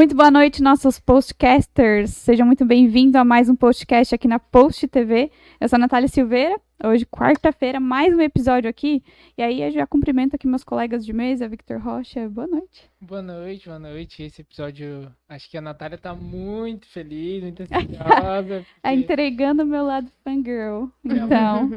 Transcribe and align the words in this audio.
Muito 0.00 0.16
boa 0.16 0.30
noite, 0.30 0.62
nossos 0.62 0.98
postcasters. 0.98 2.12
Sejam 2.12 2.46
muito 2.46 2.64
bem-vindos 2.64 3.16
a 3.16 3.22
mais 3.22 3.50
um 3.50 3.54
podcast 3.54 4.14
aqui 4.14 4.26
na 4.26 4.38
Post 4.38 4.88
TV. 4.88 5.30
Eu 5.60 5.68
sou 5.68 5.76
a 5.76 5.80
Natália 5.80 6.08
Silveira. 6.08 6.58
Hoje, 6.82 7.04
quarta-feira, 7.04 7.78
mais 7.78 8.16
um 8.16 8.22
episódio 8.22 8.70
aqui. 8.70 9.04
E 9.36 9.42
aí, 9.42 9.60
eu 9.60 9.70
já 9.70 9.86
cumprimento 9.86 10.34
aqui 10.34 10.46
meus 10.46 10.64
colegas 10.64 11.04
de 11.04 11.12
mesa, 11.12 11.46
Victor 11.46 11.78
Rocha. 11.82 12.26
Boa 12.30 12.46
noite. 12.46 12.90
Boa 12.98 13.20
noite, 13.20 13.66
boa 13.66 13.78
noite. 13.78 14.22
Esse 14.22 14.40
episódio, 14.40 15.14
acho 15.28 15.50
que 15.50 15.58
a 15.58 15.60
Natália 15.60 15.98
tá 15.98 16.14
muito 16.14 16.86
feliz, 16.86 17.42
muito 17.42 17.60
ansiosa. 17.70 18.64
É 18.82 18.94
entregando 18.94 19.64
o 19.64 19.66
meu 19.66 19.84
lado 19.84 20.10
fangirl. 20.24 20.86
Então. 21.04 21.68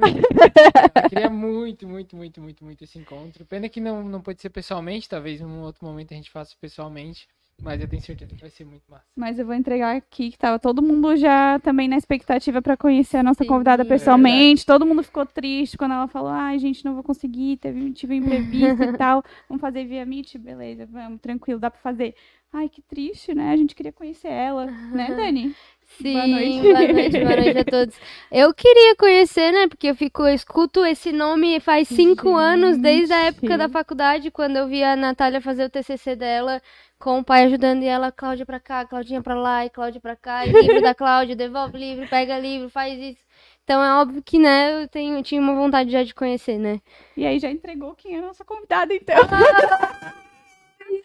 Eu 1.03 1.09
queria 1.09 1.29
muito, 1.29 1.85
muito, 1.85 2.15
muito, 2.15 2.41
muito, 2.41 2.63
muito 2.63 2.83
esse 2.85 2.97
encontro. 2.97 3.45
Pena 3.45 3.67
que 3.67 3.81
não, 3.81 4.01
não 4.01 4.21
pode 4.21 4.41
ser 4.41 4.49
pessoalmente, 4.49 5.09
talvez 5.09 5.41
em 5.41 5.45
um 5.45 5.59
outro 5.59 5.85
momento 5.85 6.13
a 6.13 6.15
gente 6.15 6.31
faça 6.31 6.55
pessoalmente. 6.61 7.27
Mas 7.61 7.79
eu 7.79 7.87
tenho 7.87 8.01
certeza 8.01 8.33
que 8.35 8.41
vai 8.41 8.49
ser 8.49 8.65
muito 8.65 8.83
massa. 8.89 9.05
Mas 9.15 9.39
eu 9.39 9.45
vou 9.45 9.55
entregar 9.55 9.95
aqui 9.95 10.31
que 10.31 10.37
tava 10.37 10.59
todo 10.59 10.81
mundo 10.81 11.15
já 11.15 11.59
também 11.59 11.87
na 11.87 11.97
expectativa 11.97 12.61
para 12.61 12.75
conhecer 12.75 13.17
a 13.17 13.23
nossa 13.23 13.43
Sim, 13.43 13.49
convidada 13.49 13.83
é 13.83 13.85
pessoalmente. 13.85 14.65
todo 14.65 14.85
mundo 14.85 15.01
ficou 15.03 15.25
triste 15.25 15.77
quando 15.77 15.93
ela 15.93 16.07
falou: 16.07 16.29
ai, 16.29 16.59
gente, 16.59 16.83
não 16.83 16.93
vou 16.93 17.03
conseguir, 17.03 17.57
teve, 17.57 17.91
tive 17.93 18.15
um 18.15 18.17
imprevisto 18.17 18.83
e 18.83 18.93
tal. 18.97 19.23
Vamos 19.47 19.61
fazer 19.61 19.85
via 19.85 20.05
Meet? 20.05 20.37
Beleza, 20.37 20.85
vamos, 20.85 21.21
tranquilo, 21.21 21.59
dá 21.59 21.71
para 21.71 21.79
fazer. 21.79 22.15
Ai, 22.51 22.69
que 22.69 22.81
triste, 22.83 23.33
né? 23.33 23.51
A 23.51 23.57
gente 23.57 23.73
queria 23.73 23.91
conhecer 23.91 24.27
ela, 24.27 24.65
né, 24.67 25.07
Dani? 25.15 25.55
Sim, 25.97 26.13
Boa 26.13 26.27
noite. 26.27 26.59
boa 26.61 26.87
noite, 26.87 27.19
boa 27.19 27.35
noite 27.35 27.57
a 27.59 27.65
todos. 27.65 27.95
Eu 28.31 28.53
queria 28.53 28.95
conhecer, 28.95 29.51
né? 29.51 29.67
Porque 29.67 29.87
eu 29.87 29.95
fico, 29.95 30.23
eu 30.23 30.33
escuto 30.33 30.85
esse 30.85 31.11
nome 31.11 31.59
faz 31.59 31.87
cinco 31.87 32.29
Gente. 32.29 32.39
anos, 32.39 32.77
desde 32.77 33.13
a 33.13 33.25
época 33.25 33.57
da 33.57 33.69
faculdade, 33.69 34.31
quando 34.31 34.57
eu 34.57 34.67
vi 34.67 34.83
a 34.83 34.95
Natália 34.95 35.41
fazer 35.41 35.65
o 35.65 35.69
TCC 35.69 36.15
dela, 36.15 36.61
com 37.03 37.19
o 37.19 37.23
pai 37.23 37.43
ajudando 37.43 37.83
e 37.83 37.85
ela, 37.85 38.13
Cláudia 38.13 38.45
pra 38.45 38.61
cá, 38.61 38.85
Claudinha 38.85 39.21
pra 39.21 39.35
lá, 39.35 39.65
e 39.65 39.69
Cláudia 39.69 39.99
pra 39.99 40.15
cá, 40.15 40.47
e 40.47 40.51
livro 40.55 40.81
da 40.81 40.95
Cláudia, 40.95 41.35
devolve 41.35 41.77
livro, 41.77 42.07
pega 42.07 42.39
livro, 42.39 42.69
faz 42.69 42.97
isso. 42.97 43.19
Então 43.65 43.83
é 43.83 43.93
óbvio 44.01 44.23
que, 44.23 44.39
né, 44.39 44.83
eu 44.83 44.87
tenho, 44.87 45.21
tinha 45.21 45.41
uma 45.41 45.53
vontade 45.53 45.91
já 45.91 46.01
de 46.01 46.15
conhecer, 46.15 46.57
né? 46.57 46.79
E 47.17 47.25
aí 47.25 47.39
já 47.39 47.51
entregou 47.51 47.93
quem 47.93 48.15
é 48.15 48.19
a 48.19 48.21
nossa 48.21 48.45
convidada, 48.45 48.93
então. 48.93 49.17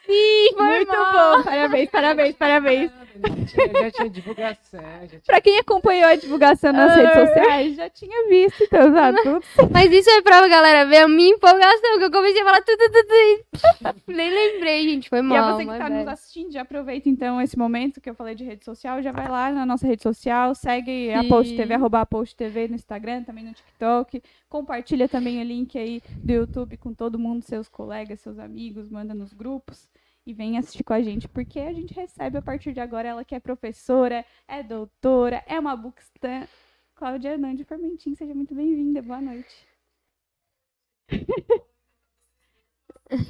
Sim, 0.08 0.54
foi 0.56 0.66
Muito 0.66 0.92
mal. 0.92 1.36
bom. 1.36 1.42
Parabéns, 1.44 1.90
parabéns, 1.90 2.36
parabéns. 2.36 2.90
Já 3.18 3.34
tinha, 3.46 3.82
já 3.82 3.90
tinha 3.90 4.10
divulgação. 4.10 4.80
Já 5.02 5.06
tinha... 5.08 5.20
Pra 5.26 5.40
quem 5.40 5.58
acompanhou 5.58 6.06
a 6.08 6.14
divulgação 6.14 6.72
nas 6.72 6.94
redes 6.94 7.14
sociais, 7.14 7.74
já 7.76 7.90
tinha 7.90 8.28
visto, 8.28 8.62
então 8.62 8.92
tá 8.94 9.12
tudo 9.12 9.42
Mas 9.72 9.90
isso 9.92 10.08
é 10.08 10.22
pra 10.22 10.46
galera 10.46 10.88
ver 10.88 10.98
a 10.98 11.08
minha 11.08 11.30
empolgação, 11.34 11.98
que 11.98 12.04
eu 12.04 12.10
comecei 12.12 12.40
a 12.40 12.44
falar 12.44 12.62
tudo, 12.62 12.78
tudo, 12.78 13.06
tudo. 13.08 13.98
Nem 14.06 14.30
lembrei, 14.30 14.82
gente, 14.88 15.08
foi 15.08 15.18
E 15.18 15.20
a 15.20 15.24
mal. 15.24 15.52
você 15.56 15.62
que 15.62 15.66
mas 15.66 15.80
está 15.80 15.94
é. 15.94 15.98
nos 15.98 16.08
assistindo, 16.08 16.52
já 16.52 16.62
aproveita 16.62 17.08
então 17.08 17.40
esse 17.40 17.58
momento 17.58 18.00
que 18.00 18.08
eu 18.08 18.14
falei 18.14 18.34
de 18.36 18.44
rede 18.44 18.64
social, 18.64 19.02
já 19.02 19.10
vai 19.10 19.28
lá 19.28 19.50
na 19.50 19.66
nossa 19.66 19.86
rede 19.86 20.02
social, 20.02 20.54
segue 20.54 21.12
a 21.12 21.22
Sim. 21.22 21.28
Post 21.28 21.56
TV, 21.56 21.74
arroba 21.74 22.00
a 22.00 22.06
Post 22.06 22.36
TV 22.36 22.68
no 22.68 22.76
Instagram, 22.76 23.24
também 23.24 23.44
no 23.44 23.52
TikTok. 23.52 24.22
Compartilha 24.48 25.08
também 25.08 25.40
o 25.40 25.44
link 25.44 25.76
aí 25.76 26.00
do 26.22 26.32
YouTube 26.32 26.76
com 26.76 26.94
todo 26.94 27.18
mundo, 27.18 27.42
seus 27.42 27.68
colegas, 27.68 28.20
seus 28.20 28.38
amigos, 28.38 28.88
manda 28.88 29.12
nos 29.12 29.32
grupos. 29.34 29.88
E 30.28 30.34
vem 30.34 30.58
assistir 30.58 30.84
com 30.84 30.92
a 30.92 31.00
gente, 31.00 31.26
porque 31.26 31.58
a 31.58 31.72
gente 31.72 31.94
recebe 31.94 32.36
a 32.36 32.42
partir 32.42 32.74
de 32.74 32.80
agora 32.80 33.08
ela 33.08 33.24
que 33.24 33.34
é 33.34 33.40
professora, 33.40 34.22
é 34.46 34.62
doutora, 34.62 35.42
é 35.46 35.58
uma 35.58 35.74
bookstan. 35.74 36.46
Cláudia 36.94 37.30
Hernandes 37.30 37.66
Formentim, 37.66 38.14
seja 38.14 38.34
muito 38.34 38.54
bem-vinda, 38.54 39.00
boa 39.00 39.22
noite. 39.22 39.66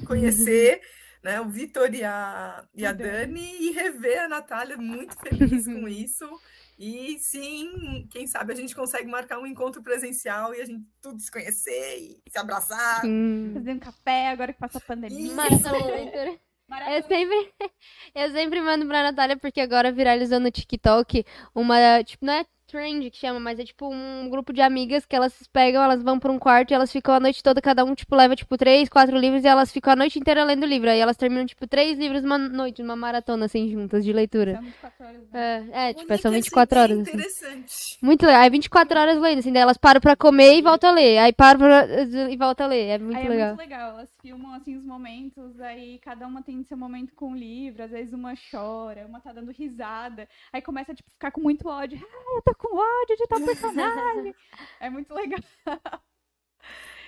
conhecer 0.09 0.81
né, 1.23 1.41
o 1.41 1.49
Vitor 1.49 1.95
e 1.95 2.03
a, 2.03 2.67
e 2.75 2.85
a 2.85 2.91
Dani. 2.91 3.49
E 3.61 3.71
rever 3.71 4.25
a 4.25 4.29
Natália, 4.29 4.77
muito 4.77 5.17
feliz 5.21 5.67
com 5.67 5.87
isso. 5.87 6.29
E 6.77 7.17
sim, 7.21 8.09
quem 8.11 8.27
sabe 8.27 8.53
a 8.53 8.57
gente 8.57 8.75
consegue 8.75 9.09
marcar 9.09 9.39
um 9.39 9.47
encontro 9.47 9.85
presencial 9.85 10.53
e 10.53 10.61
a 10.61 10.65
gente 10.65 10.85
tudo 11.01 11.21
se 11.21 11.31
conhecer 11.31 11.97
e 11.97 12.21
se 12.29 12.39
abraçar. 12.41 13.03
Sim. 13.03 13.53
Fazer 13.55 13.73
um 13.73 13.79
café 13.79 14.31
agora 14.31 14.53
que 14.53 14.59
passa 14.59 14.79
a 14.79 14.81
pandemia. 14.81 15.29
De 15.29 15.71
leitura. 15.71 16.48
Eu 16.71 17.03
sempre, 17.03 17.53
eu 18.15 18.31
sempre 18.31 18.61
mando 18.61 18.87
pra 18.87 19.03
Natália, 19.03 19.37
porque 19.39 19.61
agora 19.61 19.91
viralizou 19.91 20.39
no 20.39 20.51
TikTok 20.51 21.25
uma, 21.55 22.03
tipo, 22.05 22.27
não 22.27 22.35
é 22.35 22.47
trend 22.69 23.11
que 23.11 23.17
chama, 23.17 23.41
mas 23.41 23.59
é 23.59 23.65
tipo 23.65 23.89
um 23.93 24.29
grupo 24.29 24.53
de 24.53 24.61
amigas 24.61 25.07
que 25.07 25.17
elas 25.17 25.33
se 25.33 25.49
pegam, 25.49 25.83
elas 25.83 26.03
vão 26.03 26.19
pra 26.19 26.31
um 26.31 26.39
quarto 26.39 26.71
e 26.71 26.75
elas 26.75 26.93
ficam 26.93 27.15
a 27.15 27.21
noite 27.21 27.43
toda, 27.43 27.61
cada 27.61 27.85
um, 27.85 27.95
tipo, 27.95 28.15
leva, 28.15 28.37
tipo, 28.37 28.57
três, 28.57 28.89
quatro 28.89 29.17
livros 29.17 29.43
e 29.43 29.49
elas 29.49 29.73
ficam 29.73 29.95
a 29.95 29.97
noite 29.97 30.19
inteira 30.19 30.45
lendo 30.45 30.67
livro. 30.67 30.91
Aí 30.91 31.01
elas 31.01 31.17
terminam, 31.17 31.47
tipo, 31.47 31.67
três 31.67 31.99
livros 31.99 32.23
uma 32.23 32.37
noite, 32.39 32.83
numa 32.83 32.95
maratona, 32.95 33.47
assim, 33.47 33.71
juntas, 33.71 34.05
de 34.05 34.13
leitura. 34.13 34.55
São 34.55 34.63
24 34.63 35.07
horas, 35.07 35.31
né? 35.31 35.69
É, 35.73 35.91
é 35.91 35.95
tipo, 35.95 36.07
são 36.07 36.15
essa 36.15 36.31
24 36.31 36.79
ideia 36.79 36.83
horas, 36.85 37.09
assim. 37.09 37.17
Interessante. 37.17 37.99
Muito 38.03 38.27
legal. 38.27 38.41
Aí 38.43 38.51
24 38.51 39.01
horas 39.01 39.19
lendo, 39.19 39.39
assim, 39.39 39.53
daí 39.53 39.63
elas 39.63 39.79
param 39.79 40.01
pra 40.01 40.15
comer 40.15 40.59
e 40.59 40.63
voltam 40.63 40.91
a 40.91 40.93
ler. 40.93 41.19
Aí 41.19 41.33
param 41.33 41.61
pra... 41.61 41.87
e 42.31 42.37
voltam 42.37 42.67
a 42.67 42.69
ler. 42.69 42.87
É 42.89 42.99
muito 42.99 43.19
Aí 43.19 43.27
é 43.27 43.29
legal. 43.29 43.49
muito 43.49 43.61
legal, 43.61 43.91
elas 43.91 44.11
filmam 44.21 44.53
assim 44.55 44.77
os 44.77 44.85
momentos, 44.85 45.59
aí 45.61 45.99
cada 46.01 46.27
uma 46.27 46.43
tem 46.43 46.63
seu 46.65 46.77
momento 46.77 47.15
com 47.15 47.33
o 47.33 47.37
livro, 47.37 47.83
às 47.83 47.91
vezes 47.91 48.13
uma 48.13 48.35
chora, 48.51 49.07
uma 49.07 49.21
tá 49.21 49.33
dando 49.33 49.51
risada, 49.51 50.29
aí 50.53 50.61
começa 50.61 50.95
tipo, 50.95 51.09
a 51.09 51.13
ficar 51.13 51.31
com 51.31 51.41
muito 51.41 51.67
ódio. 51.69 51.99
Ah, 52.03 52.37
eu 52.37 52.43
tô 52.43 52.55
com 52.59 52.77
ódio 52.77 53.17
de 53.17 53.27
tal 53.27 53.41
personagem. 53.41 54.35
é 54.81 54.91
muito 54.91 55.15
legal. 55.15 55.41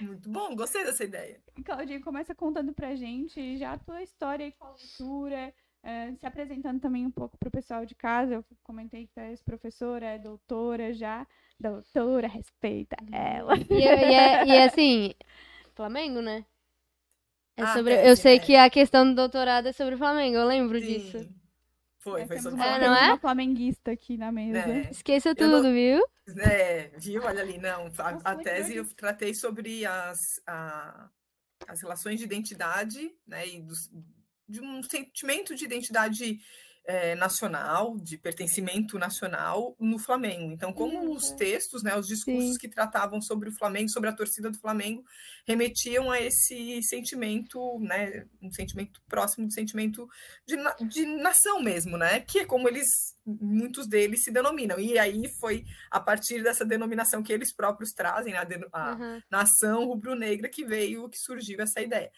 Muito 0.00 0.30
bom, 0.30 0.56
gostei 0.56 0.84
dessa 0.84 1.04
ideia. 1.04 1.38
E 1.58 1.62
Claudinha 1.62 2.00
começa 2.00 2.34
contando 2.34 2.72
pra 2.72 2.94
gente 2.94 3.58
já 3.58 3.72
a 3.74 3.78
tua 3.78 4.02
história 4.02 4.46
aí 4.46 4.52
com 4.52 4.64
a 4.64 4.70
leitura, 4.72 5.52
eh, 5.82 6.14
se 6.14 6.26
apresentando 6.26 6.80
também 6.80 7.04
um 7.04 7.10
pouco 7.10 7.36
pro 7.36 7.50
pessoal 7.50 7.84
de 7.84 7.94
casa. 7.94 8.34
Eu 8.34 8.44
comentei 8.62 9.06
que 9.06 9.12
tu 9.12 9.20
és 9.20 9.42
professora, 9.42 10.06
é 10.06 10.18
doutora 10.18 10.92
já. 10.94 11.26
Doutora, 11.58 12.26
respeita 12.28 12.96
ela. 13.12 13.54
E, 13.68 13.74
e 13.74 13.86
é, 13.86 14.46
e 14.46 14.50
é 14.52 14.64
assim, 14.64 15.12
Flamengo, 15.74 16.22
né? 16.22 16.46
É 17.56 17.62
Ah, 17.62 17.74
sobre, 17.74 17.94
tese, 17.94 18.08
eu 18.08 18.16
sei 18.16 18.36
é. 18.36 18.38
que 18.38 18.56
a 18.56 18.70
questão 18.70 19.04
do 19.06 19.14
doutorado 19.14 19.66
é 19.68 19.72
sobre 19.72 19.94
o 19.96 19.98
Flamengo, 19.98 20.36
eu 20.38 20.46
lembro 20.46 20.80
disso. 20.80 21.28
Foi, 22.00 22.20
Nós 22.20 22.28
foi 22.28 22.38
sobre 22.38 22.54
uma, 22.54 22.64
É, 22.64 22.68
Flamengo. 22.70 22.90
não 22.90 22.96
é? 22.96 23.06
uma 23.08 23.18
flamenguista 23.18 23.90
aqui 23.92 24.16
na 24.16 24.32
mesa. 24.32 24.58
É. 24.58 24.90
Esqueça 24.90 25.34
tudo, 25.34 25.62
não- 25.62 25.72
viu? 25.72 26.02
É, 26.42 26.90
viu? 26.98 27.22
Olha 27.24 27.42
ali, 27.42 27.58
não. 27.58 27.92
A, 27.98 28.12
Nossa, 28.12 28.28
a 28.28 28.36
tese 28.36 28.76
eu 28.76 28.86
tratei 28.94 29.34
sobre 29.34 29.84
as, 29.84 30.40
a- 30.46 31.10
as 31.68 31.80
relações 31.82 32.18
de 32.18 32.24
identidade, 32.24 33.14
né? 33.26 33.46
E 33.46 33.60
dos- 33.60 33.90
de 34.48 34.60
um 34.60 34.82
sentimento 34.82 35.54
de 35.54 35.64
identidade 35.64 36.40
eh, 36.86 37.14
nacional, 37.14 37.96
de 37.98 38.16
pertencimento 38.18 38.98
nacional 38.98 39.76
no 39.78 39.98
Flamengo. 39.98 40.52
Então, 40.52 40.72
como 40.72 41.14
os 41.14 41.30
textos, 41.32 41.82
né, 41.82 41.96
os 41.96 42.06
discursos 42.06 42.52
Sim. 42.54 42.58
que 42.58 42.68
tratavam 42.68 43.20
sobre 43.20 43.48
o 43.48 43.52
Flamengo, 43.56 43.90
sobre 43.90 44.08
a 44.10 44.12
torcida 44.12 44.50
do 44.50 44.58
Flamengo, 44.58 45.04
remetiam 45.46 46.10
a 46.10 46.20
esse 46.20 46.80
sentimento, 46.82 47.78
né? 47.80 48.26
Um 48.42 48.50
sentimento 48.50 49.00
próximo 49.08 49.46
do 49.46 49.52
sentimento 49.52 50.08
de, 50.46 50.56
na- 50.56 50.74
de 50.74 51.04
nação 51.06 51.62
mesmo, 51.62 51.96
né? 51.96 52.20
Que 52.20 52.40
é 52.40 52.44
como 52.46 52.68
eles, 52.68 52.88
muitos 53.24 53.86
deles 53.86 54.22
se 54.24 54.30
denominam. 54.32 54.78
E 54.80 54.98
aí 54.98 55.22
foi 55.38 55.64
a 55.90 56.00
partir 56.00 56.42
dessa 56.42 56.64
denominação 56.64 57.22
que 57.22 57.32
eles 57.32 57.54
próprios 57.54 57.90
trazem, 57.92 58.32
né, 58.32 58.38
a, 58.38 58.80
a 58.80 58.92
Aham. 58.92 59.22
nação 59.30 59.84
rubro-negra, 59.84 60.48
que 60.48 60.64
veio, 60.64 61.08
que 61.08 61.18
surgiu 61.18 61.60
essa 61.60 61.80
ideia. 61.80 62.10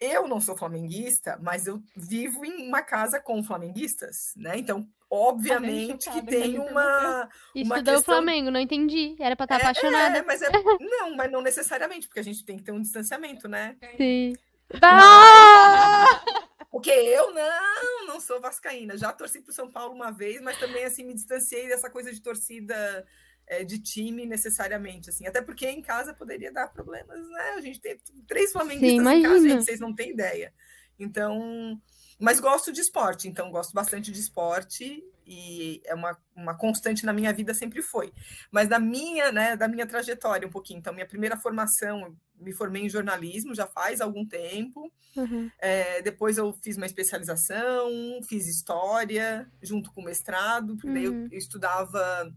Eu 0.00 0.26
não 0.26 0.40
sou 0.40 0.56
flamenguista, 0.56 1.38
mas 1.42 1.66
eu 1.66 1.82
vivo 1.94 2.42
em 2.44 2.66
uma 2.68 2.82
casa 2.82 3.20
com 3.20 3.42
flamenguistas, 3.44 4.32
né? 4.34 4.56
Então, 4.56 4.88
obviamente 5.10 6.10
que 6.10 6.22
tem 6.22 6.58
uma. 6.58 7.28
Uma 7.54 7.54
Estudou 7.54 7.80
o 7.80 7.84
questão- 7.98 8.02
Flamengo, 8.14 8.50
não 8.50 8.60
entendi. 8.60 9.14
Era 9.20 9.36
pra 9.36 9.44
estar 9.44 9.56
É, 9.56 9.62
apaixonada. 9.62 10.18
é, 10.18 10.22
mas 10.22 10.40
é, 10.40 10.48
não, 10.80 11.14
mas 11.16 11.30
não 11.30 11.42
necessariamente, 11.42 12.06
porque 12.08 12.20
a 12.20 12.24
gente 12.24 12.42
tem 12.44 12.56
que 12.56 12.62
ter 12.62 12.72
um 12.72 12.80
distanciamento, 12.80 13.46
né? 13.46 13.76
Sim. 13.98 14.32
Porque 16.70 16.90
eu 16.90 17.34
não, 17.34 18.06
não 18.06 18.20
sou 18.20 18.40
vascaína. 18.40 18.96
Já 18.96 19.12
torci 19.12 19.40
para 19.40 19.50
o 19.50 19.54
São 19.54 19.70
Paulo 19.70 19.94
uma 19.94 20.10
vez, 20.12 20.40
mas 20.40 20.58
também 20.58 20.84
assim 20.84 21.04
me 21.04 21.14
distanciei 21.14 21.68
dessa 21.68 21.90
coisa 21.90 22.12
de 22.12 22.20
torcida 22.22 23.04
eh, 23.50 23.64
de 23.64 23.80
time 23.80 24.24
necessariamente, 24.24 25.10
assim. 25.10 25.26
Até 25.26 25.42
porque 25.42 25.68
em 25.68 25.82
casa 25.82 26.14
poderia 26.14 26.52
dar 26.52 26.68
problemas, 26.68 27.18
né? 27.28 27.54
A 27.56 27.60
gente 27.60 27.80
tem 27.80 27.98
três 28.26 28.52
flamenguistas 28.52 29.04
em 29.06 29.22
casa, 29.22 29.48
gente, 29.48 29.64
vocês 29.64 29.80
não 29.80 29.92
têm 29.92 30.12
ideia. 30.12 30.54
Então, 30.98 31.80
mas 32.18 32.38
gosto 32.38 32.72
de 32.72 32.80
esporte, 32.80 33.26
então 33.26 33.50
gosto 33.50 33.72
bastante 33.72 34.12
de 34.12 34.20
esporte 34.20 35.02
e 35.26 35.80
é 35.84 35.94
uma, 35.94 36.16
uma 36.36 36.54
constante 36.56 37.04
na 37.04 37.12
minha 37.12 37.32
vida 37.32 37.52
sempre 37.52 37.82
foi. 37.82 38.12
Mas 38.52 38.68
da 38.68 38.78
minha, 38.78 39.32
né, 39.32 39.56
da 39.56 39.66
minha 39.66 39.86
trajetória 39.86 40.46
um 40.46 40.50
pouquinho. 40.50 40.78
Então, 40.78 40.92
minha 40.92 41.06
primeira 41.06 41.36
formação, 41.36 42.02
eu 42.02 42.16
me 42.38 42.52
formei 42.52 42.82
em 42.84 42.88
jornalismo 42.88 43.54
já 43.54 43.66
faz 43.66 44.00
algum 44.00 44.24
tempo. 44.26 44.92
Uhum. 45.16 45.50
É, 45.58 46.02
depois 46.02 46.38
eu 46.38 46.52
fiz 46.62 46.76
uma 46.76 46.86
especialização, 46.86 47.88
fiz 48.28 48.46
história 48.46 49.50
junto 49.60 49.90
com 49.92 50.02
o 50.02 50.04
mestrado, 50.04 50.76
porque 50.76 50.90
daí 50.92 51.04
eu, 51.04 51.12
Uhum. 51.12 51.28
eu 51.32 51.38
estudava 51.38 52.32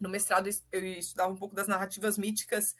no 0.00 0.08
mestrado 0.08 0.48
eu 0.72 0.84
estudava 0.84 1.32
um 1.32 1.36
pouco 1.36 1.54
das 1.54 1.68
narrativas 1.68 2.16
míticas 2.18 2.74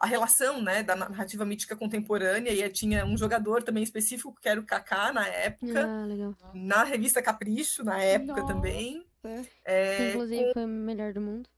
a 0.00 0.06
relação 0.06 0.62
né, 0.62 0.80
da 0.84 0.94
narrativa 0.94 1.44
mítica 1.44 1.74
contemporânea, 1.74 2.52
e 2.52 2.68
tinha 2.70 3.04
um 3.04 3.16
jogador 3.16 3.64
também 3.64 3.82
específico, 3.82 4.32
que 4.40 4.48
era 4.48 4.60
o 4.60 4.64
Kaká 4.64 5.12
na 5.12 5.26
época, 5.26 5.84
Ah, 5.88 6.04
legal. 6.06 6.36
na 6.54 6.84
revista 6.84 7.20
Capricho, 7.20 7.82
na 7.82 8.00
época 8.00 8.42
Nossa. 8.42 8.54
também. 8.54 9.04
Que, 9.20 9.48
É, 9.64 10.10
inclusive 10.10 10.52
foi 10.52 10.64
o 10.64 10.68
melhor 10.68 11.12
do 11.12 11.20
mundo. 11.20 11.48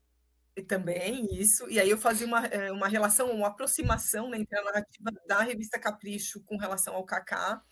e 0.57 0.63
também 0.63 1.27
isso. 1.39 1.69
E 1.71 1.79
aí 1.79 1.91
eu 1.91 1.99
fazia 1.99 2.27
uma, 2.27 2.47
eh, 2.47 2.73
uma 2.73 2.89
relação, 2.89 3.31
uma 3.31 3.49
aproximação 3.49 4.31
né, 4.31 4.39
entre 4.39 4.59
a 4.59 4.65
narrativa 4.65 5.11
da 5.29 5.43
revista 5.43 5.79
Capricho 5.79 6.43
com 6.45 6.57
relação 6.57 6.95
ao 6.95 7.05
Kaká 7.05 7.63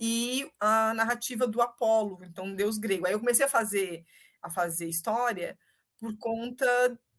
e 0.00 0.50
a 0.58 0.94
narrativa 0.94 1.46
do 1.46 1.60
Apolo, 1.60 2.24
então 2.24 2.54
Deus 2.54 2.78
grego. 2.78 3.06
Aí 3.06 3.12
eu 3.12 3.20
comecei 3.20 3.44
a 3.44 3.48
fazer 3.48 4.04
a 4.42 4.48
fazer 4.50 4.88
história 4.88 5.58
por 5.98 6.16
conta 6.18 6.66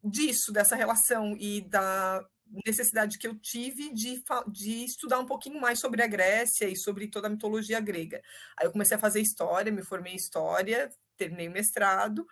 disso, 0.03 0.51
dessa 0.51 0.75
relação 0.75 1.35
e 1.39 1.61
da 1.61 2.23
necessidade 2.65 3.17
que 3.17 3.27
eu 3.27 3.35
tive 3.39 3.91
de, 3.93 4.23
de 4.51 4.85
estudar 4.85 5.19
um 5.19 5.25
pouquinho 5.25 5.59
mais 5.59 5.79
sobre 5.79 6.03
a 6.03 6.07
Grécia 6.07 6.67
e 6.67 6.75
sobre 6.75 7.07
toda 7.07 7.27
a 7.27 7.29
mitologia 7.29 7.79
grega. 7.79 8.21
Aí 8.57 8.67
eu 8.67 8.71
comecei 8.71 8.95
a 8.95 8.99
fazer 8.99 9.19
história, 9.21 9.71
me 9.71 9.83
formei 9.83 10.13
em 10.13 10.17
história, 10.17 10.89
terminei 11.17 11.47
o 11.47 11.51
mestrado, 11.51 12.25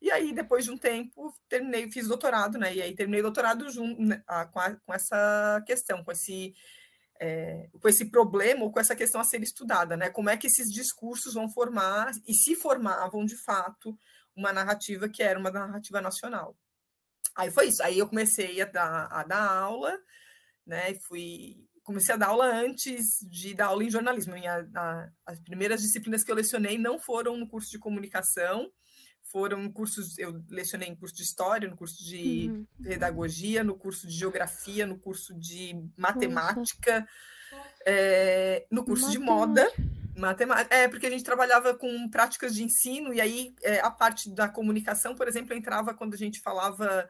e 0.00 0.10
aí, 0.10 0.32
depois 0.32 0.64
de 0.64 0.70
um 0.70 0.78
tempo, 0.78 1.30
terminei, 1.48 1.90
fiz 1.92 2.08
doutorado, 2.08 2.56
né? 2.58 2.74
E 2.74 2.80
aí 2.80 2.94
terminei 2.94 3.20
o 3.20 3.24
doutorado 3.24 3.70
junto, 3.70 4.00
né, 4.00 4.22
com, 4.50 4.58
a- 4.58 4.76
com 4.76 4.94
essa 4.94 5.62
questão, 5.66 6.02
com 6.02 6.10
esse, 6.10 6.54
é, 7.20 7.68
com 7.80 7.88
esse 7.88 8.06
problema 8.10 8.64
ou 8.64 8.72
com 8.72 8.80
essa 8.80 8.96
questão 8.96 9.20
a 9.20 9.24
ser 9.24 9.42
estudada, 9.42 9.96
né? 9.96 10.08
Como 10.08 10.30
é 10.30 10.36
que 10.38 10.46
esses 10.46 10.70
discursos 10.72 11.34
vão 11.34 11.50
formar 11.50 12.12
e 12.26 12.34
se 12.34 12.54
formavam 12.56 13.26
de 13.26 13.36
fato 13.36 13.96
uma 14.40 14.52
narrativa 14.52 15.08
que 15.08 15.22
era 15.22 15.38
uma 15.38 15.50
narrativa 15.50 16.00
nacional. 16.00 16.56
Aí 17.36 17.50
foi 17.50 17.68
isso. 17.68 17.82
Aí 17.82 17.98
eu 17.98 18.08
comecei 18.08 18.60
a 18.60 18.64
dar, 18.64 19.06
a 19.12 19.22
dar 19.22 19.46
aula, 19.50 19.96
né? 20.66 20.94
Fui 21.06 21.64
comecei 21.82 22.14
a 22.14 22.18
dar 22.18 22.28
aula 22.28 22.46
antes 22.46 23.18
de 23.28 23.52
dar 23.54 23.66
aula 23.66 23.82
em 23.84 23.90
jornalismo. 23.90 24.34
Minha, 24.34 24.66
a- 24.76 25.08
as 25.26 25.40
primeiras 25.40 25.82
disciplinas 25.82 26.22
que 26.22 26.30
eu 26.30 26.36
lecionei 26.36 26.78
não 26.78 26.98
foram 27.00 27.36
no 27.36 27.48
curso 27.48 27.68
de 27.70 27.78
comunicação, 27.78 28.70
foram 29.24 29.70
cursos. 29.70 30.16
Eu 30.18 30.40
lecionei 30.48 30.88
em 30.88 30.94
curso 30.96 31.14
de 31.16 31.22
história, 31.22 31.68
no 31.68 31.76
curso 31.76 32.02
de 32.04 32.48
Uhum. 32.48 32.66
pedagogia, 32.82 33.64
no 33.64 33.76
curso 33.76 34.06
de 34.06 34.12
geografia, 34.14 34.86
no 34.86 34.98
curso 34.98 35.34
de 35.38 35.74
matemática, 35.96 37.06
é, 37.86 38.66
no 38.70 38.84
curso 38.84 39.10
de 39.10 39.18
moda. 39.18 39.66
Matemática. 40.20 40.74
É, 40.74 40.86
porque 40.88 41.06
a 41.06 41.10
gente 41.10 41.24
trabalhava 41.24 41.74
com 41.76 42.08
práticas 42.08 42.54
de 42.54 42.62
ensino, 42.62 43.12
e 43.12 43.20
aí 43.20 43.54
é, 43.62 43.80
a 43.80 43.90
parte 43.90 44.30
da 44.34 44.48
comunicação, 44.48 45.14
por 45.14 45.26
exemplo, 45.26 45.54
entrava 45.54 45.94
quando 45.94 46.14
a 46.14 46.18
gente 46.18 46.40
falava. 46.40 47.08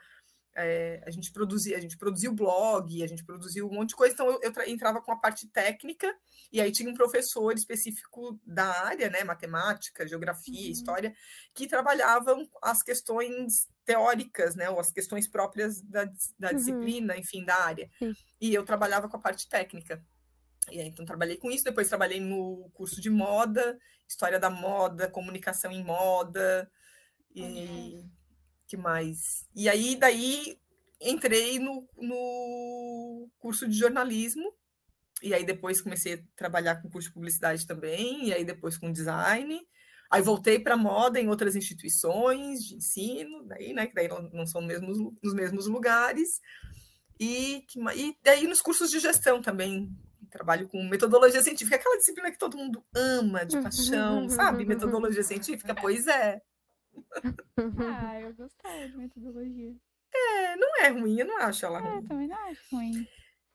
é, 0.56 1.00
a 1.06 1.10
gente 1.10 1.30
produzia, 1.32 1.76
a 1.76 1.80
gente 1.80 1.96
produziu 1.96 2.32
blog, 2.34 3.02
a 3.02 3.06
gente 3.06 3.24
produziu 3.24 3.68
um 3.68 3.72
monte 3.72 3.90
de 3.90 3.96
coisa, 3.96 4.12
então 4.14 4.26
eu, 4.26 4.40
eu 4.42 4.52
tra- 4.52 4.68
entrava 4.68 5.00
com 5.00 5.12
a 5.12 5.16
parte 5.16 5.46
técnica, 5.48 6.12
e 6.52 6.60
aí 6.60 6.72
tinha 6.72 6.90
um 6.90 6.94
professor 6.94 7.54
específico 7.54 8.38
da 8.44 8.66
área, 8.84 9.08
né, 9.08 9.22
matemática, 9.22 10.06
geografia, 10.08 10.66
Uhum. 10.66 10.72
história, 10.72 11.14
que 11.54 11.68
trabalhavam 11.68 12.48
as 12.62 12.82
questões 12.82 13.68
teóricas, 13.84 14.56
né, 14.56 14.68
ou 14.68 14.80
as 14.80 14.90
questões 14.90 15.28
próprias 15.28 15.80
da, 15.82 16.04
da 16.36 16.50
Uhum. 16.50 16.56
disciplina, 16.56 17.16
enfim, 17.16 17.44
da 17.44 17.54
área. 17.54 17.88
Sim. 17.98 18.12
E 18.40 18.52
eu 18.52 18.64
trabalhava 18.64 19.08
com 19.08 19.16
a 19.16 19.20
parte 19.20 19.48
técnica. 19.48 20.04
E 20.70 20.80
aí, 20.80 20.88
então, 20.88 21.04
trabalhei 21.04 21.36
com 21.36 21.50
isso. 21.50 21.64
Depois, 21.64 21.88
trabalhei 21.88 22.20
no 22.20 22.70
curso 22.74 23.00
de 23.00 23.08
moda, 23.08 23.78
história 24.08 24.38
da 24.38 24.50
moda, 24.50 25.08
comunicação 25.08 25.72
em 25.72 25.82
moda. 25.82 26.70
E 27.34 28.04
que 28.66 28.76
mais? 28.76 29.48
E 29.54 29.68
aí, 29.68 29.96
daí, 29.96 30.58
entrei 31.00 31.58
no, 31.58 31.88
no 31.96 33.28
curso 33.38 33.66
de 33.66 33.76
jornalismo. 33.76 34.54
E 35.22 35.34
aí, 35.34 35.44
depois, 35.44 35.80
comecei 35.80 36.14
a 36.14 36.22
trabalhar 36.36 36.76
com 36.76 36.90
curso 36.90 37.08
de 37.08 37.14
publicidade 37.14 37.66
também. 37.66 38.28
E 38.28 38.32
aí, 38.32 38.44
depois, 38.44 38.76
com 38.78 38.92
design. 38.92 39.60
Aí, 40.10 40.22
voltei 40.22 40.58
para 40.58 40.76
moda 40.76 41.20
em 41.20 41.28
outras 41.28 41.56
instituições 41.56 42.64
de 42.64 42.76
ensino, 42.76 43.44
daí, 43.44 43.72
né? 43.72 43.86
Que 43.86 43.94
daí 43.94 44.08
não, 44.08 44.22
não 44.32 44.46
são 44.46 44.60
mesmos, 44.60 44.98
nos 45.22 45.34
mesmos 45.34 45.66
lugares. 45.66 46.40
E, 47.18 47.64
e 47.96 48.16
daí, 48.22 48.46
nos 48.46 48.62
cursos 48.62 48.90
de 48.90 48.98
gestão 48.98 49.42
também, 49.42 49.90
trabalho 50.30 50.68
com 50.68 50.82
metodologia 50.84 51.42
científica, 51.42 51.76
aquela 51.76 51.98
disciplina 51.98 52.30
que 52.30 52.38
todo 52.38 52.56
mundo 52.56 52.82
ama 52.94 53.44
de 53.44 53.60
paixão, 53.60 54.28
sabe? 54.28 54.64
Metodologia 54.64 55.22
científica, 55.22 55.74
pois 55.74 56.06
é. 56.06 56.40
Ah, 57.78 58.20
eu 58.20 58.34
gostava 58.34 58.88
de 58.88 58.96
metodologia. 58.96 59.74
É, 60.12 60.56
não 60.56 60.76
é 60.82 60.88
ruim, 60.88 61.18
eu 61.20 61.26
não 61.26 61.38
acho 61.38 61.64
ela 61.64 61.78
É, 61.78 61.82
ruim. 61.82 62.06
também 62.06 62.28
não 62.28 62.36
acho 62.48 62.60
ruim. 62.76 63.06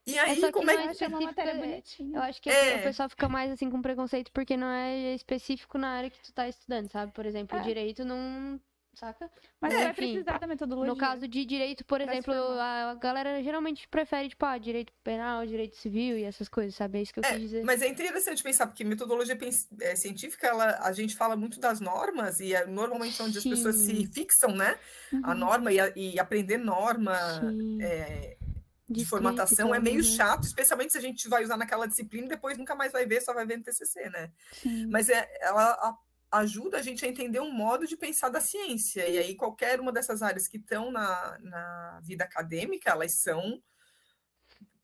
E 0.07 0.19
aí, 0.19 0.39
só 0.39 0.47
que 0.47 0.51
como 0.53 0.69
é 0.69 0.75
Eu 0.75 0.79
é 0.79 0.83
que. 0.83 0.89
achei 0.89 1.07
uma 1.07 1.19
matéria 1.21 1.51
é- 1.51 1.57
bonitinha. 1.57 2.17
Eu 2.17 2.21
acho 2.23 2.41
que 2.41 2.49
É. 2.49 2.77
o 2.77 2.83
pessoal 2.83 3.09
fica 3.09 3.27
mais 3.27 3.51
assim 3.51 3.69
com 3.69 3.81
preconceito 3.81 4.31
porque 4.31 4.55
não 4.55 4.67
é 4.67 5.15
específico 5.15 5.77
na 5.77 5.89
área 5.89 6.09
que 6.09 6.19
tu 6.21 6.31
tá 6.31 6.47
estudando, 6.47 6.89
sabe? 6.91 7.11
Por 7.11 7.25
exemplo, 7.25 7.57
É. 7.57 7.61
direito 7.61 8.05
não. 8.05 8.59
Saca? 8.95 9.29
Mas 9.59 9.73
É, 9.73 9.77
vai 9.77 9.89
enfim, 9.91 9.95
precisar 10.13 10.39
da 10.39 10.47
metodologia. 10.47 10.91
No 10.93 10.97
caso 10.97 11.27
de 11.27 11.45
direito, 11.45 11.83
por 11.85 11.99
Pra 12.01 12.11
exemplo, 12.11 12.33
a 12.33 12.95
galera 12.95 13.43
geralmente 13.43 13.87
prefere, 13.87 14.29
tipo, 14.29 14.45
ah, 14.45 14.57
direito 14.57 14.93
penal, 15.03 15.45
direito 15.45 15.75
civil 15.75 16.17
e 16.17 16.23
essas 16.23 16.47
coisas, 16.47 16.73
sabe? 16.75 16.99
É 16.99 17.01
isso 17.01 17.13
que 17.13 17.19
eu 17.19 17.23
quis 17.23 17.39
dizer. 17.39 17.63
Mas 17.65 17.81
é 17.81 17.87
interessante 17.87 18.41
pensar, 18.41 18.67
porque 18.67 18.83
metodologia 18.83 19.37
é, 19.81 19.95
científica, 19.95 20.47
ela, 20.47 20.79
a 20.81 20.91
gente 20.93 21.15
fala 21.15 21.35
muito 21.35 21.59
das 21.59 21.79
normas, 21.79 22.39
e 22.39 22.53
é 22.53 22.65
normalmente 22.65 23.21
onde 23.21 23.37
as 23.37 23.43
pessoas 23.43 23.75
se 23.75 23.85
Sim. 23.97 24.11
fixam, 24.11 24.51
né? 24.55 24.79
A 25.23 25.31
Uhum. 25.31 25.37
norma 25.39 25.71
e, 25.71 25.79
a- 25.79 25.93
e 25.95 26.19
aprender 26.19 26.57
norma 26.57 27.13
Sim. 27.15 27.77
é, 27.81 28.37
de 28.89 29.03
formatação 29.05 29.73
é 29.73 29.79
meio 29.79 30.03
chato, 30.03 30.43
especialmente 30.43 30.91
se 30.91 30.97
a 30.97 31.01
gente 31.01 31.27
vai 31.27 31.43
usar 31.43 31.57
naquela 31.57 31.87
disciplina 31.87 32.27
e 32.27 32.29
depois 32.29 32.57
nunca 32.57 32.75
mais 32.75 32.91
vai 32.91 33.05
ver, 33.05 33.19
só 33.21 33.33
vai 33.33 33.45
ver 33.45 33.57
no 33.57 33.63
TCC, 33.63 34.09
né? 34.09 34.31
Sim. 34.51 34.85
Mas 34.87 35.09
é, 35.09 35.27
ela 35.41 35.71
a- 35.71 35.97
ajuda 36.39 36.77
a 36.77 36.81
gente 36.81 37.05
a 37.05 37.07
entender 37.07 37.39
um 37.39 37.51
modo 37.51 37.87
de 37.87 37.97
pensar 37.97 38.29
da 38.29 38.41
ciência. 38.41 39.07
E 39.07 39.17
aí, 39.17 39.35
qualquer 39.35 39.79
uma 39.79 39.91
dessas 39.91 40.21
áreas 40.21 40.47
que 40.47 40.57
estão 40.57 40.91
na, 40.91 41.37
na 41.41 41.99
vida 42.03 42.23
acadêmica, 42.23 42.91
elas 42.91 43.19
são 43.21 43.61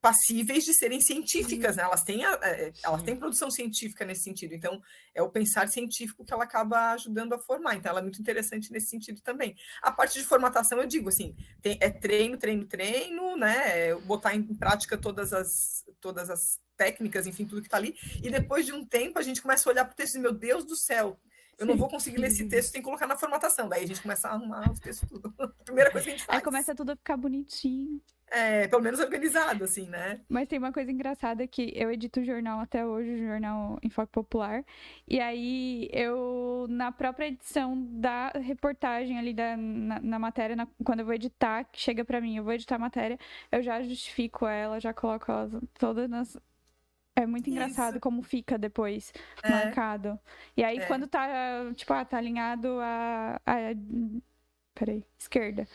passíveis 0.02 0.64
de 0.64 0.74
serem 0.74 1.00
científicas, 1.00 1.76
né? 1.76 1.84
Elas 1.84 2.02
têm, 2.04 2.26
a- 2.26 2.40
é, 2.42 2.74
elas 2.84 3.04
têm 3.04 3.16
produção 3.16 3.52
científica 3.52 4.04
nesse 4.04 4.24
sentido. 4.24 4.54
Então, 4.56 4.82
é 5.14 5.22
o 5.22 5.30
pensar 5.30 5.68
científico 5.70 6.26
que 6.26 6.34
ela 6.34 6.44
acaba 6.44 6.94
ajudando 6.94 7.34
a 7.34 7.40
formar. 7.40 7.76
Então, 7.76 7.92
ela 7.92 8.00
é 8.00 8.02
muito 8.02 8.20
interessante 8.20 8.72
nesse 8.72 8.88
sentido 8.88 9.22
também. 9.22 9.56
A 9.80 9.92
parte 9.92 10.18
de 10.18 10.26
formatação, 10.26 10.80
eu 10.80 10.88
digo 10.88 11.10
assim, 11.10 11.36
tem- 11.62 11.78
é 11.80 11.90
treino, 11.92 12.36
treino, 12.36 12.66
treino, 12.66 13.38
né? 13.38 13.90
É 13.90 13.96
botar 13.96 14.34
em 14.36 14.42
prática 14.56 14.98
todas 14.98 15.34
as, 15.34 15.86
todas 16.00 16.32
as 16.32 16.60
técnicas, 16.76 17.28
enfim, 17.28 17.46
tudo 17.46 17.62
que 17.62 17.68
está 17.68 17.78
ali. 17.78 17.96
E 18.24 18.32
depois 18.32 18.66
de 18.66 18.74
um 18.74 18.84
tempo, 18.84 19.20
a 19.20 19.22
gente 19.22 19.40
começa 19.40 19.70
a 19.70 19.72
olhar 19.72 19.86
para 19.86 19.94
o 19.94 19.96
texto 19.96 20.16
e 20.16 20.20
meu 20.20 20.34
Deus 20.34 20.66
do 20.66 20.76
céu, 20.76 21.20
eu 21.62 21.68
não 21.68 21.78
vou 21.78 21.88
conseguir 21.90 22.18
ler 22.18 22.28
esse 22.28 22.48
texto, 22.48 22.74
tem 22.74 22.82
que 22.82 22.86
colocar 22.86 23.08
na 23.08 23.16
formatação. 23.18 23.70
Daí 23.70 23.84
a 23.84 23.88
gente 23.88 24.02
começa 24.02 24.28
a 24.28 24.32
arrumar 24.34 24.72
os 24.72 24.80
textos 24.80 25.08
tudo. 25.08 25.34
A 25.40 25.64
primeira 25.64 25.92
coisa 25.92 26.06
que 26.06 26.12
a 26.14 26.18
gente 26.18 26.26
faz. 26.26 26.38
Aí 26.40 26.44
começa 26.44 26.76
tudo 26.76 26.92
a 26.92 26.96
ficar 26.96 27.16
bonitinho. 27.18 28.02
É, 28.34 28.66
pelo 28.70 28.82
menos 28.82 28.98
organizado, 29.02 29.66
assim, 29.66 29.90
né? 29.90 30.22
Mas 30.30 30.48
tem 30.48 30.58
uma 30.58 30.72
coisa 30.72 30.90
engraçada 30.90 31.46
que 31.46 31.74
eu 31.76 31.92
edito 31.92 32.24
jornal 32.24 32.62
até 32.62 32.86
hoje, 32.86 33.12
o 33.12 33.18
jornal 33.18 33.78
Enfoque 33.84 34.10
Popular. 34.14 34.64
E 35.06 35.20
aí 35.20 35.90
eu, 35.92 36.66
na 36.70 36.94
própria 36.94 37.28
edição 37.28 37.76
da 38.00 38.30
reportagem 38.30 39.20
ali 39.20 39.34
da, 39.34 39.58
na, 39.58 40.00
na 40.00 40.18
matéria, 40.18 40.56
na- 40.56 40.68
quando 40.82 41.02
eu 41.02 41.06
vou 41.06 41.14
editar, 41.14 41.66
que 41.66 41.80
chega 41.82 42.06
pra 42.06 42.22
mim, 42.22 42.38
eu 42.38 42.44
vou 42.46 42.54
editar 42.54 42.76
a 42.76 42.80
matéria, 42.80 43.20
eu 43.52 43.62
já 43.62 43.82
justifico 43.82 44.48
ela, 44.48 44.80
já 44.80 44.94
coloco 44.94 45.30
elas 45.30 45.52
todas 45.78 46.10
nas. 46.10 46.38
É 47.16 47.26
muito 47.26 47.50
engraçado 47.50 47.94
Isso. 47.96 48.00
como 48.02 48.22
fica 48.22 48.58
depois 48.58 49.14
É. 49.44 49.50
marcado. 49.50 50.20
E 50.56 50.64
aí, 50.64 50.78
É. 50.78 50.86
quando 50.86 51.08
tá, 51.08 51.28
tipo, 51.76 51.92
ah, 51.94 52.06
tá 52.06 52.18
alinhado 52.18 52.80
a. 52.82 53.40
a 53.46 53.56
peraí, 54.74 55.06
esquerda. 55.20 55.68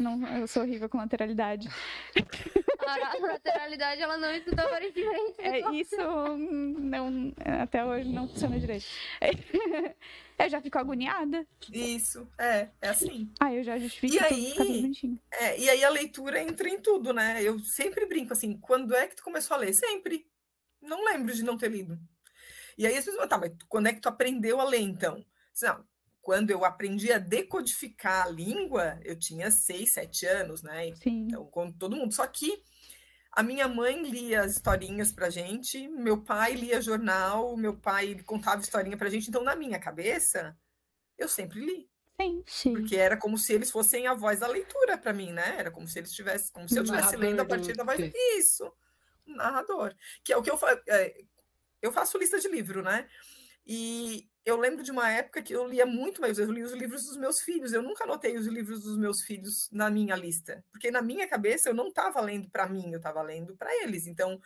Não, 0.00 0.26
eu 0.38 0.46
sou 0.48 0.62
horrível 0.62 0.88
com 0.88 0.98
lateralidade. 0.98 1.68
A 2.90 3.18
lateralidade, 3.20 4.02
ela 4.02 4.16
não 4.16 4.34
estudou 4.34 4.64
aparentemente. 4.66 5.34
É, 5.38 5.60
isso 5.74 5.96
não, 5.96 7.32
até 7.62 7.84
hoje 7.84 8.08
não 8.08 8.26
funciona 8.26 8.58
direito. 8.58 8.86
Eu 10.36 10.48
já 10.48 10.60
fico 10.60 10.78
agoniada. 10.78 11.46
Isso, 11.70 12.26
é, 12.38 12.68
é 12.80 12.88
assim. 12.88 13.30
Aí 13.38 13.58
eu 13.58 13.62
já 13.62 13.78
justifico 13.78 14.14
E 14.14 14.18
aí? 14.18 15.14
É, 15.32 15.60
e 15.60 15.68
aí 15.68 15.84
a 15.84 15.90
leitura 15.90 16.40
entra 16.42 16.66
em 16.66 16.80
tudo, 16.80 17.12
né? 17.12 17.42
Eu 17.42 17.58
sempre 17.58 18.06
brinco 18.06 18.32
assim, 18.32 18.56
quando 18.56 18.94
é 18.94 19.06
que 19.06 19.16
tu 19.16 19.22
começou 19.22 19.54
a 19.54 19.60
ler? 19.60 19.74
Sempre. 19.74 20.26
Não 20.80 21.04
lembro 21.04 21.34
de 21.34 21.42
não 21.42 21.56
ter 21.56 21.70
lido. 21.70 21.98
E 22.76 22.86
aí 22.86 22.96
as 22.96 23.04
pessoas 23.04 23.28
tá, 23.28 23.36
mas 23.38 23.52
quando 23.68 23.88
é 23.88 23.92
que 23.92 24.00
tu 24.00 24.08
aprendeu 24.08 24.60
a 24.60 24.64
ler, 24.64 24.80
então? 24.80 25.24
Não, 25.62 25.84
quando 26.20 26.50
eu 26.50 26.64
aprendi 26.64 27.12
a 27.12 27.18
decodificar 27.18 28.26
a 28.26 28.30
língua, 28.30 28.98
eu 29.04 29.18
tinha 29.18 29.50
seis, 29.50 29.92
sete 29.92 30.26
anos, 30.26 30.62
né? 30.62 30.94
Sim. 30.96 31.26
Então, 31.26 31.44
como 31.46 31.72
todo 31.72 31.96
mundo. 31.96 32.14
Só 32.14 32.26
que 32.26 32.62
a 33.32 33.42
minha 33.42 33.68
mãe 33.68 34.02
lia 34.02 34.42
as 34.42 34.52
historinhas 34.52 35.12
pra 35.12 35.30
gente, 35.30 35.88
meu 35.88 36.22
pai 36.22 36.54
lia 36.54 36.80
jornal, 36.80 37.56
meu 37.56 37.76
pai 37.76 38.16
contava 38.24 38.60
historinha 38.60 38.96
pra 38.96 39.10
gente. 39.10 39.28
Então, 39.28 39.44
na 39.44 39.54
minha 39.54 39.78
cabeça, 39.78 40.56
eu 41.18 41.28
sempre 41.28 41.60
li. 41.60 41.90
Sim. 42.20 42.42
Sim. 42.46 42.72
Porque 42.74 42.96
era 42.96 43.16
como 43.16 43.38
se 43.38 43.52
eles 43.52 43.70
fossem 43.70 44.06
a 44.06 44.14
voz 44.14 44.40
da 44.40 44.46
leitura 44.46 44.98
para 44.98 45.12
mim, 45.12 45.32
né? 45.32 45.56
Era 45.58 45.70
como 45.70 45.88
se 45.88 45.98
eles 45.98 46.12
tivessem, 46.12 46.52
como 46.52 46.68
se 46.68 46.76
eu 46.78 46.82
estivesse 46.82 47.16
lendo 47.16 47.40
a 47.40 47.44
partir 47.44 47.74
da 47.74 47.84
voz. 47.84 47.98
Isso, 48.36 48.70
narrador. 49.34 49.94
Que 50.24 50.32
é 50.32 50.36
o 50.36 50.42
que 50.42 50.50
eu 50.50 50.58
faço. 50.58 50.80
eu 51.80 51.92
faço 51.92 52.18
lista 52.18 52.38
de 52.38 52.48
livro, 52.48 52.82
né? 52.82 53.08
E 53.66 54.28
eu 54.44 54.56
lembro 54.56 54.82
de 54.82 54.90
uma 54.90 55.10
época 55.10 55.42
que 55.42 55.54
eu 55.54 55.66
lia 55.66 55.86
muito 55.86 56.20
mais, 56.20 56.38
eu 56.38 56.50
li 56.50 56.62
os 56.62 56.72
livros 56.72 57.04
dos 57.04 57.16
meus 57.16 57.40
filhos. 57.40 57.72
Eu 57.72 57.82
nunca 57.82 58.04
anotei 58.04 58.36
os 58.36 58.46
livros 58.46 58.82
dos 58.82 58.96
meus 58.98 59.22
filhos 59.22 59.68
na 59.70 59.90
minha 59.90 60.16
lista, 60.16 60.64
porque 60.70 60.90
na 60.90 61.02
minha 61.02 61.28
cabeça 61.28 61.68
eu 61.68 61.74
não 61.74 61.88
estava 61.88 62.20
lendo 62.20 62.50
para 62.50 62.68
mim, 62.68 62.90
eu 62.90 62.98
estava 62.98 63.22
lendo 63.22 63.56
para 63.56 63.74
eles. 63.82 64.06
Então 64.06 64.40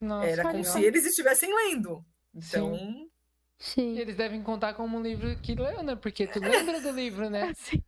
Nossa, 0.00 0.26
era 0.28 0.42
como 0.42 0.64
se 0.64 0.82
eles 0.82 1.04
estivessem 1.04 1.54
lendo. 1.54 2.04
Então, 2.34 2.74
Sim. 2.76 3.10
E 3.76 4.00
eles 4.00 4.16
devem 4.16 4.42
contar 4.42 4.74
como 4.74 4.98
um 4.98 5.02
livro 5.02 5.36
que 5.36 5.54
leu, 5.54 5.82
né? 5.82 5.94
Porque 5.96 6.26
tu 6.26 6.40
lembra 6.40 6.80
do 6.80 6.90
livro, 6.90 7.30
né? 7.30 7.52
Sim. 7.56 7.82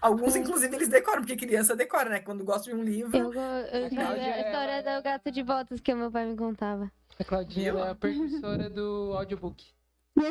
alguns 0.00 0.36
inclusive 0.36 0.74
eles 0.76 0.88
decoram, 0.88 1.22
porque 1.22 1.36
criança 1.36 1.74
decora, 1.74 2.10
né? 2.10 2.20
Quando 2.20 2.44
gosta 2.44 2.70
de 2.70 2.76
um 2.76 2.84
livro, 2.84 3.16
Eu, 3.16 3.32
eu 3.32 3.90
Cláudia, 3.90 4.34
a 4.34 4.40
história 4.40 4.72
ela- 4.72 5.00
do 5.00 5.02
gato 5.04 5.30
de 5.30 5.42
botas 5.42 5.80
que 5.80 5.92
o 5.92 5.96
meu 5.96 6.10
pai 6.10 6.26
me 6.26 6.36
contava. 6.36 6.90
A 7.18 7.24
Claudinha 7.24 7.70
é 7.72 7.90
a 7.90 7.94
precursora 7.94 8.68
do 8.70 9.12
audiobook. 9.16 9.64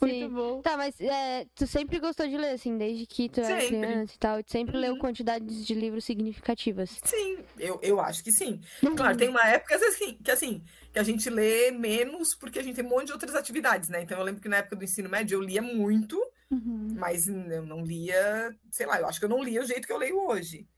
Muito 0.00 0.14
Sim. 0.26 0.28
bom. 0.34 0.60
Tá, 0.60 0.76
mas 0.76 1.00
é, 1.00 1.46
tu 1.54 1.66
sempre 1.66 1.98
gostou 2.00 2.26
de 2.26 2.36
ler, 2.36 2.50
assim, 2.50 2.76
desde 2.76 3.06
que 3.06 3.28
tu 3.28 3.40
era 3.40 3.60
Sempre. 3.60 3.76
criança 3.78 4.14
e 4.14 4.18
tal. 4.18 4.38
E 4.40 4.42
tu 4.42 4.50
sempre 4.52 4.76
leu 4.76 4.94
Uhum. 4.94 4.98
quantidades 4.98 5.64
de 5.66 5.72
livros 5.74 6.04
significativas. 6.04 7.00
sim, 7.04 7.38
eu, 7.58 7.78
eu 7.82 8.00
acho 8.00 8.22
que 8.22 8.32
sim. 8.32 8.60
Uhum. 8.82 8.96
Claro, 8.96 9.16
tem 9.16 9.28
uma 9.28 9.46
época 9.48 9.76
assim, 9.76 10.18
que 10.22 10.30
assim, 10.30 10.62
que 10.94 10.98
a 11.00 11.02
gente 11.02 11.28
lê 11.28 11.72
menos 11.72 12.36
porque 12.36 12.60
a 12.60 12.62
gente 12.62 12.76
tem 12.76 12.84
um 12.84 12.88
monte 12.88 13.06
de 13.06 13.12
outras 13.12 13.34
atividades, 13.34 13.88
né? 13.88 14.00
Então 14.02 14.16
eu 14.16 14.24
lembro 14.24 14.40
que 14.40 14.48
na 14.48 14.58
época 14.58 14.76
do 14.76 14.84
ensino 14.84 15.08
médio 15.10 15.36
eu 15.36 15.42
lia 15.42 15.60
muito, 15.60 16.16
Uhum. 16.50 16.94
mas 16.96 17.26
eu 17.26 17.66
não 17.66 17.84
lia, 17.84 18.54
sei 18.70 18.86
lá, 18.86 19.00
eu 19.00 19.08
acho 19.08 19.18
que 19.18 19.24
eu 19.24 19.28
não 19.28 19.42
lia 19.42 19.60
o 19.60 19.66
jeito 19.66 19.86
que 19.88 19.92
eu 19.92 19.98
leio 19.98 20.16
hoje. 20.24 20.68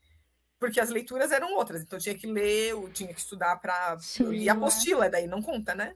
Porque 0.59 0.79
as 0.79 0.89
leituras 0.89 1.31
eram 1.31 1.53
outras, 1.53 1.83
então 1.83 1.99
eu 1.99 2.01
tinha 2.01 2.15
que 2.15 2.25
ler, 2.25 2.71
eu 2.71 2.89
tinha 2.89 3.13
que 3.13 3.19
estudar 3.19 3.57
para 3.57 3.95
eu 4.19 4.31
lia 4.31 4.55
né? 4.55 4.57
apostila, 4.59 5.07
daí 5.07 5.27
não 5.27 5.39
conta, 5.39 5.75
né? 5.75 5.95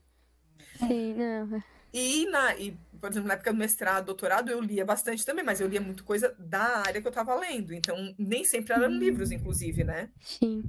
Sim, 0.77 1.15
não. 1.15 1.63
E, 1.93 2.25
na, 2.27 2.55
e, 2.55 2.77
por 2.99 3.09
exemplo, 3.09 3.27
na 3.27 3.33
época 3.33 3.51
do 3.51 3.59
mestrado, 3.59 4.05
doutorado, 4.05 4.49
eu 4.49 4.61
lia 4.61 4.85
bastante 4.85 5.25
também, 5.25 5.43
mas 5.43 5.59
eu 5.59 5.67
lia 5.67 5.81
muito 5.81 6.03
coisa 6.03 6.33
da 6.39 6.79
área 6.85 7.01
que 7.01 7.07
eu 7.07 7.11
estava 7.11 7.35
lendo. 7.35 7.73
Então, 7.73 8.13
nem 8.17 8.43
sempre 8.45 8.73
eram 8.73 8.89
Hum. 8.89 8.97
livros, 8.99 9.31
inclusive, 9.31 9.83
né? 9.83 10.09
Sim. 10.21 10.63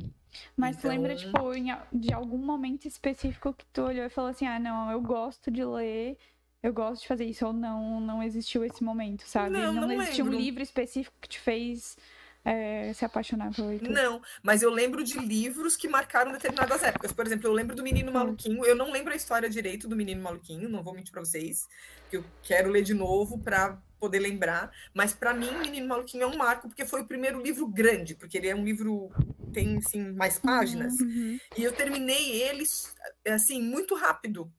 Mas 0.56 0.76
tu 0.78 0.88
lembra, 0.88 1.12
Então- 1.12 1.54
tipo, 1.54 1.96
de 1.96 2.12
algum 2.12 2.38
momento 2.38 2.88
específico 2.88 3.52
que 3.52 3.64
tu 3.72 3.82
olhou 3.82 4.04
e 4.06 4.08
falou 4.10 4.30
assim, 4.30 4.46
ah, 4.46 4.58
não, 4.58 4.90
eu 4.90 5.00
gosto 5.00 5.50
de 5.50 5.62
ler, 5.64 6.16
eu 6.62 6.72
gosto 6.72 7.02
de 7.02 7.08
fazer 7.08 7.24
isso, 7.26 7.46
ou 7.46 7.52
não, 7.52 8.00
não 8.00 8.22
existiu 8.22 8.64
esse 8.64 8.82
momento, 8.82 9.22
sabe? 9.26 9.50
Não, 9.50 9.72
não 9.74 9.92
existiu 9.92 10.24
um 10.24 10.30
livro 10.30 10.62
específico 10.62 11.14
que 11.20 11.28
te 11.28 11.38
fez 11.38 11.96
é, 12.44 12.92
se 12.92 13.04
apaixonar 13.04 13.54
pela 13.54 13.68
leitura. 13.68 13.92
Não, 13.92 14.20
mas 14.42 14.62
eu 14.62 14.70
lembro 14.70 15.04
de 15.04 15.18
livros 15.18 15.76
que 15.76 15.88
marcaram 15.88 16.32
determinadas 16.32 16.82
épocas. 16.82 17.12
Por 17.12 17.26
exemplo, 17.26 17.48
eu 17.48 17.52
lembro 17.52 17.76
do 17.76 17.82
Menino 17.82 18.10
Hum. 18.10 18.14
Maluquinho. 18.14 18.64
Eu 18.64 18.74
não 18.74 18.90
lembro 18.90 19.12
a 19.12 19.16
história 19.16 19.48
direito 19.48 19.86
do 19.86 19.96
Menino 19.96 20.22
Maluquinho, 20.22 20.68
não 20.68 20.82
vou 20.82 20.94
mentir 20.94 21.12
para 21.12 21.24
vocês, 21.24 21.68
que 22.10 22.16
eu 22.16 22.24
quero 22.42 22.70
ler 22.70 22.82
de 22.82 22.94
novo 22.94 23.38
para 23.38 23.78
poder 23.98 24.18
lembrar. 24.18 24.72
Mas 24.92 25.14
para 25.14 25.32
mim, 25.32 25.50
Menino 25.60 25.86
Maluquinho 25.86 26.24
é 26.24 26.26
um 26.26 26.36
marco 26.36 26.68
porque 26.68 26.84
foi 26.84 27.02
o 27.02 27.06
primeiro 27.06 27.40
livro 27.40 27.66
grande, 27.66 28.16
porque 28.16 28.36
ele 28.38 28.48
é 28.48 28.54
um 28.54 28.64
livro 28.64 29.10
tem 29.52 29.76
assim 29.76 30.12
mais 30.12 30.38
páginas. 30.38 30.98
Uhum. 30.98 31.38
E 31.56 31.62
eu 31.62 31.72
terminei 31.72 32.42
eles 32.42 32.94
assim 33.26 33.62
muito 33.62 33.94
rápido. 33.94 34.52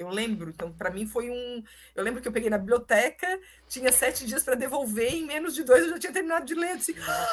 Eu 0.00 0.08
lembro, 0.08 0.48
então 0.48 0.72
para 0.72 0.90
mim 0.90 1.06
foi 1.06 1.28
um. 1.28 1.62
Eu 1.94 2.02
lembro 2.02 2.22
que 2.22 2.26
eu 2.26 2.32
peguei 2.32 2.48
na 2.48 2.56
biblioteca, 2.56 3.38
tinha 3.68 3.92
sete 3.92 4.24
dias 4.24 4.42
para 4.42 4.54
devolver, 4.54 5.12
e 5.12 5.18
em 5.18 5.26
menos 5.26 5.54
de 5.54 5.62
dois 5.62 5.84
eu 5.84 5.90
já 5.90 5.98
tinha 5.98 6.12
terminado 6.12 6.46
de 6.46 6.54
ler. 6.54 6.78
Disse, 6.78 6.96
"Ah, 7.06 7.28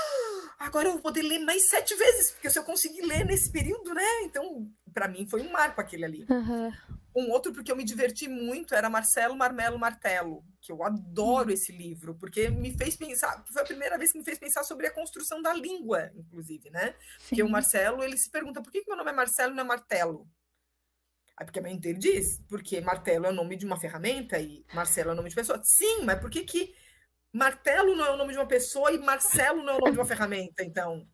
agora 0.60 0.90
eu 0.90 0.92
vou 0.92 1.02
poder 1.02 1.22
ler 1.22 1.40
mais 1.40 1.66
sete 1.70 1.96
vezes, 1.96 2.32
porque 2.32 2.50
se 2.50 2.60
eu 2.60 2.66
conseguir 2.66 3.04
ler 3.04 3.26
nesse 3.26 3.50
período, 3.54 3.94
né? 3.94 4.04
Então, 4.24 4.70
para 4.94 5.08
mim 5.08 5.26
foi 5.26 5.42
um 5.42 5.50
marco 5.50 5.80
aquele 5.80 6.04
ali. 6.04 6.26
Aham. 6.30 6.74
Um 7.16 7.32
outro 7.32 7.54
porque 7.54 7.72
eu 7.72 7.76
me 7.76 7.86
diverti 7.86 8.28
muito 8.28 8.76
era 8.76 8.90
Marcelo 8.90 9.36
Marmelo 9.36 9.80
Martelo, 9.80 10.44
que 10.62 10.72
eu 10.72 10.84
adoro 10.84 11.52
esse 11.52 11.72
livro, 11.72 12.16
porque 12.16 12.50
me 12.50 12.78
fez 12.78 12.98
pensar, 12.98 13.44
foi 13.52 13.62
a 13.62 13.66
primeira 13.66 13.98
vez 13.98 14.12
que 14.12 14.20
me 14.20 14.26
fez 14.26 14.38
pensar 14.38 14.64
sobre 14.64 14.88
a 14.88 14.92
construção 14.94 15.42
da 15.42 15.54
língua, 15.54 16.12
inclusive, 16.16 16.70
né? 16.70 16.94
Porque 17.28 17.42
o 17.42 17.46
Sim. 17.46 17.52
Marcelo, 17.52 18.04
ele 18.04 18.18
se 18.18 18.30
pergunta 18.30 18.62
por 18.62 18.72
que, 18.72 18.82
que 18.82 18.90
meu 18.90 18.98
nome 18.98 19.10
é 19.10 19.14
Marcelo 19.14 19.54
e 19.54 19.56
não 19.56 19.64
é 19.64 19.68
Martelo? 19.68 20.28
Aí 21.38 21.46
porque 21.46 21.60
a 21.60 21.62
mãe 21.62 21.78
dele 21.78 22.00
diz, 22.00 22.42
porque 22.50 22.82
martelo 22.82 23.28
é 23.28 23.30
o 23.30 23.34
nome 23.34 23.56
de 23.56 23.66
uma 23.66 23.80
ferramenta 23.80 24.40
e 24.40 24.66
Marcelo 24.74 25.12
é 25.12 25.14
o 25.14 25.16
nome 25.16 25.30
de 25.30 25.36
pessoa. 25.36 25.62
Sim, 25.64 26.04
mas 26.04 26.20
por 26.20 26.32
que 26.32 26.44
que 26.44 26.74
martelo 27.32 27.96
não 27.96 28.06
é 28.06 28.12
o 28.12 28.18
nome 28.18 28.34
de 28.34 28.40
uma 28.40 28.48
pessoa 28.48 28.92
e 28.92 28.98
Marcelo 28.98 29.64
não 29.64 29.74
é 29.74 29.78
o 29.78 29.80
nome 29.80 29.92
de 29.92 30.00
uma 30.00 30.06
ferramenta, 30.06 30.64
então? 30.64 31.08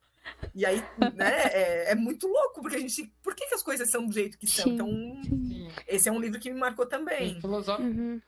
E 0.55 0.65
aí, 0.65 0.81
né, 1.15 1.43
é, 1.51 1.91
é 1.91 1.95
muito 1.95 2.27
louco, 2.27 2.61
porque 2.61 2.77
a 2.77 2.79
gente... 2.79 3.13
Por 3.21 3.35
que, 3.35 3.45
que 3.45 3.55
as 3.55 3.61
coisas 3.61 3.89
são 3.91 4.07
do 4.07 4.13
jeito 4.13 4.37
que 4.37 4.47
são? 4.47 4.63
Sim. 4.63 4.73
Então, 4.73 4.87
Sim. 4.87 5.67
esse 5.85 6.07
é 6.07 6.11
um 6.11 6.19
livro 6.19 6.39
que 6.39 6.49
me 6.49 6.57
marcou 6.57 6.85
também. 6.85 7.41
Filosófico. 7.41 7.87
Uhum. 7.89 8.21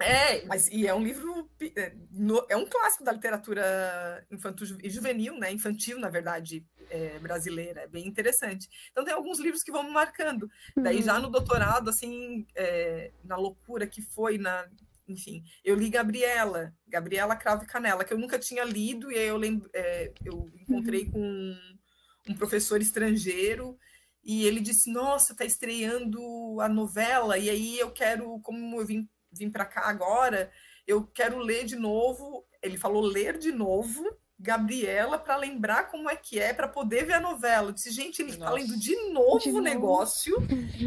É, 0.00 0.44
mas 0.46 0.68
e 0.68 0.86
é 0.86 0.94
um 0.94 1.02
livro, 1.02 1.48
é, 1.76 1.94
no- 2.10 2.44
é 2.48 2.56
um 2.56 2.66
clássico 2.66 3.04
da 3.04 3.12
literatura 3.12 4.26
infantil 4.30 4.76
e 4.82 4.90
juvenil, 4.90 5.38
né? 5.38 5.52
Infantil, 5.52 5.98
na 5.98 6.08
verdade, 6.08 6.66
é, 6.90 7.18
brasileira. 7.18 7.82
É 7.82 7.86
bem 7.86 8.06
interessante. 8.06 8.68
Então 8.90 9.04
tem 9.04 9.14
alguns 9.14 9.38
livros 9.38 9.62
que 9.62 9.70
vão 9.72 9.84
me 9.84 9.90
marcando. 9.90 10.50
Daí 10.76 10.96
Uhum. 10.96 11.02
já 11.02 11.18
no 11.20 11.30
doutorado, 11.30 11.88
assim, 11.90 12.46
é, 12.56 13.12
na 13.24 13.36
loucura 13.36 13.86
que 13.86 14.02
foi, 14.02 14.36
na, 14.36 14.68
enfim, 15.08 15.44
eu 15.64 15.76
li 15.76 15.88
Gabriela, 15.88 16.74
Gabriela 16.88 17.36
Cravo 17.36 17.62
e 17.64 17.66
Canela, 17.66 18.04
que 18.04 18.12
eu 18.12 18.18
nunca 18.18 18.38
tinha 18.38 18.64
lido 18.64 19.12
e 19.12 19.16
aí 19.18 19.28
eu 19.28 19.36
lembro, 19.36 19.70
é, 19.72 20.12
eu 20.24 20.50
encontrei 20.60 21.06
com 21.10 21.20
um, 21.20 21.56
um 22.30 22.34
professor 22.34 22.80
estrangeiro 22.80 23.78
e 24.24 24.44
ele 24.46 24.60
disse, 24.60 24.90
nossa, 24.90 25.34
tá 25.36 25.44
estreando 25.44 26.20
a 26.60 26.68
novela 26.68 27.36
e 27.38 27.48
aí 27.50 27.78
eu 27.78 27.90
quero, 27.90 28.40
como 28.40 28.80
eu 28.80 28.86
vim 28.86 29.08
vim 29.38 29.50
para 29.50 29.64
cá 29.64 29.82
agora, 29.88 30.50
eu 30.86 31.06
quero 31.06 31.38
ler 31.38 31.64
de 31.64 31.76
novo. 31.76 32.46
Ele 32.62 32.76
falou 32.78 33.02
ler 33.02 33.36
de 33.38 33.52
novo, 33.52 34.04
Gabriela, 34.38 35.18
para 35.18 35.36
lembrar 35.36 35.84
como 35.90 36.08
é 36.08 36.16
que 36.16 36.38
é, 36.38 36.52
para 36.52 36.68
poder 36.68 37.04
ver 37.04 37.14
a 37.14 37.20
novela. 37.20 37.68
Eu 37.68 37.72
disse, 37.72 37.90
gente, 37.90 38.20
ele 38.22 38.30
está 38.32 38.50
lendo 38.50 38.78
de 38.78 38.94
novo 39.12 39.38
De 39.38 39.48
o 39.50 39.52
novo. 39.52 39.62
negócio 39.64 40.36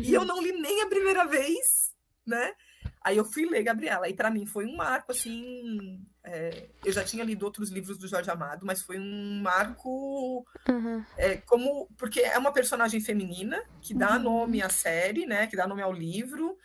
e 0.03 0.13
eu 0.13 0.25
não 0.25 0.41
li 0.41 0.51
nem 0.53 0.81
a 0.81 0.87
primeira 0.87 1.25
vez, 1.25 1.91
né? 2.25 2.53
Aí 3.03 3.15
eu 3.15 3.23
fui 3.25 3.45
ler 3.45 3.63
Gabriela, 3.63 4.09
e 4.09 4.13
para 4.13 4.29
mim 4.29 4.45
foi 4.45 4.65
um 4.65 4.75
marco, 4.75 5.11
assim. 5.11 6.01
é, 6.23 6.67
eu 6.83 6.91
já 6.91 7.03
tinha 7.03 7.23
lido 7.23 7.43
outros 7.43 7.69
livros 7.69 7.97
do 7.97 8.07
Jorge 8.07 8.29
Amado, 8.29 8.65
mas 8.65 8.81
foi 8.81 8.99
um 8.99 9.39
marco 9.41 10.45
Aham. 10.67 11.05
é, 11.17 11.37
como 11.37 11.87
porque 11.97 12.19
é 12.19 12.37
uma 12.37 12.51
personagem 12.51 12.99
feminina 12.99 13.61
que 13.81 13.93
dá 13.93 14.17
Uhum. 14.17 14.23
nome 14.23 14.61
à 14.61 14.69
série, 14.69 15.25
né? 15.25 15.47
Que 15.47 15.55
dá 15.55 15.65
nome 15.67 15.81
ao 15.81 15.93
livro 15.93 16.57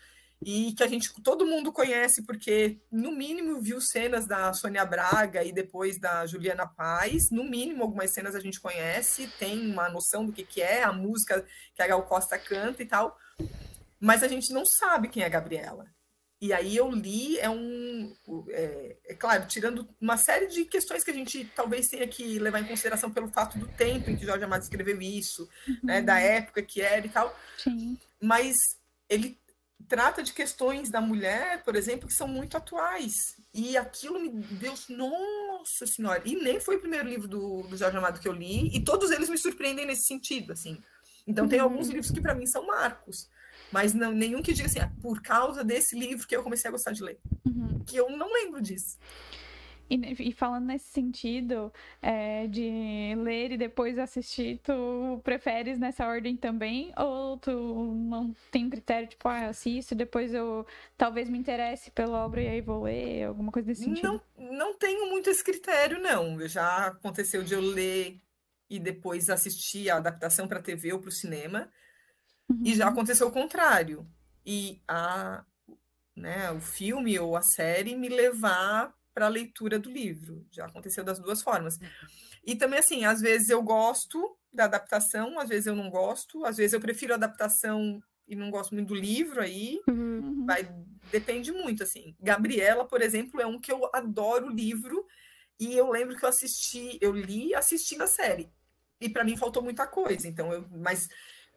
e 0.45 0.73
que 0.73 0.83
a 0.83 0.89
gente 0.89 1.13
todo 1.23 1.47
mundo 1.47 1.73
conhece 1.73 2.23
porque 2.23 2.79
no 2.91 3.13
mínimo 3.13 3.61
viu 3.61 3.81
cenas 3.81 4.27
da 4.27 4.53
Sônia 4.53 4.85
Braga 4.85 5.45
e 5.45 5.53
depois 5.53 5.99
da 5.99 6.27
Juliana 6.27 6.67
Paz, 6.67 7.31
no 7.31 7.45
mínimo 7.45 7.83
algumas 7.83 8.13
cenas 8.13 8.35
a 8.35 8.41
gente 8.41 8.61
conhece, 8.61 9.29
tem 9.39 9.71
uma 9.71 9.89
noção 9.89 10.27
do 10.27 10.33
que 10.33 10.45
que 10.45 10.61
é 10.61 10.83
a 10.83 10.93
música 10.93 11.45
que 11.75 11.83
a 11.83 11.87
Gal 11.87 12.03
Costa 12.05 12.39
canta 12.39 12.83
e 12.83 12.87
tal, 12.87 13.17
mas 14.01 14.23
a 14.23 14.29
gente 14.29 14.53
não 14.53 14.65
sabe 14.65 15.09
quem 15.09 15.23
é 15.23 15.27
a 15.27 15.31
Gabriela. 15.31 15.87
E 16.43 16.53
aí 16.53 16.77
eu 16.77 16.91
li, 16.91 17.39
é 17.39 17.49
um. 17.49 18.13
É, 18.49 18.97
é 19.07 19.15
claro, 19.15 19.47
tirando 19.47 19.89
uma 20.01 20.17
série 20.17 20.49
de 20.49 20.65
questões 20.65 21.05
que 21.05 21.13
a 21.13 21.15
gente 21.15 21.45
talvez 21.55 21.87
tenha 21.87 22.09
que 22.09 22.37
levar 22.41 22.59
em 22.59 22.67
consideração 22.67 23.13
pelo 23.13 23.29
fato 23.29 23.57
do 23.57 23.69
tempo 23.69 24.11
em 24.11 24.17
que 24.17 24.27
Jorge 24.27 24.43
Amado 24.43 24.63
escreveu 24.63 25.01
isso, 25.01 25.49
né, 25.85 26.03
da 26.03 26.19
época 26.19 26.61
que 26.61 26.81
era 26.81 27.07
e 27.07 27.11
tal, 27.11 27.33
Sim. 27.59 27.97
mas 28.21 28.57
ele 29.09 29.39
trata 29.93 30.23
de 30.23 30.33
questões 30.33 30.89
da 30.89 31.03
mulher, 31.03 31.63
por 31.65 31.77
exemplo, 31.77 32.09
que 32.09 32.15
são 32.15 32.27
muito 32.27 32.57
atuais. 32.57 33.37
E 33.53 33.77
aquilo 33.77 34.19
me 34.19 34.31
deu, 34.31 34.73
nossa 34.89 35.87
senhora, 35.87 36.23
e 36.25 36.35
nem 36.35 36.59
foi 36.59 36.77
o 36.77 36.81
primeiro 36.81 37.07
livro 37.07 37.29
do, 37.29 37.65
do 37.65 37.77
Jorge 37.77 37.99
Amado 37.99 38.19
que 38.19 38.27
eu 38.27 38.33
li, 38.33 38.75
e 38.75 38.83
todos 38.83 39.11
eles 39.11 39.29
me 39.29 39.37
surpreendem 39.37 39.85
nesse 39.85 40.05
sentido, 40.05 40.51
assim. 40.55 40.83
Então 41.27 41.47
tem 41.47 41.61
alguns 41.61 41.89
livros 41.89 42.11
que 42.11 42.23
para 42.23 42.35
mim 42.35 42.47
são 42.47 42.67
marcos, 42.67 43.29
mas 43.71 43.93
não, 43.93 44.13
nenhum 44.13 44.41
que 44.41 44.55
diga 44.55 44.67
assim, 44.67 44.81
ah, 44.81 44.91
por 45.03 45.21
causa 45.21 45.63
desse 45.63 45.95
livro 45.95 46.27
que 46.27 46.35
eu 46.35 46.43
comecei 46.43 46.71
a 46.71 46.73
gostar 46.73 46.93
de 46.93 47.03
ler. 47.03 47.21
Uhum. 47.45 47.85
Que 47.85 47.99
eu 47.99 48.09
não 48.17 48.33
lembro 48.33 48.63
disso. 48.63 48.97
E, 49.93 50.29
e 50.31 50.33
falando 50.33 50.67
nesse 50.67 50.87
sentido 50.87 51.73
é, 52.01 52.47
de 52.47 53.15
ler 53.17 53.53
e 53.53 53.57
depois 53.59 53.99
assistir, 53.99 54.59
tu 54.63 55.21
preferes 55.23 55.79
nessa 55.79 56.07
ordem 56.07 56.37
também? 56.37 56.93
Ou 56.97 57.37
tu 57.39 57.51
não 57.95 58.35
tem 58.51 58.71
critério, 58.71 59.09
tipo, 59.09 59.29
ah, 59.29 59.45
eu 59.45 59.51
assisto, 59.51 59.95
depois 59.95 60.33
eu 60.33 60.67
talvez 60.97 61.29
me 61.29 61.39
interesse 61.39 61.91
pela 61.91 62.25
obra 62.25 62.41
e 62.43 62.49
aí 62.49 62.61
vou 62.63 62.85
ler, 62.85 63.25
alguma 63.25 63.53
coisa 63.53 63.69
nesse 63.69 63.83
sentido? 63.85 64.19
Não, 64.19 64.23
não 64.37 64.79
tenho 64.79 65.09
muito 65.11 65.29
esse 65.31 65.43
critério, 65.43 66.01
não. 66.01 66.47
Já 66.49 66.87
aconteceu 66.89 67.43
de 67.43 67.55
eu 67.55 67.61
ler 67.61 68.21
e 68.69 68.79
depois 68.79 69.29
assistir 69.31 69.91
a 69.91 69.97
adaptação 69.97 70.47
para 70.49 70.59
a 70.59 70.63
TV 70.63 70.93
ou 70.93 71.01
para 71.01 71.09
o 71.09 71.13
cinema. 71.13 71.71
E 72.65 72.75
já 72.75 72.89
Uhum. 72.89 72.89
aconteceu 72.89 73.29
o 73.29 73.33
contrário. 73.33 74.07
E 74.45 74.81
a, 74.87 75.45
né, 76.17 76.51
o 76.53 76.61
filme 76.61 77.19
ou 77.19 77.37
a 77.37 77.43
série 77.43 77.97
me 77.97 78.09
levar 78.09 78.95
para 79.15 79.27
a 79.27 79.29
leitura 79.29 79.79
do 79.79 79.91
livro. 79.91 80.47
Já 80.51 80.67
aconteceu 80.67 81.05
das 81.05 81.19
duas 81.19 81.43
formas. 81.43 81.79
E 82.45 82.55
também, 82.55 82.79
assim, 82.79 83.05
às 83.05 83.21
vezes 83.21 83.51
eu 83.51 83.63
gosto 83.63 84.37
da 84.53 84.65
adaptação, 84.65 85.39
às 85.39 85.49
vezes 85.49 85.67
eu 85.67 85.77
não 85.77 85.91
gosto, 85.91 86.45
às 86.45 86.57
vezes 86.57 86.73
eu 86.73 86.81
prefiro 86.81 87.13
a 87.13 87.17
adaptação 87.17 88.03
e 88.27 88.35
não 88.35 88.51
gosto 88.51 88.75
muito 88.75 88.89
do 88.89 88.95
livro 88.95 89.41
aí. 89.41 89.81
Uhum. 89.89 90.45
Vai, 90.47 90.69
depende 91.11 91.53
muito, 91.53 91.83
assim. 91.83 92.15
Gabriela, 92.21 92.85
por 92.85 93.01
exemplo, 93.01 93.41
é 93.41 93.47
um 93.47 93.59
que 93.59 93.73
eu 93.73 93.89
adoro 93.93 94.47
o 94.47 94.55
livro 94.55 95.07
e 95.59 95.77
eu 95.77 95.91
lembro 95.91 96.17
que 96.17 96.25
eu 96.25 96.29
assisti, 96.29 96.99
eu 97.01 97.13
li 97.13 97.55
assistindo 97.55 98.03
a 98.03 98.07
série. 98.07 98.51
E 99.01 99.09
para 99.09 99.25
mim 99.25 99.37
faltou 99.37 99.63
muita 99.63 99.87
coisa, 99.87 100.29
então 100.29 100.53
eu, 100.53 100.65
mas 100.71 101.09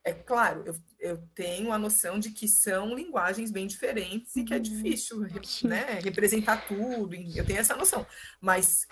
é 0.05 0.13
claro, 0.13 0.63
eu, 0.67 0.75
eu 0.99 1.17
tenho 1.33 1.73
a 1.73 1.79
noção 1.79 2.19
de 2.19 2.29
que 2.29 2.47
são 2.47 2.93
linguagens 2.93 3.49
bem 3.49 3.65
diferentes 3.65 4.35
e 4.35 4.43
que 4.43 4.53
é 4.53 4.59
difícil 4.59 5.19
né, 5.63 5.99
representar 6.03 6.67
tudo, 6.67 7.15
eu 7.15 7.43
tenho 7.43 7.59
essa 7.59 7.75
noção. 7.75 8.05
Mas 8.39 8.87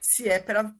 se 0.00 0.26
é 0.26 0.38
para 0.38 0.74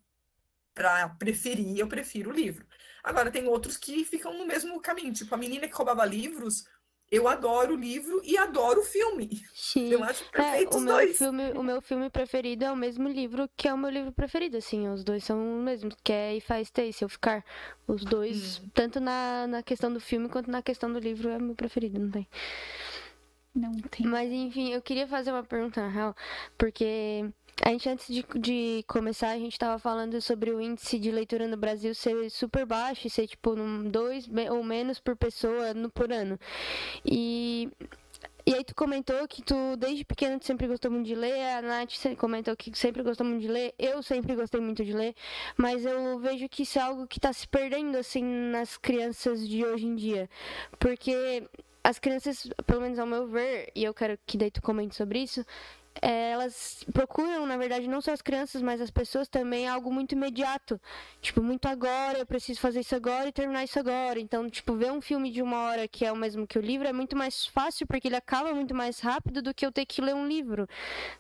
preferir, 1.19 1.79
eu 1.79 1.87
prefiro 1.87 2.31
o 2.31 2.33
livro. 2.33 2.67
Agora, 3.05 3.31
tem 3.31 3.47
outros 3.47 3.77
que 3.77 4.07
ficam 4.07 4.37
no 4.39 4.47
mesmo 4.47 4.81
caminho, 4.81 5.13
tipo 5.13 5.35
a 5.35 5.39
menina 5.39 5.69
que 5.69 5.75
roubava 5.75 6.05
livros, 6.05 6.65
eu 7.11 7.27
adoro 7.29 7.75
o 7.75 7.77
livro 7.77 8.21
e 8.25 8.37
adoro 8.37 8.81
o 8.81 8.85
filme. 8.85 9.45
Sim. 9.55 9.91
Eu 9.91 10.03
acho 10.05 10.25
perfeito 10.31 10.75
É, 10.75 10.77
o 10.77 10.79
os 10.79 10.85
meu 10.85 10.95
dois. 10.95 11.17
filme, 11.19 11.53
o 11.53 11.63
meu 11.63 11.81
filme 11.83 12.11
preferido 12.11 12.65
é 12.65 12.73
o 12.73 12.77
mesmo 12.77 13.09
livro 13.09 13.49
que 13.57 13.69
é 13.69 13.73
o 13.75 13.79
meu 13.79 13.91
livro 13.91 14.13
preferido, 14.13 14.57
assim, 14.57 14.89
os 14.89 15.03
dois 15.05 15.25
são 15.25 15.59
os 15.59 15.65
mesmos, 15.65 15.95
que 16.05 16.13
é 16.13 16.37
If 16.37 16.49
I 16.51 16.65
Stay, 16.65 16.93
Se 16.93 17.05
Eu 17.05 17.09
Ficar. 17.09 17.45
Os 17.87 18.05
dois, 18.05 18.59
Hum. 18.59 18.71
tanto 18.75 19.01
na, 19.01 19.47
na 19.47 19.63
questão 19.63 19.93
do 19.93 20.01
filme 20.01 20.29
quanto 20.29 20.51
na 20.51 20.63
questão 20.63 20.93
do 20.93 20.99
livro, 20.99 21.29
é 21.31 21.37
o 21.39 21.43
meu 21.43 21.55
preferido, 21.55 21.99
não 21.99 22.11
tem. 22.11 22.27
Não 23.55 23.73
tem. 23.91 24.07
Mas 24.07 24.31
enfim, 24.31 24.73
eu 24.73 24.81
queria 24.83 25.07
fazer 25.09 25.33
uma 25.33 25.43
pergunta, 25.43 25.81
na 25.83 25.89
real, 25.89 26.15
porque 26.57 27.29
a 27.63 27.71
gente, 27.71 27.89
antes 27.89 28.07
de, 28.07 28.25
de 28.37 28.85
começar, 28.87 29.31
a 29.31 29.39
gente 29.39 29.59
tava 29.59 29.79
falando 29.79 30.21
sobre 30.21 30.51
o 30.51 30.61
índice 30.61 30.99
de 30.99 31.11
leitura 31.11 31.47
no 31.47 31.57
Brasil 31.57 31.95
ser 31.95 32.31
super 32.31 32.65
baixo, 32.65 33.11
ser 33.11 33.27
tipo 33.27 33.55
num 33.55 33.89
dois 33.91 34.29
ou 34.51 34.63
menos 34.63 35.01
por 35.01 35.17
pessoa 35.17 35.75
no, 35.75 35.91
por 35.91 36.13
ano. 36.13 36.39
E. 37.05 37.69
E 38.47 38.55
aí 38.55 38.65
tu 38.65 38.75
comentou 38.75 39.29
que 39.29 39.43
tu, 39.43 39.55
desde 39.77 40.07
pequeno, 40.07 40.39
tu 40.39 40.47
sempre 40.47 40.67
gostou 40.67 40.91
muito 40.91 41.05
de 41.05 41.15
ler, 41.15 41.39
a 41.59 41.61
Nath 41.61 42.17
comentou 42.17 42.57
que 42.57 42.75
sempre 42.79 43.03
gostou 43.03 43.27
muito 43.27 43.43
de 43.43 43.49
ler, 43.49 43.75
eu 43.79 44.03
sempre 44.03 44.35
gostei 44.35 44.59
muito 44.59 44.83
de 44.83 44.95
ler, 44.95 45.15
mas 45.55 45.85
eu 45.85 46.19
vejo 46.19 46.49
que 46.49 46.63
isso 46.63 46.79
é 46.79 46.83
algo 46.83 47.07
que 47.07 47.21
tá 47.21 47.31
se 47.31 47.47
perdendo, 47.47 47.99
assim, 47.99 48.25
nas 48.25 48.79
crianças 48.79 49.47
de 49.47 49.63
hoje 49.67 49.85
em 49.85 49.95
dia. 49.95 50.31
Porque 50.79 51.47
as 51.85 51.99
crianças, 51.99 52.49
pelo 52.67 52.81
menos 52.81 52.99
ao 52.99 53.07
meu 53.07 53.27
ver, 53.27 53.71
e 53.75 53.85
eu 53.85 53.95
quero 53.95 54.19
que 54.27 54.37
daí 54.37 54.51
tu 54.51 54.61
comente 54.63 54.95
sobre 54.95 55.21
isso, 55.21 55.45
é, 56.01 56.31
elas 56.31 56.85
procuram, 56.93 57.47
na 57.47 57.57
verdade, 57.57 57.89
não 57.89 58.01
só 58.01 58.13
as 58.13 58.23
crianças, 58.23 58.63
mas 58.63 58.81
as 58.81 58.91
pessoas 58.91 59.29
também, 59.29 59.69
algo 59.69 59.93
muito 59.93 60.13
imediato. 60.13 60.81
Tipo, 61.21 61.43
muito 61.43 61.67
agora, 61.67 62.19
eu 62.19 62.27
preciso 62.27 62.61
fazer 62.61 62.81
isso 62.81 62.95
agora 62.95 63.29
e 63.29 63.33
terminar 63.33 63.65
isso 63.65 63.79
agora. 63.79 64.19
Então, 64.19 64.49
tipo, 64.49 64.75
ver 64.75 64.93
um 64.93 65.01
filme 65.01 65.31
de 65.31 65.43
uma 65.43 65.59
hora 65.63 65.89
que 65.89 66.05
é 66.05 66.13
o 66.13 66.17
mesmo 66.17 66.47
que 66.47 66.59
o 66.59 66.63
livro 66.63 66.89
é 66.89 66.93
muito 66.93 67.17
mais 67.17 67.47
fácil, 67.47 67.87
porque 67.87 68.09
ele 68.09 68.17
acaba 68.17 68.55
muito 68.55 68.75
mais 68.75 69.01
rápido 69.01 69.43
do 69.43 69.55
que 69.55 69.65
eu 69.65 69.73
ter 69.73 69.87
que 69.87 70.01
ler 70.01 70.15
um 70.15 70.27
livro, 70.27 70.69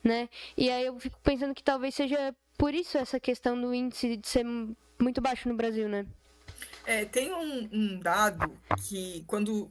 né? 0.02 0.28
E 0.56 0.70
aí 0.70 0.86
eu 0.86 0.98
fico 0.98 1.18
pensando 1.22 1.54
que 1.54 1.62
talvez 1.62 1.94
seja 1.94 2.34
por 2.56 2.74
isso 2.74 2.98
essa 2.98 3.20
questão 3.20 3.60
do 3.60 3.72
índice 3.72 4.16
de 4.16 4.28
ser 4.28 4.44
muito 4.98 5.20
baixo 5.20 5.48
no 5.48 5.54
Brasil, 5.54 5.88
né? 5.88 6.06
É, 6.84 7.04
tem 7.04 7.32
um, 7.32 7.68
um 7.70 7.98
dado 7.98 8.50
que 8.88 9.22
quando 9.26 9.70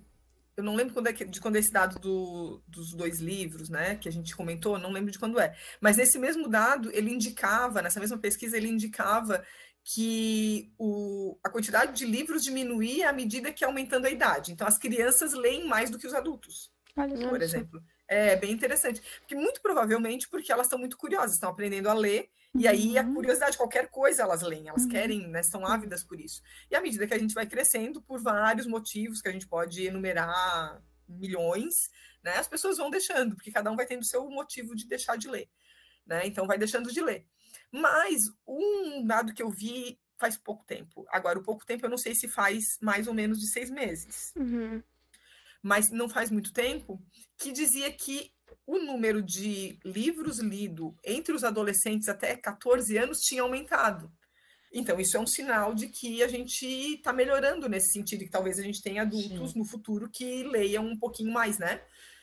eu 0.58 0.64
não 0.64 0.76
lembro 0.76 0.94
quando 0.94 1.08
é 1.08 1.14
que- 1.14 1.24
de 1.24 1.40
quando 1.40 1.56
é 1.56 1.60
esse 1.60 1.72
dado 1.72 2.00
do- 2.00 2.64
dos 2.68 2.94
dois 2.94 3.20
livros, 3.20 3.70
né, 3.70 3.96
que 3.96 4.10
a 4.10 4.12
gente 4.12 4.36
comentou, 4.36 4.80
não 4.80 4.92
lembro 4.92 5.12
de 5.12 5.20
quando 5.20 5.40
é. 5.40 5.56
Mas 5.80 5.98
nesse 5.98 6.18
mesmo 6.18 6.50
dado, 6.50 6.90
ele 6.92 7.14
indicava, 7.14 7.82
nessa 7.82 8.00
mesma 8.00 8.18
pesquisa, 8.18 8.58
ele 8.58 8.68
indicava 8.68 9.46
que 9.84 10.74
o, 10.78 11.38
a 11.44 11.50
quantidade 11.50 11.94
de 11.94 12.06
livros 12.06 12.44
diminuía 12.44 13.10
à 13.10 13.14
medida 13.14 13.54
que 13.54 13.64
aumentando 13.64 14.06
a 14.08 14.10
idade. 14.12 14.52
Então, 14.52 14.68
as 14.68 14.78
crianças 14.78 15.34
leem 15.34 15.66
mais 15.68 15.90
do 15.90 15.98
que 15.98 16.08
os 16.08 16.14
adultos 16.14 16.72
Olha 16.98 17.30
por 17.30 17.42
exemplo. 17.42 17.82
É 18.08 18.36
bem 18.36 18.52
interessante. 18.52 19.02
Porque 19.20 19.36
muito 19.36 19.62
provavelmente 19.62 20.28
porque 20.28 20.52
elas 20.52 20.66
estão 20.66 20.80
muito 20.80 20.98
curiosas, 20.98 21.34
estão 21.34 21.50
aprendendo 21.52 21.88
a 21.88 21.94
ler, 21.94 22.30
e 22.58 22.68
aí 22.68 22.98
a 22.98 23.04
Uhum. 23.04 23.14
curiosidade, 23.16 23.58
qualquer 23.58 23.88
coisa 23.90 24.24
elas 24.24 24.42
leem, 24.42 24.68
elas 24.70 24.84
Uhum. 24.84 24.90
querem, 24.90 25.28
né, 25.28 25.44
são 25.44 25.66
ávidas 25.66 26.04
por 26.04 26.20
isso. 26.20 26.42
E 26.72 26.76
à 26.76 26.82
medida 26.82 27.06
que 27.08 27.14
a 27.14 27.20
gente 27.20 27.34
vai 27.34 27.46
crescendo, 27.46 28.02
por 28.02 28.20
vários 28.22 28.66
motivos 28.68 29.22
que 29.22 29.28
a 29.30 29.32
gente 29.32 29.48
pode 29.48 29.86
enumerar 29.86 30.82
milhões, 31.08 31.90
né, 32.24 32.34
as 32.38 32.48
pessoas 32.48 32.78
vão 32.78 32.90
deixando, 32.90 33.36
porque 33.36 33.52
cada 33.52 33.72
um 33.72 33.76
vai 33.76 33.86
tendo 33.86 34.04
seu 34.04 34.30
motivo 34.30 34.76
de 34.76 34.88
deixar 34.88 35.18
de 35.18 35.28
ler. 35.28 35.50
Né? 36.06 36.26
Então 36.26 36.48
vai 36.48 36.58
deixando 36.58 36.92
de 36.92 37.02
ler. 37.02 37.26
Mas 37.72 38.22
um 38.48 39.06
dado 39.06 39.34
que 39.34 39.44
eu 39.44 39.50
vi 39.50 40.00
faz 40.18 40.38
pouco 40.38 40.66
tempo. 40.66 41.06
Agora, 41.10 41.38
o 41.38 41.44
pouco 41.44 41.66
tempo 41.66 41.86
eu 41.86 41.90
não 41.90 41.98
sei 41.98 42.16
se 42.16 42.28
faz 42.28 42.78
mais 42.82 43.08
ou 43.08 43.14
menos 43.14 43.40
de 43.40 43.48
seis 43.48 43.70
meses 43.70 44.34
Uhum. 44.36 44.82
mas 45.62 45.90
não 45.92 46.08
faz 46.10 46.32
muito 46.32 46.52
tempo, 46.54 47.02
que 47.38 47.52
dizia 47.52 47.92
que 47.92 48.32
o 48.68 48.78
número 48.80 49.22
de 49.22 49.80
livros 49.84 50.40
lidos 50.40 50.94
entre 51.04 51.34
os 51.34 51.46
adolescentes 51.46 52.10
até 52.10 52.36
14 52.36 52.98
anos 52.98 53.22
tinha 53.22 53.42
aumentado. 53.42 54.12
Então, 54.74 55.00
isso 55.00 55.16
é 55.16 55.20
um 55.20 55.26
sinal 55.26 55.74
de 55.74 55.88
que 55.88 56.22
a 56.22 56.28
gente 56.28 56.66
está 56.66 57.14
melhorando 57.14 57.70
nesse 57.70 57.94
sentido, 57.94 58.26
que 58.26 58.30
talvez 58.30 58.60
a 58.60 58.62
gente 58.62 58.82
tenha 58.84 59.04
adultos 59.04 59.54
Sim. 59.54 59.60
no 59.60 59.64
futuro 59.66 60.10
que 60.10 60.44
leiam 60.44 60.86
um 60.86 60.98
pouquinho 61.00 61.32
mais, 61.32 61.58
né? 61.58 61.82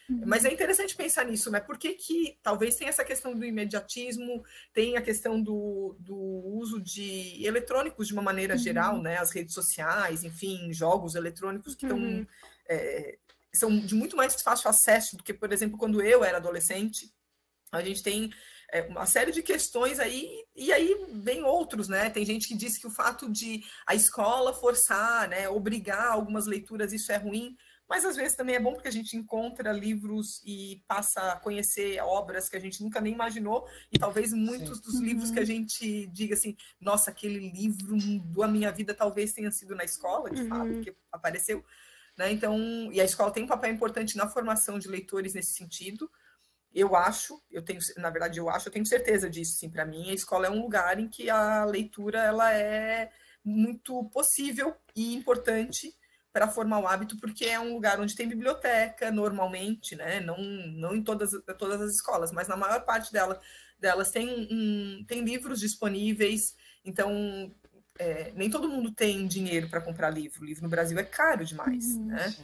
Uhum. 0.09 0.21
Mas 0.27 0.45
é 0.45 0.53
interessante 0.53 0.95
pensar 0.95 1.25
nisso, 1.25 1.51
né? 1.51 1.61
Por 1.61 1.79
que, 1.79 1.95
que 1.95 2.39
talvez 2.43 2.77
tenha 2.77 2.91
essa 2.91 3.03
questão 3.07 3.35
do 3.35 3.43
imediatismo, 3.43 4.45
tem 4.75 4.99
a 4.99 5.03
questão 5.03 5.41
do, 5.43 5.97
do 5.99 6.15
uso 6.15 6.79
de 6.79 7.43
eletrônicos 7.43 8.07
de 8.07 8.13
uma 8.13 8.21
maneira 8.23 8.53
Uhum. 8.53 8.61
geral, 8.61 9.01
né? 9.01 9.17
As 9.17 9.31
redes 9.31 9.55
sociais, 9.55 10.23
enfim, 10.23 10.71
jogos 10.75 11.15
eletrônicos 11.15 11.75
que 11.75 11.87
estão 11.87 11.99
Uhum. 11.99 12.27
é, 12.69 13.19
são 13.55 13.79
de 13.79 13.95
muito 13.95 14.17
mais 14.17 14.41
fácil 14.43 14.69
acesso 14.69 15.17
do 15.17 15.23
que, 15.23 15.33
por 15.35 15.53
exemplo, 15.53 15.79
quando 15.79 16.03
eu 16.03 16.25
era 16.25 16.39
adolescente. 16.39 17.13
A 17.73 17.83
gente 17.83 18.03
tem 18.03 18.31
é, 18.73 18.83
uma 18.83 19.07
série 19.07 19.33
de 19.33 19.43
questões 19.43 19.99
aí, 19.99 20.45
e 20.55 20.73
aí 20.73 21.07
vem 21.13 21.43
outros, 21.43 21.89
né? 21.89 22.09
Tem 22.11 22.25
gente 22.25 22.47
que 22.49 22.57
diz 22.57 22.79
que 22.79 22.87
o 22.87 22.91
fato 22.91 23.31
de 23.31 23.65
a 23.87 23.95
escola 23.95 24.53
forçar, 24.53 25.29
né, 25.29 25.49
obrigar 25.49 26.13
algumas 26.13 26.47
leituras, 26.47 26.93
isso 26.93 27.11
é 27.11 27.17
ruim, 27.17 27.57
mas 27.89 28.05
às 28.05 28.17
vezes 28.17 28.35
também 28.35 28.57
é 28.57 28.61
bom 28.61 28.73
porque 28.73 28.89
a 28.89 28.93
gente 28.93 29.17
encontra 29.17 29.71
livros 29.73 30.41
e 30.45 30.83
passa 30.89 31.33
a 31.33 31.37
conhecer 31.37 32.01
obras 32.01 32.49
que 32.49 32.57
a 32.57 32.61
gente 32.61 32.83
nunca 32.83 33.01
nem 33.01 33.13
imaginou, 33.13 33.69
e 33.93 33.99
talvez 33.99 34.33
muitos 34.33 34.81
dos 34.81 35.01
livros 35.01 35.31
que 35.31 35.39
a 35.41 35.45
gente 35.45 36.07
diga 36.07 36.35
assim, 36.35 36.57
nossa, 36.81 37.11
aquele 37.11 37.51
livro 37.51 37.97
mudou 37.97 38.43
a 38.43 38.49
minha 38.49 38.73
vida, 38.73 38.95
talvez 38.95 39.33
tenha 39.33 39.51
sido 39.51 39.75
na 39.75 39.85
escola, 39.85 40.31
de 40.31 40.49
fato, 40.49 40.67
Uhum. 40.67 40.75
porque 40.75 40.97
apareceu. 41.13 41.65
Né? 42.17 42.33
Então, 42.33 42.59
e 42.93 43.01
a 43.01 43.05
escola 43.05 43.31
tem 43.31 43.45
um 43.45 43.49
papel 43.49 43.73
importante 43.73 44.17
na 44.17 44.29
formação 44.29 44.79
de 44.79 44.89
leitores 44.89 45.35
nesse 45.35 45.55
sentido. 45.55 46.11
Eu 46.73 46.97
acho, 46.97 47.41
eu 47.51 47.63
tenho, 47.63 47.81
na 47.97 48.11
verdade, 48.11 48.39
eu 48.39 48.49
acho, 48.49 48.69
eu 48.69 48.73
tenho 48.73 48.87
certeza 48.87 49.31
disso. 49.31 49.59
Sim, 49.59 49.71
para 49.71 49.85
mim, 49.85 50.11
a 50.11 50.15
escola 50.15 50.47
é 50.47 50.51
um 50.51 50.61
lugar 50.61 50.99
em 50.99 51.09
que 51.09 51.31
a 51.31 51.65
leitura 51.65 52.19
ela 52.19 52.53
é 52.53 53.11
muito 53.45 54.05
possível 54.11 54.75
e 54.97 55.15
importante 55.15 55.95
para 56.33 56.49
formar 56.49 56.81
o 56.81 56.89
hábito, 56.89 57.17
porque 57.19 57.45
é 57.45 57.61
um 57.61 57.75
lugar 57.75 58.01
onde 58.01 58.17
tem 58.17 58.27
biblioteca, 58.27 59.09
normalmente, 59.13 59.95
né? 59.95 60.19
Não, 60.19 60.37
não 60.37 60.97
em 60.97 61.03
todas, 61.03 61.31
todas 61.57 61.81
as 61.81 61.93
escolas, 61.93 62.33
mas 62.33 62.49
na 62.49 62.57
maior 62.57 62.85
parte 62.85 63.13
dela, 63.13 63.41
delas 63.79 64.11
tem, 64.11 64.49
um, 64.51 65.05
tem 65.07 65.23
livros 65.23 65.61
disponíveis. 65.61 66.57
Então, 66.85 67.55
é, 67.99 68.33
nem 68.35 68.51
todo 68.51 68.69
mundo 68.69 68.93
tem 68.93 69.27
dinheiro 69.27 69.69
para 69.69 69.81
comprar 69.81 70.11
livro. 70.11 70.43
O 70.43 70.45
livro 70.45 70.63
no 70.63 70.69
Brasil 70.69 70.99
é 70.99 71.05
caro 71.05 71.45
demais, 71.45 71.85
Uhum. 71.97 72.07
né? 72.07 72.35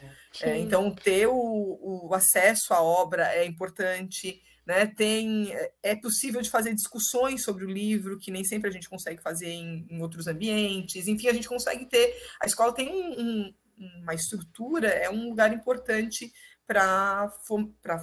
É, 0.43 0.59
então, 0.59 0.95
ter 0.95 1.27
o, 1.27 2.07
o 2.09 2.15
acesso 2.15 2.73
à 2.73 2.81
obra 2.83 3.27
é 3.35 3.45
importante, 3.45 4.41
né? 4.67 4.87
Tem, 4.87 5.53
é 5.83 5.97
possível 5.97 6.41
de 6.41 6.49
fazer 6.51 6.73
discussões 6.75 7.43
sobre 7.43 7.65
o 7.65 7.71
livro, 7.71 8.19
que 8.19 8.31
nem 8.31 8.45
sempre 8.45 8.69
a 8.71 8.73
gente 8.73 8.89
consegue 8.89 9.21
fazer 9.21 9.49
em, 9.49 9.87
em 9.91 10.01
outros 10.01 10.27
ambientes. 10.29 11.09
Enfim, 11.09 11.27
a 11.29 11.33
gente 11.33 11.49
consegue 11.49 11.85
ter. 11.87 12.15
A 12.41 12.47
escola 12.47 12.73
tem 12.73 12.89
um- 12.89 13.21
um- 13.21 13.55
uma 14.03 14.15
estrutura, 14.15 14.89
é 14.89 15.11
um 15.11 15.31
lugar 15.31 15.53
importante 15.53 16.31
para 16.67 17.29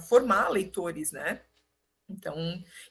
formar 0.08 0.48
leitores, 0.50 1.12
né? 1.12 1.40
Então, 2.08 2.34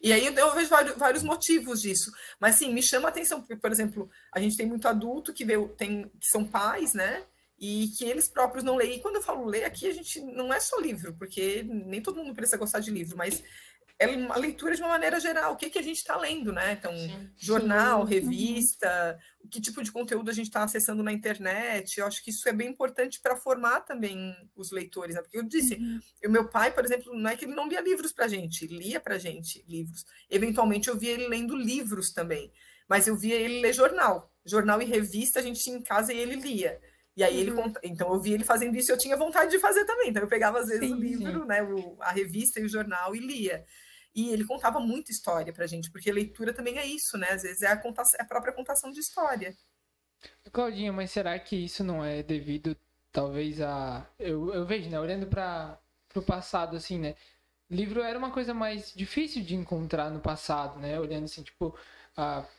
e 0.01 0.13
aí 0.13 0.25
eu 0.27 0.53
vejo 0.53 0.69
vários, 0.69 0.95
vários 0.95 1.23
motivos 1.23 1.81
disso. 1.81 2.11
Mas 2.39 2.55
sim, 2.55 2.71
me 2.73 2.83
chama 2.83 3.07
a 3.07 3.09
atenção, 3.09 3.39
porque, 3.39 3.55
por 3.55 3.71
exemplo, 3.71 4.09
a 4.31 4.39
gente 4.39 4.55
tem 4.55 4.67
muito 4.67 4.87
adulto 4.87 5.33
que, 5.33 5.43
vê, 5.43 5.55
tem, 5.69 6.09
que 6.19 6.27
são 6.27 6.45
pais, 6.45 6.93
né? 6.93 7.23
E 7.59 7.87
que 7.97 8.05
eles 8.05 8.29
próprios 8.29 8.63
não 8.63 8.75
leem. 8.75 8.97
E 8.97 9.01
quando 9.01 9.15
eu 9.15 9.23
falo 9.23 9.45
ler 9.45 9.65
aqui, 9.65 9.87
a 9.87 9.93
gente 9.93 10.21
não 10.21 10.53
é 10.53 10.59
só 10.59 10.79
livro, 10.79 11.15
porque 11.15 11.63
nem 11.63 12.01
todo 12.01 12.23
mundo 12.23 12.35
precisa 12.35 12.57
gostar 12.57 12.79
de 12.79 12.91
livro, 12.91 13.17
mas 13.17 13.43
é 13.99 14.05
a 14.05 14.37
leitura 14.37 14.75
de 14.75 14.81
uma 14.81 14.89
maneira 14.89 15.19
geral. 15.19 15.53
O 15.53 15.55
que, 15.55 15.69
que 15.69 15.79
a 15.79 15.81
gente 15.81 15.97
está 15.97 16.15
lendo, 16.17 16.53
né? 16.53 16.73
Então, 16.73 16.95
Sim. 16.95 17.29
jornal, 17.35 18.05
Sim. 18.07 18.13
revista, 18.13 19.19
que 19.49 19.59
tipo 19.59 19.81
de 19.83 19.91
conteúdo 19.91 20.29
a 20.29 20.33
gente 20.33 20.47
está 20.47 20.63
acessando 20.63 21.01
na 21.01 21.11
internet. 21.11 21.99
Eu 21.99 22.05
acho 22.05 22.23
que 22.23 22.29
isso 22.29 22.47
é 22.47 22.53
bem 22.53 22.69
importante 22.69 23.19
para 23.19 23.35
formar 23.35 23.81
também 23.81 24.35
os 24.55 24.71
leitores, 24.71 25.15
né? 25.15 25.21
Porque 25.21 25.37
eu 25.37 25.43
disse, 25.43 25.75
Uhum. 25.75 25.99
o 26.25 26.29
meu 26.29 26.47
pai, 26.47 26.71
por 26.71 26.85
exemplo, 26.85 27.13
não 27.15 27.29
é 27.29 27.35
que 27.35 27.45
ele 27.45 27.55
não 27.55 27.67
lia 27.67 27.81
livros 27.81 28.11
para 28.11 28.27
gente, 28.27 28.67
lia 28.67 28.99
para 28.99 29.17
gente 29.17 29.63
livros. 29.67 30.05
Eventualmente 30.29 30.89
eu 30.89 30.97
via 30.97 31.11
ele 31.13 31.27
lendo 31.27 31.55
livros 31.55 32.11
também, 32.11 32.51
mas 32.87 33.07
eu 33.07 33.15
via 33.15 33.35
ele 33.35 33.61
ler 33.61 33.73
jornal. 33.73 34.31
Jornal 34.45 34.81
e 34.81 34.85
revista 34.85 35.39
a 35.39 35.43
gente 35.43 35.59
tinha 35.61 35.75
em 35.77 35.81
casa 35.81 36.13
e 36.13 36.17
ele 36.19 36.35
lia. 36.35 36.79
E 37.15 37.23
aí 37.23 37.35
ele 37.39 37.49
Uhum. 37.49 37.63
conta... 37.63 37.79
então 37.83 38.13
eu 38.13 38.19
via 38.21 38.35
ele 38.35 38.43
fazendo 38.43 38.77
isso 38.77 38.91
e 38.91 38.93
eu 38.93 38.97
tinha 38.97 39.17
vontade 39.17 39.49
de 39.49 39.57
fazer 39.57 39.85
também. 39.85 40.09
Então 40.09 40.21
eu 40.21 40.29
pegava 40.29 40.59
às 40.59 40.67
vezes 40.67 40.83
o 40.91 40.93
Sim, 40.95 40.99
livro, 41.01 41.45
né, 41.45 41.63
o- 41.63 41.97
a 41.99 42.11
revista 42.11 42.59
e 42.59 42.63
o 42.63 42.69
jornal 42.69 43.15
e 43.15 43.19
lia. 43.19 43.65
E 44.17 44.31
ele 44.31 44.43
contava 44.45 44.79
muita 44.79 45.11
história 45.11 45.53
pra 45.53 45.67
gente, 45.67 45.91
porque 45.91 46.11
leitura 46.11 46.51
também 46.51 46.79
é 46.79 46.85
isso, 46.87 47.19
né? 47.19 47.29
Às 47.29 47.43
vezes 47.43 47.61
é 47.61 47.67
a, 47.67 47.73
é 47.73 48.21
a 48.23 48.25
própria 48.25 48.51
contação 48.51 48.91
de 48.91 48.99
história. 48.99 49.55
Claudinha, 50.51 50.91
mas 50.91 51.11
será 51.11 51.37
que 51.37 51.55
isso 51.55 51.83
não 51.83 52.03
é 52.03 52.23
devido, 52.23 52.75
talvez, 53.11 53.61
a. 53.61 54.03
Eu, 54.17 54.51
eu 54.55 54.65
vejo, 54.65 54.89
né? 54.89 54.99
Olhando 54.99 55.27
para 55.27 55.79
o 56.15 56.21
passado, 56.23 56.75
assim, 56.75 56.97
né? 56.97 57.15
Livro 57.69 58.01
era 58.01 58.17
uma 58.17 58.31
coisa 58.31 58.55
mais 58.55 58.91
difícil 58.91 59.43
de 59.43 59.53
encontrar 59.53 60.09
no 60.09 60.19
passado, 60.19 60.79
né? 60.79 60.99
Olhando 60.99 61.25
assim, 61.25 61.43
tipo, 61.43 61.77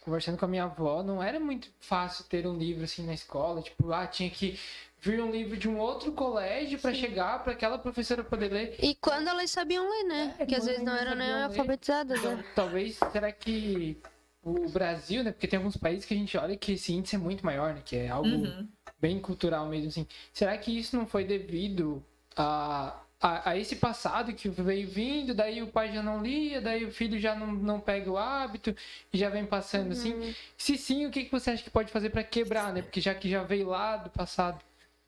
conversando 0.02 0.38
com 0.38 0.44
a 0.44 0.48
minha 0.48 0.64
avó, 0.64 1.02
não 1.02 1.20
era 1.20 1.40
muito 1.40 1.72
fácil 1.80 2.24
ter 2.26 2.46
um 2.46 2.56
livro 2.56 2.84
assim 2.84 3.04
na 3.04 3.14
escola. 3.14 3.62
Tipo, 3.62 3.92
ah, 3.92 4.06
tinha 4.06 4.30
que 4.30 4.60
vir 5.00 5.20
um 5.22 5.30
livro 5.30 5.56
de 5.56 5.68
um 5.68 5.78
outro 5.78 6.12
colégio 6.12 6.78
para 6.78 6.92
chegar 6.92 7.42
para 7.44 7.52
aquela 7.52 7.78
professora 7.78 8.24
poder 8.24 8.52
ler. 8.52 8.76
E 8.82 8.94
quando 8.96 9.28
elas 9.28 9.50
sabiam 9.50 9.88
ler, 9.88 10.04
né? 10.04 10.24
É, 10.24 10.38
Porque 10.38 10.54
às 10.54 10.66
vezes 10.66 10.82
não 10.82 10.94
eram 10.94 11.14
nem 11.14 11.30
alfabetizadas, 11.44 12.18
Então, 12.20 12.36
né? 12.36 12.44
talvez, 12.54 12.98
será 13.12 13.30
que 13.30 13.96
o 14.42 14.68
Brasil, 14.68 15.22
né? 15.22 15.30
Porque 15.32 15.46
tem 15.46 15.56
alguns 15.58 15.76
países 15.76 16.04
que 16.04 16.14
a 16.14 16.16
gente 16.16 16.36
olha 16.36 16.56
que 16.56 16.72
esse 16.72 16.92
índice 16.92 17.14
é 17.16 17.18
muito 17.18 17.44
maior, 17.44 17.74
né? 17.74 17.82
Que 17.84 17.96
é 17.96 18.08
algo 18.08 18.28
Uhum. 18.28 18.68
bem 19.00 19.20
cultural 19.20 19.66
mesmo, 19.68 19.88
assim. 19.88 20.06
Será 20.32 20.56
que 20.58 20.76
isso 20.76 20.96
não 20.96 21.06
foi 21.06 21.24
devido 21.24 22.02
a, 22.36 22.96
a, 23.20 23.50
a 23.50 23.56
esse 23.56 23.76
passado 23.76 24.32
que 24.32 24.48
veio 24.48 24.88
vindo, 24.88 25.34
daí 25.34 25.62
o 25.62 25.68
pai 25.68 25.92
já 25.92 26.02
não 26.02 26.22
lia, 26.22 26.60
daí 26.60 26.84
o 26.84 26.90
filho 26.92 27.18
já 27.18 27.34
não, 27.34 27.52
não 27.52 27.78
pega 27.80 28.10
o 28.10 28.16
hábito 28.16 28.74
e 29.12 29.18
já 29.18 29.28
vem 29.28 29.44
passando 29.46 29.92
assim? 29.92 30.14
Uhum. 30.14 30.34
Se 30.56 30.76
sim, 30.76 31.06
o 31.06 31.10
que, 31.10 31.24
que 31.24 31.30
você 31.32 31.50
acha 31.50 31.62
que 31.62 31.70
pode 31.70 31.92
fazer 31.92 32.10
para 32.10 32.24
quebrar, 32.24 32.72
né? 32.72 32.82
Porque 32.82 33.00
já 33.00 33.14
que 33.14 33.28
já 33.28 33.42
veio 33.42 33.68
lá 33.68 33.96
do 33.96 34.10
passado. 34.10 34.58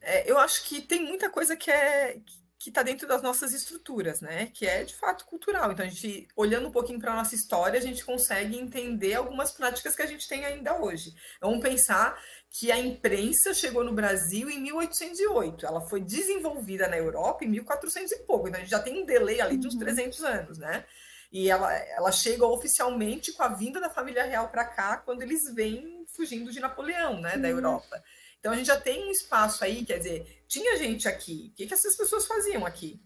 É, 0.00 0.30
eu 0.30 0.38
acho 0.38 0.64
que 0.64 0.80
tem 0.82 1.04
muita 1.04 1.28
coisa 1.30 1.56
que 1.56 1.70
é 1.70 2.18
que 2.58 2.68
está 2.68 2.82
dentro 2.82 3.08
das 3.08 3.22
nossas 3.22 3.54
estruturas, 3.54 4.20
né? 4.20 4.50
Que 4.52 4.66
é 4.66 4.84
de 4.84 4.94
fato 4.94 5.24
cultural. 5.24 5.72
Então 5.72 5.82
a 5.84 5.88
gente, 5.88 6.28
olhando 6.36 6.68
um 6.68 6.70
pouquinho 6.70 7.00
para 7.00 7.10
a 7.10 7.16
nossa 7.16 7.34
história, 7.34 7.78
a 7.78 7.82
gente 7.82 8.04
consegue 8.04 8.54
entender 8.58 9.14
algumas 9.14 9.50
práticas 9.50 9.96
que 9.96 10.02
a 10.02 10.06
gente 10.06 10.28
tem 10.28 10.44
ainda 10.44 10.78
hoje. 10.78 11.14
Vamos 11.40 11.60
pensar 11.62 12.22
que 12.50 12.70
a 12.70 12.78
imprensa 12.78 13.54
chegou 13.54 13.82
no 13.82 13.94
Brasil 13.94 14.50
em 14.50 14.60
1808. 14.60 15.64
Ela 15.64 15.80
foi 15.88 16.02
desenvolvida 16.02 16.86
na 16.86 16.98
Europa 16.98 17.46
em 17.46 17.48
1400 17.48 18.12
e 18.12 18.18
pouco. 18.24 18.48
Então 18.48 18.58
a 18.60 18.62
gente 18.62 18.70
já 18.70 18.78
tem 18.80 19.02
um 19.02 19.06
delay 19.06 19.40
ali 19.40 19.56
de 19.56 19.66
uns 19.66 19.72
Uhum. 19.74 19.80
300 19.80 20.22
anos, 20.22 20.58
né? 20.58 20.84
E 21.32 21.48
ela, 21.48 21.72
ela 21.72 22.12
chega 22.12 22.44
oficialmente 22.44 23.32
com 23.32 23.42
a 23.42 23.48
vinda 23.48 23.80
da 23.80 23.88
família 23.88 24.24
real 24.24 24.48
para 24.48 24.66
cá, 24.66 24.98
quando 24.98 25.22
eles 25.22 25.50
vêm 25.54 26.04
fugindo 26.14 26.52
de 26.52 26.60
Napoleão, 26.60 27.20
né, 27.22 27.38
da 27.38 27.48
Uhum. 27.48 27.54
Europa. 27.54 28.02
Então 28.40 28.52
a 28.52 28.56
gente 28.56 28.66
já 28.66 28.80
tem 28.80 29.06
um 29.06 29.10
espaço 29.10 29.62
aí, 29.62 29.84
quer 29.84 29.98
dizer, 29.98 30.42
tinha 30.48 30.76
gente 30.76 31.06
aqui. 31.06 31.50
O 31.52 31.56
que, 31.56 31.66
que 31.66 31.74
essas 31.74 31.96
pessoas 31.96 32.26
faziam 32.26 32.66
aqui? 32.66 33.00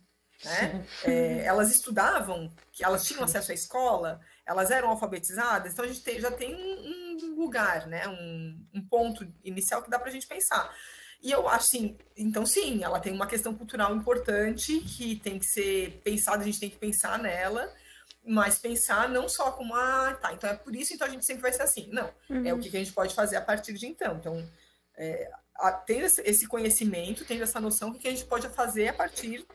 Né? 0.44 0.86
É, 1.04 1.44
elas 1.44 1.70
estudavam, 1.70 2.52
elas 2.80 3.04
tinham 3.04 3.22
acesso 3.24 3.50
à 3.50 3.54
escola, 3.54 4.20
elas 4.46 4.70
eram 4.70 4.90
alfabetizadas, 4.90 5.72
então 5.72 5.84
a 5.84 5.88
gente 5.88 6.02
tem- 6.02 6.20
já 6.20 6.30
tem 6.30 6.54
um, 6.54 7.16
um 7.30 7.34
lugar, 7.40 7.86
né? 7.86 8.06
um, 8.08 8.66
um 8.74 8.86
ponto 8.86 9.26
inicial 9.42 9.82
que 9.82 9.90
dá 9.90 9.98
para 9.98 10.08
a 10.08 10.12
gente 10.12 10.26
pensar. 10.26 10.72
E 11.22 11.30
eu 11.32 11.48
acho 11.48 11.64
assim, 11.66 11.96
então 12.16 12.44
sim, 12.44 12.84
ela 12.84 13.00
tem 13.00 13.12
uma 13.12 13.26
questão 13.26 13.54
cultural 13.54 13.94
importante 13.96 14.80
que 14.80 15.16
tem 15.16 15.38
que 15.38 15.46
ser 15.46 16.00
pensada, 16.04 16.42
a 16.42 16.46
gente 16.46 16.60
tem 16.60 16.68
que 16.68 16.76
pensar 16.76 17.18
nela, 17.18 17.72
mas 18.26 18.58
pensar 18.58 19.08
não 19.08 19.28
só 19.28 19.50
como, 19.52 19.74
ah, 19.74 20.14
tá, 20.20 20.32
então 20.34 20.50
é 20.50 20.54
por 20.54 20.76
isso, 20.76 20.92
então 20.92 21.06
a 21.06 21.10
gente 21.10 21.24
sempre 21.24 21.42
vai 21.42 21.52
ser 21.54 21.62
assim. 21.62 21.88
Não, 21.90 22.12
é 22.28 22.52
Uhum. 22.52 22.58
o 22.58 22.60
que 22.60 22.68
que 22.70 22.76
a 22.76 22.80
gente 22.80 22.92
pode 22.92 23.14
fazer 23.14 23.36
a 23.36 23.40
partir 23.40 23.72
de 23.72 23.86
então. 23.86 24.16
Então, 24.16 24.46
é, 24.96 25.30
a- 25.57 25.72
tendo 25.72 26.04
esse- 26.07 26.46
conhecimento, 26.46 27.24
tendo 27.24 27.42
essa 27.42 27.61
noção, 27.61 27.90
o 27.90 27.98
que 27.98 28.09
a 28.09 28.11
gente 28.11 28.24
pode 28.24 28.48
fazer 28.48 28.88
a 28.88 28.92
partir 28.94 29.46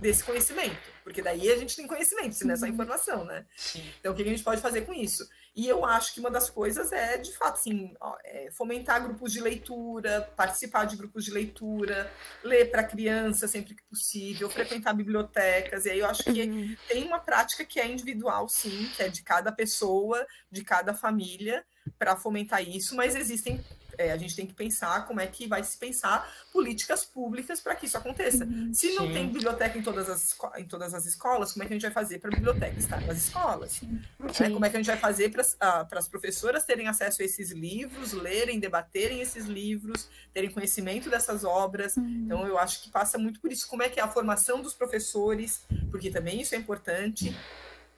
desse 0.00 0.24
conhecimento? 0.24 0.76
Porque 1.04 1.22
daí 1.22 1.50
a 1.50 1.56
gente 1.56 1.76
tem 1.76 1.86
conhecimento, 1.86 2.34
se 2.34 2.44
não 2.44 2.54
é 2.54 2.56
só 2.56 2.66
informação, 2.66 3.24
né? 3.24 3.46
Sim. 3.56 3.88
Então, 4.00 4.12
o 4.12 4.16
que 4.16 4.22
a 4.22 4.26
gente 4.26 4.42
pode 4.42 4.60
fazer 4.60 4.82
com 4.82 4.92
isso? 4.92 5.28
E 5.56 5.66
eu 5.66 5.84
acho 5.84 6.12
que 6.14 6.20
uma 6.20 6.30
das 6.30 6.48
coisas 6.50 6.92
é, 6.92 7.16
de 7.16 7.32
fato, 7.36 7.54
assim, 7.54 7.94
é 8.24 8.48
fomentar 8.52 9.02
grupos 9.02 9.32
de 9.32 9.40
leitura, 9.40 10.30
participar 10.36 10.84
de 10.84 10.96
grupos 10.96 11.24
de 11.24 11.30
leitura, 11.32 12.12
ler 12.44 12.70
para 12.70 12.84
criança 12.84 13.48
sempre 13.48 13.74
que 13.74 13.82
possível, 13.84 14.48
frequentar 14.50 14.92
bibliotecas. 14.92 15.84
E 15.86 15.90
aí 15.90 15.98
eu 15.98 16.06
acho 16.06 16.22
que 16.24 16.42
Uhum. 16.42 16.76
tem 16.86 17.04
uma 17.04 17.18
prática 17.18 17.64
que 17.64 17.80
é 17.80 17.86
individual, 17.88 18.48
sim, 18.48 18.88
que 18.96 19.02
é 19.02 19.08
de 19.08 19.22
cada 19.22 19.50
pessoa, 19.50 20.24
de 20.50 20.62
cada 20.62 20.94
família, 20.94 21.64
para 21.98 22.14
fomentar 22.16 22.62
isso, 22.62 22.94
mas 22.94 23.16
existem. 23.16 23.64
É, 23.98 24.12
a 24.12 24.16
gente 24.16 24.34
tem 24.34 24.46
que 24.46 24.54
pensar 24.54 25.06
como 25.06 25.20
é 25.20 25.26
que 25.26 25.46
vai 25.46 25.62
se 25.64 25.76
pensar 25.76 26.32
políticas 26.52 27.04
públicas 27.04 27.60
para 27.60 27.74
que 27.74 27.86
isso 27.86 27.98
aconteça. 27.98 28.44
Uhum. 28.44 28.72
Se 28.72 28.94
não 28.94 29.08
Sim. 29.08 29.12
tem 29.12 29.28
biblioteca 29.28 29.76
em 29.76 29.82
todas, 29.82 30.08
as, 30.08 30.36
em 30.56 30.64
todas 30.64 30.94
as 30.94 31.04
escolas, 31.04 31.52
como 31.52 31.64
é 31.64 31.66
que 31.66 31.74
a 31.74 31.76
gente 31.76 31.82
vai 31.82 31.90
fazer 31.90 32.20
para 32.20 32.30
a 32.30 32.34
biblioteca 32.34 32.78
estar 32.78 33.00
nas 33.04 33.18
escolas? 33.18 33.82
né? 33.82 34.00
Sim. 34.32 34.52
Como 34.52 34.64
é 34.64 34.70
que 34.70 34.76
a 34.76 34.78
gente 34.78 34.86
vai 34.86 34.96
fazer 34.96 35.30
para 35.30 35.98
as 35.98 36.08
professoras 36.08 36.64
terem 36.64 36.86
acesso 36.86 37.20
a 37.20 37.24
esses 37.24 37.50
livros, 37.50 38.12
lerem, 38.12 38.60
debaterem 38.60 39.20
esses 39.20 39.46
livros, 39.46 40.08
terem 40.32 40.50
conhecimento 40.50 41.10
dessas 41.10 41.44
obras? 41.44 41.96
Uhum. 41.96 42.22
Então, 42.24 42.46
eu 42.46 42.56
acho 42.58 42.82
que 42.82 42.90
passa 42.90 43.18
muito 43.18 43.40
por 43.40 43.50
isso. 43.50 43.66
Como 43.68 43.82
é 43.82 43.88
que 43.88 43.98
é 43.98 44.02
a 44.02 44.08
formação 44.08 44.62
dos 44.62 44.74
professores, 44.74 45.66
porque 45.90 46.10
também 46.10 46.40
isso 46.40 46.54
é 46.54 46.58
importante. 46.58 47.34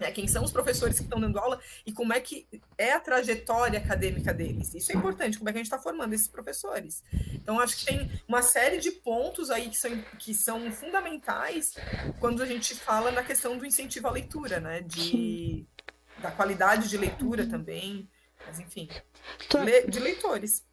Né? 0.00 0.10
Quem 0.10 0.26
são 0.26 0.42
os 0.42 0.50
professores 0.50 0.96
que 0.96 1.04
estão 1.04 1.20
dando 1.20 1.38
aula 1.38 1.60
e 1.86 1.92
como 1.92 2.12
é 2.12 2.20
que 2.20 2.48
é 2.78 2.92
a 2.92 3.00
trajetória 3.00 3.78
acadêmica 3.78 4.32
deles. 4.32 4.74
Isso 4.74 4.90
é 4.90 4.94
importante, 4.94 5.38
como 5.38 5.50
é 5.50 5.52
que 5.52 5.58
a 5.58 5.62
gente 5.62 5.72
está 5.72 5.78
formando 5.78 6.14
esses 6.14 6.28
professores. 6.28 7.04
Então, 7.34 7.60
acho 7.60 7.76
que 7.76 7.84
tem 7.84 8.10
uma 8.26 8.42
série 8.42 8.78
de 8.78 8.90
pontos 8.90 9.50
aí 9.50 9.68
que 9.68 9.76
são, 9.76 10.02
que 10.18 10.34
são 10.34 10.72
fundamentais 10.72 11.74
quando 12.18 12.42
a 12.42 12.46
gente 12.46 12.74
fala 12.74 13.10
na 13.10 13.22
questão 13.22 13.58
do 13.58 13.66
incentivo 13.66 14.08
à 14.08 14.10
leitura, 14.10 14.58
né? 14.58 14.80
De, 14.80 15.66
da 16.18 16.30
qualidade 16.30 16.88
de 16.88 16.96
leitura 16.96 17.46
também. 17.46 18.08
Mas, 18.46 18.58
enfim, 18.58 18.88
de 19.88 19.98
leitores. 19.98 20.64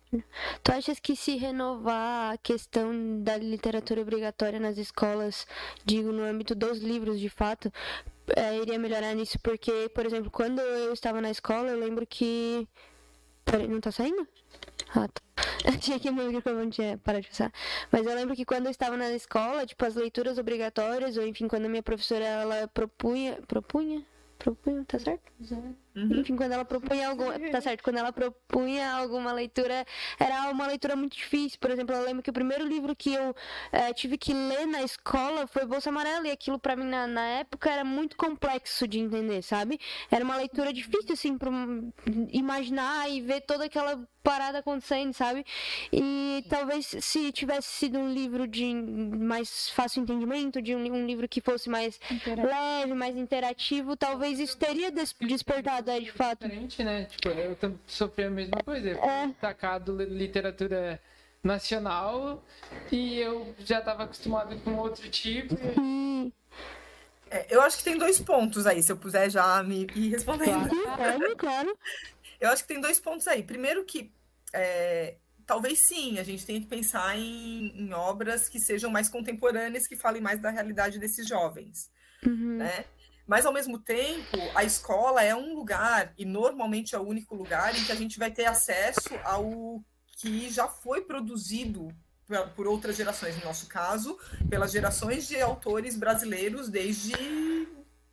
Tu 0.63 0.71
achas 0.71 0.99
que 0.99 1.17
se 1.17 1.35
renovar 1.35 2.33
a 2.33 2.37
questão 2.37 3.21
da 3.21 3.35
literatura 3.37 4.01
obrigatória 4.01 4.57
nas 4.57 4.77
escolas, 4.77 5.45
digo, 5.83 6.13
no 6.13 6.23
âmbito 6.23 6.55
dos 6.55 6.79
livros 6.79 7.19
de 7.19 7.29
fato, 7.29 7.71
eh, 8.35 8.57
iria 8.57 8.79
melhorar 8.79 9.13
nisso? 9.15 9.39
Porque, 9.39 9.89
por 9.93 10.05
exemplo, 10.05 10.31
quando 10.31 10.59
eu 10.59 10.93
estava 10.93 11.21
na 11.21 11.31
escola, 11.31 11.69
eu 11.69 11.79
lembro 11.79 12.05
que. 12.05 12.67
Peraí, 13.45 13.67
não 13.67 13.79
tá 13.79 13.91
saindo? 13.91 14.27
Ah, 14.95 15.07
tá. 15.07 15.21
Que 16.01 16.11
meu 16.11 16.31
microfone 16.31 16.71
tinha 16.71 16.97
parado 16.97 17.23
de 17.23 17.29
passar. 17.29 17.51
Mas 17.91 18.05
eu 18.05 18.15
lembro 18.15 18.35
que 18.35 18.45
quando 18.45 18.65
eu 18.65 18.71
estava 18.71 18.97
na 18.97 19.11
escola, 19.11 19.65
tipo, 19.65 19.83
as 19.85 19.95
leituras 19.95 20.37
obrigatórias, 20.37 21.17
ou 21.17 21.27
enfim, 21.27 21.47
quando 21.47 21.65
a 21.65 21.69
minha 21.69 21.83
professora 21.83 22.25
ela 22.25 22.67
propunha. 22.67 23.39
Propunha? 23.47 24.05
Propunha, 24.39 24.85
tá 24.85 24.99
certo? 24.99 25.31
Uhum. 25.97 26.19
Enfim, 26.19 26.35
quando 26.35 26.51
ela 26.51 26.63
propunha 26.63 27.07
algum, 27.09 27.25
tá 27.51 27.59
certo, 27.59 27.83
quando 27.83 27.97
ela 27.97 28.13
propunha 28.13 28.91
alguma 28.93 29.31
leitura, 29.31 29.83
era 30.19 30.49
uma 30.51 30.67
leitura 30.67 30.95
muito 30.95 31.15
difícil. 31.17 31.57
Por 31.59 31.71
exemplo, 31.71 31.95
eu 31.95 32.03
lembro 32.05 32.21
que 32.21 32.29
o 32.29 32.33
primeiro 32.33 32.65
livro 32.67 32.95
que 32.95 33.13
eu 33.13 33.35
eh, 33.71 33.91
tive 33.93 34.17
que 34.17 34.31
ler 34.33 34.67
na 34.67 34.83
escola 34.83 35.47
foi 35.47 35.65
Bolsa 35.65 35.89
Amarela, 35.89 36.27
e 36.27 36.31
aquilo 36.31 36.59
pra 36.59 36.75
mim 36.75 36.85
na, 36.85 37.07
na 37.07 37.25
época 37.39 37.69
era 37.71 37.83
muito 37.83 38.15
complexo 38.15 38.87
de 38.87 38.99
entender, 38.99 39.41
sabe? 39.41 39.79
Era 40.11 40.23
uma 40.23 40.35
leitura 40.35 40.71
difícil, 40.71 41.13
assim, 41.13 41.31
um- 41.43 41.91
imaginar 42.31 43.09
e 43.09 43.21
ver 43.21 43.41
toda 43.41 43.65
aquela 43.65 43.99
parada 44.23 44.59
acontecendo, 44.59 45.13
sabe? 45.13 45.45
E 45.91 46.43
talvez 46.49 46.85
se 46.99 47.31
tivesse 47.31 47.69
sido 47.69 47.97
um 47.97 48.11
livro 48.11 48.45
de 48.45 48.73
mais 48.73 49.69
fácil 49.69 50.01
entendimento, 50.03 50.61
de 50.61 50.75
um, 50.75 50.79
um 50.93 51.05
livro 51.05 51.29
que 51.29 51.39
fosse 51.39 51.69
mais 51.69 51.97
Interativo. 52.11 52.45
leve, 52.47 52.93
mais 52.93 53.15
interativo, 53.15 53.95
talvez 53.95 54.37
isso 54.39 54.57
teria 54.57 54.91
des- 54.91 55.15
é, 55.89 55.99
de 55.99 56.11
fato. 56.11 56.43
Diferente, 56.47 56.83
né? 56.83 57.05
Tipo, 57.05 57.29
eu 57.29 57.57
sofri 57.87 58.25
a 58.25 58.29
mesma 58.29 58.61
coisa. 58.63 58.89
Eu 58.89 59.03
É. 59.03 59.23
fui 59.25 59.33
tacado 59.41 59.95
li- 59.95 60.05
literatura 60.05 60.99
nacional 61.43 62.43
e 62.91 63.19
eu 63.19 63.53
já 63.59 63.79
estava 63.79 64.03
acostumado 64.03 64.57
com 64.61 64.75
outro 64.75 65.09
tipo. 65.09 65.55
E, 65.79 66.33
É, 67.29 67.45
eu 67.49 67.61
acho 67.61 67.77
que 67.77 67.83
tem 67.83 67.97
dois 67.97 68.19
pontos 68.21 68.65
aí, 68.65 68.81
se 68.81 68.89
eu 68.91 68.95
puder 68.97 69.29
já 69.29 69.61
me 69.61 69.85
ir 69.95 70.09
respondendo. 70.11 70.69
claro, 70.69 71.35
claro. 71.37 71.77
Eu 72.39 72.49
acho 72.51 72.61
que 72.61 72.67
tem 72.67 72.79
dois 72.79 72.99
pontos 72.99 73.27
aí. 73.27 73.41
Primeiro 73.43 73.83
que 73.83 74.11
é, 74.53 75.15
talvez 75.45 75.79
sim, 75.87 76.19
a 76.19 76.23
gente 76.23 76.45
tem 76.45 76.61
que 76.61 76.67
pensar 76.67 77.17
em, 77.17 77.73
em 77.75 77.91
obras 77.93 78.47
que 78.47 78.59
sejam 78.59 78.91
mais 78.91 79.09
contemporâneas, 79.09 79.87
que 79.87 79.95
falem 79.95 80.21
mais 80.21 80.39
da 80.39 80.49
realidade 80.51 80.99
desses 80.99 81.27
jovens, 81.27 81.89
Uhum. 82.25 82.57
né? 82.57 82.85
Mas, 83.27 83.45
ao 83.45 83.51
mesmo 83.51 83.77
tempo, 83.77 84.37
a 84.55 84.63
escola 84.63 85.21
é 85.21 85.35
um 85.35 85.53
lugar, 85.53 86.13
e 86.17 86.23
normalmente 86.23 86.95
é 86.95 86.99
o 86.99 87.05
único 87.05 87.35
lugar, 87.35 87.77
em 87.77 87.83
que 87.83 87.91
a 87.91 87.95
gente 87.95 88.17
vai 88.17 88.31
ter 88.31 88.45
acesso 88.45 89.09
ao 89.25 89.83
que 90.17 90.49
já 90.49 90.67
foi 90.67 91.01
produzido 91.01 91.93
por 92.55 92.67
outras 92.67 92.95
gerações, 92.95 93.37
no 93.37 93.43
nosso 93.43 93.67
caso, 93.67 94.17
pelas 94.49 94.71
gerações 94.71 95.27
de 95.27 95.39
autores 95.41 95.97
brasileiros 95.97 96.69
desde, 96.69 97.13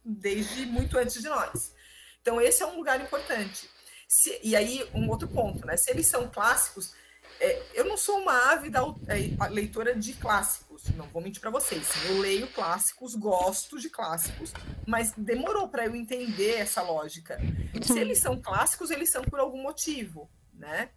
desde 0.05 0.67
muito 0.67 0.99
antes 0.99 1.23
de 1.23 1.29
nós. 1.29 1.73
Então, 2.21 2.41
esse 2.41 2.63
é 2.63 2.67
um 2.67 2.77
lugar 2.77 3.01
importante. 3.01 3.71
Se, 4.09 4.41
e 4.43 4.57
aí, 4.57 4.89
um 4.95 5.09
outro 5.09 5.29
ponto, 5.29 5.65
né? 5.67 5.77
Se 5.77 5.91
eles 5.91 6.07
são 6.07 6.29
clássicos, 6.29 6.93
é, 7.45 7.63
eu 7.75 7.85
não 7.85 7.97
sou 7.97 8.19
uma 8.21 8.53
ávida 8.53 8.81
é, 9.07 9.49
leitora 9.51 9.95
de 9.95 10.15
clássicos, 10.15 10.89
não 10.97 11.07
vou 11.09 11.21
mentir 11.21 11.43
para 11.43 11.51
vocês. 11.51 11.87
Eu 12.09 12.19
leio 12.19 12.47
clássicos, 12.49 13.15
gosto 13.15 13.79
de 13.79 13.91
clássicos, 13.91 14.53
mas 14.87 15.13
demorou 15.15 15.69
para 15.69 15.85
eu 15.85 15.95
entender 15.95 16.55
essa 16.55 16.81
lógica. 16.81 17.39
Se 17.83 17.99
eles 17.99 18.19
são 18.19 18.41
clássicos, 18.41 18.91
eles 18.91 19.11
são 19.11 19.23
por 19.23 19.39
algum 19.39 19.63
motivo, 19.63 20.31
né? 20.55 20.89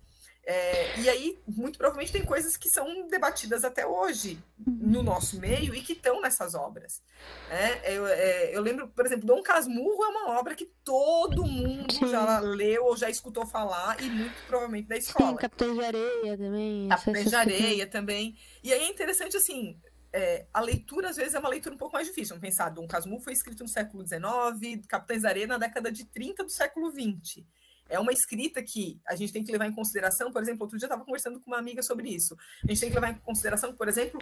É, 0.49 0.97
e 1.01 1.09
aí, 1.09 1.37
muito 1.45 1.77
provavelmente, 1.77 2.13
tem 2.13 2.23
coisas 2.23 2.55
que 2.55 2.69
são 2.69 3.05
debatidas 3.09 3.65
até 3.65 3.85
hoje 3.85 4.41
no 4.65 5.03
nosso 5.03 5.37
meio 5.41 5.75
e 5.75 5.81
que 5.81 5.91
estão 5.91 6.21
nessas 6.21 6.55
obras. 6.55 7.03
É, 7.51 7.93
eu, 7.93 8.07
é, 8.07 8.55
eu, 8.55 8.61
lembro, 8.61 8.87
por 8.87 9.05
exemplo, 9.05 9.27
Dom 9.27 9.43
Casmurro 9.43 10.01
é 10.05 10.07
uma 10.07 10.39
obra 10.39 10.55
que 10.55 10.71
todo 10.85 11.45
mundo 11.45 11.93
Sim. 11.93 12.07
já 12.07 12.39
leu 12.39 12.85
ou 12.85 12.95
já 12.95 13.09
escutou 13.09 13.45
falar, 13.45 14.01
e 14.01 14.09
muito 14.09 14.33
provavelmente 14.47 14.87
da 14.87 14.95
escola. 14.95 15.31
Sim, 15.31 15.35
Capitães 15.35 15.73
de 15.73 15.83
Areia 15.83 16.37
também. 16.37 16.87
Capitães 16.87 17.29
de 17.29 17.35
Areia 17.35 17.87
também. 17.87 18.37
E 18.63 18.71
aí 18.71 18.83
é 18.83 18.89
interessante, 18.89 19.35
assim, 19.35 19.77
é, 20.13 20.45
a 20.53 20.61
leitura, 20.61 21.09
às 21.09 21.17
vezes, 21.17 21.33
é 21.33 21.39
uma 21.39 21.49
leitura 21.49 21.75
um 21.75 21.77
pouco 21.77 21.93
mais 21.93 22.07
difícil. 22.07 22.37
Vamos 22.37 22.47
pensar, 22.47 22.69
Dom 22.69 22.87
Casmurro 22.87 23.21
foi 23.21 23.33
escrito 23.33 23.63
no 23.63 23.69
século 23.69 24.07
XIX, 24.07 24.87
Capitães 24.87 25.23
de 25.23 25.27
Areia 25.27 25.47
na 25.47 25.57
década 25.57 25.91
de 25.91 26.05
30 26.05 26.45
do 26.45 26.49
século 26.49 26.89
XX 26.89 27.43
é 27.89 27.99
uma 27.99 28.11
escrita 28.11 28.61
que 28.61 28.99
a 29.07 29.15
gente 29.15 29.33
tem 29.33 29.43
que 29.43 29.51
levar 29.51 29.67
em 29.67 29.73
consideração, 29.73 30.31
por 30.31 30.41
exemplo, 30.41 30.63
outro 30.63 30.77
dia 30.77 30.85
eu 30.85 30.89
estava 30.89 31.05
conversando 31.05 31.39
com 31.39 31.51
uma 31.51 31.59
amiga 31.59 31.81
sobre 31.81 32.09
isso. 32.09 32.37
A 32.63 32.67
gente 32.67 32.79
tem 32.79 32.89
que 32.89 32.95
levar 32.95 33.11
em 33.11 33.15
consideração, 33.15 33.73
por 33.73 33.87
exemplo, 33.87 34.21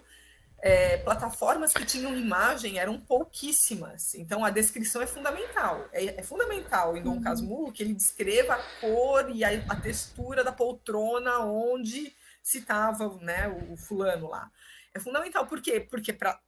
é, 0.59 0.97
plataformas 0.97 1.73
que 1.73 1.85
tinham 1.85 2.17
imagem 2.17 2.79
eram 2.79 2.99
pouquíssimas. 2.99 4.15
Então 4.15 4.43
a 4.43 4.49
descrição 4.49 5.01
é 5.01 5.07
fundamental. 5.07 5.87
É, 5.91 6.19
é 6.19 6.23
fundamental 6.23 6.97
em 6.97 7.03
Dom 7.03 7.15
uhum. 7.15 7.21
Casmurro 7.21 7.71
que 7.71 7.83
ele 7.83 7.93
descreva 7.93 8.55
a 8.55 8.63
cor 8.79 9.29
e 9.29 9.43
a, 9.43 9.49
a 9.69 9.75
textura 9.75 10.43
da 10.43 10.51
poltrona 10.51 11.39
onde 11.39 12.15
se 12.41 12.59
estava 12.59 13.15
né, 13.21 13.47
o, 13.47 13.73
o, 13.73 13.77
fulano 13.77 14.27
lá. 14.27 14.51
É 14.93 14.99
fundamental. 14.99 15.45
Por 15.45 15.61
quê? 15.61 15.79
Porque 15.79 16.13
para 16.13 16.39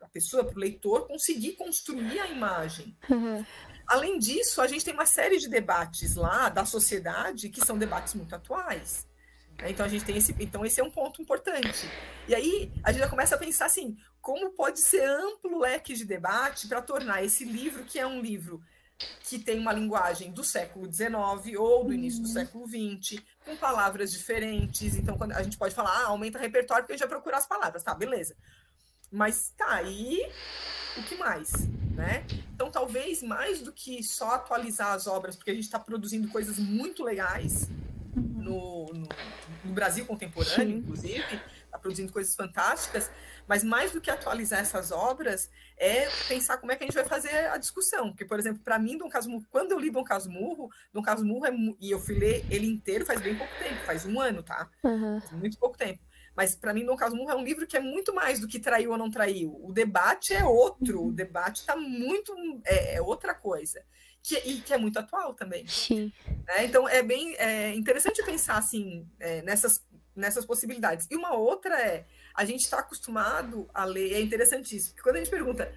a 0.00 0.08
pessoa, 0.08 0.44
para 0.44 0.56
o 0.56 0.60
leitor, 0.60 1.06
conseguir 1.06 1.52
construir 1.52 2.20
a 2.20 2.28
imagem. 2.28 2.96
Uhum. 3.08 3.44
Além 3.90 4.20
disso, 4.20 4.62
a 4.62 4.68
gente 4.68 4.84
tem 4.84 4.94
uma 4.94 5.04
série 5.04 5.36
de 5.36 5.48
debates 5.48 6.14
lá 6.14 6.48
da 6.48 6.64
sociedade 6.64 7.48
que 7.48 7.60
são 7.60 7.76
debates 7.76 8.14
muito 8.14 8.32
atuais. 8.32 9.04
Né? 9.58 9.72
Então 9.72 9.84
a 9.84 9.88
gente 9.88 10.04
tem 10.04 10.16
esse, 10.16 10.32
então 10.38 10.64
esse 10.64 10.80
é 10.80 10.84
um 10.84 10.90
ponto 10.92 11.20
importante. 11.20 11.90
E 12.28 12.32
aí 12.32 12.72
a 12.84 12.92
gente 12.92 13.00
já 13.00 13.08
começa 13.08 13.34
a 13.34 13.38
pensar 13.38 13.66
assim, 13.66 13.96
como 14.20 14.52
pode 14.52 14.78
ser 14.78 15.02
amplo 15.02 15.58
leque 15.58 15.92
de 15.94 16.04
debate 16.04 16.68
para 16.68 16.80
tornar 16.80 17.24
esse 17.24 17.44
livro 17.44 17.82
que 17.82 17.98
é 17.98 18.06
um 18.06 18.20
livro 18.20 18.62
que 19.24 19.40
tem 19.40 19.58
uma 19.58 19.72
linguagem 19.72 20.30
do 20.30 20.44
século 20.44 20.86
XIX 20.92 21.58
ou 21.58 21.84
do 21.84 21.92
início 21.92 22.22
do 22.22 22.28
uhum. 22.28 22.32
século 22.32 22.68
XX, 22.68 23.20
com 23.44 23.56
palavras 23.56 24.12
diferentes. 24.12 24.94
Então, 24.94 25.18
quando 25.18 25.32
a 25.32 25.42
gente 25.42 25.58
pode 25.58 25.74
falar, 25.74 25.90
ah, 25.90 26.06
aumenta 26.08 26.38
o 26.38 26.40
repertório 26.40 26.84
porque 26.84 26.92
a 26.92 26.96
gente 26.96 27.08
vai 27.08 27.16
procurar 27.16 27.38
as 27.38 27.46
palavras, 27.46 27.82
tá, 27.82 27.92
beleza. 27.92 28.36
Mas 29.10 29.52
tá, 29.56 29.74
aí 29.76 30.30
o 30.96 31.02
que 31.02 31.16
mais? 31.16 31.52
Né? 31.96 32.24
Então, 32.54 32.70
talvez 32.70 33.22
mais 33.22 33.60
do 33.60 33.72
que 33.72 34.02
só 34.02 34.34
atualizar 34.36 34.92
as 34.92 35.06
obras, 35.06 35.36
porque 35.36 35.50
a 35.50 35.54
gente 35.54 35.64
está 35.64 35.78
produzindo 35.78 36.28
coisas 36.28 36.58
muito 36.58 37.02
legais 37.02 37.68
no, 38.14 38.86
no, 38.86 39.08
no 39.64 39.72
Brasil 39.72 40.06
contemporâneo, 40.06 40.76
Sim. 40.76 40.82
inclusive, 40.82 41.42
está 41.64 41.78
produzindo 41.78 42.12
coisas 42.12 42.34
fantásticas, 42.34 43.10
mas 43.46 43.62
mais 43.64 43.92
do 43.92 44.00
que 44.00 44.10
atualizar 44.10 44.60
essas 44.60 44.90
obras, 44.90 45.50
é 45.76 46.08
pensar 46.28 46.58
como 46.58 46.72
é 46.72 46.76
que 46.76 46.84
a 46.84 46.86
gente 46.86 46.94
vai 46.94 47.04
fazer 47.04 47.34
a 47.48 47.56
discussão. 47.56 48.10
Porque, 48.10 48.24
por 48.24 48.38
exemplo, 48.38 48.62
para 48.62 48.78
mim, 48.78 48.96
Dom 48.96 49.08
Casmurro, 49.08 49.44
quando 49.50 49.72
eu 49.72 49.78
li 49.78 49.90
Dom 49.90 50.04
Casmurro, 50.04 50.70
Dom 50.92 51.02
Casmurro 51.02 51.46
é, 51.46 51.52
e 51.80 51.90
eu 51.90 51.98
fui 51.98 52.14
ler 52.18 52.44
ele 52.50 52.66
inteiro 52.66 53.04
faz 53.04 53.20
bem 53.20 53.36
pouco 53.36 53.52
tempo, 53.58 53.80
faz 53.84 54.06
um 54.06 54.20
ano, 54.20 54.42
tá? 54.42 54.68
Uhum. 54.84 55.20
Muito 55.32 55.58
pouco 55.58 55.76
tempo. 55.76 56.00
Mas 56.36 56.54
para 56.54 56.72
mim, 56.72 56.84
Dom 56.84 56.96
Casmurro 56.96 57.30
é 57.30 57.36
um 57.36 57.44
livro 57.44 57.66
que 57.66 57.76
é 57.76 57.80
muito 57.80 58.14
mais 58.14 58.40
do 58.40 58.48
que 58.48 58.58
traiu 58.58 58.92
ou 58.92 58.98
não 58.98 59.10
traiu. 59.10 59.58
O 59.62 59.72
debate 59.72 60.32
é 60.32 60.44
outro, 60.44 61.00
o 61.00 61.04
uhum. 61.06 61.12
debate 61.12 61.60
está 61.60 61.76
muito. 61.76 62.34
É, 62.64 62.96
é, 62.96 63.02
outra 63.02 63.34
coisa. 63.34 63.82
Que, 64.22 64.36
e 64.36 64.60
que 64.60 64.74
é 64.74 64.78
muito 64.78 64.98
atual 64.98 65.34
também. 65.34 65.66
Sim. 65.66 66.12
É, 66.46 66.64
então 66.64 66.88
é 66.88 67.02
bem 67.02 67.34
é 67.36 67.74
interessante 67.74 68.22
pensar 68.22 68.58
assim 68.58 69.08
é, 69.18 69.40
nessas, 69.42 69.82
nessas 70.14 70.44
possibilidades. 70.44 71.06
E 71.10 71.16
uma 71.16 71.34
outra 71.34 71.80
é 71.80 72.06
a 72.34 72.44
gente 72.44 72.60
está 72.60 72.80
acostumado 72.80 73.68
a 73.74 73.84
ler, 73.84 74.12
é 74.12 74.20
interessantíssimo, 74.20 74.94
porque 74.94 75.02
quando 75.02 75.16
a 75.16 75.18
gente 75.18 75.30
pergunta 75.30 75.72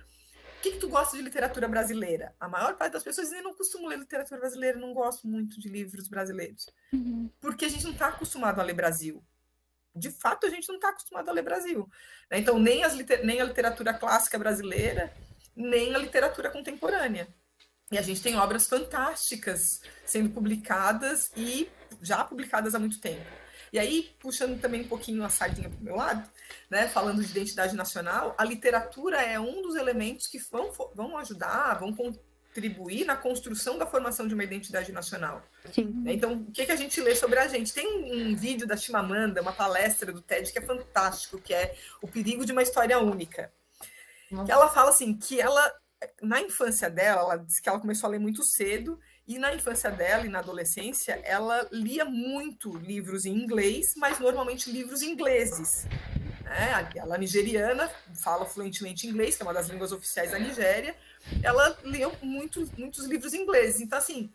o 0.58 0.62
que, 0.64 0.72
que, 0.72 0.78
tu 0.78 0.88
gosta 0.88 1.18
de 1.18 1.24
literatura 1.24 1.68
brasileira? 1.68 2.34
A 2.40 2.48
maior 2.48 2.78
parte 2.78 2.94
das 2.94 3.04
pessoas 3.04 3.28
dizem, 3.28 3.44
não 3.44 3.54
costumo 3.54 3.86
ler 3.86 4.00
literatura 4.00 4.40
brasileira, 4.40 4.80
não 4.80 4.94
gosto 4.94 5.28
muito 5.28 5.60
de 5.60 5.68
livros 5.68 6.08
brasileiros. 6.08 6.70
Uhum. 6.94 7.30
Porque 7.42 7.66
a 7.66 7.70
gente 7.70 7.84
não 7.84 7.92
está 7.92 8.08
acostumado 8.08 8.62
a 8.62 8.64
ler 8.64 8.74
Brasil 8.74 9.22
de 9.96 10.12
fato, 10.12 10.46
a 10.48 10.50
gente 10.50 10.68
não 10.68 10.76
está 10.76 10.90
acostumado 10.90 11.30
a 11.30 11.32
ler 11.32 11.44
Brasil. 11.44 11.90
Né? 12.30 12.40
Então, 12.40 12.58
nem, 12.60 12.84
as, 12.84 12.96
nem 13.24 13.42
a 13.42 13.46
literatura 13.46 13.94
clássica 13.94 14.38
brasileira, 14.40 15.14
nem 15.56 15.94
a 15.94 15.98
literatura 15.98 16.50
contemporânea. 16.50 17.28
E 17.92 17.98
a 17.98 18.02
gente 18.02 18.22
tem 18.22 18.36
obras 18.36 18.68
fantásticas 18.68 19.82
sendo 20.06 20.30
publicadas 20.30 21.32
e 21.38 21.70
já 22.02 22.24
publicadas 22.24 22.74
há 22.74 22.80
muito 22.80 23.00
tempo. 23.00 23.26
E 23.72 23.80
aí, 23.80 24.16
puxando 24.20 24.60
também 24.60 24.82
um 24.82 24.88
pouquinho 24.88 25.24
a 25.24 25.30
sardinha 25.30 25.70
para 25.70 25.80
o 25.80 25.84
meu 25.84 25.96
lado, 25.96 26.30
né, 26.70 26.88
falando 26.88 27.24
de 27.24 27.32
identidade 27.32 27.76
nacional, 27.76 28.36
a 28.38 28.44
literatura 28.44 29.22
é 29.22 29.40
um 29.40 29.62
dos 29.62 29.76
elementos 29.76 30.28
que 30.28 30.38
vão, 30.38 30.72
vão 30.94 31.18
ajudar, 31.18 31.80
vão 31.80 31.94
contribuir 32.54 33.06
na 33.06 33.16
construção 33.16 33.78
da 33.78 33.86
formação 33.86 34.28
de 34.28 34.34
uma 34.34 34.44
identidade 34.44 34.92
nacional. 34.92 35.44
Sim. 35.74 35.86
Né? 36.04 36.14
Então, 36.14 36.34
o 36.34 36.52
que, 36.52 36.66
que 36.66 36.72
a 36.72 36.76
gente 36.76 37.02
lê 37.02 37.16
sobre 37.16 37.40
a 37.40 37.48
gente? 37.48 37.74
Tem 37.74 37.88
um 37.88 38.36
vídeo 38.36 38.68
da 38.68 38.78
Chimamanda, 38.78 39.42
uma 39.42 39.52
palestra 39.52 40.12
do 40.12 40.22
TED 40.22 40.52
que 40.52 40.60
é 40.60 40.62
fantástico, 40.62 41.40
que 41.40 41.54
é 41.54 41.76
O 42.02 42.08
Perigo 42.08 42.46
de 42.46 42.52
uma 42.52 42.62
História 42.62 43.00
Única. 43.00 43.52
Que 44.46 44.52
ela 44.52 44.70
fala 44.70 44.90
assim, 44.90 45.16
que 45.16 45.40
ela, 45.40 45.72
na 46.22 46.42
infância 46.42 46.90
dela, 46.90 47.22
ela 47.22 47.38
diz 47.38 47.60
que 47.60 47.70
ela 47.70 47.80
começou 47.80 48.08
a 48.08 48.12
ler 48.12 48.20
muito 48.20 48.44
cedo, 48.44 49.00
e 49.28 49.38
na 49.38 49.54
infância 49.54 49.92
dela 49.92 50.26
e 50.26 50.30
na 50.30 50.40
adolescência, 50.40 51.22
ela 51.24 51.68
lia 51.72 52.04
muito 52.04 52.76
livros 52.78 53.26
em 53.26 53.34
inglês, 53.36 53.94
mas 53.96 54.20
normalmente 54.20 54.72
livros 54.72 55.02
ingleses. 55.02 55.88
Né? 56.44 56.90
Ela 56.96 57.18
nigeriana, 57.18 57.90
fala 58.16 58.46
fluentemente 58.46 59.08
inglês, 59.08 59.36
que 59.36 59.44
é 59.44 59.46
uma 59.46 59.54
das 59.54 59.70
línguas 59.70 59.92
oficiais 59.92 60.32
da 60.32 60.40
Nigéria, 60.40 60.96
ela 61.42 61.78
leu 61.84 62.16
muito, 62.22 62.70
muitos 62.78 63.06
livros 63.06 63.34
ingleses. 63.34 63.82
Então, 63.82 63.98
assim, 63.98 64.32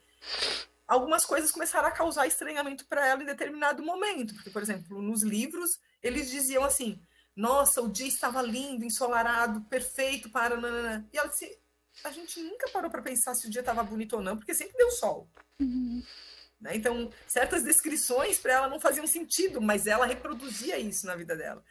algumas 0.86 1.24
coisas 1.24 1.52
começaram 1.52 1.86
a 1.86 1.92
causar 1.92 2.26
estranhamento 2.26 2.86
para 2.86 3.06
ela 3.06 3.22
em 3.22 3.26
determinado 3.26 3.82
momento. 3.82 4.34
Porque, 4.34 4.50
por 4.50 4.62
exemplo, 4.62 5.02
nos 5.02 5.22
livros, 5.22 5.78
eles 6.02 6.30
diziam 6.30 6.64
assim: 6.64 7.00
nossa, 7.36 7.82
o 7.82 7.88
dia 7.88 8.08
estava 8.08 8.42
lindo, 8.42 8.84
ensolarado, 8.84 9.60
perfeito 9.62 10.30
para. 10.30 10.56
Nanana. 10.56 11.06
E 11.12 11.18
ela 11.18 11.28
disse: 11.28 11.58
a 12.02 12.10
gente 12.10 12.40
nunca 12.40 12.68
parou 12.70 12.90
para 12.90 13.02
pensar 13.02 13.34
se 13.34 13.46
o 13.46 13.50
dia 13.50 13.60
estava 13.60 13.82
bonito 13.82 14.16
ou 14.16 14.22
não, 14.22 14.36
porque 14.36 14.54
sempre 14.54 14.76
deu 14.76 14.90
sol. 14.90 15.28
Uhum. 15.60 16.02
Né? 16.60 16.74
Então, 16.74 17.10
certas 17.26 17.62
descrições 17.62 18.38
para 18.38 18.52
ela 18.54 18.68
não 18.68 18.80
faziam 18.80 19.06
sentido, 19.06 19.60
mas 19.60 19.86
ela 19.86 20.06
reproduzia 20.06 20.78
isso 20.78 21.06
na 21.06 21.14
vida 21.14 21.36
dela. 21.36 21.62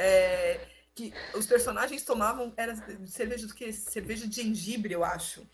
É, 0.00 0.60
que 0.94 1.12
os 1.34 1.46
personagens 1.46 2.04
tomavam 2.04 2.52
era 2.56 2.74
cerveja 3.06 3.46
do 3.46 3.54
que 3.54 3.72
cerveja 3.72 4.26
de 4.26 4.36
gengibre 4.36 4.92
eu 4.92 5.04
acho. 5.04 5.46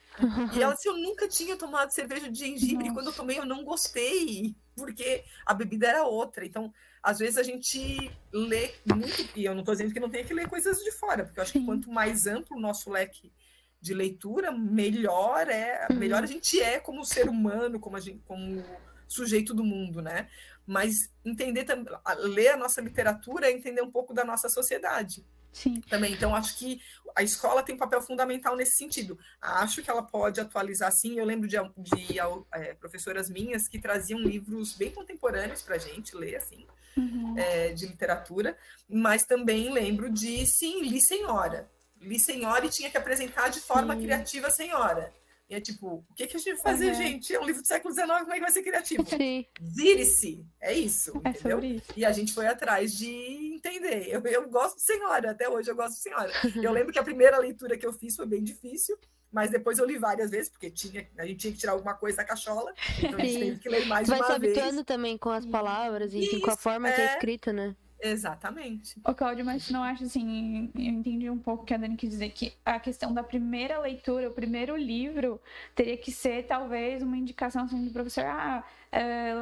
E 0.55 0.63
ela 0.63 0.75
disse 0.75 0.89
eu 0.89 0.97
nunca 0.97 1.29
tinha 1.29 1.57
tomado 1.57 1.91
cerveja 1.93 2.31
de 2.31 2.39
gengibre. 2.39 2.89
E 2.89 2.93
quando 2.93 3.09
eu 3.09 3.13
tomei 3.13 3.39
eu 3.39 3.45
não 3.45 3.65
gostei 3.65 4.57
porque 4.75 5.25
a 5.45 5.53
bebida 5.53 5.89
era 5.89 6.05
outra. 6.05 6.45
Então 6.45 6.73
às 7.07 7.21
vezes 7.21 7.37
a 7.37 7.43
gente 7.45 8.11
lê 8.33 8.75
muito 8.85 9.31
e 9.37 9.45
eu 9.45 9.53
não 9.53 9.61
estou 9.61 9.75
dizendo 9.75 9.95
que 9.95 10.01
não 10.01 10.11
tenha 10.11 10.25
que 10.25 10.35
ler 10.35 10.49
coisas 10.49 10.79
de 10.79 10.91
fora 10.91 11.25
porque 11.25 11.39
eu 11.39 11.43
acho 11.45 11.53
que 11.53 11.65
quanto 11.65 11.89
mais 11.89 12.27
amplo 12.27 12.57
o 12.57 12.61
nosso 12.61 12.91
leque 12.91 13.33
de 13.81 13.95
leitura 13.95 14.51
melhor 14.51 15.49
é 15.49 15.87
melhor 15.93 16.19
a 16.19 16.21
uhum. 16.23 16.27
gente 16.27 16.61
é 16.61 16.81
como 16.81 17.05
ser 17.05 17.29
humano 17.29 17.79
como 17.79 18.01
gente 18.01 18.21
como 18.27 18.61
sujeito 19.07 19.55
do 19.55 19.63
mundo 19.63 20.03
né 20.03 20.29
mas 20.67 20.95
entender 21.25 21.65
também, 21.65 21.95
ler 22.19 22.49
a 22.49 22.57
nossa 22.57 22.81
literatura 22.81 23.49
é 23.49 23.53
entender 23.53 23.83
um 23.83 23.91
pouco 23.91 24.13
da 24.13 24.25
nossa 24.25 24.49
sociedade. 24.49 25.25
Sim. 25.53 25.81
Também. 25.89 26.13
Então, 26.13 26.35
acho 26.35 26.59
que 26.59 26.83
a 27.17 27.23
escola 27.23 27.63
tem 27.63 27.75
um 27.75 27.79
papel 27.79 28.03
fundamental 28.03 28.55
nesse 28.55 28.77
sentido. 28.77 29.19
Acho 29.41 29.83
que 29.83 29.91
ela 29.91 30.03
pode 30.03 30.39
atualizar, 30.39 30.93
sim. 30.93 31.19
Eu 31.19 31.25
lembro 31.25 31.49
de, 31.49 31.57
de 31.79 32.19
é, 32.53 32.75
professoras 32.75 33.31
minhas 33.31 33.67
que 33.67 33.79
traziam 33.79 34.21
livros 34.21 34.75
bem 34.75 34.91
contemporâneos 34.91 35.63
para 35.63 35.77
a 35.77 35.79
gente 35.79 36.15
ler, 36.15 36.37
assim, 36.37 36.67
uhum. 36.95 37.39
é, 37.39 37.73
de 37.73 37.87
literatura, 37.87 38.55
mas 38.87 39.25
também 39.25 39.73
lembro 39.73 40.11
de, 40.11 40.45
sim, 40.47 40.83
li 40.83 41.01
senhora. 41.01 41.71
li 42.01 42.21
Senhora 42.21 42.67
e 42.67 42.69
tinha 42.69 42.91
que 42.91 42.99
apresentar 42.99 43.49
de 43.49 43.61
forma 43.61 43.95
Sim. 43.95 44.03
criativa 44.03 44.51
Senhora. 44.51 45.13
E 45.49 45.55
é 45.55 45.61
tipo, 45.61 46.05
o 46.11 46.15
que, 46.17 46.27
que 46.27 46.37
a 46.37 46.41
gente 46.41 46.55
vai 46.55 46.73
fazer, 46.73 46.89
Uhum. 46.89 46.95
gente? 46.95 47.33
É 47.35 47.41
um 47.41 47.45
livro 47.45 47.63
do 47.63 47.69
século 47.69 47.95
XIX, 47.95 48.09
como 48.21 48.33
é 48.33 48.35
que 48.35 48.41
vai 48.41 48.51
ser 48.51 48.63
criativo? 48.65 49.07
Sim. 49.09 49.47
Vire-se! 49.61 50.45
É 50.61 50.73
isso, 50.73 51.13
É 51.25 51.29
entendeu? 51.31 51.63
isso. 51.63 51.93
E 51.97 52.05
a 52.05 52.11
gente 52.11 52.33
foi 52.33 52.47
atrás 52.47 52.93
de 52.93 53.09
entender. 53.55 54.09
Eu, 54.09 54.21
eu 54.27 54.49
gosto 54.51 54.77
de 54.77 54.83
Senhora, 54.83 55.31
até 55.31 55.49
hoje 55.49 55.71
eu 55.71 55.77
gosto 55.77 55.95
de 55.95 56.01
Senhora. 56.03 56.33
Eu 56.61 56.73
lembro 56.73 56.93
que 56.93 56.99
a 56.99 57.03
primeira 57.05 57.39
leitura 57.39 57.79
que 57.79 57.87
eu 57.87 57.93
fiz 57.93 58.17
foi 58.17 58.27
bem 58.27 58.43
difícil, 58.43 58.99
mas 59.31 59.51
depois 59.51 59.79
eu 59.79 59.87
li 59.87 59.97
várias 59.99 60.31
vezes, 60.31 60.49
porque 60.51 60.69
tinha, 60.71 61.09
a 61.19 61.25
gente 61.27 61.39
tinha 61.39 61.53
que 61.53 61.59
tirar 61.59 61.73
alguma 61.73 61.95
coisa 61.95 62.17
da 62.17 62.25
cachola, 62.25 62.73
então 62.99 63.15
a 63.17 63.23
gente 63.23 63.33
Sim. 63.35 63.39
teve 63.41 63.59
que 63.61 63.69
ler 63.69 63.87
mais 63.87 64.09
Vai 64.09 64.19
se 64.19 64.25
uma 64.25 64.39
vez. 64.39 64.53
habituando 64.57 64.85
também 64.85 65.17
com 65.17 65.31
as 65.31 65.47
palavras 65.47 66.13
e 66.13 66.19
enfim, 66.25 66.41
com 66.41 66.51
a 66.51 66.55
Isso, 66.55 66.63
forma 66.63 66.91
que 66.91 67.01
é 67.01 67.05
é. 67.05 67.13
escrita, 67.15 67.53
né? 67.53 67.77
Exatamente. 68.01 69.01
Ô, 69.05 69.15
Cláudio, 69.15 69.45
mas 69.45 69.71
não 69.71 69.83
acha 69.83 70.05
assim, 70.05 70.71
eu 70.75 70.83
entendi 70.83 71.31
um 71.31 71.39
pouco 71.39 71.63
o 71.63 71.67
que 71.67 71.73
a 71.75 71.77
Dani 71.77 71.97
quis 71.97 72.11
dizer, 72.11 72.31
que 72.31 72.53
a 72.65 72.79
questão 72.79 73.13
da 73.13 73.23
primeira 73.23 73.79
leitura, 73.81 74.29
o 74.29 74.33
primeiro 74.33 74.77
livro, 74.77 75.41
teria 75.75 75.97
que 75.97 76.13
ser 76.13 76.45
talvez 76.47 77.03
uma 77.03 77.17
indicação 77.17 77.65
assim, 77.65 77.85
do 77.85 77.91
professor, 77.91 78.25
ah, 78.27 78.63
é, 78.93 79.33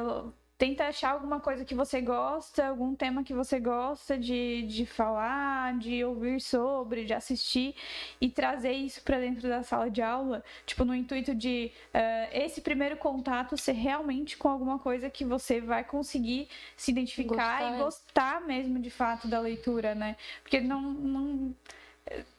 tenta 0.57 0.85
achar 0.87 1.11
alguma 1.11 1.39
coisa 1.39 1.65
que 1.65 1.75
você 1.75 1.99
gosta, 1.99 2.67
algum 2.67 2.95
tema 2.95 3.23
que 3.23 3.33
você 3.33 3.59
gosta 3.59 4.17
de, 4.17 4.63
de 4.63 4.85
falar, 4.85 5.77
de 5.77 6.03
ouvir 6.03 6.39
sobre, 6.39 7.03
de 7.03 7.13
assistir, 7.13 7.75
e 8.21 8.29
trazer 8.29 8.71
isso 8.71 9.01
para 9.03 9.19
dentro 9.19 9.49
da 9.49 9.63
sala 9.63 9.89
de 9.89 10.01
aula, 10.01 10.43
tipo, 10.65 10.85
no 10.85 10.95
intuito 10.95 11.35
de 11.35 11.71
é, 11.93 12.45
esse 12.45 12.61
primeiro 12.61 12.95
contato 12.97 13.57
ser 13.57 13.73
realmente 13.73 14.37
com 14.37 14.47
alguma 14.47 14.79
coisa 14.79 15.09
que 15.09 15.25
você 15.25 15.59
vai 15.59 15.83
conseguir 15.83 16.47
se 16.77 16.91
identificar 16.91 17.59
Gostar, 17.59 17.75
e 17.75 17.77
gostar 17.77 18.41
mesmo 18.41 18.79
de 18.79 18.89
fato 18.89 19.27
da 19.27 19.39
leitura, 19.39 19.93
né? 19.93 20.15
Porque 20.41 20.61
não. 20.61 20.81
não 20.81 21.55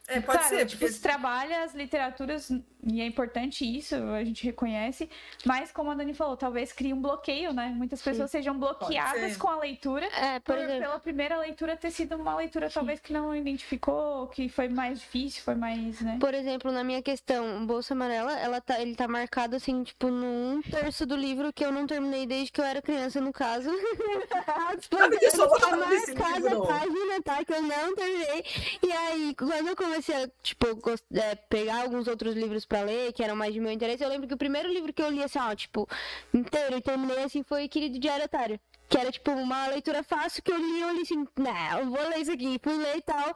É, 0.09 0.21
pode 0.21 0.39
claro, 0.39 0.55
ser, 0.55 0.65
tipo, 0.65 0.79
porque 0.79 0.93
se 0.93 1.01
trabalha 1.01 1.63
as 1.63 1.75
literaturas, 1.75 2.49
e 2.81 3.01
é 3.01 3.05
importante 3.05 3.65
isso, 3.65 3.93
a 3.93 4.23
gente 4.23 4.45
reconhece, 4.45 5.09
mas 5.45 5.69
como 5.69 5.91
a 5.91 5.95
Dani 5.95 6.13
falou, 6.13 6.37
talvez 6.37 6.71
crie 6.71 6.93
um 6.93 7.01
bloqueio, 7.01 7.51
né? 7.51 7.73
Muitas 7.75 8.01
pessoas 8.01 8.31
sejam 8.31 8.57
bloqueadas 8.57 9.35
com 9.35 9.49
a 9.49 9.57
leitura. 9.57 10.05
É, 10.15 10.39
Por, 10.39 10.55
por 10.55 10.63
exemplo. 10.63 10.79
pela 10.79 10.99
primeira 10.99 11.37
leitura 11.37 11.75
ter 11.75 11.91
sido 11.91 12.15
uma 12.15 12.37
leitura 12.37 12.69
talvez 12.69 13.01
que 13.01 13.11
não 13.11 13.35
identificou, 13.35 14.27
que 14.27 14.47
foi 14.47 14.69
mais 14.69 15.01
difícil, 15.01 15.43
foi 15.43 15.55
mais, 15.55 15.99
né? 15.99 16.17
Por 16.21 16.33
exemplo, 16.33 16.71
na 16.71 16.85
minha 16.85 17.01
questão, 17.01 17.65
Bolsa 17.65 17.93
Amarela, 17.93 18.39
ela 18.39 18.61
tá, 18.61 18.79
ele 18.79 18.95
tá 18.95 19.09
marcado 19.09 19.57
assim, 19.57 19.83
tipo, 19.83 20.07
num 20.07 20.61
terço 20.61 21.05
do 21.05 21.17
livro 21.17 21.51
que 21.51 21.65
eu 21.65 21.71
não 21.71 21.85
terminei 21.85 22.25
desde 22.25 22.49
que 22.49 22.61
eu 22.61 22.65
era 22.65 22.81
criança, 22.81 23.19
no 23.19 23.33
caso. 23.33 23.69
Sabe 24.89 25.19
que 25.19 25.25
eu 25.25 25.31
sou 25.31 25.49
tá 25.59 25.75
marcada 25.75 26.53
a 26.53 26.65
página, 26.65 27.21
tá? 27.25 27.43
Que 27.43 27.53
eu 27.53 27.61
não 27.61 27.93
terminei. 27.93 28.45
E 28.81 28.91
aí, 28.91 29.35
quando 29.35 29.67
eu 29.67 29.75
comecei 29.75 29.96
a, 29.97 30.29
tipo, 30.41 30.65
é, 31.13 31.35
pegar 31.35 31.81
alguns 31.81 32.07
outros 32.07 32.35
livros 32.35 32.65
pra 32.65 32.81
ler, 32.81 33.13
que 33.13 33.23
eram 33.23 33.35
mais 33.35 33.53
de 33.53 33.59
meu 33.59 33.71
interesse, 33.71 34.03
eu 34.03 34.09
lembro 34.09 34.27
que 34.27 34.33
o 34.33 34.37
primeiro 34.37 34.71
livro 34.71 34.93
que 34.93 35.01
eu 35.01 35.09
li, 35.09 35.23
assim, 35.23 35.39
ó, 35.39 35.53
tipo, 35.55 35.87
inteiro 36.33 36.77
e 36.77 36.81
terminei, 36.81 37.23
assim, 37.23 37.43
foi 37.43 37.67
Querido 37.67 37.99
Diário 37.99 38.25
Otário. 38.25 38.59
Que 38.89 38.97
era, 38.97 39.11
tipo, 39.11 39.31
uma 39.31 39.67
leitura 39.67 40.01
fácil 40.01 40.41
que 40.41 40.51
eu 40.51 40.57
li, 40.57 40.79
eu 40.79 40.95
li 40.95 41.01
assim, 41.01 41.27
não, 41.37 41.79
eu 41.79 41.89
vou 41.89 42.07
ler 42.07 42.19
isso 42.19 42.31
aqui. 42.31 42.57
Fui 42.63 42.73
ler 42.77 42.97
e 42.97 43.01
tal. 43.01 43.35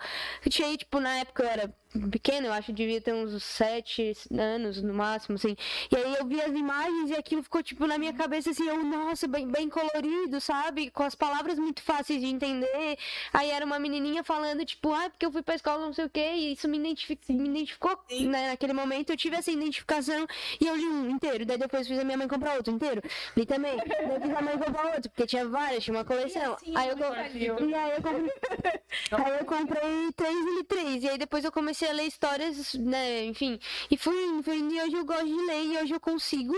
Tinha, 0.50 0.78
tipo, 0.78 1.00
na 1.00 1.18
época 1.18 1.44
eu 1.44 1.50
era 1.50 1.76
pequena, 2.12 2.48
eu 2.48 2.54
acho, 2.54 2.72
devia 2.72 3.02
ter 3.02 3.14
uns 3.14 3.44
sete 3.44 4.14
anos 4.38 4.82
no 4.82 4.94
máximo, 4.94 5.36
assim. 5.36 5.56
E 5.92 5.96
aí 5.96 6.16
eu 6.16 6.26
vi 6.26 6.42
as 6.42 6.52
imagens 6.52 7.10
e 7.10 7.16
aquilo 7.16 7.44
ficou, 7.44 7.62
tipo, 7.62 7.86
na 7.86 7.98
minha 7.98 8.14
cabeça, 8.14 8.52
assim, 8.52 8.68
eu, 8.68 8.84
nossa, 8.84 9.28
bem, 9.28 9.48
bem 9.48 9.70
colorido, 9.70 10.40
sabe? 10.40 10.90
Com 10.90 11.04
as 11.04 11.16
palavras 11.16 11.58
muito 11.60 11.82
fáceis 11.82 12.22
de 12.22 12.28
entender. 12.28 12.98
Aí 13.34 13.50
era 13.50 13.66
uma 13.66 13.80
menininha 13.80 14.24
falando, 14.24 14.66
tipo, 14.66 14.94
ah, 14.94 15.10
porque 15.10 15.26
eu 15.26 15.32
fui 15.32 15.42
pra 15.42 15.56
escola, 15.56 15.86
não 15.86 15.94
sei 15.94 16.06
o 16.06 16.10
quê, 16.10 16.32
e 16.36 16.54
isso 16.54 16.68
me, 16.68 16.78
identific... 16.78 17.32
me 17.32 17.50
identificou, 17.50 17.98
né? 18.10 18.52
Naquele 18.52 18.74
momento 18.74 19.12
eu 19.12 19.18
tive 19.18 19.36
essa 19.36 19.52
identificação 19.52 20.26
e 20.60 20.68
eu 20.68 20.76
li 20.76 20.86
um 20.86 21.10
inteiro. 21.10 21.46
Daí 21.46 21.58
depois 21.58 21.88
fiz 21.88 22.00
a 22.00 22.04
minha 22.04 22.18
mãe 22.18 22.28
comprar 22.28 22.56
outro 22.56 22.74
inteiro. 22.74 23.02
Li 23.36 23.46
também. 23.46 23.78
Daí 23.78 24.22
fiz 24.22 24.36
a 24.36 24.42
mãe 24.42 24.58
comprar 24.58 24.86
outro, 24.96 25.10
porque 25.10 25.28
tinha 25.28 25.48
várias, 25.48 25.84
tinha 25.84 25.96
uma 25.96 26.06
coleção. 26.06 26.54
assim, 26.54 26.74
aí 26.76 26.90
eu. 26.90 27.68
E 27.68 27.74
aí 27.76 27.92
eu 27.92 28.02
comprei. 28.02 28.32
Aí 29.12 29.40
eu 29.40 29.46
comprei 29.46 30.12
três 30.16 30.36
e 30.36 30.56
li 30.58 30.64
três. 30.66 31.04
E 31.04 31.10
aí 31.10 31.18
depois 31.18 31.46
eu 31.46 31.52
comecei 31.52 31.81
a 31.90 31.92
ler 31.94 32.08
histórias, 32.08 32.74
né? 32.76 33.26
Enfim. 33.26 33.60
E 33.90 33.98
fui 33.98 34.16
indo. 34.26 34.42
E 34.52 34.82
hoje 34.82 34.96
eu 34.96 35.06
gosto 35.06 35.26
de 35.26 35.46
ler. 35.46 35.64
E 35.66 35.78
hoje 35.78 35.94
eu 35.94 36.00
consigo, 36.00 36.56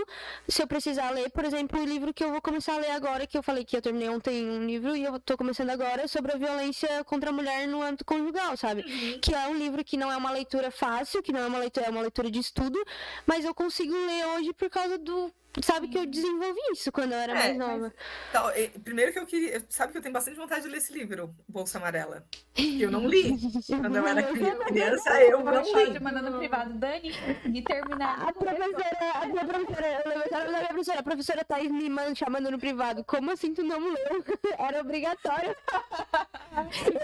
se 0.48 0.62
eu 0.62 0.66
precisar 0.66 1.10
ler, 1.10 1.30
por 1.30 1.44
exemplo, 1.44 1.80
o 1.80 1.84
livro 1.84 2.12
que 2.12 2.24
eu 2.24 2.30
vou 2.30 2.40
começar 2.40 2.74
a 2.74 2.78
ler 2.78 2.90
agora, 2.90 3.26
que 3.26 3.36
eu 3.36 3.42
falei 3.42 3.64
que 3.64 3.76
eu 3.76 3.82
terminei 3.82 4.08
ontem 4.08 4.44
um 4.48 4.64
livro 4.66 4.96
e 4.96 5.04
eu 5.04 5.18
tô 5.20 5.36
começando 5.36 5.70
agora 5.70 6.08
sobre 6.08 6.32
a 6.32 6.36
violência 6.36 7.04
contra 7.04 7.30
a 7.30 7.32
mulher 7.32 7.66
no 7.68 7.82
âmbito 7.82 8.04
conjugal, 8.04 8.56
sabe? 8.56 8.82
Que 9.20 9.34
é 9.34 9.46
um 9.48 9.56
livro 9.56 9.84
que 9.84 9.96
não 9.96 10.10
é 10.10 10.16
uma 10.16 10.30
leitura 10.30 10.70
fácil, 10.70 11.22
que 11.22 11.32
não 11.32 11.40
é 11.40 11.46
uma 11.46 11.58
leitura, 11.58 11.86
é 11.86 11.90
uma 11.90 12.00
leitura 12.00 12.30
de 12.30 12.38
estudo, 12.38 12.82
mas 13.26 13.44
eu 13.44 13.54
consigo 13.54 13.92
ler 13.92 14.26
hoje 14.36 14.52
por 14.52 14.70
causa 14.70 14.98
do. 14.98 15.32
Sabe 15.62 15.86
que 15.88 15.96
eu 15.98 16.04
desenvolvi 16.06 16.58
isso 16.72 16.90
quando 16.90 17.12
eu 17.12 17.18
era 17.18 17.32
É, 17.32 17.34
mais 17.34 17.56
mas- 17.56 17.68
nova. 17.80 17.94
Então, 18.30 18.50
eh, 18.50 18.70
primeiro 18.82 19.12
que 19.12 19.18
eu 19.20 19.26
queria. 19.26 19.64
Sabe 19.68 19.92
que 19.92 19.98
eu 19.98 20.02
tenho 20.02 20.12
bastante 20.12 20.36
vontade 20.36 20.62
de 20.62 20.68
ler 20.68 20.78
esse 20.78 20.92
livro, 20.92 21.34
Bolsa 21.48 21.78
Amarela. 21.78 22.26
Que 22.54 22.82
eu 22.82 22.90
não 22.90 23.06
li. 23.06 23.22
Quando 23.68 23.96
eu 23.96 24.06
era 24.06 24.22
cri- 24.24 24.56
criança, 24.66 25.22
eu 25.22 25.44
não 25.44 25.62
li. 25.62 26.00
mandando 26.00 26.30
no 26.30 26.38
privado, 26.38 26.74
Dani, 26.74 27.12
consegui 27.12 27.62
terminar. 27.62 28.28
A 28.28 28.32
professora, 28.32 29.12
a 29.22 29.26
minha 29.26 29.44
professora, 29.44 30.02
eu 30.04 30.10
nome 30.18 30.30
da 30.30 30.44
minha 30.48 30.66
professora, 30.68 30.98
a 30.98 31.02
professora 31.02 31.44
Thaís 31.44 31.70
me 31.70 31.88
manda, 31.88 32.14
chamando 32.14 32.50
no 32.50 32.58
privado. 32.58 33.04
Como 33.04 33.30
assim 33.30 33.54
tu 33.54 33.62
não 33.62 33.78
leu? 33.78 34.24
Era 34.58 34.80
obrigatório. 34.80 35.54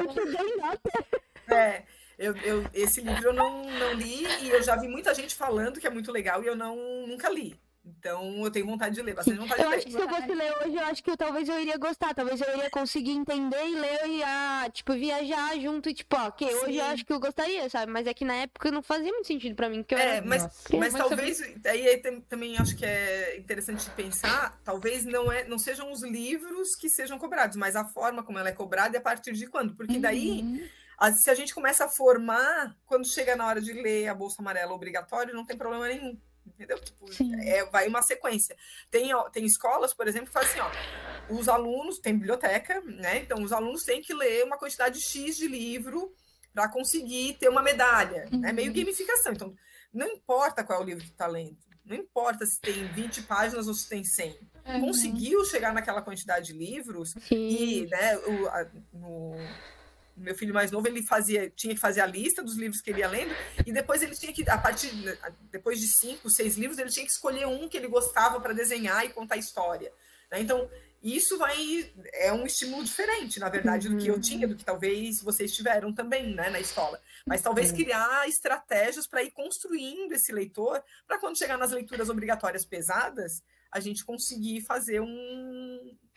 Eu 0.00 0.06
te 0.08 0.24
dei 0.36 0.56
nota. 0.56 1.04
É, 1.48 1.82
eu, 2.18 2.36
eu- 2.38 2.64
esse 2.72 3.00
livro 3.00 3.28
eu 3.28 3.32
não, 3.32 3.64
não 3.64 3.92
li 3.94 4.24
e 4.42 4.50
eu 4.50 4.62
já 4.62 4.76
vi 4.76 4.86
muita 4.86 5.12
gente 5.14 5.34
falando 5.34 5.80
que 5.80 5.86
é 5.86 5.90
muito 5.90 6.12
legal 6.12 6.42
e 6.42 6.46
eu 6.46 6.54
não, 6.54 6.76
nunca 7.06 7.28
li. 7.28 7.58
Então 7.82 8.44
eu 8.44 8.50
tenho 8.50 8.66
vontade 8.66 8.94
de 8.94 9.00
ler, 9.02 9.14
bastante 9.14 9.38
vontade 9.38 9.58
de 9.60 9.64
Eu 9.64 9.70
ler. 9.70 9.76
acho 9.76 9.86
que 9.86 9.92
se 9.92 9.98
eu 9.98 10.08
fosse 10.08 10.34
ler 10.34 10.52
hoje, 10.58 10.76
eu 10.76 10.84
acho 10.84 11.02
que 11.02 11.10
eu, 11.10 11.16
talvez 11.16 11.48
eu 11.48 11.60
iria 11.60 11.78
gostar. 11.78 12.14
Talvez 12.14 12.38
eu 12.40 12.54
iria 12.56 12.68
conseguir 12.70 13.12
entender 13.12 13.64
e 13.66 13.74
ler 13.74 14.06
e, 14.06 14.22
ah, 14.22 14.68
tipo, 14.70 14.92
viajar 14.92 15.58
junto 15.58 15.88
e, 15.88 15.94
tipo, 15.94 16.14
ó, 16.14 16.28
ok, 16.28 16.54
hoje 16.56 16.76
eu 16.76 16.84
acho 16.84 17.04
que 17.06 17.12
eu 17.12 17.18
gostaria, 17.18 17.68
sabe? 17.70 17.90
Mas 17.90 18.06
é 18.06 18.12
que 18.12 18.24
na 18.24 18.34
época 18.34 18.70
não 18.70 18.82
fazia 18.82 19.10
muito 19.10 19.26
sentido 19.26 19.54
pra 19.56 19.70
mim, 19.70 19.78
porque 19.82 19.94
eu 19.94 19.98
É, 19.98 20.16
era... 20.16 20.26
mas, 20.26 20.42
Nossa. 20.42 20.76
mas 20.76 20.92
talvez, 20.94 21.40
aí 21.64 21.88
aí 21.88 21.96
tem- 21.98 22.20
também 22.20 22.58
acho 22.58 22.76
que 22.76 22.84
é 22.84 23.38
interessante 23.38 23.84
de 23.84 23.90
pensar, 23.92 24.60
talvez 24.62 25.04
não, 25.06 25.32
é, 25.32 25.44
não 25.48 25.58
sejam 25.58 25.90
os 25.90 26.02
livros 26.02 26.76
que 26.76 26.88
sejam 26.88 27.18
cobrados, 27.18 27.56
mas 27.56 27.74
a 27.76 27.84
forma 27.86 28.22
como 28.22 28.38
ela 28.38 28.50
é 28.50 28.52
cobrada 28.52 28.94
e 28.96 28.98
a 28.98 29.02
partir 29.02 29.32
de 29.32 29.46
quando. 29.46 29.74
Porque 29.74 29.98
daí, 29.98 30.42
Uhum. 30.42 30.68
a- 30.98 31.12
se 31.12 31.30
a 31.30 31.34
gente 31.34 31.54
começa 31.54 31.86
a 31.86 31.88
formar, 31.88 32.76
quando 32.84 33.06
chega 33.06 33.34
na 33.34 33.46
hora 33.46 33.60
de 33.60 33.72
ler 33.72 34.06
a 34.08 34.14
Bolsa 34.14 34.42
Amarela 34.42 34.74
obrigatório, 34.74 35.34
não 35.34 35.46
tem 35.46 35.56
problema 35.56 35.88
nenhum. 35.88 36.18
Entendeu? 36.54 36.78
Tipo, 36.78 37.06
é, 37.42 37.64
vai 37.66 37.88
uma 37.88 38.02
sequência. 38.02 38.56
Tem, 38.90 39.12
ó, 39.14 39.28
tem 39.30 39.44
escolas, 39.44 39.94
por 39.94 40.06
exemplo, 40.08 40.26
que 40.28 40.32
fazem 40.32 40.60
assim, 40.60 40.60
ó, 41.30 41.34
os 41.34 41.48
alunos, 41.48 41.98
tem 41.98 42.14
biblioteca, 42.16 42.80
né? 42.82 43.18
Então, 43.18 43.42
os 43.42 43.52
alunos 43.52 43.84
têm 43.84 44.02
que 44.02 44.12
ler 44.14 44.44
uma 44.44 44.58
quantidade 44.58 45.00
X 45.00 45.36
de 45.36 45.46
livro 45.48 46.12
para 46.52 46.68
conseguir 46.68 47.34
ter 47.38 47.48
uma 47.48 47.62
medalha. 47.62 48.28
É 48.44 48.52
meio 48.52 48.72
gamificação. 48.72 49.32
Então, 49.32 49.54
não 49.92 50.06
importa 50.08 50.64
qual 50.64 50.80
é 50.80 50.82
o 50.82 50.86
livro 50.86 51.04
que 51.04 51.10
está 51.10 51.26
lendo. 51.26 51.56
Não 51.84 51.96
importa 51.96 52.44
se 52.46 52.60
tem 52.60 52.86
20 52.92 53.22
páginas 53.22 53.66
ou 53.66 53.74
se 53.74 53.88
tem 53.88 54.04
100. 54.04 54.38
Uhum. 54.66 54.80
Conseguiu 54.82 55.44
chegar 55.44 55.72
naquela 55.72 56.02
quantidade 56.02 56.52
de 56.52 56.58
livros 56.58 57.14
Sim. 57.28 57.48
e, 57.48 57.86
né, 57.88 58.16
o, 58.18 58.46
a- 58.48 58.70
no, 58.92 59.34
meu 60.20 60.34
filho 60.34 60.54
mais 60.54 60.70
novo, 60.70 60.86
ele 60.86 61.02
fazia, 61.02 61.50
tinha 61.50 61.74
que 61.74 61.80
fazer 61.80 62.00
a 62.00 62.06
lista 62.06 62.42
dos 62.42 62.56
livros 62.56 62.80
que 62.80 62.90
ele 62.90 63.00
ia 63.00 63.08
lendo, 63.08 63.34
e 63.66 63.72
depois 63.72 64.02
ele 64.02 64.14
tinha 64.14 64.32
que, 64.32 64.48
a 64.48 64.58
partir, 64.58 64.92
depois 65.50 65.80
de 65.80 65.88
cinco, 65.88 66.28
seis 66.28 66.56
livros, 66.56 66.78
ele 66.78 66.90
tinha 66.90 67.04
que 67.04 67.12
escolher 67.12 67.46
um 67.46 67.68
que 67.68 67.76
ele 67.76 67.88
gostava 67.88 68.40
para 68.40 68.52
desenhar 68.52 69.04
e 69.04 69.10
contar 69.10 69.36
história. 69.36 69.92
né? 70.30 70.40
Então, 70.40 70.68
isso 71.02 71.38
vai, 71.38 71.90
é 72.12 72.30
um 72.30 72.44
estímulo 72.44 72.84
diferente, 72.84 73.40
na 73.40 73.48
verdade, 73.48 73.88
do 73.88 73.96
que 73.96 74.08
eu 74.08 74.20
tinha, 74.20 74.46
do 74.46 74.54
que 74.54 74.64
talvez 74.64 75.22
vocês 75.22 75.54
tiveram 75.54 75.94
também, 75.94 76.34
né, 76.34 76.50
na 76.50 76.60
escola. 76.60 77.00
Mas 77.26 77.40
talvez 77.40 77.72
criar 77.72 78.28
estratégias 78.28 79.06
para 79.06 79.22
ir 79.22 79.30
construindo 79.30 80.12
esse 80.12 80.30
leitor, 80.30 80.82
para 81.06 81.18
quando 81.18 81.38
chegar 81.38 81.56
nas 81.56 81.70
leituras 81.70 82.10
obrigatórias 82.10 82.66
pesadas, 82.66 83.42
a 83.72 83.80
gente 83.80 84.04
conseguir 84.04 84.60
fazer 84.60 85.00
um, 85.00 85.06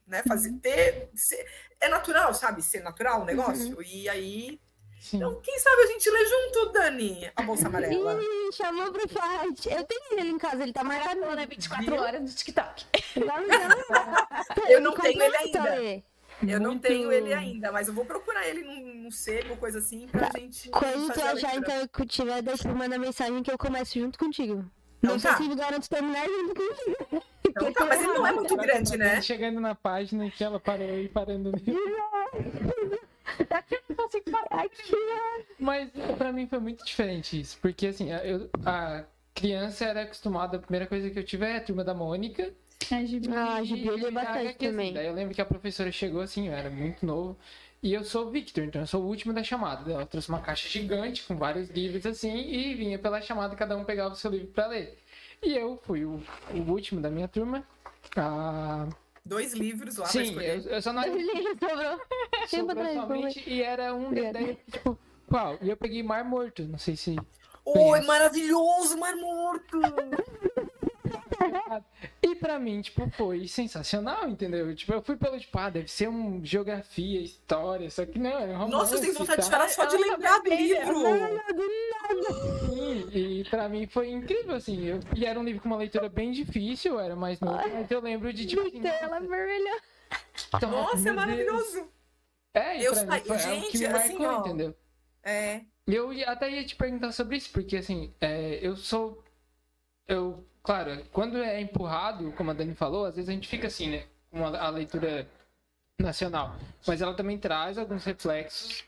né, 0.07 0.21
fazer 0.27 0.51
ter 0.61 1.09
ser- 1.15 1.45
é 1.79 1.87
natural, 1.89 2.33
sabe? 2.33 2.61
Ser 2.61 2.81
natural 2.81 3.21
o 3.21 3.25
negócio. 3.25 3.81
E 3.81 4.07
aí, 4.09 4.59
Sim. 4.99 5.17
então, 5.17 5.39
quem 5.41 5.57
sabe 5.59 5.81
a 5.83 5.87
gente 5.87 6.09
lê 6.09 6.25
junto, 6.25 6.71
Dani, 6.71 7.31
a 7.35 7.41
bolsa 7.43 7.67
amarela. 7.67 8.19
Ih, 8.21 8.51
chamou 8.53 8.91
pro 8.91 9.07
fight. 9.07 9.69
Eu 9.69 9.83
tenho 9.83 10.19
ele 10.19 10.29
em 10.31 10.37
casa, 10.37 10.63
ele 10.63 10.73
tá. 10.73 10.83
Maratona 10.83 11.45
24 11.45 11.95
horas 11.95 12.21
no 12.21 12.27
TikTok. 12.29 12.85
Eu 14.69 14.81
não 14.81 14.93
tenho 14.93 15.21
ele 15.21 15.35
ainda. 15.37 16.03
Eu 16.45 16.59
não 16.59 16.77
tenho 16.77 17.11
ele 17.11 17.33
ainda, 17.33 17.71
mas 17.71 17.87
eu 17.87 17.93
vou 17.93 18.03
procurar 18.05 18.45
ele 18.47 18.63
num, 18.63 19.03
num 19.03 19.11
sebo, 19.11 19.55
coisa 19.55 19.79
assim, 19.79 20.07
pra 20.07 20.29
gente. 20.37 20.69
Quando 20.69 21.13
tu 21.13 21.21
achar, 21.21 21.55
então, 21.55 21.87
que 21.87 22.01
eu 22.01 22.05
tiver, 22.05 22.41
daí 22.41 22.57
tu 22.57 22.67
manda 22.69 22.97
mensagem 22.97 23.41
que 23.43 23.51
eu 23.51 23.57
começo 23.57 23.97
junto 23.97 24.19
contigo. 24.19 24.65
Não 25.03 25.19
tá. 25.19 25.35
sei 25.35 25.47
se 25.49 25.55
garanto 25.55 25.89
terminar 25.89 26.25
junto 26.25 26.55
contigo. 26.55 27.23
Então 27.45 27.73
tá, 27.73 27.85
mas 27.85 28.01
ele 28.01 28.13
não 28.13 28.25
é 28.25 28.31
muito 28.31 28.55
grande, 28.55 28.97
né? 28.97 29.21
Chegando 29.21 29.59
na 29.59 29.75
página 29.75 30.29
que 30.31 30.43
ela 30.43 30.59
parou 30.59 30.97
e 30.97 31.09
parando 31.09 31.51
no 31.51 31.57
livro. 31.57 31.83
Aqui, 34.49 34.95
Mas 35.59 35.89
pra 36.17 36.31
mim 36.31 36.47
foi 36.47 36.59
muito 36.59 36.85
diferente 36.85 37.39
isso. 37.39 37.57
Porque 37.61 37.87
assim, 37.87 38.09
eu, 38.11 38.49
a 38.65 39.03
criança 39.33 39.85
era 39.85 40.03
acostumada, 40.03 40.57
a 40.57 40.59
primeira 40.59 40.87
coisa 40.87 41.09
que 41.09 41.19
eu 41.19 41.23
tive 41.23 41.45
é 41.45 41.57
a 41.57 41.61
turma 41.61 41.83
da 41.83 41.93
Mônica. 41.93 42.53
a 42.91 43.03
Gibi. 43.03 43.27
Ah, 43.33 43.55
a 43.55 43.63
Gibi 43.63 43.87
eu 43.87 43.97
li 43.97 44.05
e 44.05 44.11
bastante 44.11 44.47
assim. 44.47 44.57
também. 44.57 44.93
Daí 44.93 45.07
eu 45.07 45.13
lembro 45.13 45.33
que 45.35 45.41
a 45.41 45.45
professora 45.45 45.91
chegou 45.91 46.21
assim, 46.21 46.47
eu 46.47 46.53
era 46.53 46.69
muito 46.69 47.05
novo. 47.05 47.37
E 47.83 47.93
eu 47.93 48.01
sou 48.05 48.27
o 48.27 48.29
Victor, 48.31 48.63
então 48.63 48.81
eu 48.81 48.87
sou 48.87 49.03
o 49.03 49.07
último 49.07 49.33
da 49.33 49.43
chamada. 49.43 49.91
Ela 49.91 50.05
trouxe 50.05 50.29
uma 50.29 50.39
caixa 50.39 50.69
gigante 50.69 51.21
com 51.23 51.35
vários 51.35 51.69
livros 51.69 52.05
assim 52.05 52.33
e 52.33 52.73
vinha 52.73 52.97
pela 52.97 53.21
chamada, 53.21 53.57
cada 53.57 53.75
um 53.75 53.83
pegava 53.83 54.13
o 54.13 54.15
seu 54.15 54.31
livro 54.31 54.47
pra 54.47 54.67
ler. 54.67 54.97
E 55.41 55.53
eu 55.53 55.77
fui 55.83 56.05
o, 56.05 56.23
o 56.53 56.71
último 56.71 57.01
da 57.01 57.09
minha 57.09 57.27
turma. 57.27 57.61
Ah, 58.15 58.87
Dois 59.25 59.53
livros 59.53 59.97
lá 59.97 60.05
sim, 60.05 60.33
eu, 60.39 60.61
eu 60.61 60.81
só 60.81 60.93
não 60.93 61.03
Ele 61.03 61.23
sobrou. 61.59 61.99
Tempo 61.99 62.47
sobrou 62.47 62.71
atrás, 62.71 63.01
somente 63.01 63.49
e 63.49 63.61
era 63.61 63.93
um 63.93 64.13
daí, 64.13 64.57
tipo, 64.71 64.97
qual? 65.27 65.57
E 65.61 65.69
eu 65.69 65.75
peguei 65.75 66.01
Mar 66.01 66.23
Morto, 66.23 66.63
não 66.63 66.79
sei 66.79 66.95
se 66.95 67.17
Oi, 67.65 68.01
maravilhoso, 68.01 68.97
Mar 68.97 69.15
Morto! 69.17 69.79
E 72.21 72.35
pra 72.35 72.57
mim, 72.59 72.81
tipo, 72.81 73.09
foi 73.11 73.47
sensacional, 73.47 74.27
entendeu? 74.29 74.73
Tipo, 74.75 74.93
eu 74.93 75.01
fui 75.01 75.15
pelo, 75.17 75.39
tipo, 75.39 75.57
ah, 75.57 75.69
deve 75.69 75.87
ser 75.89 76.09
um 76.09 76.43
geografia, 76.43 77.21
história, 77.21 77.89
só 77.89 78.05
que 78.05 78.17
não, 78.19 78.31
é 78.31 78.45
um 78.47 78.57
romance 78.57 78.71
Nossa, 78.71 78.95
eu 78.95 79.01
tenho 79.01 79.13
vontade 79.13 79.41
de 79.41 79.47
e 79.47 79.49
tal. 79.49 79.59
chorar 79.59 79.69
só 79.69 79.85
de 79.85 79.95
Ela 79.95 80.07
lembrar 80.07 80.39
do 80.39 80.49
livro. 80.49 80.95
Sim, 82.69 83.09
e 83.11 83.43
pra 83.49 83.69
mim 83.69 83.87
foi 83.87 84.09
incrível, 84.11 84.55
assim. 84.55 84.83
Eu, 84.85 84.99
e 85.15 85.25
era 85.25 85.39
um 85.39 85.43
livro 85.43 85.61
com 85.61 85.67
uma 85.67 85.77
leitura 85.77 86.09
bem 86.09 86.31
difícil, 86.31 86.99
era 86.99 87.15
mais 87.15 87.39
novo, 87.39 87.61
mas 87.73 87.89
eu 87.91 87.99
lembro 88.01 88.31
de, 88.33 88.45
tipo, 88.45 88.61
assim, 88.61 88.81
Tela 88.81 89.19
vermelha. 89.19 89.81
nossa, 90.51 90.67
Nossa, 90.67 90.97
é 90.97 91.01
Deus. 91.01 91.15
maravilhoso. 91.15 91.87
É, 92.53 92.79
e 92.79 92.85
Eu 92.85 92.93
pra 92.93 93.03
mim 93.05 93.21
foi 93.25 93.37
algo 93.43 93.61
que 93.71 93.77
gente, 93.77 93.77
me 93.79 93.85
assim, 93.87 94.17
marcou, 94.19 94.27
ó. 94.37 94.39
entendeu? 94.41 94.75
É. 95.23 95.61
Eu 95.87 96.11
até 96.27 96.49
ia 96.49 96.63
te 96.65 96.75
perguntar 96.75 97.11
sobre 97.11 97.37
isso, 97.37 97.49
porque 97.51 97.77
assim, 97.77 98.13
é, 98.21 98.59
eu 98.61 98.75
sou. 98.75 99.22
Eu, 100.07 100.45
claro, 100.61 101.03
quando 101.11 101.37
é 101.37 101.59
empurrado, 101.61 102.31
como 102.33 102.51
a 102.51 102.53
Dani 102.53 102.75
falou, 102.75 103.05
às 103.05 103.15
vezes 103.15 103.29
a 103.29 103.33
gente 103.33 103.47
fica 103.47 103.67
assim, 103.67 103.89
né? 103.89 104.03
Com 104.31 104.45
a, 104.45 104.59
a 104.59 104.69
leitura 104.69 105.27
nacional. 105.99 106.55
Mas 106.87 107.01
ela 107.01 107.13
também 107.13 107.37
traz 107.37 107.77
alguns 107.77 108.03
reflexos 108.03 108.83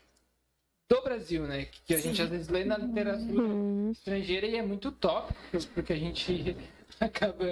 do 0.88 1.02
Brasil, 1.02 1.44
né? 1.46 1.64
Que, 1.64 1.80
que 1.82 1.94
a 1.94 1.98
gente 1.98 2.16
Sim. 2.16 2.22
às 2.22 2.28
vezes 2.30 2.48
lê 2.48 2.64
na 2.64 2.76
literatura 2.78 3.42
Hum. 3.42 3.90
estrangeira 3.90 4.46
e 4.46 4.56
é 4.56 4.62
muito 4.62 4.92
top, 4.92 5.32
porque 5.74 5.92
a 5.92 5.96
gente 5.98 6.56
acaba 7.00 7.44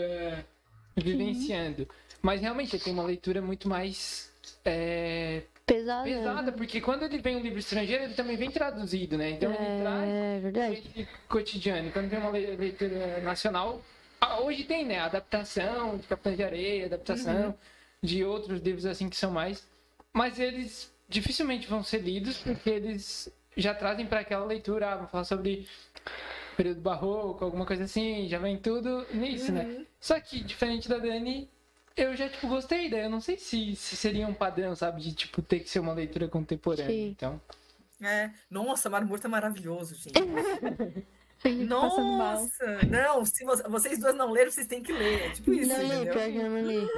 vivenciando. 0.97 1.89
Mas 2.23 2.41
realmente 2.41 2.79
tem 2.79 2.93
uma 2.93 3.03
leitura 3.03 3.41
muito 3.43 3.69
mais. 3.69 4.33
é, 4.65 5.43
Pesada. 5.67 6.05
pesada, 6.05 6.53
porque 6.53 6.79
quando 6.81 7.05
ele 7.05 7.19
vem 7.19 7.37
um 7.37 7.41
livro 7.41 7.59
estrangeiro, 7.59 8.05
ele 8.05 8.15
também 8.15 8.37
vem 8.37 8.51
traduzido, 8.51 9.17
né? 9.17 9.31
Então 9.31 9.51
ele 9.51 9.81
traz 9.83 10.11
É 10.11 10.39
verdade. 10.41 11.09
cotidiano. 11.29 11.91
Quando 11.91 12.11
tem 12.11 12.19
uma 12.19 12.31
le- 12.31 12.55
leitura 12.57 13.21
nacional, 13.23 13.81
ah, 14.21 14.41
hoje 14.41 14.65
tem, 14.65 14.85
né? 14.85 14.99
Adaptação 15.01 15.97
de 15.97 16.07
Capitães 16.07 16.37
de 16.37 16.43
Areia, 16.45 16.87
adaptação 16.87 17.55
de 18.03 18.23
outros 18.25 18.61
livros 18.61 18.85
assim 18.85 19.09
que 19.09 19.17
são 19.17 19.31
mais. 19.31 19.67
Mas 20.13 20.39
eles 20.39 20.93
dificilmente 21.09 21.67
vão 21.67 21.83
ser 21.83 21.99
lidos 21.99 22.37
porque 22.39 22.69
eles 22.69 23.33
já 23.57 23.75
trazem 23.75 24.05
para 24.07 24.21
aquela 24.21 24.45
leitura, 24.45 24.91
ah, 24.93 24.97
vão 24.97 25.09
falar 25.09 25.25
sobre 25.25 25.67
período 26.59 26.81
barroco, 26.83 27.43
alguma 27.45 27.65
coisa 27.65 27.85
assim, 27.85 28.29
já 28.29 28.39
vem 28.39 28.59
tudo 28.59 29.07
nisso, 29.15 29.51
né? 29.51 29.63
Uhum. 29.65 29.87
Só 29.99 30.21
que, 30.21 30.41
diferente 30.45 30.89
da 30.89 30.99
Dani, 30.99 31.49
eu 31.97 32.15
já, 32.17 32.29
tipo, 32.29 32.49
gostei 32.49 32.89
daí. 32.91 33.03
Eu 33.05 33.11
não 33.11 33.21
sei 33.21 33.37
se, 33.39 33.75
se 33.77 33.97
seria 33.97 34.27
um 34.27 34.35
padrão, 34.35 34.75
sabe? 34.75 35.01
De, 35.01 35.15
tipo, 35.15 35.41
ter 35.43 35.61
que 35.61 35.71
ser 35.71 35.79
uma 35.81 35.93
leitura 35.93 36.29
contemporânea. 36.29 36.87
Sim. 36.91 37.09
Então, 37.11 37.41
É. 38.03 38.31
Nossa, 38.51 38.91
Mar 38.91 39.05
Morto 39.05 39.27
é 39.27 39.29
maravilhoso, 39.29 39.95
gente. 39.95 40.15
Nossa! 41.67 42.79
Não, 42.91 43.25
se 43.25 43.45
vo- 43.45 43.69
vocês 43.71 43.99
duas 43.99 44.15
não 44.17 44.31
leram, 44.31 44.51
vocês 44.51 44.67
têm 44.67 44.83
que 44.83 44.93
ler. 44.93 45.23
É 45.27 45.31
tipo 45.31 45.53
isso, 45.53 45.69
Não 45.69 45.79
li, 45.81 45.87
entendeu? 45.87 46.13
pior 46.15 46.31
que 46.33 46.37
eu 46.37 46.51
não 46.51 46.63
li. 46.67 46.89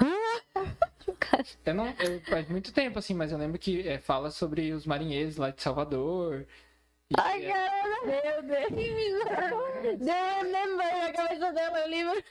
eu 1.64 1.74
não... 1.74 1.86
Eu, 2.00 2.20
faz 2.22 2.48
muito 2.48 2.72
tempo, 2.72 2.98
assim, 2.98 3.14
mas 3.14 3.30
eu 3.32 3.38
lembro 3.38 3.58
que 3.58 3.86
é, 3.88 3.98
fala 3.98 4.30
sobre 4.30 4.72
os 4.72 4.86
marinheiros 4.86 5.36
lá 5.36 5.50
de 5.50 5.62
Salvador. 5.62 6.46
E, 7.10 7.14
Ai, 7.18 7.42
caramba, 7.42 8.06
meu 8.06 8.42
Deus. 8.44 9.98
Deu 9.98 10.50
lembra 10.50 11.06
na 11.06 11.12
cabeça 11.12 11.52
dela 11.52 11.84
o 11.84 11.88
livro. 11.88 12.24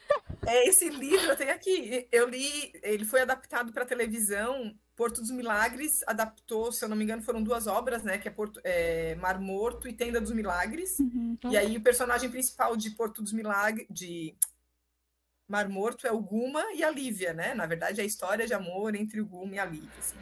É, 0.48 0.68
esse 0.70 0.88
livro 0.90 1.32
eu 1.32 1.36
tenho 1.36 1.52
aqui. 1.52 2.08
Eu 2.10 2.30
li, 2.30 2.72
ele 2.82 3.04
foi 3.04 3.22
adaptado 3.22 3.74
para 3.74 3.86
televisão. 3.86 4.74
Porto 4.96 5.20
dos 5.22 5.32
Milagres 5.32 6.02
adaptou, 6.08 6.72
se 6.72 6.84
eu 6.84 6.90
não 6.90 6.96
me 6.96 7.04
engano, 7.04 7.22
foram 7.22 7.44
duas 7.44 7.68
obras, 7.68 8.04
né? 8.04 8.18
Que 8.18 8.30
é, 8.30 8.32
Porto, 8.32 8.62
é 8.64 9.16
Mar 9.16 9.40
Morto 9.40 9.88
e 9.88 9.94
Tenda 9.94 10.22
dos 10.22 10.32
Milagres. 10.32 10.98
Uhum. 11.00 11.38
E 11.50 11.58
aí 11.58 11.76
o 11.76 11.82
personagem 11.82 12.30
principal 12.30 12.76
de 12.78 12.92
Porto 12.92 13.22
dos 13.22 13.34
Milagres, 13.34 13.86
de 13.90 14.34
Mar 15.48 15.68
Morto, 15.68 16.08
é 16.08 16.12
o 16.12 16.22
Guma 16.22 16.64
e 16.74 16.86
a 16.86 16.90
Lívia, 16.90 17.34
né? 17.34 17.54
Na 17.54 17.66
verdade, 17.66 18.00
é 18.00 18.04
a 18.04 18.08
história 18.08 18.48
de 18.48 18.54
amor 18.54 18.96
entre 18.96 19.20
o 19.20 19.26
Guma 19.26 19.56
e 19.56 19.60
a 19.60 19.66
Lívia. 19.66 19.90
assim. 20.00 20.18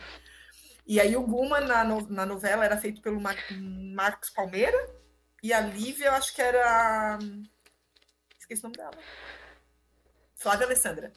E 0.88 1.00
aí 1.02 1.16
o 1.18 1.22
Guma, 1.22 1.60
na, 1.60 1.84
no- 1.84 2.08
na 2.10 2.26
novela, 2.26 2.64
era 2.64 2.78
feito 2.78 3.02
pelo 3.02 3.20
Mar- 3.20 3.36
Marcos 3.94 4.30
Palmeira, 4.30 4.78
e 5.44 5.52
a 5.52 5.60
Lívia, 5.60 6.08
eu 6.08 6.14
acho 6.14 6.34
que 6.34 6.42
era. 6.42 7.20
Esqueci 8.40 8.62
o 8.62 8.64
nome 8.64 8.78
dela. 8.78 8.92
Flávia 10.36 10.66
Alessandra. 10.66 11.12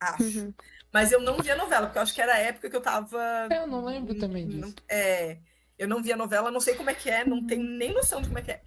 Acho. 0.00 0.22
Uhum. 0.40 0.54
Mas 0.92 1.12
eu 1.12 1.20
não 1.20 1.38
vi 1.38 1.50
a 1.50 1.56
novela, 1.56 1.86
porque 1.86 1.98
eu 1.98 2.02
acho 2.02 2.14
que 2.14 2.20
era 2.20 2.34
a 2.34 2.38
época 2.38 2.68
que 2.68 2.74
eu 2.76 2.80
tava. 2.80 3.48
Eu 3.50 3.66
não 3.66 3.84
lembro 3.84 4.18
também 4.18 4.48
disso. 4.48 4.74
É, 4.88 5.38
eu 5.78 5.86
não 5.86 6.02
vi 6.02 6.12
a 6.12 6.16
novela, 6.16 6.50
não 6.50 6.60
sei 6.60 6.74
como 6.74 6.90
é 6.90 6.94
que 6.94 7.08
é, 7.08 7.24
não 7.24 7.46
tenho 7.46 7.62
nem 7.62 7.92
noção 7.94 8.20
de 8.20 8.26
como 8.28 8.38
é 8.40 8.42
que 8.42 8.50
é. 8.50 8.62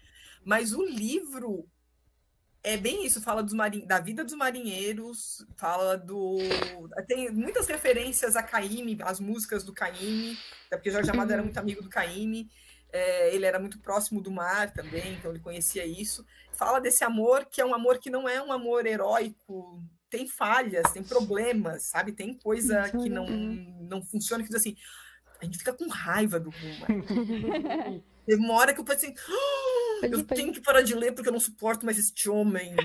Mas 0.46 0.72
o 0.74 0.86
livro 0.86 1.68
é 2.64 2.78
bem 2.78 3.06
isso, 3.06 3.22
fala 3.22 3.46
marin... 3.54 3.86
da 3.86 4.00
vida 4.00 4.24
dos 4.24 4.34
marinheiros, 4.34 5.46
fala 5.58 5.98
do. 5.98 6.38
Tem 7.08 7.30
muitas 7.32 7.68
referências 7.68 8.36
a 8.36 8.44
Caíme, 8.44 8.98
as 9.04 9.20
músicas 9.20 9.64
do 9.64 9.74
Caíme, 9.74 10.38
até 10.68 10.78
porque 10.78 10.92
Jorge 10.92 11.10
Amado 11.12 11.32
era 11.32 11.44
muito 11.44 11.58
amigo 11.58 11.82
do 11.84 11.90
Caíme. 11.90 12.50
é, 12.94 13.36
ele 13.36 13.46
era 13.46 13.60
muito 13.60 13.80
próximo 13.80 14.22
do 14.22 14.32
mar 14.32 14.72
também, 14.72 15.14
então 15.16 15.32
ele 15.32 15.40
conhecia 15.40 15.86
isso. 15.86 16.26
Fala 16.54 16.80
desse 16.80 17.04
amor 17.04 17.46
que 17.46 17.60
é 17.60 17.66
um 17.66 17.74
amor 17.74 17.98
que 17.98 18.10
não 18.10 18.30
é 18.30 18.42
um 18.42 18.52
amor 18.52 18.86
heróico, 18.86 19.84
tem 20.10 20.28
falhas, 20.28 20.92
tem 20.92 21.04
problemas, 21.04 21.84
sabe? 21.86 22.12
Tem 22.12 22.34
coisa 22.36 22.88
que 22.92 23.10
não, 23.10 23.26
não 23.28 24.02
funciona, 24.06 24.44
que 24.44 24.50
diz 24.50 24.60
assim, 24.60 24.78
a 25.42 25.46
gente 25.46 25.58
fica 25.58 25.74
com 25.74 25.88
raiva 25.90 26.40
do 26.40 26.52
Guma. 26.52 26.88
Teve 28.26 28.42
uma 28.42 28.54
hora 28.54 28.74
que 28.74 28.80
eu 28.80 28.86
pensei, 28.86 29.14
"Ah, 29.28 29.73
Pode 30.02 30.14
eu 30.14 30.24
pode 30.24 30.42
tenho 30.42 30.54
que 30.54 30.62
parar 30.62 30.82
de 30.82 30.94
ler 30.96 31.14
porque 31.14 31.30
eu 31.30 31.34
não 31.34 31.40
suporto 31.40 31.86
mais 31.86 31.98
este 31.98 32.30
homem. 32.30 32.76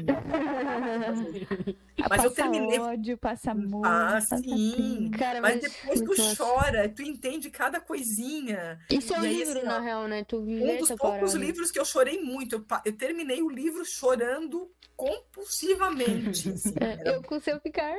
Mas 2.08 2.24
eu 2.24 2.30
passa 2.30 2.30
terminei. 2.30 2.78
ódio, 2.78 3.18
passa 3.18 3.50
amor. 3.50 3.84
Ah, 3.84 4.12
passa 4.14 4.36
sim. 4.38 5.10
Cara, 5.18 5.40
Mas 5.40 5.60
mas 5.60 5.72
depois 5.72 6.00
tu 6.00 6.36
chora, 6.36 6.88
tu 6.88 7.02
entende 7.02 7.50
cada 7.50 7.80
coisinha. 7.80 8.78
Isso 8.90 9.12
é 9.14 9.18
um 9.18 9.24
livro, 9.24 9.58
assim, 9.58 9.66
na 9.66 9.80
real, 9.80 10.06
né? 10.06 10.24
Tu 10.24 10.38
Um 10.38 10.76
dos 10.78 10.88
poucos 10.90 11.32
parada. 11.32 11.38
livros 11.38 11.70
que 11.70 11.78
eu 11.78 11.84
chorei 11.84 12.20
muito. 12.22 12.54
Eu, 12.56 12.64
eu 12.84 12.92
terminei 12.96 13.42
o 13.42 13.48
livro 13.50 13.84
chorando 13.84 14.70
compulsivamente. 14.96 16.50
assim. 16.54 16.74
É, 16.80 16.92
Era 17.00 17.10
Eu 17.16 17.22
com 17.22 17.40
seu 17.40 17.60
ficar. 17.60 17.92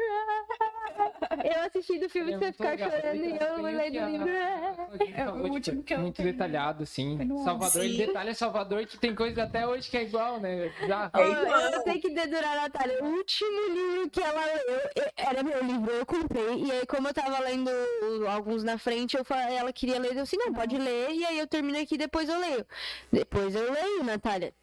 Eu 1.43 1.61
assisti 1.65 1.99
do 1.99 2.09
filme 2.09 2.33
É 2.33 2.37
você 2.37 2.51
ficar 2.51 2.69
legal. 2.71 2.89
chorando 2.91 3.15
e 3.15 3.31
eu 3.31 3.37
Tem 3.37 3.63
lendo 3.75 3.91
que 3.91 3.97
o 3.99 4.03
a- 4.03 4.07
livro. 4.09 4.29
É 4.29 5.29
o 5.29 5.33
tipo, 5.33 5.53
último 5.53 5.83
que 5.83 5.93
eu 5.93 5.99
Muito 5.99 6.15
terminei. 6.15 6.33
detalhado, 6.33 6.83
assim. 6.83 7.17
No 7.17 7.43
Salvador, 7.43 7.83
ele 7.83 7.97
Sim. 7.97 8.05
detalha 8.07 8.33
Salvador 8.33 8.85
que 8.85 8.97
tem 8.97 9.13
coisa 9.15 9.43
até 9.43 9.65
hoje 9.67 9.89
que 9.89 9.97
é 9.97 10.03
igual, 10.03 10.39
né? 10.39 10.71
Já. 10.87 11.09
É 11.13 11.27
igual. 11.27 11.59
eu 11.71 11.83
tenho 11.83 12.01
que 12.01 12.09
dedurar 12.09 12.57
a 12.57 12.61
Natália. 12.63 13.03
O 13.03 13.07
último 13.07 13.67
livro 13.73 14.09
que 14.09 14.21
ela 14.21 14.45
leu 14.45 14.79
e- 14.97 15.11
era 15.15 15.43
meu 15.43 15.63
livro, 15.63 15.91
eu 15.91 16.05
comprei. 16.05 16.63
E 16.65 16.71
aí, 16.71 16.85
como 16.85 17.07
eu 17.07 17.13
tava 17.13 17.39
lendo 17.39 17.69
alguns 18.27 18.63
na 18.63 18.77
frente, 18.77 19.15
eu 19.17 19.23
falei, 19.23 19.55
ela 19.55 19.71
queria 19.71 19.99
ler, 19.99 20.15
eu 20.15 20.23
disse, 20.23 20.37
não, 20.37 20.53
pode 20.53 20.77
ler. 20.77 21.11
E 21.11 21.25
aí 21.25 21.37
eu 21.39 21.47
termino 21.47 21.79
aqui, 21.79 21.97
depois 21.97 22.27
eu 22.27 22.39
leio. 22.39 22.65
Depois 23.11 23.53
eu 23.55 23.71
leio, 23.71 24.03
Natália. 24.03 24.53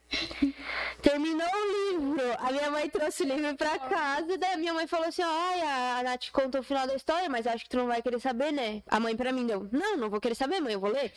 Terminou 1.02 1.46
o 1.46 1.92
livro. 1.92 2.22
A 2.38 2.50
minha 2.50 2.70
mãe 2.70 2.88
trouxe 2.88 3.22
o 3.22 3.26
livro 3.26 3.56
pra 3.56 3.78
casa. 3.78 4.36
Daí 4.38 4.54
a 4.54 4.56
minha 4.56 4.74
mãe 4.74 4.86
falou 4.86 5.06
assim: 5.06 5.22
Ai, 5.22 5.60
a 5.60 6.02
Nath 6.02 6.30
contou 6.32 6.60
o 6.60 6.64
final 6.64 6.86
da 6.86 6.94
história, 6.94 7.28
mas 7.28 7.46
acho 7.46 7.64
que 7.64 7.70
tu 7.70 7.76
não 7.76 7.86
vai 7.86 8.02
querer 8.02 8.20
saber, 8.20 8.52
né? 8.52 8.82
A 8.88 8.98
mãe 8.98 9.16
pra 9.16 9.32
mim 9.32 9.46
deu: 9.46 9.68
Não, 9.70 9.96
não 9.96 10.10
vou 10.10 10.20
querer 10.20 10.34
saber, 10.34 10.60
mãe, 10.60 10.72
eu 10.72 10.80
vou 10.80 10.90
ler. 10.90 11.12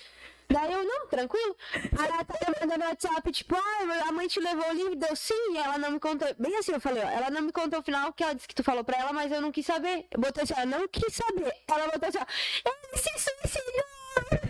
Daí 0.52 0.74
eu, 0.74 0.84
não, 0.84 1.06
tranquilo. 1.08 1.56
A 1.76 2.18
Natália 2.18 2.56
mandou 2.60 2.78
no 2.80 2.86
WhatsApp, 2.86 3.32
tipo, 3.32 3.56
ah, 3.56 4.08
a 4.08 4.12
mãe 4.12 4.28
te 4.28 4.40
levou 4.40 4.68
o 4.68 4.74
livro, 4.74 4.96
deu 4.96 5.16
sim, 5.16 5.54
e 5.54 5.58
ela 5.58 5.78
não 5.78 5.92
me 5.92 6.00
contou. 6.00 6.28
Bem 6.40 6.58
assim, 6.58 6.72
eu 6.72 6.80
falei, 6.80 7.04
ó, 7.04 7.08
ela 7.08 7.30
não 7.30 7.44
me 7.44 7.52
contou 7.52 7.80
o 7.80 7.84
final, 7.84 8.12
que 8.14 8.24
ela 8.24 8.34
disse 8.34 8.48
que 8.48 8.56
tu 8.56 8.64
falou 8.64 8.84
pra 8.84 8.98
ela, 8.98 9.14
mas 9.14 9.32
eu 9.32 9.42
não 9.42 9.52
quis 9.52 9.66
saber. 9.66 10.08
Eu 10.10 10.20
botei 10.20 10.44
assim, 10.44 10.54
ela 10.56 10.66
não 10.66 10.88
quis 10.88 11.14
saber. 11.14 11.54
Ela 11.68 11.88
botou 11.92 12.10
assim, 12.10 12.18
ó, 12.18 12.26
ele 12.66 12.98
se 12.98 13.10
suicidou! 13.20 14.49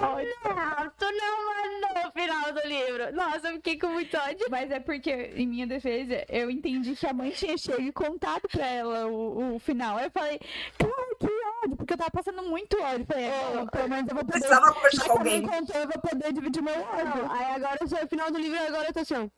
Não, 0.00 0.90
tu 0.98 1.04
não 1.04 1.54
mandou 1.54 2.08
o 2.08 2.12
final 2.12 2.52
do 2.52 2.68
livro. 2.68 3.14
Nossa, 3.14 3.48
eu 3.48 3.56
fiquei 3.56 3.78
com 3.78 3.88
muito 3.88 4.16
ódio. 4.16 4.46
Mas 4.50 4.70
é 4.70 4.80
porque, 4.80 5.32
em 5.34 5.46
minha 5.46 5.66
defesa, 5.66 6.24
eu 6.28 6.50
entendi 6.50 6.94
que 6.94 7.06
a 7.06 7.12
mãe 7.12 7.30
tinha 7.30 7.56
chego 7.56 7.82
e 7.82 7.92
contado 7.92 8.48
pra 8.48 8.66
ela 8.66 9.06
o, 9.06 9.56
o 9.56 9.58
final. 9.58 9.96
Aí 9.96 10.06
eu 10.06 10.10
falei, 10.10 10.38
cara, 10.78 11.16
que 11.18 11.26
ódio, 11.64 11.76
porque 11.76 11.92
eu 11.94 11.98
tava 11.98 12.10
passando 12.10 12.42
muito 12.42 12.80
ódio. 12.80 13.06
Falei, 13.06 13.30
bom, 13.54 13.66
pelo 13.66 13.88
menos 13.88 14.08
eu 14.08 14.14
vou 14.14 14.24
poder. 14.24 14.40
Precisava 14.40 14.72
conversar 14.72 15.04
com 15.04 15.18
alguém 15.18 15.42
contou, 15.42 15.76
eu 15.76 15.88
vou 15.88 16.00
poder 16.00 16.32
dividir 16.32 16.62
meu 16.62 16.74
ódio. 16.74 17.30
Aí 17.30 17.54
agora 17.54 17.78
eu 17.80 17.88
sei 17.88 18.04
o 18.04 18.08
final 18.08 18.30
do 18.30 18.38
livro 18.38 18.56
e 18.56 18.66
agora 18.66 18.88
eu 18.88 18.92
tô 18.92 19.00
assim. 19.00 19.30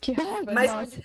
Que 0.00 0.12
raiva, 0.12 0.52
Mas- 0.52 0.70
nossa. 0.70 1.00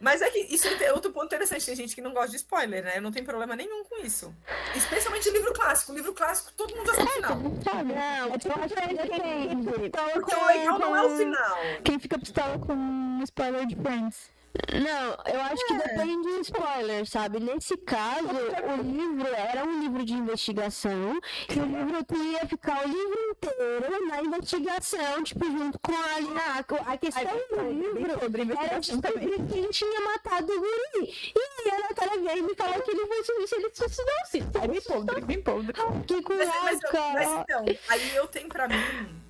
Mas 0.00 0.20
é 0.22 0.30
que 0.30 0.38
isso 0.54 0.66
é 0.68 0.92
outro 0.92 1.12
ponto 1.12 1.26
interessante. 1.26 1.64
Tem 1.64 1.74
gente 1.76 1.94
que 1.94 2.02
não 2.02 2.12
gosta 2.12 2.30
de 2.30 2.36
spoiler, 2.36 2.82
né? 2.82 2.92
Eu 2.96 3.02
não 3.02 3.12
tenho 3.12 3.24
problema 3.24 3.54
nenhum 3.56 3.84
com 3.84 3.98
isso. 4.04 4.34
Especialmente 4.74 5.30
livro 5.30 5.52
clássico. 5.52 5.92
Livro 5.92 6.12
clássico, 6.12 6.52
todo 6.56 6.74
mundo 6.76 6.86
sabe 6.94 7.02
o 7.02 7.12
final. 7.12 7.38
Sabe? 7.62 7.92
Não, 7.92 8.34
é 8.34 8.38
tipo, 8.38 8.60
acho 8.60 8.74
que 8.74 8.94
depende. 8.94 9.90
Porque 10.12 10.34
o 10.34 10.46
legal 10.46 10.78
não 10.78 10.96
é 10.96 11.02
o 11.02 11.16
final. 11.16 11.56
Quem 11.84 11.98
fica 11.98 12.18
pistola 12.18 12.58
com 12.58 13.20
spoiler 13.22 13.66
de 13.66 13.76
Friends. 13.76 14.30
Não, 14.72 15.32
eu 15.32 15.40
acho 15.40 15.66
que 15.66 15.74
depende 15.74 16.28
do 16.28 16.40
spoiler, 16.40 17.06
sabe? 17.06 17.40
Nesse 17.40 17.76
caso, 17.76 18.28
o 18.28 18.82
livro 18.82 19.28
era 19.28 19.64
um 19.64 19.80
livro 19.80 20.04
de 20.04 20.12
investigação 20.12 21.18
e 21.48 21.58
o 21.58 21.64
livro 21.64 22.04
ia 22.32 22.46
ficar 22.46 22.84
o 22.84 22.88
livro 22.88 23.18
inteiro 23.30 24.06
na 24.08 24.20
investigação, 24.20 25.22
tipo, 25.24 25.44
junto 25.46 25.78
com 25.78 25.92
a 25.92 26.16
Alina. 26.16 26.42
A 26.86 26.96
questão 26.98 27.22
do 27.50 27.70
livro 27.70 28.58
era 28.60 28.78
descobrir 28.78 29.42
quem 29.50 29.70
tinha 29.70 30.00
matado 30.02 30.52
o 30.52 30.60
guri. 30.60 31.32
E 31.34 31.70
aí 31.70 31.70
a 31.70 31.88
Natália 31.88 32.20
veio 32.20 32.38
e 32.38 32.42
me 32.42 32.54
falou 32.54 32.82
que 32.82 32.90
ele 32.90 33.06
foi 33.06 33.24
se 33.24 33.32
ele 33.32 33.70
se 33.72 33.88
suicidasse. 33.88 34.38
É 34.62 34.68
bem 34.68 34.80
podre, 34.82 35.20
bem 35.22 35.42
podre. 35.42 35.72
Que 36.06 36.22
com 36.22 36.34
Mas, 36.34 36.80
cara. 36.80 37.14
mas 37.14 37.40
então, 37.42 37.64
aí 37.88 38.16
eu 38.16 38.26
tenho 38.28 38.48
pra 38.48 38.68
mim, 38.68 38.76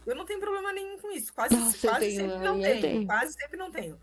eu 0.06 0.16
não 0.16 0.24
tenho 0.24 0.40
problema 0.40 0.72
nenhum 0.72 0.98
com 0.98 1.10
isso. 1.12 1.32
Quase, 1.32 1.54
Nossa, 1.54 1.88
quase 1.88 2.06
tenho, 2.06 2.30
sempre 2.30 2.44
não 2.44 2.60
tenho, 2.60 2.80
tenho. 2.80 3.06
Quase 3.06 3.32
sempre 3.34 3.56
não 3.56 3.70
tenho. 3.70 3.98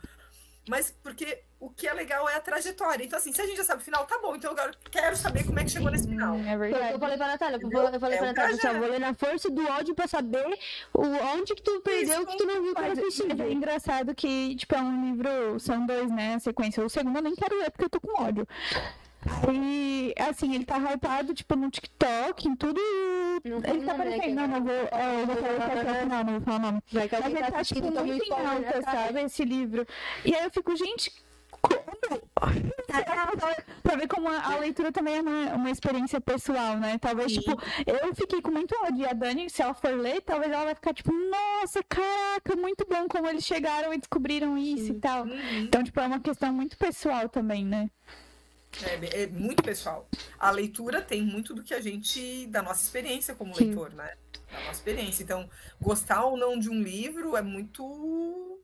Mas 0.70 0.92
porque 1.02 1.42
o 1.60 1.68
que 1.68 1.88
é 1.88 1.94
legal 1.94 2.30
é 2.30 2.36
a 2.36 2.40
trajetória. 2.40 3.04
Então, 3.04 3.18
assim, 3.18 3.34
se 3.34 3.42
a 3.42 3.46
gente 3.48 3.58
já 3.58 3.64
sabe 3.64 3.82
o 3.82 3.84
final, 3.84 4.06
tá 4.06 4.20
bom. 4.20 4.36
Então 4.36 4.52
eu 4.52 4.56
agora 4.58 4.72
quero 4.92 5.16
saber 5.18 5.44
como 5.44 5.60
é 5.60 5.64
que 5.64 5.72
chegou 5.72 5.90
nesse 5.90 6.08
final. 6.08 6.36
É 6.36 6.56
o 6.56 6.60
verdade. 6.60 6.94
eu 6.94 7.00
falei 7.00 7.18
pra 7.18 7.28
Natália, 7.28 7.56
eu 7.56 7.58
Entendeu? 7.60 7.82
falei, 7.82 7.96
eu 7.96 8.00
falei 8.00 8.16
É 8.16 8.20
pra 8.20 8.28
Natália, 8.28 8.58
trajeto. 8.60 8.80
vou 8.80 8.90
ler 8.92 9.00
na 9.00 9.14
força 9.16 9.50
do 9.50 9.68
ódio 9.68 9.96
pra 9.96 10.08
saber 10.08 10.46
o, 10.94 11.02
onde 11.02 11.56
que 11.56 11.64
tu 11.64 11.82
perdeu, 11.82 12.24
que 12.24 12.38
tu 12.38 12.46
não 12.46 12.62
viu 12.62 12.76
que 12.76 12.82
era 12.82 12.90
Mas 12.96 13.00
suicídio. 13.00 13.42
é 13.44 13.52
engraçado 13.52 14.14
que, 14.14 14.56
tipo, 14.58 14.76
é 14.76 14.80
um 14.82 15.10
livro, 15.10 15.60
são 15.60 15.86
dois, 15.88 16.12
né, 16.12 16.36
a 16.36 16.40
sequência. 16.40 16.86
O 16.86 16.90
segundo 16.90 17.16
eu 17.18 17.24
nem 17.24 17.36
quero 17.36 17.58
ler 17.58 17.72
porque 17.72 17.86
eu 17.86 17.90
tô 17.90 18.00
com 18.00 18.22
ódio. 18.22 18.48
Aí, 19.48 20.14
assim, 20.18 20.56
ele 20.56 20.66
tá 20.66 20.78
hypado, 20.78 21.34
tipo, 21.34 21.56
no 21.56 21.70
TikTok, 21.70 22.48
em 22.48 22.56
tudo. 22.56 22.80
Não 23.44 23.58
ele 23.58 23.62
tá 23.62 23.70
o 23.70 23.74
nome, 23.74 23.84
né, 23.84 23.92
aparecendo, 23.92 24.36
não, 24.36 24.48
não 24.48 24.64
vou. 24.64 24.74
é, 24.74 25.22
eu 25.22 25.26
vou 25.26 25.36
falar 25.36 25.56
o 25.58 26.02
final, 26.02 26.24
não 26.24 26.34
vou 26.34 26.42
falar 26.42 26.58
o 26.58 26.62
nome. 26.62 26.84
Mas 26.92 27.12
ele 27.12 27.40
tá 27.40 27.52
tá, 27.52 27.64
tipo, 27.64 27.88
um 27.88 28.06
muito 28.06 28.26
em 28.26 28.30
né, 28.30 28.46
alta, 28.46 28.82
cara? 28.82 29.08
sabe, 29.08 29.22
esse 29.22 29.44
livro. 29.44 29.86
E 30.24 30.34
aí 30.34 30.44
eu 30.44 30.52
fico, 30.52 30.76
gente, 30.76 31.12
como? 31.62 31.90
pra 33.84 33.96
ver 33.96 34.08
como 34.08 34.30
a, 34.30 34.54
a 34.54 34.58
leitura 34.58 34.92
também 34.92 35.18
é 35.18 35.22
uma, 35.22 35.56
uma 35.56 35.70
experiência 35.70 36.22
pessoal, 36.22 36.78
né? 36.78 36.98
Talvez, 36.98 37.34
Sim. 37.34 37.42
tipo, 37.42 37.62
eu 37.86 38.16
fiquei 38.16 38.42
com 38.42 38.52
muito 38.52 38.74
ódio. 38.84 39.02
E 39.02 39.06
a 39.06 39.14
Dani, 39.14 39.50
se 39.50 39.62
ela 39.62 39.74
for 39.74 39.92
ler, 39.92 40.22
talvez 40.22 40.52
ela 40.52 40.66
vai 40.66 40.76
ficar, 40.76 40.94
tipo, 40.94 41.12
nossa, 41.12 41.84
caraca, 41.84 42.56
muito 42.56 42.86
bom 42.90 43.08
como 43.08 43.28
eles 43.28 43.46
chegaram 43.46 43.94
e 43.94 43.98
descobriram 43.98 44.58
isso 44.58 44.94
e 44.94 45.00
tal. 45.00 45.24
Uhum. 45.24 45.60
Então, 45.60 45.84
tipo, 45.84 46.00
é 46.00 46.08
uma 46.08 46.20
questão 46.20 46.54
muito 46.54 46.78
pessoal 46.78 47.28
também, 47.28 47.66
né? 47.66 47.90
É, 48.84 49.24
é 49.24 49.28
muito 49.28 49.64
pessoal. 49.64 50.08
A 50.38 50.52
leitura 50.52 51.02
tem 51.02 51.22
muito 51.22 51.54
do 51.54 51.64
que 51.64 51.74
a 51.74 51.82
gente, 51.82 52.48
da 52.48 52.62
nossa 52.62 52.84
experiência 52.84 53.36
como 53.36 53.56
Sim. 53.56 53.66
leitor, 53.66 53.94
né? 53.94 54.14
Da 54.52 54.60
nossa 54.60 54.72
experiência. 54.74 55.24
Então, 55.24 55.50
gostar 55.82 56.24
ou 56.26 56.38
não 56.38 56.58
de 56.60 56.70
um 56.70 56.82
livro 56.82 57.36
é 57.36 57.42
muito. 57.42 58.62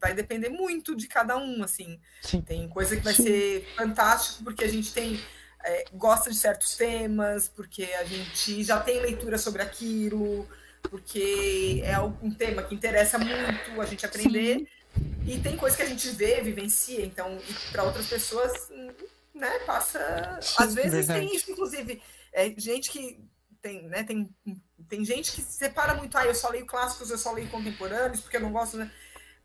Vai 0.00 0.14
depender 0.14 0.48
muito 0.48 0.96
de 0.96 1.06
cada 1.06 1.36
um, 1.36 1.62
assim. 1.62 1.98
Sim. 2.20 2.40
Tem 2.40 2.68
coisa 2.68 2.96
que 2.96 3.02
vai 3.02 3.14
Sim. 3.14 3.24
ser 3.24 3.68
fantástico 3.76 4.44
porque 4.44 4.64
a 4.64 4.68
gente 4.68 4.92
tem. 4.92 5.20
é, 5.64 5.84
gosta 5.92 6.30
de 6.30 6.36
certos 6.36 6.76
temas, 6.76 7.48
porque 7.48 7.82
a 7.84 8.04
gente 8.04 8.62
já 8.62 8.80
tem 8.80 9.00
leitura 9.00 9.36
sobre 9.36 9.62
aquilo, 9.62 10.48
porque 10.82 11.82
é 11.84 11.98
um 11.98 12.30
tema 12.30 12.62
que 12.62 12.74
interessa 12.74 13.18
muito 13.18 13.80
a 13.80 13.84
gente 13.86 14.06
aprender. 14.06 14.68
E 15.26 15.38
tem 15.40 15.56
coisa 15.56 15.76
que 15.76 15.82
a 15.82 15.86
gente 15.86 16.08
vê, 16.10 16.40
vivencia, 16.40 17.04
então, 17.04 17.36
para 17.72 17.82
outras 17.82 18.06
pessoas, 18.06 18.52
hum, 18.70 18.92
né, 19.36 19.58
passa. 19.60 20.38
Às 20.58 20.74
vezes 20.74 21.06
verdade. 21.06 21.20
tem 21.20 21.36
isso, 21.36 21.50
inclusive, 21.50 22.02
é, 22.32 22.54
gente 22.56 22.90
que 22.90 23.20
tem, 23.60 23.88
né, 23.88 24.04
tem, 24.04 24.28
tem 24.88 25.04
gente 25.04 25.32
que 25.32 25.42
separa 25.42 25.94
muito, 25.94 26.16
ah, 26.16 26.26
eu 26.26 26.34
só 26.34 26.48
leio 26.50 26.66
clássicos, 26.66 27.10
eu 27.10 27.18
só 27.18 27.32
leio 27.32 27.48
contemporâneos, 27.48 28.20
porque 28.20 28.36
eu 28.36 28.42
não 28.42 28.52
gosto, 28.52 28.76
né? 28.76 28.90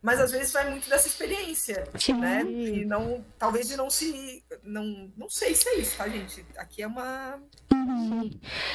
Mas 0.02 0.20
às 0.20 0.32
vezes 0.32 0.52
vai 0.52 0.68
muito 0.68 0.90
dessa 0.90 1.08
experiência, 1.08 1.88
né? 2.20 2.42
E 2.42 2.84
não, 2.86 3.24
talvez 3.38 3.68
de 3.68 3.78
não 3.78 3.88
se. 3.88 4.44
Não, 4.64 5.12
não 5.16 5.30
sei 5.30 5.54
se 5.54 5.70
é 5.70 5.76
isso, 5.76 5.96
tá, 5.96 6.10
gente? 6.10 6.44
Aqui 6.58 6.82
é 6.82 6.88
uma. 6.88 7.40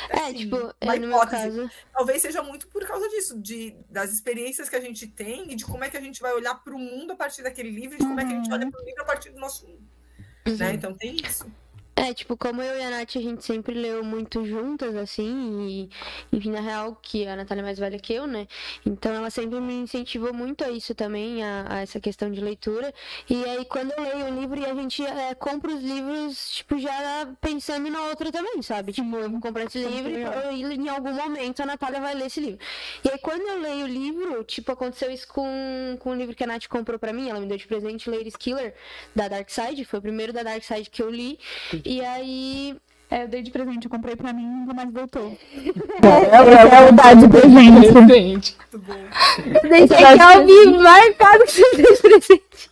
É, 0.09 0.21
assim, 0.21 0.35
tipo, 0.35 0.57
uma 0.81 0.95
é, 0.95 0.99
no 1.01 1.09
meu 1.09 1.17
hipótese 1.17 1.43
caso, 1.43 1.71
talvez 1.93 2.23
seja 2.23 2.45
muito 2.45 2.69
por 2.69 2.87
causa 2.87 3.09
disso, 3.09 3.41
de, 3.41 3.77
das 3.91 4.13
experiências 4.13 4.69
que 4.69 4.77
a 4.77 4.81
gente 4.81 5.09
tem 5.09 5.51
e 5.51 5.57
de 5.57 5.65
como 5.65 5.83
é 5.83 5.91
que 5.91 5.97
a 5.97 6.01
gente 6.01 6.21
vai 6.21 6.33
olhar 6.33 6.55
para 6.63 6.75
o 6.75 6.79
mundo 6.79 7.13
a 7.13 7.17
partir 7.17 7.43
daquele 7.43 7.71
livro, 7.71 7.97
e 7.97 7.99
de 7.99 8.07
como 8.07 8.21
é 8.21 8.25
que 8.25 8.33
a 8.33 8.37
gente 8.37 8.53
olha 8.53 8.71
para 8.71 8.81
o 8.81 8.85
livro 8.85 9.03
a 9.03 9.07
partir 9.07 9.31
do 9.31 9.41
nosso 9.41 9.67
mundo. 9.67 9.96
Né? 10.47 10.75
Então 10.75 10.95
tem 10.95 11.17
isso. 11.17 11.47
É, 11.99 12.13
tipo, 12.13 12.37
como 12.37 12.61
eu 12.61 12.79
e 12.79 12.83
a 12.83 12.91
Nath, 12.91 13.17
a 13.17 13.21
gente 13.21 13.43
sempre 13.43 13.73
leu 13.75 14.05
muito 14.05 14.45
juntas, 14.45 14.95
assim, 14.97 15.89
e, 16.31 16.37
enfim, 16.37 16.51
na 16.51 16.61
real, 16.61 16.95
que 17.01 17.27
a 17.27 17.35
Natália 17.35 17.63
é 17.63 17.65
mais 17.65 17.79
velha 17.79 17.99
que 17.99 18.13
eu, 18.13 18.27
né? 18.27 18.47
Então 18.85 19.15
ela 19.15 19.31
sempre 19.31 19.59
me 19.61 19.73
incentivou 19.73 20.35
muito 20.35 20.63
a 20.63 20.71
isso 20.71 20.95
também, 20.95 21.43
a, 21.43 21.65
a 21.71 21.81
essa 21.81 21.99
questão 21.99 22.31
de 22.31 22.39
leitura. 22.39 22.93
E 23.31 23.43
aí, 23.47 23.65
quando 23.65 23.93
eu 23.93 24.03
leio 24.03 24.27
um 24.27 24.41
livro, 24.41 24.61
e 24.61 24.67
a 24.67 24.75
gente 24.75 25.03
é, 25.07 25.35
compra 25.35 25.73
os 25.73 25.83
livros, 25.83 26.51
tipo, 26.51 26.79
já 26.79 27.27
pensando 27.41 27.89
na 27.89 28.03
outra 28.09 28.31
também, 28.31 28.61
sabe? 28.61 28.93
Tipo, 28.93 29.17
eu 29.17 29.31
vou 29.31 29.41
comprar 29.41 29.65
esse 29.65 29.79
livro 29.79 30.11
e 30.11 30.21
eu- 30.23 30.73
em 30.73 30.89
algum 30.91 31.13
momento 31.15 31.61
a 31.63 31.67
Natália 31.67 31.99
vai 32.01 32.15
ler 32.15 32.27
esse 32.27 32.41
livro. 32.41 32.59
E 33.05 33.09
aí, 33.09 33.19
quando 33.19 33.41
eu 33.41 33.59
leio 33.59 33.87
o 33.87 33.89
livro, 33.89 34.45
tipo, 34.45 34.71
aconteceu 34.71 35.11
isso 35.11 35.27
com, 35.29 35.97
com 36.01 36.11
o 36.11 36.15
livro 36.15 36.37
que 36.37 36.45
a 36.45 36.47
Nath 36.47 36.67
comprou 36.69 36.99
pra 36.99 37.11
mim, 37.13 37.31
ela 37.31 37.41
me 37.41 37.47
deu 37.47 37.57
de 37.57 37.67
presente, 37.67 38.11
Ladies 38.11 38.37
Killer, 38.37 38.75
da 39.15 39.29
Dark 39.29 39.49
Side, 39.49 39.83
foi 39.87 39.99
o 39.99 40.03
primeiro 40.03 40.31
da 40.31 40.43
Dark 40.43 40.63
Side 40.63 40.91
que 40.91 41.03
eu 41.03 41.09
li. 41.11 41.39
E 41.87 42.05
aí, 42.05 42.77
É, 43.09 43.23
eu 43.23 43.29
dei 43.29 43.41
de 43.43 43.51
presente, 43.53 43.85
eu 43.85 43.91
comprei 43.91 44.17
pra 44.17 44.33
mim 44.33 44.43
e 44.43 44.47
nunca 44.47 44.75
mais 44.75 44.93
voltou. 44.93 45.39
É, 46.03 46.77
é 46.77 46.89
o 46.89 46.93
dar 46.93 47.15
de 47.15 47.29
presente. 47.29 47.93
Presente. 47.93 48.57
Bom. 48.73 48.95
Deixei 49.69 50.05
aqui 50.05 50.21
ao 50.23 50.45
vivo, 50.45 50.83
marcado 50.83 51.45
que 51.45 51.53
você 51.53 51.77
fez 51.77 52.01
presente. 52.01 52.71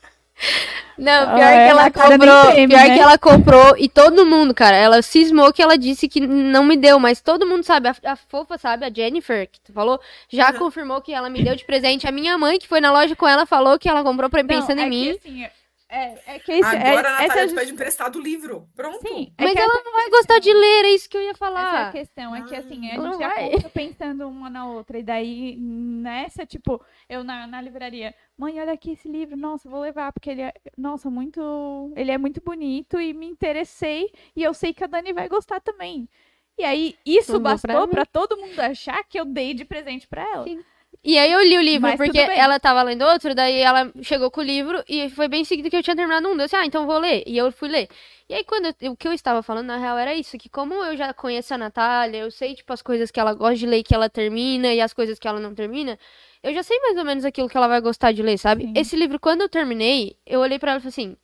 Não, 0.99 1.27
pior 1.27 1.35
Ah, 1.35 1.37
que 1.37 1.43
é, 1.43 1.69
ela 1.69 1.91
comprou, 1.91 2.53
teme, 2.53 2.69
pior 2.75 2.89
né? 2.89 2.95
que 2.95 3.01
ela 3.01 3.19
comprou 3.19 3.75
e 3.79 3.89
todo 3.89 4.27
mundo, 4.27 4.53
cara, 4.55 4.77
ela 4.77 5.03
cismou 5.03 5.53
que 5.53 5.63
ela 5.63 5.77
disse 5.79 6.09
que 6.09 6.21
não 6.21 6.65
me 6.65 6.77
deu, 6.77 6.99
mas 7.01 7.21
todo 7.21 7.47
mundo 7.47 7.63
sabe, 7.65 7.89
a, 7.89 7.95
a 8.05 8.17
fofa 8.17 8.59
sabe, 8.59 8.85
a 8.85 8.91
Jennifer, 8.93 9.49
que 9.51 9.61
tu 9.61 9.73
falou, 9.73 10.01
já 10.31 10.51
Uhum. 10.51 10.59
confirmou 10.59 11.01
que 11.01 11.13
ela 11.15 11.31
me 11.31 11.43
deu 11.43 11.55
de 11.57 11.65
presente. 11.65 12.07
A 12.07 12.13
minha 12.13 12.37
mãe, 12.39 12.59
que 12.59 12.69
foi 12.69 12.81
na 12.81 12.93
loja 12.93 13.15
com 13.17 13.27
ela, 13.27 13.47
falou 13.47 13.79
que 13.79 13.89
ela 13.89 14.03
comprou 14.03 14.29
pra, 14.29 14.45
pensando 14.45 14.77
Não, 14.79 14.85
em 14.85 14.87
é 14.87 14.91
mim. 14.91 15.19
Que, 15.23 15.29
assim, 15.29 15.47
é, 15.89 16.35
é 16.35 16.39
que 16.39 16.53
esse, 16.53 16.65
Agora 16.65 17.09
é, 17.09 17.13
a 17.13 17.21
Natália 17.21 17.43
essa, 17.43 17.49
te 17.49 17.55
pede 17.55 17.73
emprestado 17.73 18.17
o 18.17 18.23
livro. 18.23 18.69
Pronto. 18.75 19.07
sim, 19.07 19.33
é 19.37 19.45
Mas 19.45 19.57
ela 19.57 19.83
não 19.85 19.93
vai 19.93 20.11
gostar 20.11 20.39
de 20.39 20.53
ler, 20.53 20.85
é 20.87 20.95
isso 20.95 21.09
que 21.09 21.17
eu 21.17 21.23
ia 21.23 21.31
Essa 21.31 21.45
é 21.45 21.49
a 21.49 21.51
falar. 21.51 21.93
questão, 21.93 22.35
é 22.35 22.43
que 22.43 22.57
assim, 22.57 22.91
a 22.91 22.95
gente 22.95 23.19
já 23.19 23.35
compra 23.35 23.71
pensando 23.71 24.27
uma 24.27 24.51
na 24.51 24.67
outra. 24.67 24.99
E 24.99 25.03
daí, 25.03 25.57
nessa, 25.57 26.47
tipo, 26.47 26.85
eu 27.09 27.23
na, 27.23 27.47
na 27.47 27.61
livraria, 27.61 28.15
mãe, 28.37 28.59
olha 28.61 28.73
aqui 28.73 28.93
esse 28.93 29.09
livro, 29.09 29.37
nossa, 29.37 29.69
vou 29.69 29.81
levar, 29.81 30.13
porque 30.13 30.31
ele 30.31 30.43
é, 30.43 30.53
nossa, 30.77 31.11
muito. 31.11 31.93
Ele 31.95 32.11
é 32.11 32.19
muito 32.19 32.41
bonito 32.41 33.01
e 33.01 33.13
me 33.13 33.27
interessei. 33.27 34.11
E 34.35 34.43
eu 34.43 34.55
sei 34.55 34.73
que 34.73 34.85
a 34.85 34.87
Dani 34.89 35.13
vai 35.13 35.29
gostar 35.29 35.61
também. 35.61 36.09
E 36.57 36.65
aí, 36.65 36.97
isso 37.05 37.41
pra 37.41 37.57
bastou 37.57 37.89
pra 37.89 38.07
todo 38.07 38.37
mundo 38.37 38.59
achar 38.61 39.03
que 39.05 39.19
eu 39.19 39.25
dei 39.25 39.55
de 39.55 39.65
presente 39.65 40.07
pra 40.07 40.23
ela. 40.23 40.45
Sim. 40.45 40.65
E 41.05 41.19
aí 41.19 41.31
eu 41.31 41.41
li 41.43 41.59
o 41.59 41.61
livro, 41.61 41.83
Mas 41.83 41.97
porque 41.99 42.19
ela 42.19 42.59
tava 42.59 42.83
lendo 42.83 43.03
outro, 43.05 43.35
daí 43.35 43.59
ela 43.61 43.93
chegou 44.01 44.31
com 44.31 44.41
o 44.41 44.45
livro 44.45 44.83
e 44.89 45.11
foi 45.11 45.29
bem 45.29 45.43
em 45.43 45.45
seguida 45.45 45.69
que 45.69 45.77
eu 45.77 45.83
tinha 45.83 45.95
terminado 45.95 46.27
um. 46.27 46.33
Eu 46.33 46.39
disse, 46.47 46.57
ah, 46.57 46.65
então 46.65 46.87
vou 46.87 46.99
ler. 46.99 47.23
E 47.27 47.37
eu 47.37 47.53
fui 47.53 47.69
ler. 47.69 47.89
E 48.27 48.33
aí, 48.33 48.43
quando 48.43 48.75
eu- 48.81 48.93
o 48.93 48.97
que 48.97 49.07
eu 49.07 49.13
estava 49.13 49.43
falando, 49.43 49.67
na 49.67 49.77
real, 49.77 49.99
era 49.99 50.15
isso, 50.15 50.39
que 50.39 50.49
como 50.49 50.73
eu 50.73 50.97
já 50.97 51.13
conheço 51.13 51.53
a 51.53 51.59
Natália, 51.59 52.19
eu 52.21 52.31
sei, 52.31 52.55
tipo, 52.55 52.73
as 52.73 52.81
coisas 52.81 53.11
que 53.11 53.21
ela 53.21 53.35
gosta 53.35 53.57
de 53.57 53.67
ler 53.67 53.83
que 53.83 53.95
ela 53.95 54.09
termina 54.09 54.73
e 54.73 54.81
as 54.81 54.95
coisas 54.95 55.19
que 55.19 55.29
ela 55.29 55.39
não 55.39 55.55
termina, 55.55 55.99
eu 56.43 56.55
já 56.55 56.63
sei 56.63 56.79
mais 56.81 56.97
ou 56.97 57.05
menos 57.05 57.25
aquilo 57.27 57.51
que 57.51 57.57
ela 57.57 57.69
vai 57.69 57.83
gostar 57.83 58.11
de 58.13 58.23
ler, 58.23 58.39
sabe? 58.39 58.65
Sim. 58.65 58.73
Esse 58.75 58.97
livro, 58.97 59.21
quando 59.21 59.43
eu 59.43 59.49
terminei, 59.49 60.17
eu 60.27 60.41
olhei 60.41 60.59
pra 60.59 60.71
ela 60.71 60.79
e 60.79 60.83
falei 60.83 60.89
assim, 60.89 61.17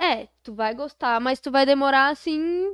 é, 0.00 0.28
tu 0.42 0.54
vai 0.54 0.74
gostar, 0.74 1.20
mas 1.20 1.38
tu 1.38 1.50
vai 1.50 1.66
demorar, 1.66 2.08
assim, 2.08 2.66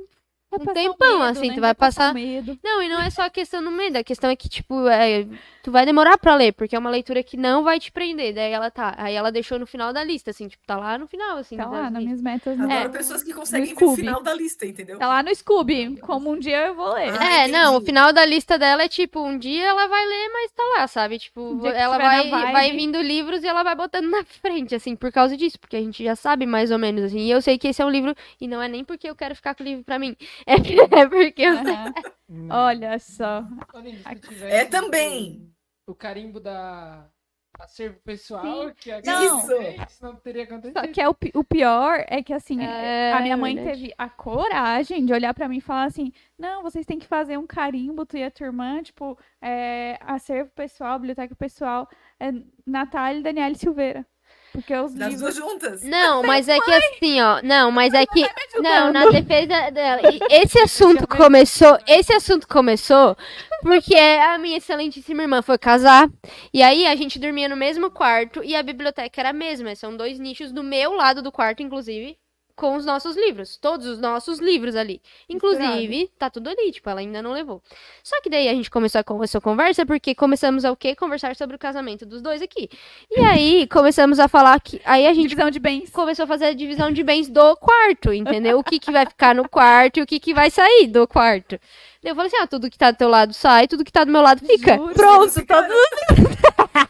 Vai 0.49 0.59
um 0.59 0.65
passar 0.65 0.73
tempão, 0.73 1.19
medo, 1.19 1.23
assim, 1.23 1.47
né? 1.47 1.53
tu 1.55 1.61
vai 1.61 1.73
passar... 1.73 2.11
o 2.11 2.13
medo. 2.13 2.59
Não, 2.61 2.81
e 2.81 2.89
não 2.89 2.99
é 3.01 3.09
só 3.09 3.21
a 3.21 3.29
questão 3.29 3.63
do 3.63 3.71
medo, 3.71 3.97
a 3.97 4.03
questão 4.03 4.29
é 4.29 4.35
que, 4.35 4.49
tipo, 4.49 4.87
é, 4.89 5.25
tu 5.63 5.71
vai 5.71 5.85
demorar 5.85 6.17
pra 6.17 6.35
ler, 6.35 6.51
porque 6.53 6.75
é 6.75 6.79
uma 6.79 6.89
leitura 6.89 7.21
que 7.23 7.37
não 7.37 7.63
vai 7.63 7.79
te 7.79 7.91
prender. 7.91 8.33
Daí 8.33 8.51
ela 8.51 8.69
tá. 8.71 8.93
Aí 8.97 9.13
ela 9.15 9.31
deixou 9.31 9.57
no 9.59 9.65
final 9.67 9.91
da 9.93 10.03
lista, 10.03 10.31
assim, 10.31 10.47
tipo, 10.47 10.63
tá 10.65 10.75
lá 10.77 10.97
no 10.97 11.07
final, 11.07 11.37
assim. 11.37 11.57
Tá 11.57 11.63
das 11.65 11.71
lá 11.73 11.89
nas 11.89 12.03
listas. 12.03 12.03
minhas 12.03 12.21
metas. 12.21 12.59
Adoro 12.59 12.83
no- 12.85 12.89
pessoas 12.91 13.23
que 13.23 13.33
conseguem 13.33 13.73
ver 13.75 13.85
o 13.85 13.95
final 13.95 14.21
da 14.23 14.33
lista, 14.33 14.65
entendeu? 14.65 14.97
Tá 14.97 15.07
lá 15.07 15.23
no 15.23 15.33
Scooby. 15.33 15.97
Como 16.01 16.31
um 16.31 16.39
dia 16.39 16.67
eu 16.67 16.75
vou 16.75 16.93
ler. 16.93 17.13
Ah, 17.19 17.43
É, 17.43 17.47
não, 17.47 17.73
o 17.73 17.75
entendi. 17.75 17.85
final 17.87 18.13
da 18.13 18.25
lista 18.25 18.57
dela 18.57 18.83
é 18.83 18.87
tipo, 18.87 19.19
um 19.21 19.37
dia 19.37 19.65
ela 19.65 19.87
vai 19.87 20.05
ler, 20.05 20.29
mas 20.33 20.51
tá 20.51 20.63
lá, 20.77 20.87
sabe? 20.87 21.19
Tipo, 21.19 21.41
Um 21.41 21.65
ela 21.67 21.97
vai, 21.97 22.29
vai 22.29 22.71
vindo 22.71 23.01
livros 23.01 23.43
e 23.43 23.47
ela 23.47 23.63
vai 23.63 23.75
botando 23.75 24.09
na 24.09 24.23
frente, 24.23 24.75
assim, 24.75 24.95
por 24.95 25.11
causa 25.11 25.35
disso, 25.37 25.59
porque 25.59 25.75
a 25.75 25.81
gente 25.81 26.03
já 26.03 26.15
sabe 26.15 26.45
mais 26.45 26.71
ou 26.71 26.77
menos, 26.77 27.03
assim. 27.03 27.19
E 27.19 27.31
eu 27.31 27.41
sei 27.41 27.57
que 27.57 27.67
esse 27.67 27.81
é 27.81 27.85
um 27.85 27.89
livro, 27.89 28.13
e 28.39 28.47
não 28.47 28.61
é 28.61 28.67
nem 28.67 28.83
porque 28.83 29.09
eu 29.09 29.15
quero 29.15 29.35
ficar 29.35 29.55
com 29.55 29.63
o 29.63 29.65
livro 29.65 29.83
pra 29.83 29.97
mim, 29.99 30.15
É, 30.45 30.55
é 31.01 31.07
porque 31.07 31.41
eu. 31.41 31.53
Não. 31.63 31.93
Olha 32.49 32.97
só. 32.99 33.43
É 34.49 34.65
também. 34.65 35.50
O, 35.91 35.95
carimbo 35.95 36.39
da 36.39 37.07
acervo 37.59 37.99
pessoal, 38.03 38.69
Sim. 38.69 38.73
que 38.75 38.91
a 38.91 39.01
Não. 39.01 39.39
Isso. 39.39 40.01
não 40.01 40.15
teria 40.15 40.43
acontecido. 40.43 40.79
Só 40.79 40.87
que 40.87 41.01
é 41.01 41.07
o, 41.07 41.15
o 41.35 41.43
pior 41.43 42.03
é 42.07 42.23
que, 42.23 42.33
assim, 42.33 42.63
É, 42.63 43.13
a 43.13 43.21
minha 43.21 43.37
mãe 43.37 43.55
verdade. 43.55 43.79
teve 43.81 43.93
a 43.97 44.09
coragem 44.09 45.05
de 45.05 45.13
olhar 45.13 45.33
pra 45.33 45.47
mim 45.47 45.57
e 45.57 45.61
falar 45.61 45.83
assim: 45.85 46.11
não, 46.37 46.63
vocês 46.63 46.85
têm 46.85 46.97
que 46.97 47.05
fazer 47.07 47.37
um 47.37 47.45
carimbo, 47.45 48.05
tu 48.05 48.17
e 48.17 48.23
a 48.23 48.31
tua 48.31 48.47
irmã, 48.47 48.81
tipo, 48.81 49.17
é, 49.41 49.97
acervo 50.01 50.49
pessoal, 50.51 50.97
biblioteca 50.97 51.35
pessoal, 51.35 51.87
é, 52.19 52.31
Natália 52.65 53.19
e 53.19 53.23
Daniela 53.23 53.55
Silveira. 53.55 54.05
Porque 54.51 54.75
os 54.75 54.93
Das 54.93 55.09
livros. 55.13 55.35
duas 55.35 55.35
juntas. 55.35 55.81
Não, 55.83 56.23
mas 56.23 56.47
é 56.47 56.59
que 56.59 56.71
assim, 56.71 57.21
ó. 57.21 57.41
Não, 57.41 57.71
mas 57.71 57.93
é 57.93 58.05
que. 58.05 58.21
Não, 58.59 58.87
ajudando. 58.87 58.93
na 58.93 59.05
defesa 59.09 59.69
dela. 59.71 60.01
Esse 60.29 60.59
assunto 60.59 61.07
começou. 61.07 61.77
Esse 61.87 62.11
assunto 62.13 62.47
começou 62.47 63.15
porque 63.61 63.95
a 63.95 64.37
minha 64.37 64.57
excelentíssima 64.57 65.21
irmã 65.21 65.41
foi 65.41 65.57
casar. 65.57 66.09
E 66.53 66.61
aí 66.61 66.85
a 66.85 66.95
gente 66.95 67.17
dormia 67.19 67.47
no 67.47 67.55
mesmo 67.55 67.89
quarto 67.89 68.43
e 68.43 68.55
a 68.55 68.63
biblioteca 68.63 69.21
era 69.21 69.29
a 69.29 69.33
mesma. 69.33 69.75
São 69.75 69.95
dois 69.95 70.19
nichos 70.19 70.51
do 70.51 70.63
meu 70.63 70.93
lado 70.93 71.21
do 71.21 71.31
quarto, 71.31 71.63
inclusive. 71.63 72.17
Com 72.55 72.75
os 72.75 72.85
nossos 72.85 73.15
livros. 73.15 73.57
Todos 73.57 73.85
os 73.85 73.99
nossos 73.99 74.39
livros 74.39 74.75
ali. 74.75 75.01
Inclusive, 75.29 76.09
tá 76.17 76.29
tudo 76.29 76.49
ali, 76.49 76.71
tipo, 76.71 76.89
ela 76.89 76.99
ainda 76.99 77.21
não 77.21 77.33
levou. 77.33 77.61
Só 78.03 78.19
que 78.21 78.29
daí 78.29 78.47
a 78.47 78.53
gente 78.53 78.69
começou 78.69 78.99
a 78.99 79.03
conversar 79.03 79.41
conversa, 79.41 79.85
porque 79.85 80.15
começamos 80.15 80.63
a 80.65 80.71
o 80.71 80.75
quê? 80.75 80.95
Conversar 80.95 81.35
sobre 81.35 81.55
o 81.55 81.59
casamento 81.59 82.05
dos 82.05 82.21
dois 82.21 82.41
aqui. 82.41 82.69
E 83.09 83.19
aí 83.19 83.67
começamos 83.67 84.19
a 84.19 84.27
falar 84.27 84.59
que. 84.61 84.81
Aí 84.85 85.05
a 85.05 85.13
gente 85.13 85.29
Divisão 85.29 85.49
de 85.49 85.59
bens. 85.59 85.89
começou 85.91 86.23
a 86.23 86.27
fazer 86.27 86.45
a 86.45 86.53
divisão 86.53 86.91
de 86.91 87.03
bens 87.03 87.29
do 87.29 87.55
quarto, 87.57 88.13
entendeu? 88.13 88.59
O 88.59 88.63
que, 88.63 88.79
que 88.79 88.91
vai 88.91 89.05
ficar 89.05 89.33
no 89.35 89.47
quarto 89.47 89.97
e 89.97 90.01
o 90.03 90.05
que, 90.05 90.19
que 90.19 90.33
vai 90.33 90.49
sair 90.49 90.87
do 90.87 91.07
quarto. 91.07 91.59
Eu 92.03 92.15
falei 92.15 92.27
assim: 92.27 92.37
ah, 92.37 92.47
tudo 92.47 92.69
que 92.69 92.77
tá 92.77 92.91
do 92.91 92.97
teu 92.97 93.09
lado 93.09 93.33
sai, 93.33 93.67
tudo 93.67 93.83
que 93.83 93.91
tá 93.91 94.03
do 94.03 94.11
meu 94.11 94.21
lado 94.21 94.45
fica. 94.45 94.75
Juro. 94.75 94.93
Pronto, 94.93 95.33
todo 95.45 95.45
cara. 95.45 95.67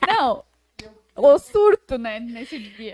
Não. 0.07 0.50
O 1.15 1.37
surto, 1.37 1.97
né, 1.97 2.19
nesse 2.19 2.57
dia. 2.57 2.93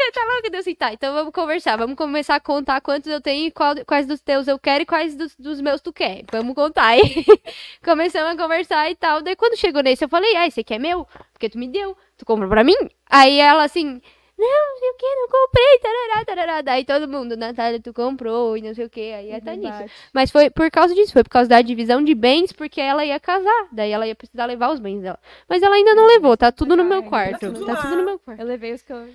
louca, 0.00 0.12
tá 0.12 0.24
louca. 0.24 0.50
Deu 0.50 0.60
assim, 0.60 0.74
tá, 0.74 0.92
então 0.92 1.14
vamos 1.14 1.32
conversar. 1.32 1.76
Vamos 1.76 1.96
começar 1.96 2.34
a 2.36 2.40
contar 2.40 2.80
quantos 2.80 3.10
eu 3.10 3.20
tenho 3.20 3.46
e 3.46 3.50
qual- 3.50 3.84
quais 3.86 4.06
dos 4.06 4.20
teus 4.20 4.48
eu 4.48 4.58
quero 4.58 4.82
e 4.82 4.86
quais 4.86 5.14
dos, 5.14 5.34
dos 5.36 5.60
meus 5.60 5.80
tu 5.80 5.92
quer. 5.92 6.22
Vamos 6.32 6.54
contar. 6.54 6.86
Aí 6.88 7.00
começamos 7.84 8.32
a 8.32 8.42
conversar 8.42 8.90
e 8.90 8.96
tal. 8.96 9.22
Daí 9.22 9.36
quando 9.36 9.56
chegou 9.56 9.82
nesse, 9.82 10.04
eu 10.04 10.08
falei, 10.08 10.34
ah, 10.36 10.46
esse 10.46 10.60
aqui 10.60 10.74
é 10.74 10.78
meu, 10.78 11.06
porque 11.32 11.48
tu 11.48 11.58
me 11.58 11.68
deu. 11.68 11.96
Tu 12.16 12.24
comprou 12.24 12.48
pra 12.48 12.64
mim? 12.64 12.76
Aí 13.08 13.38
ela 13.38 13.64
assim. 13.64 14.00
Não, 14.40 14.70
não 14.70 14.78
sei 14.78 14.88
o 14.90 14.94
que, 14.94 15.06
não 15.16 15.28
comprei, 15.28 15.78
tarará, 15.80 16.24
tarará. 16.24 16.60
Daí 16.62 16.84
todo 16.84 17.06
mundo, 17.06 17.36
Natália, 17.36 17.78
tu 17.78 17.92
comprou 17.92 18.56
e 18.56 18.62
não 18.62 18.74
sei 18.74 18.86
o 18.86 18.90
que. 18.90 19.12
Aí 19.12 19.34
até 19.34 19.54
nisso. 19.54 19.70
Verdade. 19.70 19.92
Mas 20.14 20.30
foi 20.30 20.48
por 20.48 20.70
causa 20.70 20.94
disso, 20.94 21.12
foi 21.12 21.22
por 21.22 21.28
causa 21.28 21.48
da 21.50 21.60
divisão 21.60 22.02
de 22.02 22.14
bens, 22.14 22.50
porque 22.52 22.80
ela 22.80 23.04
ia 23.04 23.20
casar. 23.20 23.68
Daí 23.70 23.90
ela 23.90 24.06
ia 24.06 24.14
precisar 24.14 24.46
levar 24.46 24.72
os 24.72 24.80
bens 24.80 25.02
dela. 25.02 25.18
Mas 25.46 25.62
ela 25.62 25.74
ainda 25.76 25.94
não 25.94 26.06
levou, 26.06 26.36
tá 26.38 26.50
tudo 26.50 26.74
no 26.74 26.84
meu 26.84 27.02
Tá 27.02 27.08
quarto. 27.08 27.38
tudo 27.52 27.66
Tá 27.66 27.76
tudo 27.76 27.96
no 27.96 28.04
meu 28.04 28.18
quarto. 28.18 28.40
Eu 28.40 28.46
levei 28.46 28.72
os 28.72 28.80
que 28.82 28.92
eu. 28.92 29.06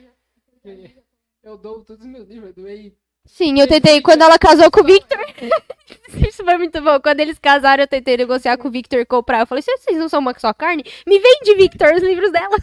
Eu 1.43 1.57
dou 1.57 1.83
todos 1.83 2.05
os 2.05 2.11
meus 2.11 2.27
livros, 2.27 2.49
eu 2.55 2.63
doei. 2.63 2.93
Sim, 3.25 3.59
eu 3.59 3.67
tentei, 3.67 4.01
quando 4.01 4.21
ela 4.21 4.37
casou 4.37 4.69
com 4.69 4.81
o 4.81 4.83
Victor. 4.83 5.17
Isso 6.29 6.43
foi 6.43 6.57
muito 6.57 6.79
bom. 6.81 6.99
Quando 6.99 7.19
eles 7.19 7.39
casaram, 7.39 7.81
eu 7.83 7.87
tentei 7.87 8.17
negociar 8.17 8.57
com 8.57 8.67
o 8.67 8.71
Victor 8.71 9.03
comprar. 9.07 9.39
Eu 9.39 9.47
falei, 9.47 9.63
se 9.63 9.75
vocês 9.77 9.97
não 9.97 10.07
são 10.07 10.19
uma 10.19 10.37
só 10.37 10.53
carne, 10.53 10.83
me 11.07 11.17
vende, 11.19 11.55
Victor, 11.55 11.93
os 11.95 12.03
livros 12.03 12.31
dela. 12.31 12.55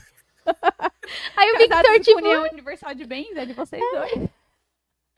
Aí 1.37 1.53
o 1.53 1.59
Victor, 1.59 2.01
tipo. 2.01 2.19
união 2.19 2.43
universal 2.45 2.95
de 2.95 3.05
bens 3.05 3.37
é 3.37 3.45
de 3.45 3.53
vocês 3.53 3.83
dois. 3.93 4.29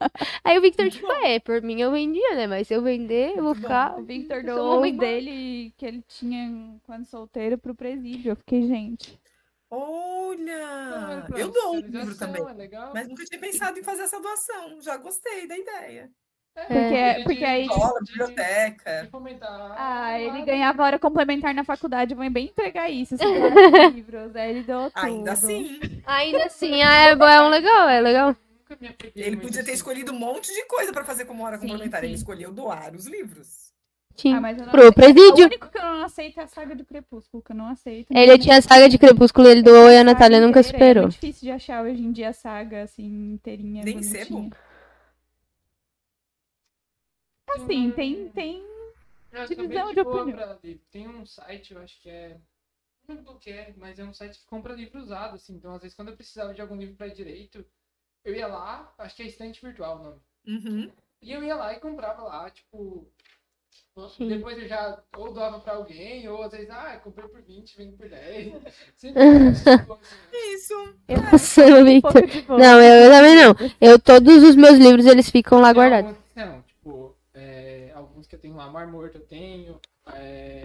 Aí 0.44 0.58
o 0.58 0.60
Victor, 0.60 0.90
tipo, 0.90 1.10
é, 1.12 1.38
por 1.38 1.62
mim 1.62 1.80
eu 1.80 1.90
vendia, 1.92 2.34
né? 2.34 2.46
Mas 2.46 2.68
se 2.68 2.74
eu 2.74 2.82
vender, 2.82 3.36
eu 3.36 3.42
vou 3.42 3.54
ficar. 3.54 3.98
O 3.98 4.02
Victor 4.02 4.38
Eu 4.38 4.44
deu 4.44 4.56
o 4.56 4.78
uma 4.78 4.92
dele 4.92 5.72
que 5.76 5.86
ele 5.86 6.02
tinha 6.02 6.78
quando 6.82 7.06
solteiro 7.06 7.56
pro 7.56 7.74
presídio. 7.74 8.32
Eu 8.32 8.36
fiquei, 8.36 8.66
gente. 8.66 9.18
Olha, 9.70 11.26
eu 11.36 11.50
dou 11.50 11.74
um 11.74 11.80
livro 11.80 12.16
também. 12.16 12.42
É. 12.42 12.92
Mas 12.92 13.08
nunca 13.08 13.24
tinha 13.24 13.40
pensado 13.40 13.78
em 13.78 13.82
fazer 13.82 14.02
essa 14.02 14.20
doação. 14.20 14.80
Já 14.80 14.96
gostei 14.96 15.48
da 15.48 15.56
ideia. 15.56 16.10
Porque, 16.54 17.24
porque 17.24 17.44
aí. 17.44 17.66
Escola, 17.66 18.00
biblioteca. 18.00 19.08
Ah, 19.76 20.20
ele 20.20 20.42
ganhava 20.42 20.84
hora 20.84 20.98
complementar 21.00 21.52
na 21.52 21.64
faculdade. 21.64 22.14
Vou 22.14 22.30
bem 22.30 22.46
entregar 22.46 22.88
isso. 22.88 23.16
Livros. 23.92 24.36
Aí 24.36 24.50
ele 24.50 24.62
deu 24.62 24.90
tudo. 24.90 25.04
Ainda 25.04 25.32
assim, 25.32 25.80
Ainda 26.06 26.44
assim, 26.44 26.80
ah, 26.82 27.08
é, 27.08 27.10
é 27.10 27.42
um 27.42 27.48
legal, 27.48 27.88
é 27.88 28.00
legal. 28.00 28.36
Ele 29.16 29.36
podia 29.36 29.62
ter 29.62 29.70
assim. 29.70 29.72
escolhido 29.72 30.12
um 30.12 30.18
monte 30.18 30.52
de 30.52 30.64
coisa 30.66 30.92
para 30.92 31.04
fazer 31.04 31.24
como 31.24 31.44
hora 31.44 31.58
Sim, 31.58 31.66
complementar. 31.66 32.04
Ele 32.04 32.12
sim. 32.12 32.18
escolheu 32.18 32.52
doar 32.52 32.94
os 32.94 33.06
livros. 33.06 33.64
Sim. 34.16 34.34
Ah, 34.34 34.40
mas 34.40 34.56
eu 34.56 34.64
não 34.64 34.70
Pro 34.70 34.92
presídio. 34.92 35.44
O 35.44 35.48
único 35.48 35.68
que 35.68 35.76
eu 35.78 35.82
não 35.82 36.04
aceito 36.04 36.38
é 36.38 36.44
a 36.44 36.46
saga 36.46 36.76
do 36.76 36.84
Crepúsculo, 36.84 37.42
que 37.42 37.50
eu 37.50 37.56
não 37.56 37.66
aceito. 37.68 38.12
Ele 38.12 38.38
tinha 38.38 38.58
a 38.58 38.62
saga 38.62 38.88
de 38.88 38.96
Crepúsculo, 38.96 39.48
ele 39.48 39.60
doou 39.62 39.90
e 39.90 39.96
a 39.96 40.04
Natália 40.04 40.40
nunca 40.40 40.60
inteira, 40.60 40.76
É 40.76 40.78
superou. 40.78 41.02
muito 41.02 41.14
difícil 41.14 41.42
de 41.42 41.50
achar 41.50 41.84
hoje 41.84 42.00
em 42.00 42.12
dia 42.12 42.28
a 42.28 42.32
saga, 42.32 42.82
assim, 42.82 43.32
inteirinha. 43.32 43.82
Nem 43.84 43.94
bonitinha. 43.94 44.24
sebo? 44.24 44.50
Assim, 47.54 47.90
tem, 47.92 48.28
tem. 48.30 48.64
Eu 49.32 49.46
divisão 49.46 49.92
de 49.92 50.02
boa 50.02 50.22
opinião. 50.22 50.58
Tem 50.90 51.08
um 51.08 51.26
site, 51.26 51.74
eu 51.74 51.80
acho 51.80 52.00
que 52.00 52.08
é. 52.08 52.38
Não 53.06 53.16
lembro 53.16 53.24
qual 53.24 53.38
que 53.38 53.50
é, 53.50 53.74
mas 53.76 53.98
é 53.98 54.04
um 54.04 54.14
site 54.14 54.38
que 54.38 54.46
compra 54.46 54.74
livro 54.74 55.00
usado, 55.00 55.34
assim. 55.34 55.54
Então, 55.54 55.74
às 55.74 55.82
vezes, 55.82 55.96
quando 55.96 56.08
eu 56.08 56.16
precisava 56.16 56.54
de 56.54 56.60
algum 56.60 56.76
livro 56.76 56.94
pra 56.94 57.08
direito, 57.08 57.64
eu 58.24 58.34
ia 58.34 58.46
lá, 58.46 58.94
acho 58.98 59.16
que 59.16 59.22
é 59.22 59.26
estante 59.26 59.60
virtual 59.60 59.98
o 59.98 60.02
nome. 60.02 60.20
Uhum. 60.46 60.92
E 61.20 61.32
eu 61.32 61.42
ia 61.42 61.56
lá 61.56 61.72
e 61.74 61.80
comprava 61.80 62.22
lá, 62.22 62.50
tipo. 62.50 63.06
Sim. 64.16 64.28
Depois 64.28 64.58
eu 64.58 64.68
já 64.68 65.00
ou 65.16 65.32
doava 65.32 65.60
pra 65.60 65.74
alguém, 65.74 66.28
ou 66.28 66.42
às 66.42 66.52
vezes, 66.52 66.70
ah, 66.70 66.98
comprei 67.02 67.28
por 67.28 67.42
20, 67.42 67.76
vendo 67.76 67.96
por 67.96 68.08
10. 68.08 68.52
Sempre 68.96 69.22
tipo, 69.54 69.92
assim, 69.92 70.54
Isso. 70.54 71.84
Victor. 71.84 72.26
de 72.26 72.42
boa. 72.42 72.58
Não, 72.58 72.80
eu, 72.80 73.04
eu 73.04 73.10
também 73.10 73.36
não. 73.36 73.54
Eu, 73.80 73.98
todos 73.98 74.42
os 74.42 74.56
meus 74.56 74.78
livros, 74.78 75.06
eles 75.06 75.28
ficam 75.28 75.60
lá 75.60 75.72
Tem 75.72 75.76
guardados. 75.76 76.16
Não, 76.34 76.63
é, 78.32 78.36
eu 78.36 78.40
tenho 78.40 78.56
lá, 78.56 78.68
Mar 78.70 78.86
Morto 78.86 79.16
eu 79.18 79.26
tenho. 79.26 79.80
É, 80.14 80.64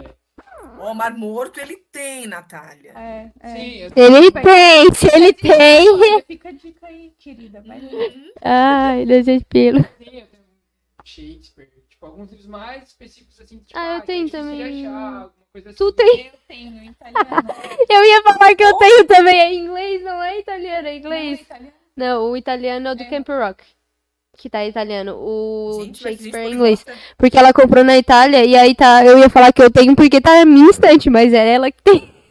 O 0.80 0.93
Mar 0.93 1.16
Morto 1.18 1.60
ele 1.60 1.78
tem, 1.91 2.28
Natália. 2.28 2.93
É, 2.95 3.32
é. 3.39 3.47
Sim, 3.55 3.76
eu 3.78 3.91
Ele 3.95 4.32
tem, 4.32 4.93
se 4.93 5.07
ele 5.16 5.34
tem. 5.34 5.89
Olha, 5.89 6.24
Fica 6.26 6.49
a 6.49 6.51
dica 6.51 6.88
aí, 6.88 7.14
querida. 7.20 7.62
Vai. 7.62 7.80
Uhum. 7.80 8.32
Ai, 8.41 9.05
desespero. 9.05 9.84
tenho, 9.97 10.20
eu 10.22 10.28
tenho 10.28 10.43
Shakespeare. 11.03 11.70
Tipo, 11.89 12.05
alguns 12.05 12.30
livros 12.30 12.47
mais 12.47 12.84
específicos, 12.89 13.39
assim, 13.41 13.57
tipo, 13.60 13.78
Ah, 13.78 13.95
eu 13.95 13.97
é 13.97 14.01
tenho 14.01 14.30
também. 14.30 14.88
achar, 14.88 15.14
alguma 15.24 15.45
coisa 15.51 15.74
Tu 15.74 15.84
assim. 15.84 15.95
tem? 15.95 16.28
Eu 16.28 16.34
tenho 16.47 16.84
italiano. 16.86 17.28
Eu 17.89 18.03
ia 18.05 18.24
falar 18.24 18.55
que 18.55 18.64
eu 18.64 18.78
tenho 18.78 19.05
também. 19.07 19.39
É 19.39 19.53
inglês, 19.53 20.01
não 20.03 20.22
é 20.24 20.39
italiano, 20.39 20.88
é 20.88 20.95
inglês. 20.97 21.39
Não, 21.39 21.43
italiano. 21.45 21.74
Não, 21.97 22.32
o 22.32 22.38
italiano 22.38 22.88
é 22.88 22.91
o 22.91 22.95
do 22.95 23.03
É. 23.03 23.10
Camp 23.10 23.28
Rock. 23.28 23.64
Que 24.41 24.49
tá 24.49 24.65
italiano. 24.65 25.15
O 25.17 25.83
Gente, 25.83 25.99
Shakespeare 25.99 26.33
é 26.35 26.43
gente 26.45 26.55
inglês. 26.55 26.83
gosta. 26.83 26.97
Porque 27.17 27.37
ela 27.37 27.51
comprou 27.53 27.83
na 27.83 27.97
Itália 27.97 28.45
e 28.45 28.55
aí 28.55 28.73
tá. 28.73 29.05
Eu 29.05 29.19
ia 29.19 29.29
falar 29.29 29.51
que 29.51 29.61
eu 29.61 29.69
tenho 29.69 29.93
porque 29.95 30.21
tá 30.21 30.33
na 30.39 30.45
minha 30.45 30.69
estante, 30.69 31.09
mas 31.09 31.33
é 31.33 31.55
ela 31.55 31.69
que 31.69 31.81
tem. 31.83 32.09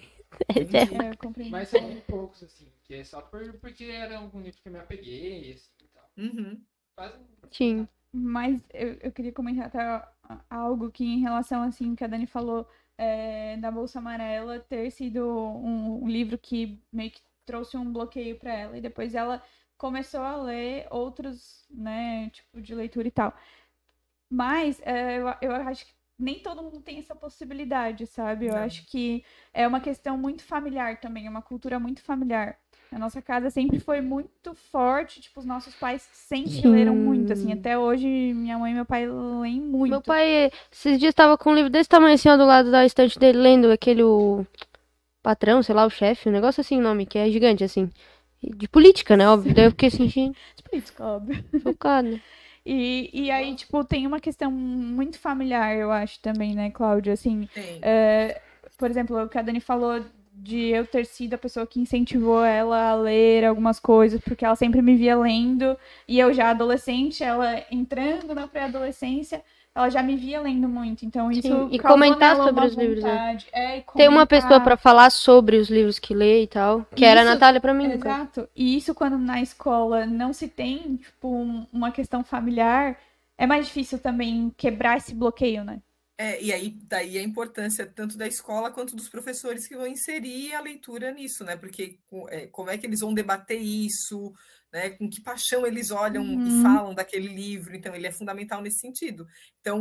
É, 0.48 1.14
comprei. 1.16 1.50
Mas 1.50 1.68
são 1.68 1.82
muito 1.82 2.00
poucos, 2.06 2.42
assim. 2.42 2.66
Que 2.84 2.94
é 2.94 3.04
só 3.04 3.20
por, 3.20 3.52
porque 3.61 3.84
era 3.84 4.16
algum 4.18 4.40
livro 4.40 4.59
que 4.62 4.68
eu 4.68 4.72
me 4.72 4.78
apeguei, 4.78 5.52
assim, 5.52 5.68
e 5.82 5.88
tal. 5.88 6.04
Uhum. 6.16 6.59
Quase- 6.96 7.14
Sim. 7.50 7.88
Mas 8.12 8.61
eu, 8.72 8.96
eu 9.02 9.12
queria 9.12 9.32
comentar 9.32 9.66
até 9.66 9.80
a- 9.80 10.09
algo 10.48 10.90
que 10.90 11.04
em 11.04 11.20
relação 11.20 11.62
assim 11.62 11.94
que 11.94 12.04
a 12.04 12.06
Dani 12.06 12.26
falou 12.26 12.66
é, 12.96 13.56
da 13.59 13.70
Bolsa 13.70 13.98
Amarela 13.98 14.61
ter 14.61 14.90
sido 14.90 15.28
um, 15.28 16.04
um 16.04 16.09
livro 16.09 16.38
que 16.38 16.78
meio 16.90 17.11
que 17.11 17.20
trouxe 17.44 17.76
um 17.76 17.92
bloqueio 17.92 18.36
para 18.38 18.54
ela 18.54 18.78
e 18.78 18.80
depois 18.80 19.14
ela 19.14 19.42
começou 19.79 20.20
a 20.20 20.37
ler 20.37 20.87
outros, 20.91 21.66
né, 21.70 22.29
tipo 22.31 22.61
de 22.61 22.74
leitura 22.74 23.09
e 23.09 23.11
tal. 23.12 23.33
Mas 24.31 24.81
é, 24.85 25.18
eu, 25.18 25.35
eu 25.41 25.53
acho 25.53 25.87
que 25.87 25.93
nem 26.18 26.41
todo 26.41 26.62
mundo 26.62 26.81
tem 26.81 26.99
essa 26.99 27.14
possibilidade, 27.14 28.07
sabe? 28.07 28.47
Eu 28.47 28.55
Não. 28.55 28.62
acho 28.62 28.85
que 28.87 29.24
é 29.55 29.66
uma 29.66 29.81
questão 29.81 30.18
muito 30.18 30.43
familiar 30.43 31.01
também, 31.01 31.26
é 31.26 31.31
uma 31.31 31.41
cultura 31.43 31.79
muito 31.79 32.03
familiar. 32.03 32.59
A 32.91 32.99
nossa 32.99 33.22
casa 33.22 33.51
sempre 33.51 33.79
foi 33.79 34.01
muito 34.01 34.55
forte, 34.55 35.20
tipo, 35.20 35.39
os 35.39 35.47
nossos 35.47 35.74
pais 35.74 36.09
sempre 36.12 36.51
Sim. 36.51 36.70
leram 36.70 36.97
muito, 36.97 37.33
assim, 37.33 37.53
até 37.53 37.79
hoje 37.79 38.07
minha 38.07 38.59
mãe 38.59 38.72
e 38.72 38.74
meu 38.74 38.85
pai 38.87 39.07
leem 39.07 39.61
muito. 39.61 39.93
Meu 39.93 40.03
pai, 40.03 40.51
esses 40.72 40.99
dias 40.99 41.14
tava 41.14 41.39
com 41.39 41.51
um 41.51 41.55
livro 41.55 41.70
desse 41.70 41.89
tamanho 41.89 42.14
assim, 42.14 42.29
ó, 42.29 42.37
do 42.37 42.45
lado 42.45 42.70
da 42.70 42.85
estante 42.85 43.18
dele, 43.18 43.39
lendo 43.39 43.70
aquele 43.70 44.03
o 44.03 44.45
patrão, 45.22 45.62
sei 45.62 45.74
lá, 45.74 45.87
o 45.87 45.91
chefe, 45.91 46.29
um 46.29 46.33
negócio 46.33 46.61
assim 46.61 46.79
o 46.79 46.83
nome, 46.83 47.07
que 47.07 47.18
é 47.18 47.31
gigante, 47.31 47.64
assim. 47.64 47.91
De 48.43 48.68
política, 48.68 49.16
né? 49.16 49.28
Óbvio. 49.28 49.55
Daí 49.55 49.64
eu 49.66 49.70
fiquei 49.70 49.89
assim, 49.89 50.09
gente, 50.09 50.39
Política, 50.70 51.05
óbvio. 51.05 51.45
chocado. 51.62 52.20
E, 52.64 53.11
e 53.12 53.30
aí, 53.30 53.55
tipo, 53.55 53.82
tem 53.84 54.07
uma 54.07 54.20
questão 54.20 54.51
muito 54.51 55.18
familiar, 55.18 55.74
eu 55.74 55.91
acho, 55.91 56.20
também, 56.20 56.55
né, 56.55 56.70
Cláudia? 56.70 57.14
Assim, 57.14 57.49
é, 57.80 58.41
por 58.76 58.91
exemplo, 58.91 59.22
o 59.22 59.28
que 59.28 59.39
a 59.39 59.43
Dani 59.43 59.61
falou 59.61 60.05
de 60.34 60.68
eu 60.68 60.86
ter 60.86 61.05
sido 61.05 61.34
a 61.34 61.39
pessoa 61.39 61.66
que 61.66 61.80
incentivou 61.80 62.45
ela 62.45 62.91
a 62.91 62.95
ler 62.95 63.45
algumas 63.45 63.80
coisas, 63.80 64.20
porque 64.20 64.45
ela 64.45 64.55
sempre 64.55 64.80
me 64.82 64.95
via 64.97 65.16
lendo, 65.16 65.76
e 66.07 66.18
eu 66.18 66.32
já 66.32 66.51
adolescente, 66.51 67.24
ela 67.24 67.64
entrando 67.70 68.34
na 68.34 68.47
pré-adolescência, 68.47 69.43
ela 69.74 69.88
já 69.90 70.02
me 70.02 70.16
via 70.16 70.40
lendo 70.40 70.68
muito. 70.68 71.04
Então 71.04 71.30
isso 71.30 71.42
Sim, 71.42 71.68
e 71.72 71.78
causou 71.78 71.88
comentar 71.88 72.36
sobre 72.36 72.66
os 72.66 72.74
livros, 72.74 73.04
né? 73.04 73.38
É, 73.52 73.78
e 73.78 73.84
Tem 73.94 74.08
uma 74.08 74.26
pessoa 74.26 74.60
pra 74.60 74.76
falar 74.76 75.10
sobre 75.10 75.56
os 75.56 75.68
livros 75.68 75.98
que 75.98 76.14
lê 76.14 76.42
e 76.42 76.46
tal. 76.46 76.84
Que 76.94 77.04
era 77.04 77.20
a 77.20 77.24
Isso, 77.24 77.32
Natália 77.32 77.60
pra 77.60 77.74
mim. 77.74 77.98
caso. 77.98 78.00
Exato. 78.08 78.48
E 78.56 78.76
isso 78.76 78.94
quando 78.94 79.18
na 79.18 79.40
escola 79.40 80.06
não 80.06 80.32
se 80.32 80.48
tem, 80.48 80.96
tipo, 80.96 81.28
um- 81.28 81.66
uma 81.72 81.90
questão 81.92 82.24
familiar, 82.24 82.98
é 83.36 83.46
mais 83.46 83.66
difícil 83.66 83.98
também 83.98 84.52
quebrar 84.56 84.96
esse 84.98 85.14
bloqueio, 85.14 85.64
né? 85.64 85.80
É, 86.20 86.42
e 86.42 86.52
aí 86.52 86.70
daí 86.88 87.16
a 87.16 87.22
importância 87.22 87.86
tanto 87.86 88.18
da 88.18 88.26
escola 88.26 88.72
quanto 88.72 88.96
dos 88.96 89.08
professores 89.08 89.68
que 89.68 89.76
vão 89.76 89.86
inserir 89.86 90.52
a 90.52 90.60
leitura 90.60 91.12
nisso, 91.12 91.44
né? 91.44 91.56
Porque 91.56 92.00
é, 92.30 92.46
como 92.48 92.70
é 92.70 92.76
que 92.76 92.84
eles 92.86 93.00
vão 93.00 93.14
debater 93.14 93.60
isso, 93.60 94.32
né? 94.72 94.90
Com 94.90 95.08
que 95.08 95.22
paixão 95.22 95.66
eles 95.66 95.90
olham 95.90 96.24
Uhum. 96.24 96.42
e 96.44 96.50
falam 96.50 96.94
daquele 96.94 97.28
livro, 97.28 97.74
então 97.76 97.94
ele 97.94 98.06
é 98.06 98.12
fundamental 98.12 98.60
nesse 98.62 98.80
sentido. 98.80 99.26
Então, 99.60 99.80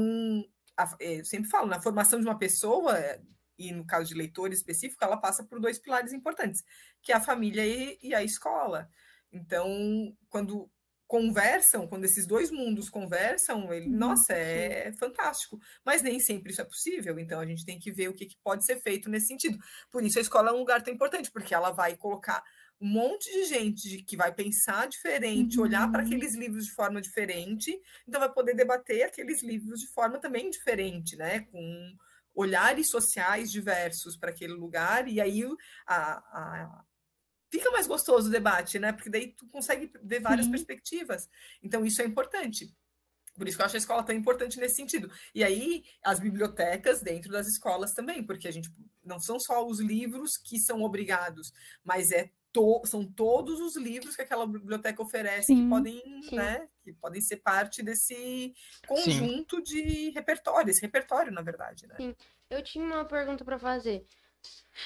a- 0.77 0.95
é, 0.99 1.19
eu 1.21 1.25
sempre 1.25 1.49
falo, 1.49 1.67
na 1.67 1.81
formação 1.81 2.19
de 2.19 2.25
uma 2.25 2.37
pessoa, 2.37 2.97
é, 2.97 3.21
e 3.57 3.71
no 3.71 3.85
caso 3.85 4.07
de 4.09 4.13
leitor 4.15 4.51
específico, 4.53 5.03
ela 5.03 5.17
passa 5.17 5.43
por 5.43 5.59
dois 5.59 5.79
pilares 5.79 6.13
importantes, 6.13 6.63
que 7.01 7.11
é 7.11 7.15
a 7.15 7.21
família 7.21 7.65
e, 7.65 7.97
e 8.01 8.13
a 8.15 8.23
escola. 8.23 8.89
Então, 9.31 9.67
quando 10.29 10.69
conversam, 11.07 11.87
quando 11.87 12.03
esses 12.03 12.27
dois 12.27 12.51
mundos 12.51 12.89
conversam, 12.89 13.71
ele, 13.73 13.89
Uhum, 13.89 13.97
nossa, 13.97 14.33
é 14.33 14.91
fantástico. 14.99 15.57
Mas 15.85 16.01
nem 16.01 16.19
sempre 16.19 16.51
isso 16.51 16.61
é 16.61 16.65
possível, 16.65 17.17
então 17.17 17.39
a 17.39 17.45
gente 17.45 17.63
tem 17.65 17.79
que 17.79 17.91
ver 17.91 18.09
o 18.09 18.13
que, 18.13 18.25
que 18.25 18.35
pode 18.43 18.65
ser 18.65 18.81
feito 18.81 19.09
nesse 19.09 19.27
sentido. 19.27 19.57
Por 19.89 20.03
isso 20.03 20.19
a 20.19 20.21
escola 20.21 20.49
é 20.49 20.53
um 20.53 20.57
lugar 20.57 20.83
tão 20.83 20.93
importante, 20.93 21.31
porque 21.31 21.55
ela 21.55 21.71
vai 21.71 21.95
colocar 21.95 22.43
um 22.79 22.87
monte 22.87 23.31
de 23.31 23.45
gente 23.45 24.03
que 24.03 24.15
vai 24.15 24.33
pensar 24.33 24.87
diferente, 24.87 25.59
olhar 25.59 25.91
para 25.91 26.01
Uhum. 26.01 26.07
aqueles 26.07 26.35
livros 26.35 26.65
de 26.65 26.71
forma 26.73 27.01
diferente, 27.01 27.79
então 28.07 28.19
vai 28.19 28.31
poder 28.31 28.53
debater 28.55 29.03
aqueles 29.03 29.41
livros 29.41 29.79
de 29.81 29.87
forma 29.87 30.19
também 30.19 30.49
diferente, 30.49 31.15
né? 31.15 31.41
Com 31.41 31.95
olhares 32.35 32.89
sociais 32.89 33.51
diversos 33.51 34.15
para 34.15 34.29
aquele 34.29 34.53
lugar, 34.53 35.07
e 35.07 35.19
aí 35.19 35.43
a- 35.87 36.17
a, 36.17 36.85
fica 37.51 37.71
mais 37.71 37.87
gostoso 37.87 38.27
o 38.27 38.31
debate, 38.31 38.77
né? 38.77 38.91
Porque 38.93 39.09
daí 39.09 39.33
tu 39.33 39.47
consegue 39.47 39.91
ver 40.03 40.19
várias 40.21 40.45
Sim. 40.45 40.51
perspectivas. 40.51 41.27
Então, 41.63 41.85
isso 41.85 42.01
é 42.01 42.05
importante. 42.05 42.75
Por 43.35 43.47
isso 43.47 43.55
que 43.57 43.61
eu 43.61 43.65
acho 43.67 43.75
a 43.75 43.79
escola 43.79 44.03
tão 44.03 44.15
importante 44.15 44.59
nesse 44.59 44.75
sentido. 44.75 45.11
E 45.33 45.43
aí, 45.43 45.83
as 46.03 46.19
bibliotecas 46.19 47.01
dentro 47.01 47.31
das 47.31 47.47
escolas 47.47 47.93
também, 47.93 48.23
porque 48.25 48.47
a 48.47 48.51
gente 48.51 48.69
não 49.03 49.19
são 49.19 49.39
só 49.39 49.65
os 49.65 49.79
livros 49.79 50.37
que 50.37 50.59
são 50.59 50.81
obrigados, 50.81 51.53
mas 51.83 52.11
é 52.11 52.31
to- 52.57 52.81
são 52.85 53.05
todos 53.05 53.59
os 53.59 53.75
livros 53.75 54.15
que 54.15 54.21
aquela 54.21 54.47
biblioteca 54.47 55.01
oferece 55.01 55.53
que 55.53 55.59
Sim. 55.61 55.69
podem, 55.69 56.01
Sim. 56.23 56.35
né, 56.35 56.67
que 56.83 56.91
podem 56.93 57.21
ser 57.21 57.37
parte 57.37 57.83
desse 57.83 58.53
conjunto 58.87 59.61
de 59.61 60.09
repertório, 60.11 60.69
esse 60.69 60.81
repertório, 60.81 61.31
na 61.31 61.41
verdade, 61.41 61.85
né? 61.87 62.15
Eu 62.49 62.63
tinha 62.63 62.83
uma 62.83 63.05
pergunta 63.05 63.45
pra 63.45 63.59
fazer. 63.59 64.05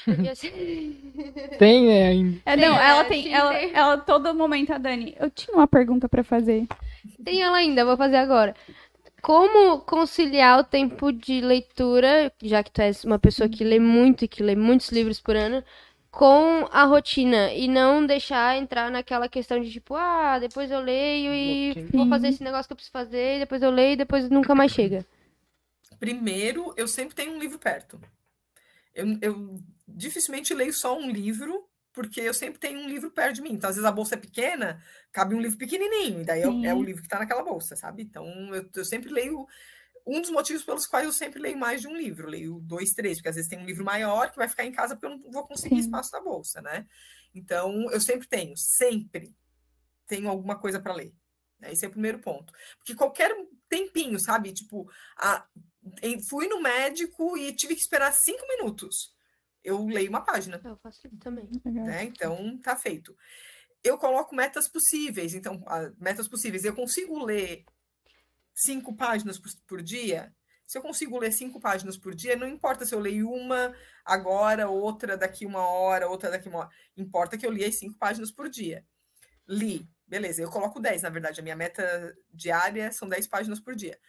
Assim, 0.31 1.11
Tem, 1.59 1.85
né? 1.85 2.07
ainda. 2.07 2.41
É, 2.45 2.57
não, 2.57 2.75
Tem, 2.75 2.85
ela 2.87 3.01
é, 3.01 3.03
tem, 3.05 3.23
sim, 3.23 3.33
ela, 3.33 3.53
tem. 3.53 3.71
ela 3.73 3.97
todo 3.97 4.33
momento, 4.33 4.73
a 4.73 4.77
Dani, 4.77 5.15
eu 5.19 5.29
tinha 5.29 5.55
uma 5.55 5.67
pergunta 5.67 6.09
pra 6.09 6.23
fazer. 6.23 6.67
Tem 7.23 7.41
ela 7.41 7.57
ainda, 7.57 7.85
vou 7.85 7.95
fazer 7.97 8.17
agora. 8.17 8.55
Como 9.21 9.79
conciliar 9.81 10.59
o 10.59 10.63
tempo 10.63 11.11
de 11.11 11.41
leitura, 11.41 12.33
já 12.41 12.63
que 12.63 12.71
tu 12.71 12.81
és 12.81 13.03
uma 13.03 13.19
pessoa 13.19 13.47
que 13.47 13.63
lê 13.63 13.79
muito 13.79 14.25
e 14.25 14.27
que 14.27 14.41
lê 14.41 14.55
muitos 14.55 14.89
livros 14.89 15.19
por 15.21 15.35
ano, 15.35 15.63
com 16.11 16.67
a 16.71 16.83
rotina 16.83 17.53
e 17.53 17.67
não 17.67 18.05
deixar 18.05 18.57
entrar 18.57 18.91
naquela 18.91 19.29
questão 19.29 19.59
de 19.61 19.71
tipo, 19.71 19.95
ah, 19.95 20.37
depois 20.39 20.69
eu 20.69 20.79
leio 20.79 21.33
e 21.33 21.73
Bloqueio. 21.73 21.97
vou 21.97 22.09
fazer 22.09 22.27
esse 22.27 22.43
negócio 22.43 22.67
que 22.67 22.73
eu 22.73 22.75
preciso 22.75 22.91
fazer, 22.91 23.39
depois 23.39 23.63
eu 23.63 23.71
leio 23.71 23.93
e 23.93 23.97
depois 23.97 24.29
nunca 24.29 24.53
mais 24.53 24.71
chega. 24.71 25.05
Primeiro, 25.99 26.73
eu 26.75 26.87
sempre 26.87 27.15
tenho 27.15 27.33
um 27.33 27.39
livro 27.39 27.57
perto. 27.59 27.99
Eu, 28.93 29.05
eu 29.21 29.59
dificilmente 29.87 30.53
leio 30.53 30.73
só 30.73 30.97
um 30.97 31.09
livro, 31.11 31.65
porque 31.93 32.19
eu 32.21 32.33
sempre 32.33 32.59
tenho 32.59 32.79
um 32.79 32.87
livro 32.87 33.11
perto 33.11 33.35
de 33.35 33.41
mim. 33.41 33.53
Então, 33.53 33.69
às 33.69 33.75
vezes 33.75 33.87
a 33.87 33.91
bolsa 33.91 34.15
é 34.15 34.17
pequena, 34.17 34.81
cabe 35.11 35.35
um 35.35 35.41
livro 35.41 35.57
pequenininho, 35.57 36.21
e 36.21 36.25
daí 36.25 36.41
é, 36.41 36.47
o- 36.49 36.59
é 36.63 36.73
o 36.73 36.83
livro 36.83 37.01
que 37.01 37.07
está 37.07 37.19
naquela 37.19 37.43
bolsa, 37.43 37.75
sabe? 37.75 38.03
Então, 38.03 38.25
eu, 38.53 38.69
eu 38.75 38.85
sempre 38.85 39.09
leio. 39.11 39.47
Um 40.05 40.21
dos 40.21 40.29
motivos 40.31 40.63
pelos 40.63 40.87
quais 40.87 41.05
eu 41.05 41.13
sempre 41.13 41.39
leio 41.39 41.57
mais 41.57 41.81
de 41.81 41.87
um 41.87 41.95
livro, 41.95 42.27
leio 42.27 42.59
dois, 42.61 42.89
três, 42.91 43.17
porque 43.17 43.29
às 43.29 43.35
vezes 43.35 43.49
tem 43.49 43.59
um 43.59 43.65
livro 43.65 43.83
maior 43.85 44.31
que 44.31 44.37
vai 44.37 44.47
ficar 44.49 44.65
em 44.65 44.71
casa 44.71 44.95
porque 44.95 45.05
eu 45.05 45.17
não 45.17 45.31
vou 45.31 45.45
conseguir 45.47 45.75
Sim. 45.75 45.81
espaço 45.81 46.09
na 46.13 46.21
bolsa, 46.21 46.61
né? 46.61 46.87
Então, 47.33 47.89
eu 47.91 48.01
sempre 48.01 48.27
tenho, 48.27 48.53
sempre 48.57 49.35
tenho 50.07 50.27
alguma 50.29 50.59
coisa 50.59 50.79
para 50.81 50.93
ler. 50.93 51.13
né? 51.59 51.71
Esse 51.71 51.85
é 51.85 51.87
o 51.87 51.91
primeiro 51.91 52.19
ponto. 52.19 52.51
Porque 52.77 52.95
qualquer 52.95 53.33
tempinho, 53.69 54.19
sabe? 54.19 54.51
Tipo, 54.51 54.89
a, 55.17 55.47
em- 56.01 56.21
fui 56.27 56.47
no 56.47 56.61
médico 56.61 57.37
e 57.37 57.55
tive 57.55 57.75
que 57.75 57.81
esperar 57.81 58.11
cinco 58.13 58.45
minutos. 58.47 59.15
Eu 59.63 59.85
leio 59.85 60.09
uma 60.09 60.25
página, 60.25 60.59
Eu 60.65 60.75
faço 60.77 61.05
isso 61.07 61.17
também. 61.17 61.47
Né? 61.63 62.03
Então, 62.05 62.57
tá 62.59 62.75
feito. 62.75 63.15
Eu 63.83 63.97
coloco 63.97 64.35
metas 64.35 64.67
possíveis. 64.69 65.33
Então, 65.33 65.63
a- 65.67 65.91
metas 65.99 66.27
possíveis. 66.27 66.65
Eu 66.65 66.75
consigo 66.75 67.23
ler 67.23 67.63
cinco 68.53 68.95
páginas 68.95 69.37
por, 69.39 69.51
por 69.67 69.81
dia? 69.81 70.33
Se 70.65 70.77
eu 70.77 70.81
consigo 70.81 71.19
ler 71.19 71.33
cinco 71.33 71.59
páginas 71.59 71.97
por 71.97 72.15
dia, 72.15 72.35
não 72.35 72.47
importa 72.47 72.85
se 72.85 72.95
eu 72.95 72.99
leio 72.99 73.29
uma 73.29 73.75
agora, 74.05 74.69
outra 74.69 75.17
daqui 75.17 75.45
uma 75.45 75.67
hora, 75.67 76.07
outra 76.07 76.31
daqui 76.31 76.47
uma 76.47 76.59
hora. 76.59 76.69
Importa 76.95 77.37
que 77.37 77.45
eu 77.45 77.51
li 77.51 77.65
as 77.65 77.75
cinco 77.75 77.97
páginas 77.97 78.31
por 78.31 78.49
dia. 78.49 78.85
Li, 79.45 79.85
beleza, 80.07 80.41
eu 80.41 80.49
coloco 80.49 80.79
10, 80.79 81.01
na 81.01 81.09
verdade. 81.09 81.41
A 81.41 81.43
minha 81.43 81.57
meta 81.57 82.15
diária 82.33 82.89
são 82.91 83.09
10 83.09 83.27
páginas 83.27 83.59
por 83.59 83.75
dia. 83.75 83.99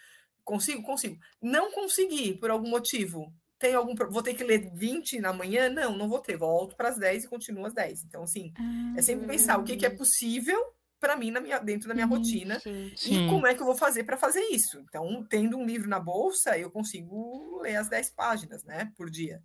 Consigo? 0.44 0.82
Consigo. 0.82 1.18
Não 1.40 1.72
consegui, 1.72 2.34
por 2.34 2.50
algum 2.50 2.68
motivo. 2.68 3.34
Tem 3.58 3.74
algum. 3.74 3.94
Vou 4.10 4.22
ter 4.22 4.34
que 4.34 4.44
ler 4.44 4.70
20 4.72 5.20
na 5.20 5.32
manhã? 5.32 5.68
Não, 5.68 5.96
não 5.96 6.08
vou 6.08 6.20
ter. 6.20 6.36
Volto 6.36 6.76
para 6.76 6.90
as 6.90 6.98
10 6.98 7.24
e 7.24 7.28
continuo 7.28 7.66
às 7.66 7.72
10. 7.72 8.04
Então, 8.04 8.22
assim, 8.22 8.52
Ah, 8.56 8.94
é 8.98 9.02
sempre 9.02 9.26
pensar 9.26 9.58
o 9.58 9.64
que, 9.64 9.76
que 9.76 9.86
é 9.86 9.90
possível 9.90 10.60
para 11.02 11.16
mim 11.16 11.32
na 11.32 11.40
minha, 11.40 11.58
dentro 11.58 11.88
da 11.88 11.94
minha 11.94 12.06
Sim. 12.06 12.12
rotina 12.14 12.58
Sim. 12.60 12.92
Sim. 12.96 13.26
e 13.26 13.28
como 13.28 13.46
é 13.46 13.54
que 13.54 13.60
eu 13.60 13.66
vou 13.66 13.74
fazer 13.74 14.04
para 14.04 14.16
fazer 14.16 14.40
isso. 14.52 14.78
Então, 14.88 15.26
tendo 15.28 15.58
um 15.58 15.66
livro 15.66 15.88
na 15.88 15.98
bolsa, 15.98 16.56
eu 16.56 16.70
consigo 16.70 17.60
ler 17.60 17.74
as 17.76 17.88
10 17.88 18.08
páginas, 18.10 18.62
né, 18.64 18.90
por 18.96 19.10
dia, 19.10 19.42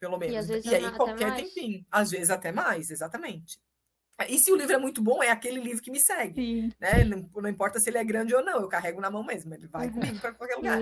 pelo 0.00 0.18
menos. 0.18 0.36
às 0.36 0.48
vezes 0.48 0.66
E 0.70 0.74
aí, 0.74 0.90
qualquer 0.90 1.28
mais. 1.28 1.54
tempinho. 1.54 1.86
Às 1.90 2.10
vezes 2.10 2.28
até 2.30 2.50
mais, 2.50 2.90
exatamente. 2.90 3.58
E 4.28 4.38
se 4.38 4.50
o 4.50 4.56
livro 4.56 4.74
é 4.74 4.78
muito 4.78 5.02
bom, 5.02 5.22
é 5.22 5.30
aquele 5.30 5.60
livro 5.60 5.82
que 5.82 5.90
me 5.90 6.00
segue. 6.00 6.34
Sim. 6.34 6.72
Né? 6.80 7.04
Não, 7.04 7.30
não 7.36 7.48
importa 7.48 7.78
se 7.78 7.88
ele 7.88 7.98
é 7.98 8.04
grande 8.04 8.34
ou 8.34 8.44
não, 8.44 8.60
eu 8.62 8.68
carrego 8.68 9.00
na 9.00 9.10
mão 9.10 9.22
mesmo, 9.24 9.54
ele 9.54 9.68
vai 9.68 9.86
Uhum. 9.86 9.94
comigo 9.94 10.20
para 10.20 10.32
qualquer 10.34 10.56
lugar. 10.56 10.80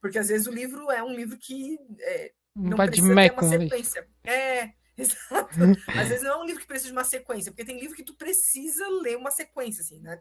Porque 0.00 0.18
às 0.18 0.28
vezes 0.28 0.46
o 0.46 0.52
livro 0.52 0.90
é 0.90 1.02
um 1.02 1.14
livro 1.14 1.36
que 1.38 1.76
é, 2.00 2.32
Não 2.54 2.70
não 2.70 2.78
precisa 2.78 3.14
ter 3.14 3.32
uma 3.32 3.42
sequência. 3.42 4.08
É, 4.24 4.72
exato. 5.02 5.50
Às 5.96 6.08
vezes 6.08 6.22
não 6.24 6.32
é 6.32 6.36
um 6.42 6.44
livro 6.44 6.60
que 6.60 6.66
precisa 6.66 6.88
de 6.90 6.96
uma 6.96 7.04
sequência, 7.04 7.52
porque 7.52 7.64
tem 7.64 7.78
livro 7.80 7.96
que 7.96 8.04
tu 8.04 8.14
precisa 8.14 8.86
ler 8.88 9.16
uma 9.16 9.30
sequência, 9.30 9.82
assim, 9.82 10.00
né? 10.00 10.20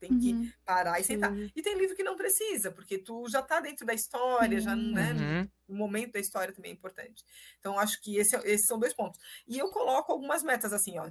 Tem 0.00 0.18
que 0.18 0.32
Uhum. 0.32 0.50
parar 0.64 1.00
e 1.00 1.04
sentar. 1.04 1.32
Sim. 1.32 1.50
E 1.54 1.62
tem 1.62 1.78
livro 1.78 1.96
que 1.96 2.02
não 2.02 2.16
precisa, 2.16 2.70
porque 2.70 2.98
tu 2.98 3.26
já 3.28 3.40
tá 3.42 3.60
dentro 3.60 3.86
da 3.86 3.94
história, 3.94 4.60
já, 4.60 4.74
Sim. 4.74 4.92
né? 4.92 5.12
Uhum. 5.12 5.50
O 5.68 5.74
momento 5.78 6.12
da 6.12 6.20
história 6.20 6.52
também 6.52 6.70
é 6.72 6.74
importante. 6.74 7.24
Então, 7.58 7.78
acho 7.78 8.00
que 8.02 8.16
esse, 8.18 8.36
é- 8.36 8.42
esses 8.50 8.66
são 8.66 8.78
dois 8.78 8.92
pontos. 8.94 9.18
E 9.46 9.58
eu 9.58 9.70
coloco 9.70 10.12
algumas 10.12 10.42
metas, 10.42 10.72
assim, 10.72 10.98
ó. 10.98 11.10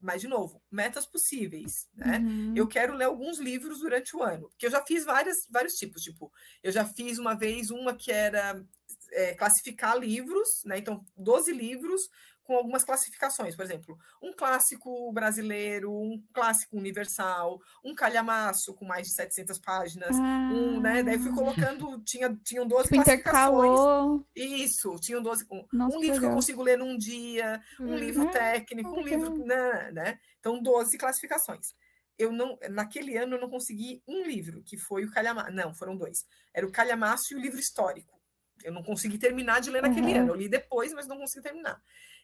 Mas, 0.00 0.20
de 0.20 0.28
novo, 0.28 0.60
metas 0.70 1.06
possíveis, 1.06 1.88
né? 1.94 2.18
Uhum. 2.18 2.52
Eu 2.56 2.66
quero 2.68 2.94
ler 2.94 3.04
alguns 3.04 3.38
livros 3.38 3.78
durante 3.80 4.14
o 4.16 4.22
ano, 4.22 4.48
porque 4.50 4.66
eu 4.66 4.70
já 4.70 4.84
fiz 4.84 5.04
várias, 5.04 5.36
vários 5.48 5.74
tipos, 5.74 6.02
tipo, 6.02 6.30
eu 6.62 6.70
já 6.70 6.84
fiz 6.84 7.18
uma 7.18 7.34
vez 7.34 7.70
uma 7.70 7.94
que 7.96 8.12
era 8.12 8.62
é, 9.12 9.34
classificar 9.34 9.96
livros, 9.98 10.48
né? 10.64 10.78
Então, 10.78 11.04
12 11.16 11.52
livros 11.52 12.08
com 12.46 12.56
algumas 12.56 12.84
classificações, 12.84 13.56
por 13.56 13.64
exemplo, 13.64 13.98
um 14.22 14.32
clássico 14.32 15.12
brasileiro, 15.12 15.92
um 15.92 16.22
clássico 16.32 16.76
universal, 16.76 17.60
um 17.84 17.94
calhamaço 17.94 18.74
com 18.74 18.84
mais 18.86 19.08
de 19.08 19.14
700 19.14 19.58
páginas, 19.58 20.20
um, 20.48 20.80
né? 20.80 21.02
Daí 21.02 21.18
fui 21.18 21.30
Ah, 21.30 21.32
colocando, 21.32 22.02
tinha, 22.04 22.34
tinham 22.44 22.66
12 22.66 22.90
tipo, 22.90 22.92
classificações. 22.92 23.88
Isso, 24.34 24.94
tinham 25.00 25.22
12. 25.22 25.46
Um, 25.50 25.66
Nossa, 25.72 25.96
um 25.96 26.00
livro 26.00 26.20
que 26.20 26.26
eu 26.26 26.30
consigo 26.32 26.62
ler 26.62 26.76
num 26.76 26.96
dia, 26.98 27.60
um 27.84 27.96
Hum. 27.96 27.98
livro 27.98 28.28
Ah, 28.28 28.28
técnico, 28.28 28.96
um 28.96 29.02
legal. 29.04 29.04
livro. 29.04 29.34
Né, 29.44 29.90
né? 29.92 30.18
Então, 30.38 30.60
12 30.62 30.98
classificações. 30.98 31.68
Eu 32.18 32.32
não, 32.32 32.58
naquele 32.70 33.16
ano 33.16 33.36
eu 33.36 33.40
não 33.40 33.48
consegui 33.50 34.02
um 34.06 34.22
livro, 34.24 34.62
que 34.64 34.76
foi 34.78 35.04
o 35.04 35.10
Calhamaço. 35.10 35.52
Não, 35.52 35.74
foram 35.74 35.96
dois. 35.96 36.24
Era 36.54 36.66
o 36.66 36.72
Calhamaço 36.72 37.32
e 37.32 37.36
o 37.36 37.40
livro 37.40 37.58
histórico. 37.60 38.20
Eu 38.64 38.72
não 38.72 38.82
consegui 38.82 39.18
terminar 39.18 39.60
de 39.60 39.70
ler 39.70 39.82
naquele 39.82 40.14
Uhum. 40.14 40.16
ano. 40.16 40.32
Eu 40.32 40.34
li 40.36 40.48
depois, 40.48 40.92
mas 40.94 41.06
não 41.06 41.18
consegui 41.18 41.42
terminar. 41.42 41.80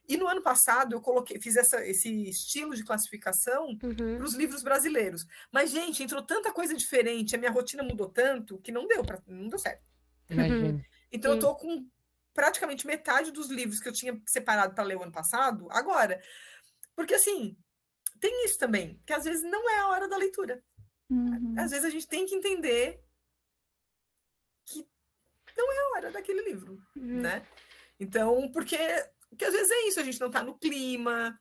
E 0.08 0.16
no 0.16 0.26
ano 0.26 0.42
passado 0.42 0.94
eu 0.94 1.00
coloquei, 1.00 1.40
fiz 1.40 1.56
essa, 1.56 1.84
esse 1.86 2.28
estilo 2.28 2.74
de 2.74 2.84
classificação 2.84 3.68
Uhum. 3.82 3.94
para 4.16 4.24
os 4.24 4.34
livros 4.34 4.62
brasileiros. 4.62 5.24
Mas, 5.52 5.70
gente, 5.70 6.02
entrou 6.02 6.22
tanta 6.22 6.52
coisa 6.52 6.74
diferente, 6.74 7.34
a 7.34 7.38
minha 7.38 7.50
rotina 7.50 7.82
mudou 7.82 8.08
tanto 8.08 8.58
que 8.58 8.72
não 8.72 8.86
deu 8.86 9.02
para 9.04 9.22
não 9.26 9.48
deu 9.48 9.58
certo. 9.58 9.90
Imagina. 10.28 10.84
Então 11.10 11.30
eu 11.32 11.36
Sim. 11.36 11.40
tô 11.40 11.54
com 11.56 11.88
praticamente 12.34 12.86
metade 12.86 13.30
dos 13.30 13.48
livros 13.50 13.78
que 13.80 13.88
eu 13.88 13.92
tinha 13.92 14.20
separado 14.26 14.74
para 14.74 14.84
ler 14.84 14.96
o 14.96 15.02
ano 15.02 15.12
passado, 15.12 15.68
agora. 15.70 16.20
Porque, 16.96 17.14
assim, 17.14 17.56
tem 18.18 18.44
isso 18.44 18.58
também, 18.58 19.00
que 19.06 19.12
às 19.12 19.24
vezes 19.24 19.42
não 19.42 19.68
é 19.70 19.78
a 19.80 19.88
hora 19.88 20.08
da 20.08 20.16
leitura. 20.16 20.62
Uhum. 21.10 21.54
Às 21.58 21.70
vezes 21.70 21.84
a 21.84 21.90
gente 21.90 22.08
tem 22.08 22.26
que 22.26 22.34
entender 22.34 23.02
que 24.64 24.86
não 25.56 25.72
é 25.72 25.78
a 25.78 25.88
hora 25.96 26.10
daquele 26.10 26.42
livro, 26.42 26.82
Uhum. 26.96 27.20
né? 27.20 27.46
Então, 28.00 28.50
porque, 28.52 28.76
porque 29.32 29.46
às 29.46 29.52
vezes 29.54 29.70
é 29.70 29.88
isso, 29.88 29.98
a 29.98 30.04
gente 30.04 30.20
não 30.20 30.26
está 30.26 30.44
no 30.44 30.58
clima, 30.58 31.38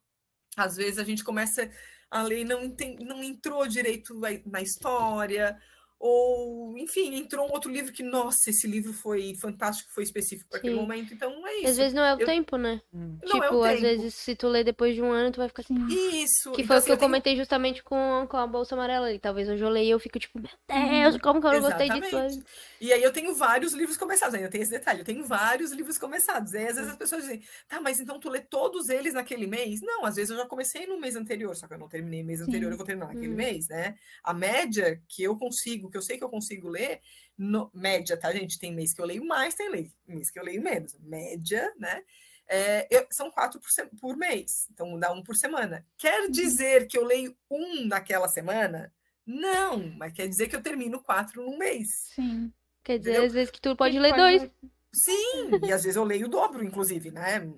às 0.56 0.78
vezes 0.78 0.98
a 0.98 1.04
gente 1.04 1.26
começa 1.26 1.70
a 2.10 2.22
ler 2.24 2.40
e 2.40 2.46
não, 2.46 2.74
não 3.02 3.22
entrou 3.22 3.68
direito 3.68 4.18
na 4.46 4.62
história, 4.62 5.58
ou, 6.04 6.76
enfim, 6.80 7.14
entrou 7.16 7.48
um 7.48 7.52
outro 7.52 7.70
livro 7.72 7.94
que, 7.94 8.02
nossa, 8.02 8.50
esse 8.50 8.66
livro 8.68 8.92
foi 8.92 9.36
fantástico, 9.40 9.92
foi 9.94 10.04
específico 10.04 10.50
para 10.50 10.58
aquele 10.58 10.74
momento, 10.74 11.14
então 11.14 11.46
é 11.48 11.60
E 11.62 11.64
às 11.66 11.72
isso. 11.72 11.80
vezes 11.80 11.94
não 11.94 12.04
é 12.04 12.16
o 12.16 12.20
Eu- 12.20 12.26
tempo, 12.26 12.58
né? 12.58 12.82
Hum. 12.92 13.20
Não 13.24 13.38
é 13.38 13.42
tipo, 13.42 13.56
o 13.56 13.64
às 13.64 13.70
tempo. 13.74 13.82
vezes 13.84 14.16
se 14.16 14.36
tu 14.36 14.48
ler 14.48 14.64
depois 14.64 14.96
de 14.96 15.02
um 15.02 15.12
ano, 15.12 15.32
tu 15.32 15.38
vai 15.38 15.48
ficar 15.48 15.62
assim. 15.62 15.76
Sim. 15.76 16.24
Isso. 16.24 16.52
Que 16.54 16.62
então, 16.64 16.68
foi 16.68 16.76
o 16.76 16.80
assim, 16.80 16.86
que 16.88 16.92
eu 16.94 16.98
tenho- 16.98 17.08
comentei 17.10 17.36
justamente 17.36 17.84
com, 17.84 18.26
com 18.28 18.38
a 18.38 18.48
bolsa 18.48 18.74
amarela 18.74 19.06
ali. 19.08 19.20
Talvez 19.20 19.48
hoje 19.48 19.64
eu 19.64 19.70
leia 19.70 19.86
e 19.88 19.92
eu 19.92 20.00
fico 20.00 20.18
tipo, 20.18 20.40
meu 20.40 20.50
Deus, 20.68 21.18
como 21.22 21.40
que 21.40 21.46
eu 21.48 21.52
não 21.54 21.62
gostei 21.62 21.88
disso? 21.88 22.08
Exatamente. 22.16 22.44
E 22.82 22.92
aí 22.92 23.04
eu 23.04 23.14
tenho 23.14 23.36
vários 23.36 23.74
livros 23.74 23.96
começados, 23.96 24.34
ainda 24.34 24.50
tem 24.50 24.62
esse 24.62 24.72
detalhe, 24.72 25.02
eu 25.02 25.06
tenho 25.06 25.24
vários 25.24 25.72
livros 25.72 26.00
começados. 26.00 26.54
E 26.54 26.58
aí 26.58 26.68
às 26.68 26.76
vezes 26.78 26.90
as 26.90 26.98
pessoas 26.98 27.22
dizem, 27.22 27.44
tá, 27.68 27.80
mas 27.80 28.00
então 28.00 28.20
tu 28.20 28.28
lê 28.28 28.40
todos 28.40 28.90
eles 28.90 29.14
naquele 29.14 29.46
mês? 29.46 29.82
Não, 29.84 30.04
às 30.04 30.16
vezes 30.16 30.32
eu 30.32 30.38
já 30.38 30.48
comecei 30.48 30.88
no 30.88 31.00
mês 31.00 31.16
anterior, 31.16 31.56
só 31.56 31.68
que 31.68 31.76
eu 31.76 31.78
não 31.78 31.88
terminei 31.88 32.22
no 32.22 32.28
mês 32.28 32.42
anterior, 32.42 32.70
Sim. 32.70 32.72
eu 32.72 32.78
vou 32.78 32.86
terminar 32.88 33.08
naquele 33.14 33.34
Hum. 33.34 33.36
mês, 33.36 33.68
né? 33.70 33.94
A 34.24 34.34
média 34.34 35.00
que 35.08 35.22
eu 35.22 35.38
consigo, 35.38 35.91
que 35.92 35.98
eu 35.98 36.02
sei 36.02 36.18
que 36.18 36.24
eu 36.24 36.30
consigo 36.30 36.68
ler, 36.70 37.02
no- 37.38 37.70
média, 37.74 38.18
tá, 38.18 38.32
gente? 38.32 38.58
Tem 38.58 38.74
mês 38.74 38.94
que 38.94 39.02
eu 39.02 39.06
leio 39.06 39.26
mais, 39.26 39.54
tem 39.54 39.70
lei- 39.70 39.92
mês 40.08 40.32
que 40.32 40.40
eu 40.40 40.44
leio 40.44 40.62
menos. 40.64 40.98
Média, 41.00 41.72
né? 41.78 42.02
É, 42.48 42.88
eu- 42.90 43.08
são 43.12 43.30
quatro 43.32 43.60
por, 43.60 43.70
por 44.00 44.18
mês, 44.18 44.68
então 44.72 44.98
dá 45.00 45.12
um 45.12 45.22
por 45.24 45.36
semana. 45.36 45.86
Quer 45.98 46.30
dizer 46.30 46.88
que 46.88 46.98
eu 46.98 47.06
leio 47.06 47.36
um 47.50 47.86
naquela 47.86 48.28
semana? 48.28 48.92
Não, 49.26 49.78
mas 49.98 50.12
quer 50.14 50.28
dizer 50.28 50.48
que 50.50 50.56
eu 50.56 50.62
termino 50.64 51.02
quatro 51.02 51.44
num 51.46 51.58
mês. 51.58 52.10
Sim. 52.16 52.52
Quer 52.84 52.98
dizer, 52.98 53.12
Entendeu? 53.12 53.28
às 53.28 53.34
vezes 53.34 53.52
que 53.52 53.62
tu 53.62 53.76
pode 53.76 53.98
ler 54.00 54.16
dois. 54.16 54.50
Sim, 54.94 55.52
e 55.64 55.72
às 55.72 55.84
vezes 55.84 55.96
eu 55.96 56.04
leio 56.04 56.26
o 56.26 56.30
dobro, 56.30 56.64
inclusive, 56.64 57.12
né? 57.12 57.50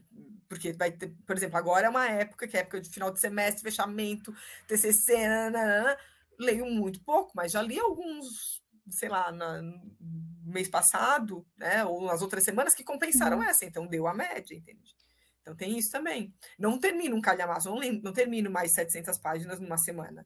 Porque 0.47 0.73
vai 0.73 0.91
ter, 0.91 1.11
por 1.25 1.35
exemplo, 1.35 1.57
agora 1.57 1.87
é 1.87 1.89
uma 1.89 2.07
época 2.07 2.47
que 2.47 2.55
é 2.55 2.59
época 2.59 2.79
de 2.79 2.89
final 2.89 3.11
de 3.11 3.19
semestre, 3.19 3.63
fechamento, 3.63 4.35
TCC, 4.67 5.25
nananana, 5.27 5.97
leio 6.39 6.65
muito 6.65 7.03
pouco, 7.03 7.31
mas 7.35 7.51
já 7.51 7.61
li 7.61 7.79
alguns, 7.79 8.63
sei 8.89 9.09
lá, 9.09 9.31
na- 9.31 9.61
no 9.61 10.51
mês 10.51 10.67
passado, 10.69 11.45
né? 11.57 11.83
Ou 11.85 12.05
nas 12.05 12.21
outras 12.21 12.43
semanas 12.43 12.73
que 12.75 12.83
compensaram 12.83 13.37
Uhum. 13.37 13.43
essa, 13.43 13.65
então 13.65 13.87
deu 13.87 14.07
a 14.07 14.13
média, 14.13 14.55
entende? 14.55 14.95
Então 15.41 15.55
tem 15.55 15.77
isso 15.77 15.91
também. 15.91 16.33
Não 16.57 16.79
termino 16.79 17.15
um 17.15 17.21
calhamaço, 17.21 17.69
não, 17.69 17.79
não 18.01 18.13
termino 18.13 18.49
mais 18.49 18.73
700 18.73 19.17
páginas 19.17 19.59
numa 19.59 19.77
semana. 19.77 20.25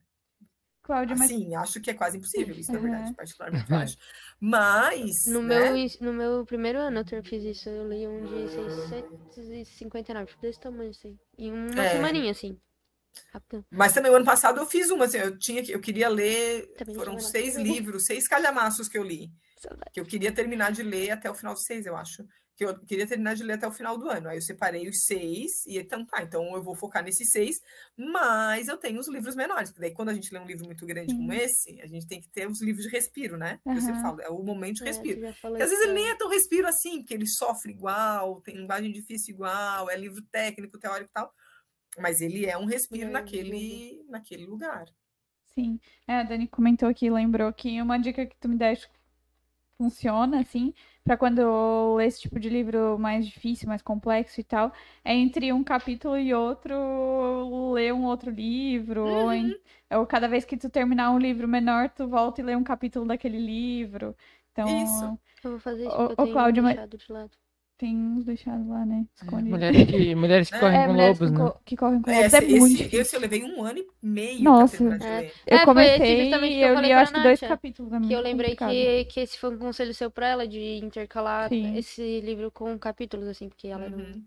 Cláudia, 0.83 1.15
mas 1.17 1.31
Assim, 1.31 1.53
acho 1.55 1.81
que 1.81 1.89
é 1.91 1.93
quase 1.93 2.17
impossível, 2.17 2.55
isso 2.55 2.71
na 2.71 2.79
verdade, 2.79 3.09
Uhum. 3.09 3.13
particularmente 3.15 3.69
eu 3.69 3.77
acho. 3.77 3.97
Mas, 4.39 5.25
No, 5.27 5.41
né? 5.41 5.69
meu, 5.71 5.87
no 6.01 6.13
meu 6.13 6.45
primeiro 6.45 6.79
ano 6.79 7.03
eu 7.11 7.23
fiz 7.23 7.43
isso. 7.43 7.67
Eu 7.69 7.89
li 7.89 8.07
um 8.07 8.25
de 8.25 8.47
659, 8.47 10.27
tipo 10.27 10.41
desse 10.41 10.59
tamanho, 10.59 10.91
assim. 10.91 11.19
Em 11.37 11.51
uma 11.51 11.83
É. 11.83 11.89
semaninha, 11.89 12.31
assim. 12.31 12.57
Rapidão. 13.33 13.65
Mas 13.71 13.93
também 13.93 14.11
o 14.11 14.15
ano 14.15 14.25
passado 14.25 14.59
eu 14.59 14.65
fiz 14.65 14.89
uma, 14.89 15.05
assim, 15.05 15.17
eu 15.17 15.37
tinha 15.37 15.61
que, 15.63 15.71
eu 15.73 15.79
queria 15.81 16.07
ler, 16.09 16.67
Também 16.77 16.95
foram 16.95 17.19
seis 17.19 17.55
livros, 17.55 18.05
seis 18.05 18.27
calhamaços 18.27 18.87
que 18.87 18.97
eu 18.97 19.03
li, 19.03 19.29
Saudade. 19.59 19.91
que 19.93 19.99
eu 19.99 20.05
queria 20.05 20.31
terminar 20.31 20.71
de 20.71 20.83
ler 20.83 21.11
até 21.11 21.29
o 21.29 21.35
final 21.35 21.53
dos 21.53 21.63
seis, 21.63 21.85
eu 21.85 21.95
acho. 21.95 22.23
Que 22.55 22.65
eu 22.65 22.79
queria 22.85 23.05
terminar 23.05 23.35
de 23.35 23.43
ler 23.43 23.53
até 23.53 23.67
o 23.67 23.71
final 23.71 23.97
do 23.99 24.09
ano. 24.09 24.29
Aí 24.29 24.37
eu 24.37 24.41
separei 24.41 24.87
os 24.89 25.03
seis 25.05 25.63
e 25.67 25.77
então 25.77 26.03
tá, 26.05 26.23
então 26.23 26.55
eu 26.55 26.63
vou 26.63 26.75
focar 26.75 27.03
nesses 27.03 27.29
seis, 27.31 27.59
mas 27.95 28.67
eu 28.67 28.77
tenho 28.77 28.99
os 28.99 29.07
livros 29.07 29.35
menores, 29.35 29.69
porque 29.69 29.81
daí 29.81 29.93
quando 29.93 30.09
a 30.09 30.13
gente 30.13 30.33
lê 30.33 30.39
um 30.39 30.45
livro 30.45 30.65
muito 30.65 30.85
grande 30.85 31.13
como 31.15 31.31
Sim. 31.31 31.37
esse, 31.37 31.79
a 31.81 31.87
gente 31.87 32.07
tem 32.07 32.19
que 32.19 32.29
ter 32.29 32.49
os 32.49 32.61
livros 32.61 32.85
de 32.85 32.89
respiro, 32.91 33.37
né? 33.37 33.59
Eu 33.75 33.81
sempre 33.81 34.01
Aham. 34.01 34.01
falo, 34.01 34.21
é 34.21 34.29
o 34.29 34.41
momento 34.41 34.77
de 34.77 34.83
É, 34.83 34.85
respiro. 34.85 35.19
Porque 35.49 35.63
às 35.63 35.69
vezes 35.69 35.83
ele 35.85 35.93
nem 35.93 36.09
é 36.09 36.15
tão 36.15 36.29
respiro 36.29 36.67
assim, 36.67 36.99
porque 36.99 37.13
ele 37.13 37.27
sofre 37.27 37.71
igual, 37.71 38.41
tem 38.41 38.55
linguagem 38.55 38.91
difícil 38.91 39.35
igual, 39.35 39.89
é 39.89 39.95
livro 39.95 40.21
técnico, 40.31 40.79
teórico 40.79 41.09
e 41.11 41.13
tal. 41.13 41.31
Mas 41.99 42.21
ele 42.21 42.45
é 42.45 42.57
um 42.57 42.65
respiro 42.65 43.07
É, 43.07 43.11
naquele, 43.11 44.03
naquele 44.09 44.45
lugar. 44.45 44.87
Sim. 45.45 45.79
É, 46.07 46.17
a 46.19 46.23
Dani 46.23 46.47
comentou 46.47 46.87
aqui, 46.87 47.09
lembrou 47.09 47.51
que 47.51 47.81
uma 47.81 47.97
dica 47.97 48.25
que 48.25 48.35
tu 48.37 48.47
me 48.49 48.55
deste 48.57 48.87
funciona, 49.77 50.39
assim, 50.41 50.73
pra 51.03 51.17
quando 51.17 51.39
eu 51.39 51.95
ler 51.97 52.07
esse 52.07 52.21
tipo 52.21 52.39
de 52.39 52.49
livro 52.49 52.97
mais 52.99 53.27
difícil, 53.27 53.67
mais 53.67 53.81
complexo 53.81 54.39
e 54.41 54.43
tal, 54.43 54.73
é 55.05 55.13
entre 55.15 55.53
um 55.53 55.63
capítulo 55.63 56.17
e 56.17 56.33
outro, 56.33 57.73
ler 57.73 57.93
um 57.93 58.05
outro 58.05 58.31
livro, 58.31 59.03
ou, 59.05 59.31
em- 59.33 59.55
ou 59.91 60.05
cada 60.07 60.27
vez 60.27 60.45
que 60.45 60.57
tu 60.57 60.69
terminar 60.69 61.11
um 61.11 61.19
livro 61.19 61.47
menor, 61.47 61.89
tu 61.89 62.07
volta 62.07 62.41
e 62.41 62.43
lê 62.43 62.55
um 62.55 62.63
capítulo 62.63 63.05
daquele 63.07 63.39
livro. 63.39 64.15
Então, 64.51 64.69
Isso. 64.69 65.19
Eu 65.43 65.51
vou 65.51 65.59
fazer 65.59 65.87
isso, 65.87 65.97
ô, 65.97 66.03
eu 66.11 66.17
tenho 66.17 66.33
Cláudia, 66.33 66.63
mas- 66.63 66.75
de 66.97 67.11
lado. 67.13 67.37
Tem 67.77 67.95
uns 67.97 68.25
deixados 68.25 68.67
lá, 68.67 68.85
né? 68.85 69.07
Escondidos. 69.15 69.49
Mulheres 69.49 69.83
que, 69.83 70.15
mulheres 70.15 70.49
que 70.49 70.55
É, 70.55 70.59
correm 70.59 70.83
É, 70.83 70.87
com 70.87 70.91
mulheres 70.91 71.19
lobos, 71.19 71.29
que, 71.29 71.31
né? 71.31 71.37
co- 71.37 71.59
que 71.65 71.75
correm 71.77 72.01
com 72.01 72.11
lobos 72.13 72.33
Esse, 72.33 72.37
é 72.37 72.41
muito 72.41 72.81
esse, 72.95 73.15
eu 73.15 73.19
levei 73.19 73.43
um 73.43 73.63
ano 73.63 73.79
e 73.79 73.87
meio 74.01 74.43
Nossa. 74.43 74.83
É. 75.03 75.31
Eu 75.45 75.57
É, 75.57 75.65
comecei 75.65 76.15
justamente 76.17 76.57
e 76.57 76.61
eu 76.61 76.75
li, 76.75 76.91
acho 76.93 77.13
que 77.13 77.19
dois 77.19 77.41
capítulos. 77.41 77.91
é 77.93 77.99
Que 77.99 78.13
eu 78.13 78.21
lembrei 78.21 78.51
complicado. 78.51 78.69
que, 78.69 79.05
que 79.05 79.19
esse 79.21 79.37
foi 79.39 79.51
um 79.55 79.59
conselho 79.59 79.93
seu 79.93 80.11
pra 80.11 80.27
ela, 80.27 80.47
de 80.47 80.59
intercalar 80.77 81.49
Sim. 81.49 81.73
esse 81.73 82.21
livro 82.21 82.51
com 82.51 82.77
capítulos, 82.79 83.27
assim, 83.27 83.49
porque 83.49 83.67
ela 83.67 83.89
não 83.89 83.99
Uhum. 83.99 84.25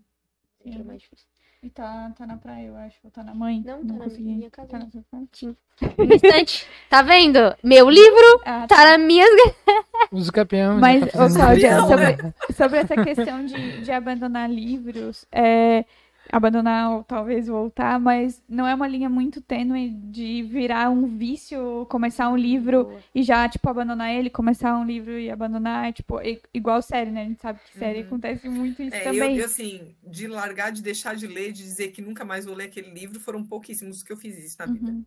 era 0.71 0.83
Sim. 0.83 0.85
mais 0.85 1.01
difícil. 1.01 1.27
E 1.63 1.69
tá, 1.69 2.11
tá 2.17 2.25
na 2.25 2.37
praia, 2.37 2.65
eu 2.69 2.75
acho. 2.75 2.97
Ou 3.03 3.11
tá 3.11 3.23
na 3.23 3.35
mãe. 3.35 3.61
Não, 3.63 3.85
tá 3.85 3.93
na 3.93 4.03
consegui. 4.05 4.23
minha 4.23 4.49
casa. 4.49 4.67
Tá 4.67 4.79
na 4.79 4.89
sua 4.89 5.03
casa? 5.11 5.55
No 5.95 6.15
instante. 6.15 6.67
Tá 6.89 7.03
vendo? 7.03 7.37
Meu 7.63 7.87
livro 7.87 8.41
Ah, 8.43 8.65
tá 8.67 8.83
na 8.83 8.97
minha. 8.97 9.23
Os 10.11 10.31
campeões. 10.31 10.79
Mas, 10.79 11.11
tá 11.11 11.23
ô, 11.23 11.29
Cláudia, 11.29 11.79
sobre, 11.81 12.53
sobre 12.55 12.79
essa 12.79 12.95
questão 13.03 13.45
de, 13.45 13.81
de 13.81 13.91
abandonar 13.91 14.49
livros, 14.49 15.27
é, 15.31 15.85
abandonar 16.29 16.91
ou 16.91 17.03
talvez 17.03 17.47
voltar, 17.47 17.99
mas 17.99 18.41
não 18.47 18.67
é 18.67 18.73
uma 18.75 18.87
linha 18.87 19.09
muito 19.09 19.41
tênue 19.41 19.89
de 19.89 20.43
virar 20.43 20.89
um 20.89 21.05
vício, 21.17 21.85
começar 21.89 22.29
um 22.29 22.37
livro 22.37 22.85
Boa. 22.85 23.03
e 23.13 23.23
já, 23.23 23.47
tipo, 23.49 23.67
abandonar 23.69 24.13
ele, 24.13 24.29
começar 24.29 24.77
um 24.77 24.85
livro 24.85 25.17
e 25.19 25.29
abandonar, 25.29 25.91
tipo, 25.93 26.19
i- 26.21 26.41
igual 26.53 26.81
série, 26.81 27.11
né? 27.11 27.23
A 27.23 27.25
gente 27.25 27.41
sabe 27.41 27.59
que 27.59 27.77
série 27.77 27.99
Uhum. 27.99 28.05
acontece 28.07 28.47
muito 28.49 28.81
isso 28.81 28.95
É, 28.95 29.09
eu, 29.09 29.13
também. 29.13 29.37
eu, 29.37 29.45
assim, 29.45 29.95
de 30.03 30.27
largar, 30.27 30.71
de 30.71 30.81
deixar 30.81 31.15
de 31.15 31.27
ler, 31.27 31.51
de 31.51 31.63
dizer 31.63 31.91
que 31.91 32.01
nunca 32.01 32.23
mais 32.25 32.45
vou 32.45 32.55
ler 32.55 32.65
aquele 32.65 32.91
livro, 32.91 33.19
foram 33.19 33.43
pouquíssimos 33.45 33.97
os 33.97 34.03
que 34.03 34.11
eu 34.13 34.17
fiz 34.17 34.37
isso 34.37 34.55
na 34.59 34.65
vida. 34.67 34.91
Uhum. 34.91 35.05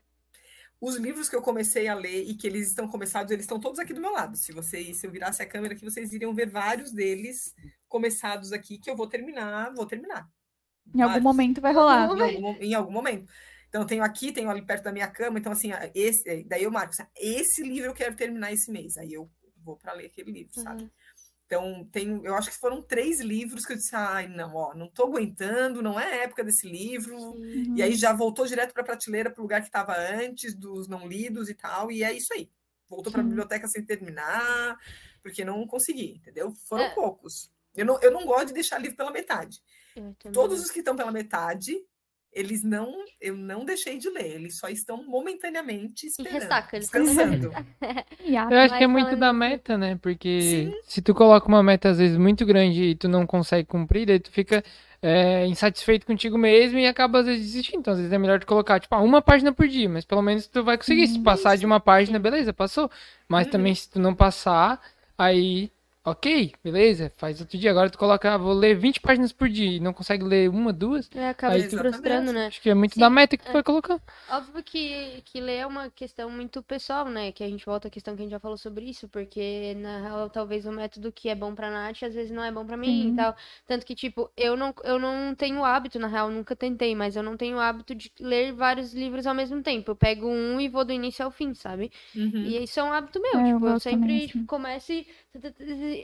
Os 0.80 0.96
livros 0.96 1.28
que 1.28 1.36
eu 1.36 1.42
comecei 1.42 1.88
a 1.88 1.94
ler 1.94 2.24
e 2.28 2.34
que 2.34 2.46
eles 2.46 2.68
estão 2.68 2.86
começados, 2.88 3.30
eles 3.32 3.44
estão 3.44 3.58
todos 3.58 3.78
aqui 3.78 3.94
do 3.94 4.00
meu 4.00 4.12
lado. 4.12 4.36
Se 4.36 4.52
vocês, 4.52 4.98
se 4.98 5.06
eu 5.06 5.10
virasse 5.10 5.42
a 5.42 5.46
câmera 5.46 5.74
aqui, 5.74 5.84
vocês 5.84 6.12
iriam 6.12 6.34
ver 6.34 6.50
vários 6.50 6.92
deles 6.92 7.54
começados 7.88 8.52
aqui 8.52 8.78
que 8.78 8.90
eu 8.90 8.96
vou 8.96 9.06
terminar, 9.08 9.72
vou 9.74 9.86
terminar. 9.86 10.28
Em 10.92 11.00
algum 11.02 11.06
Vários. 11.14 11.22
momento 11.24 11.60
vai 11.60 11.72
rolar. 11.72 12.06
Em 12.08 12.20
algum, 12.22 12.52
em 12.62 12.74
algum 12.74 12.92
momento. 12.92 13.30
Então, 13.68 13.82
eu 13.82 13.86
tenho 13.86 14.04
aqui, 14.04 14.30
tenho 14.32 14.48
ali 14.50 14.62
perto 14.62 14.84
da 14.84 14.92
minha 14.92 15.08
cama. 15.08 15.38
Então, 15.38 15.50
assim, 15.52 15.70
esse, 15.94 16.44
daí 16.44 16.62
eu 16.64 16.70
marco, 16.70 16.90
assim, 16.92 17.02
esse 17.16 17.62
livro 17.62 17.90
eu 17.90 17.94
quero 17.94 18.14
terminar 18.14 18.52
esse 18.52 18.70
mês. 18.70 18.96
Aí 18.96 19.12
eu 19.12 19.28
vou 19.56 19.76
para 19.76 19.92
ler 19.94 20.06
aquele 20.06 20.30
livro, 20.30 20.54
sabe? 20.54 20.82
Uhum. 20.84 20.90
Então, 21.46 21.88
tenho, 21.92 22.24
eu 22.24 22.34
acho 22.36 22.50
que 22.50 22.56
foram 22.56 22.80
três 22.80 23.20
livros 23.20 23.66
que 23.66 23.72
eu 23.72 23.76
disse, 23.76 23.94
ai, 23.94 24.26
não, 24.28 24.54
ó, 24.54 24.74
não 24.74 24.88
tô 24.88 25.04
aguentando, 25.04 25.82
não 25.82 25.98
é 26.00 26.20
a 26.20 26.24
época 26.24 26.42
desse 26.42 26.68
livro. 26.68 27.18
Sim. 27.18 27.74
E 27.76 27.82
aí 27.82 27.94
já 27.94 28.12
voltou 28.12 28.46
direto 28.46 28.72
para 28.72 28.82
a 28.82 28.86
prateleira, 28.86 29.30
para 29.30 29.40
o 29.40 29.42
lugar 29.42 29.60
que 29.60 29.66
estava 29.68 29.94
antes 29.96 30.54
dos 30.54 30.88
não 30.88 31.06
lidos 31.06 31.48
e 31.50 31.54
tal. 31.54 31.90
E 31.90 32.02
é 32.02 32.12
isso 32.12 32.32
aí. 32.32 32.50
Voltou 32.88 33.12
para 33.12 33.20
a 33.22 33.24
biblioteca 33.24 33.66
sem 33.66 33.84
terminar, 33.84 34.76
porque 35.22 35.44
não 35.44 35.66
consegui, 35.66 36.14
entendeu? 36.16 36.52
Foram 36.68 36.84
É. 36.84 36.94
poucos. 36.94 37.50
Eu 37.76 37.84
não, 37.84 38.00
eu 38.00 38.10
não 38.10 38.24
gosto 38.24 38.48
de 38.48 38.54
deixar 38.54 38.78
livro 38.78 38.96
pela 38.96 39.10
metade. 39.10 39.58
Todos 40.32 40.60
os 40.60 40.70
que 40.70 40.80
estão 40.80 40.96
pela 40.96 41.12
metade, 41.12 41.76
eles 42.32 42.62
não, 42.62 42.92
eu 43.20 43.36
não 43.36 43.64
deixei 43.64 43.96
de 43.98 44.10
ler, 44.10 44.34
eles 44.34 44.58
só 44.58 44.68
estão 44.68 45.04
momentaneamente 45.04 46.06
esperando, 46.06 46.34
ressaca, 46.42 46.76
eles 46.76 46.90
descansando. 46.90 47.50
Eu 48.50 48.58
acho 48.58 48.76
que 48.76 48.84
é 48.84 48.86
muito 48.86 49.16
da 49.16 49.32
meta, 49.32 49.76
né? 49.78 49.98
Porque 50.00 50.40
Sim. 50.40 50.72
se 50.86 51.02
tu 51.02 51.14
coloca 51.14 51.46
uma 51.46 51.62
meta 51.62 51.90
às 51.90 51.98
vezes 51.98 52.16
muito 52.16 52.44
grande 52.44 52.82
e 52.82 52.94
tu 52.94 53.08
não 53.08 53.26
consegue 53.26 53.68
cumprir, 53.68 54.06
daí 54.06 54.18
tu 54.18 54.30
fica 54.30 54.64
é, 55.02 55.46
insatisfeito 55.46 56.06
contigo 56.06 56.38
mesmo 56.38 56.78
e 56.78 56.86
acaba 56.86 57.20
às 57.20 57.26
vezes 57.26 57.46
desistindo. 57.46 57.80
Então 57.80 57.92
às 57.92 57.98
vezes 57.98 58.12
é 58.12 58.18
melhor 58.18 58.40
tu 58.40 58.46
colocar, 58.46 58.80
tipo, 58.80 58.94
ah, 58.94 59.00
uma 59.00 59.20
página 59.20 59.52
por 59.52 59.68
dia, 59.68 59.88
mas 59.88 60.04
pelo 60.04 60.22
menos 60.22 60.46
tu 60.46 60.64
vai 60.64 60.76
conseguir. 60.76 61.06
Se 61.06 61.18
passar 61.20 61.56
de 61.56 61.66
uma 61.66 61.78
página, 61.78 62.18
beleza, 62.18 62.52
passou. 62.52 62.90
Mas 63.28 63.46
Uhum. 63.46 63.52
também 63.52 63.74
se 63.74 63.90
tu 63.90 63.98
não 64.00 64.14
passar, 64.14 64.80
aí 65.18 65.70
ok, 66.04 66.52
beleza, 66.62 67.10
faz 67.16 67.40
outro 67.40 67.56
dia. 67.58 67.70
Agora 67.70 67.88
tu 67.90 67.98
coloca, 67.98 68.34
ah, 68.34 68.38
vou 68.38 68.52
ler 68.52 68.76
20 68.76 69.00
páginas 69.00 69.32
por 69.32 69.48
dia 69.48 69.76
e 69.76 69.80
não 69.80 69.92
consegue 69.92 70.24
ler 70.24 70.50
uma, 70.50 70.72
duas. 70.72 71.10
É, 71.14 71.28
acaba 71.30 71.58
se 71.58 71.70
frustrando, 71.70 72.32
né? 72.32 72.46
Acho 72.46 72.60
que 72.60 72.68
é 72.70 72.74
muito 72.74 72.94
Sim, 72.94 73.00
da 73.00 73.08
meta 73.10 73.36
que 73.36 73.44
tu 73.44 73.50
é. 73.50 73.52
vai 73.52 73.62
colocar. 73.62 74.00
Óbvio 74.30 74.62
que, 74.62 75.22
que 75.24 75.40
ler 75.40 75.58
é 75.58 75.66
uma 75.66 75.90
questão 75.90 76.30
muito 76.30 76.62
pessoal, 76.62 77.08
né? 77.08 77.32
Que 77.32 77.42
a 77.42 77.48
gente 77.48 77.64
volta 77.64 77.88
à 77.88 77.90
questão 77.90 78.14
que 78.14 78.22
a 78.22 78.24
gente 78.24 78.32
já 78.32 78.38
falou 78.38 78.58
sobre 78.58 78.84
isso, 78.84 79.08
porque 79.08 79.74
na 79.78 80.00
real, 80.02 80.30
talvez 80.30 80.66
o 80.66 80.72
método 80.72 81.10
que 81.10 81.28
é 81.28 81.34
bom 81.34 81.54
pra 81.54 81.70
Nath, 81.70 82.02
às 82.02 82.14
vezes 82.14 82.30
não 82.30 82.44
é 82.44 82.52
bom 82.52 82.66
pra 82.66 82.76
mim 82.76 83.08
e 83.08 83.10
Sim. 83.10 83.14
tal. 83.14 83.34
Tanto 83.66 83.86
que, 83.86 83.94
tipo, 83.94 84.30
eu 84.36 84.56
não, 84.56 84.74
eu 84.84 84.98
não 84.98 85.34
tenho 85.34 85.64
hábito, 85.64 85.98
na 85.98 86.06
real, 86.08 86.30
nunca 86.30 86.54
tentei, 86.54 86.94
mas 86.94 87.16
eu 87.16 87.22
não 87.22 87.36
tenho 87.36 87.58
hábito 87.58 87.94
de 87.94 88.12
ler 88.20 88.52
vários 88.52 88.92
livros 88.92 89.26
ao 89.26 89.34
mesmo 89.34 89.62
tempo. 89.62 89.90
Eu 89.90 89.96
pego 89.96 90.28
um 90.28 90.60
e 90.60 90.68
vou 90.68 90.84
do 90.84 90.92
início 90.92 91.24
ao 91.24 91.30
fim, 91.30 91.54
sabe? 91.54 91.90
Uhum. 92.14 92.44
E 92.44 92.62
isso 92.62 92.78
é 92.78 92.82
um 92.82 92.92
hábito 92.92 93.20
meu, 93.20 93.40
É, 93.40 93.52
eu 93.52 93.60
tipo, 93.60 93.66
eu 93.66 93.80
também, 93.88 94.20
sempre 94.20 94.26
tipo, 94.26 94.44
começo 94.46 94.92
e 94.92 95.06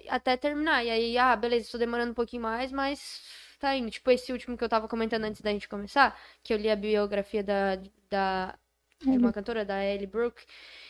até 0.08 0.36
terminar. 0.36 0.84
E 0.84 0.90
aí, 0.90 1.18
ah, 1.18 1.34
beleza, 1.36 1.66
estou 1.66 1.78
demorando 1.80 2.12
um 2.12 2.14
pouquinho 2.14 2.42
mais, 2.42 2.72
mas 2.72 3.20
tá 3.58 3.76
indo. 3.76 3.90
Tipo, 3.90 4.10
esse 4.10 4.32
último 4.32 4.56
que 4.56 4.64
eu 4.64 4.68
tava 4.68 4.88
comentando 4.88 5.24
antes 5.24 5.40
da 5.40 5.50
gente 5.50 5.68
começar, 5.68 6.18
que 6.42 6.52
eu 6.52 6.58
li 6.58 6.70
a 6.70 6.76
biografia 6.76 7.42
da, 7.42 7.76
da, 8.10 8.58
de 9.00 9.16
uma 9.18 9.32
cantora, 9.32 9.64
da 9.64 9.84
Ellie 9.84 10.06
Brooke. 10.06 10.44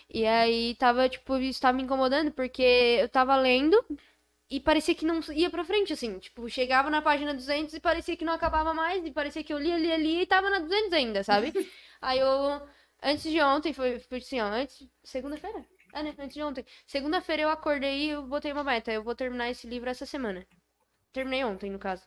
E 0.09 0.26
aí 0.26 0.74
tava, 0.76 1.09
tipo, 1.09 1.36
isso 1.38 1.61
tava 1.61 1.76
me 1.76 1.82
incomodando, 1.84 2.32
porque 2.32 2.62
eu 3.01 3.09
tava 3.09 3.36
lendo 3.36 3.76
e 4.51 4.59
parecia 4.61 4.94
que 4.94 5.07
não 5.07 5.20
ia 5.32 5.48
pra 5.51 5.64
frente, 5.64 5.92
assim. 5.92 6.18
Tipo, 6.18 6.48
chegava 6.48 6.90
na 6.90 7.01
página 7.03 7.32
200 7.34 7.74
e 7.74 7.80
parecia 7.80 8.16
que 8.16 8.24
não 8.24 8.32
acabava 8.32 8.74
mais, 8.74 9.05
e 9.05 9.11
parecia 9.12 9.44
que 9.44 9.53
eu 9.53 9.59
lia, 9.59 9.78
lia, 9.78 9.96
lia 9.96 10.22
e 10.22 10.26
tava 10.26 10.51
na 10.51 10.59
200 10.59 10.92
ainda, 10.92 11.22
sabe? 11.24 11.53
Aí 12.03 12.18
eu, 12.18 12.61
antes 13.03 13.30
de 13.30 13.40
ontem, 13.40 13.72
foi, 13.72 14.01
foi 14.01 14.18
assim, 14.18 14.40
ó, 14.40 14.46
antes, 14.46 14.88
segunda-feira? 15.05 15.64
É, 15.93 16.03
né? 16.03 16.14
Antes 16.18 16.34
de 16.34 16.43
ontem. 16.43 16.64
Segunda-feira 16.86 17.43
eu 17.43 17.51
acordei 17.51 18.07
e 18.07 18.11
eu 18.11 18.22
botei 18.26 18.53
uma 18.53 18.64
meta. 18.64 18.93
Eu 18.93 19.03
vou 19.03 19.14
terminar 19.14 19.51
esse 19.51 19.66
livro 19.66 19.88
essa 19.91 20.07
semana. 20.07 20.47
Terminei 21.12 21.45
ontem, 21.45 21.70
no 21.70 21.78
caso. 21.78 22.05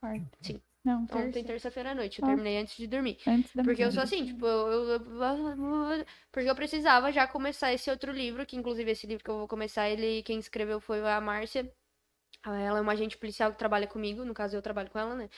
Quarta. 0.00 0.38
Sim. 0.42 0.60
Não, 0.82 1.02
Ontem, 1.02 1.30
terça. 1.32 1.46
terça-feira 1.48 1.90
à 1.90 1.94
noite. 1.94 2.20
Eu 2.20 2.24
Ah. 2.24 2.28
terminei 2.28 2.56
antes 2.58 2.76
de 2.76 2.86
dormir. 2.86 3.18
Antes 3.26 3.54
da 3.54 3.62
Porque 3.62 3.84
eu 3.84 3.92
sou 3.92 4.02
assim, 4.02 4.24
tipo, 4.24 4.46
eu, 4.46 4.68
eu- 4.68 4.90
eu- 4.92 6.06
Porque 6.32 6.48
eu 6.48 6.54
precisava 6.54 7.12
já 7.12 7.26
começar 7.26 7.72
esse 7.72 7.90
outro 7.90 8.12
livro, 8.12 8.46
que 8.46 8.56
inclusive 8.56 8.90
esse 8.90 9.06
livro 9.06 9.22
que 9.22 9.30
eu 9.30 9.38
vou 9.38 9.48
começar, 9.48 9.88
ele 9.90 10.22
quem 10.22 10.38
escreveu 10.38 10.80
foi 10.80 11.00
a 11.06 11.20
Márcia. 11.20 11.70
Ela 12.44 12.78
é 12.78 12.80
uma 12.80 12.92
agente 12.92 13.18
policial 13.18 13.52
que 13.52 13.58
trabalha 13.58 13.86
comigo, 13.86 14.24
no 14.24 14.34
caso 14.34 14.56
eu 14.56 14.62
trabalho 14.62 14.90
com 14.90 14.98
ela, 14.98 15.14
né? 15.14 15.28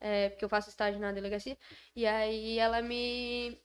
É, 0.00 0.28
porque 0.30 0.44
eu 0.44 0.48
faço 0.48 0.68
estágio 0.70 1.00
na 1.00 1.12
delegacia. 1.12 1.58
E 1.96 2.06
aí 2.06 2.58
ela 2.58 2.80
me 2.82 3.60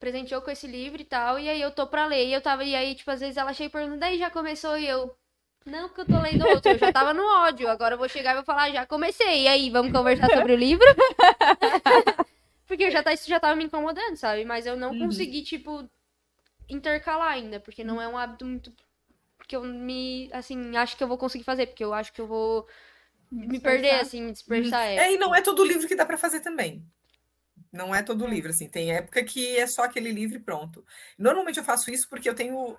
presenteou 0.00 0.42
com 0.42 0.50
esse 0.50 0.66
livro 0.68 1.00
e 1.02 1.06
tal, 1.06 1.38
e 1.38 1.48
aí 1.50 1.62
eu 1.62 1.72
tô 1.72 1.86
pra 1.88 2.06
ler. 2.06 2.26
E 2.28 2.34
eu 2.34 2.42
tava, 2.42 2.64
e 2.64 2.74
aí, 2.76 2.94
tipo, 2.96 3.10
às 3.12 3.20
vezes 3.20 3.38
ela 3.38 3.54
chega 3.54 3.68
e 3.68 3.72
pergunta, 3.72 3.98
daí 4.00 4.18
já 4.18 4.30
começou 4.30 4.78
e 4.78 4.86
eu. 4.88 5.16
Não, 5.66 5.88
porque 5.88 6.02
eu 6.02 6.06
tô 6.06 6.20
lendo 6.20 6.46
outro, 6.46 6.72
eu 6.72 6.78
já 6.78 6.90
tava 6.90 7.14
no 7.14 7.22
ódio, 7.24 7.68
agora 7.68 7.94
eu 7.94 7.98
vou 7.98 8.08
chegar 8.08 8.32
e 8.32 8.36
vou 8.36 8.44
falar, 8.44 8.70
já 8.72 8.86
comecei. 8.86 9.44
E 9.44 9.48
aí, 9.48 9.70
vamos 9.70 9.92
conversar 9.92 10.30
sobre 10.32 10.52
o 10.54 10.56
livro? 10.56 10.84
Porque 12.66 12.84
eu 12.84 12.90
já 12.90 13.02
tá, 13.02 13.12
isso 13.12 13.28
já 13.28 13.40
tava 13.40 13.56
me 13.56 13.64
incomodando, 13.64 14.16
sabe? 14.16 14.44
Mas 14.44 14.66
eu 14.66 14.76
não 14.76 14.92
Uhum. 14.92 15.00
consegui, 15.00 15.42
tipo, 15.42 15.88
intercalar 16.68 17.32
ainda, 17.32 17.60
porque 17.60 17.84
não 17.84 18.00
é 18.02 18.08
um 18.08 18.18
hábito 18.18 18.44
muito 18.46 18.72
que 19.48 19.56
eu 19.56 19.64
me, 19.64 20.30
assim, 20.32 20.76
acho 20.76 20.96
que 20.96 21.04
eu 21.04 21.08
vou 21.08 21.18
conseguir 21.18 21.44
fazer, 21.44 21.66
porque 21.68 21.84
eu 21.84 21.94
acho 21.94 22.12
que 22.12 22.20
eu 22.20 22.26
vou 22.28 22.68
me 23.30 23.60
perder, 23.60 24.00
assim, 24.00 24.22
me 24.22 24.32
dispersar. 24.32 24.86
É, 24.94 25.12
e 25.12 25.18
não 25.18 25.34
é 25.34 25.42
todo 25.42 25.64
livro 25.64 25.88
que 25.88 25.94
dá 25.96 26.04
para 26.06 26.18
fazer 26.18 26.40
também. 26.40 26.84
Não 27.72 27.94
é 27.94 28.02
todo 28.02 28.26
livro, 28.26 28.50
assim. 28.50 28.68
Tem 28.68 28.92
época 28.92 29.24
que 29.24 29.56
é 29.56 29.66
só 29.66 29.82
aquele 29.84 30.10
livro 30.12 30.36
e 30.36 30.42
pronto. 30.42 30.84
Normalmente 31.18 31.58
eu 31.58 31.64
faço 31.64 31.90
isso 31.90 32.08
porque 32.08 32.28
eu 32.28 32.34
tenho 32.34 32.76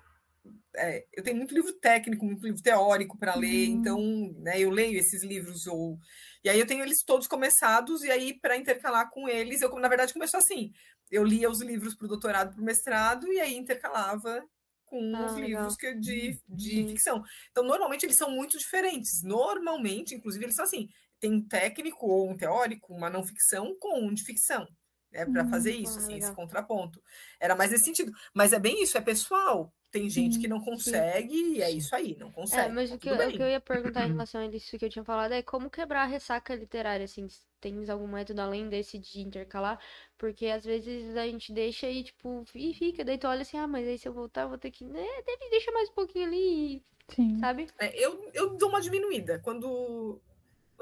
é, 0.76 1.06
eu 1.12 1.22
tenho 1.22 1.36
muito 1.36 1.54
livro 1.54 1.72
técnico, 1.74 2.24
muito 2.24 2.44
livro 2.46 2.62
teórico 2.62 3.18
para 3.18 3.34
ler, 3.36 3.66
Hum. 3.66 3.68
então 3.68 4.00
né, 4.38 4.60
eu 4.60 4.70
leio 4.70 4.98
esses 4.98 5.22
livros 5.22 5.66
ou 5.66 5.98
e 6.44 6.50
aí 6.50 6.58
eu 6.60 6.66
tenho 6.66 6.82
eles 6.84 7.04
todos 7.04 7.26
começados 7.28 8.02
e 8.04 8.10
aí 8.10 8.38
para 8.40 8.56
intercalar 8.56 9.10
com 9.10 9.28
eles 9.28 9.62
eu 9.62 9.70
na 9.78 9.88
verdade 9.88 10.12
começou 10.14 10.38
assim. 10.38 10.72
Eu 11.10 11.24
lia 11.24 11.50
os 11.50 11.60
livros 11.62 11.94
para 11.96 12.06
o 12.06 12.08
doutorado, 12.08 12.52
para 12.54 12.62
o 12.62 12.64
mestrado 12.64 13.32
e 13.32 13.40
aí 13.40 13.56
intercalava 13.56 14.42
com 14.86 15.00
Ah, 15.12 15.24
os 15.24 15.36
livros 15.36 15.76
que, 15.76 15.94
de, 15.94 16.38
de 16.48 16.84
Sim. 16.84 16.86
ficção. 16.86 17.22
Então 17.50 17.64
normalmente 17.64 18.04
eles 18.06 18.16
são 18.16 18.30
muito 18.30 18.58
diferentes. 18.58 19.22
Normalmente, 19.22 20.14
inclusive 20.14 20.44
eles 20.44 20.56
são 20.56 20.64
assim 20.64 20.88
tem 21.20 21.32
um 21.34 21.46
técnico 21.46 22.06
ou 22.06 22.28
um 22.30 22.36
teórico, 22.36 22.92
uma 22.94 23.08
não 23.08 23.22
ficção 23.24 23.76
com 23.78 24.00
um 24.00 24.12
de 24.12 24.24
ficção. 24.24 24.66
É 25.12 25.26
para 25.26 25.44
Hum, 25.44 25.46
fazer 25.46 25.74
isso, 25.74 25.98
ah, 25.98 26.00
assim, 26.00 26.16
esse 26.16 26.32
contraponto. 26.32 27.02
Era 27.40 27.54
mais 27.56 27.70
nesse 27.70 27.84
sentido. 27.84 28.12
Mas 28.34 28.52
é 28.52 28.58
bem 28.58 28.82
isso, 28.82 28.96
é 28.98 29.00
pessoal. 29.00 29.72
Tem 29.90 30.08
gente 30.08 30.38
que 30.38 30.48
não 30.48 30.60
consegue 30.60 31.34
e 31.34 31.62
é 31.62 31.70
isso 31.70 31.94
aí, 31.94 32.16
não 32.18 32.32
É, 32.50 32.68
consegue. 32.68 32.68
mas 32.68 32.90
tá 32.90 32.96
o 32.96 32.98
que, 32.98 33.08
eu, 33.08 33.16
o 33.28 33.32
bem. 33.32 33.32
que 33.32 33.42
eu 33.42 33.48
ia 33.48 33.60
perguntar 33.60 34.04
em 34.04 34.08
relação 34.10 34.40
a 34.42 34.46
isso 34.46 34.78
que 34.78 34.84
eu 34.84 34.90
tinha 34.90 35.04
falado 35.04 35.32
é 35.32 35.42
como 35.42 35.70
quebrar 35.70 36.02
a 36.02 36.06
ressaca 36.06 36.54
literária, 36.54 37.04
assim, 37.04 37.26
tens 37.60 37.88
algum 37.88 38.06
método 38.06 38.40
além 38.42 38.68
desse 38.68 38.98
de 38.98 39.20
intercalar, 39.22 39.80
porque 40.18 40.46
às 40.46 40.64
vezes 40.64 41.16
a 41.16 41.26
gente 41.26 41.50
deixa 41.52 41.88
e, 41.88 42.04
tipo, 42.04 42.44
e 42.54 42.74
fica, 42.74 43.04
daí 43.04 43.16
tu 43.18 43.26
olha 43.26 43.42
assim, 43.42 43.56
ah, 43.56 43.66
mas 43.66 43.88
aí 43.88 43.98
se 43.98 44.06
eu 44.06 44.12
voltar 44.12 44.42
eu 44.42 44.48
vou 44.50 44.58
ter 44.58 44.70
que, 44.70 44.84
né, 44.84 45.00
deve, 45.26 45.48
deixa 45.50 45.72
mais 45.72 45.88
um 45.88 45.94
pouquinho 45.94 46.26
ali, 46.26 46.84
Sim. 47.08 47.36
sabe? 47.36 47.72
É, 47.78 47.96
eu, 48.04 48.30
eu 48.32 48.56
dou 48.56 48.68
uma 48.68 48.80
diminuída. 48.80 49.38
Quando, 49.40 50.20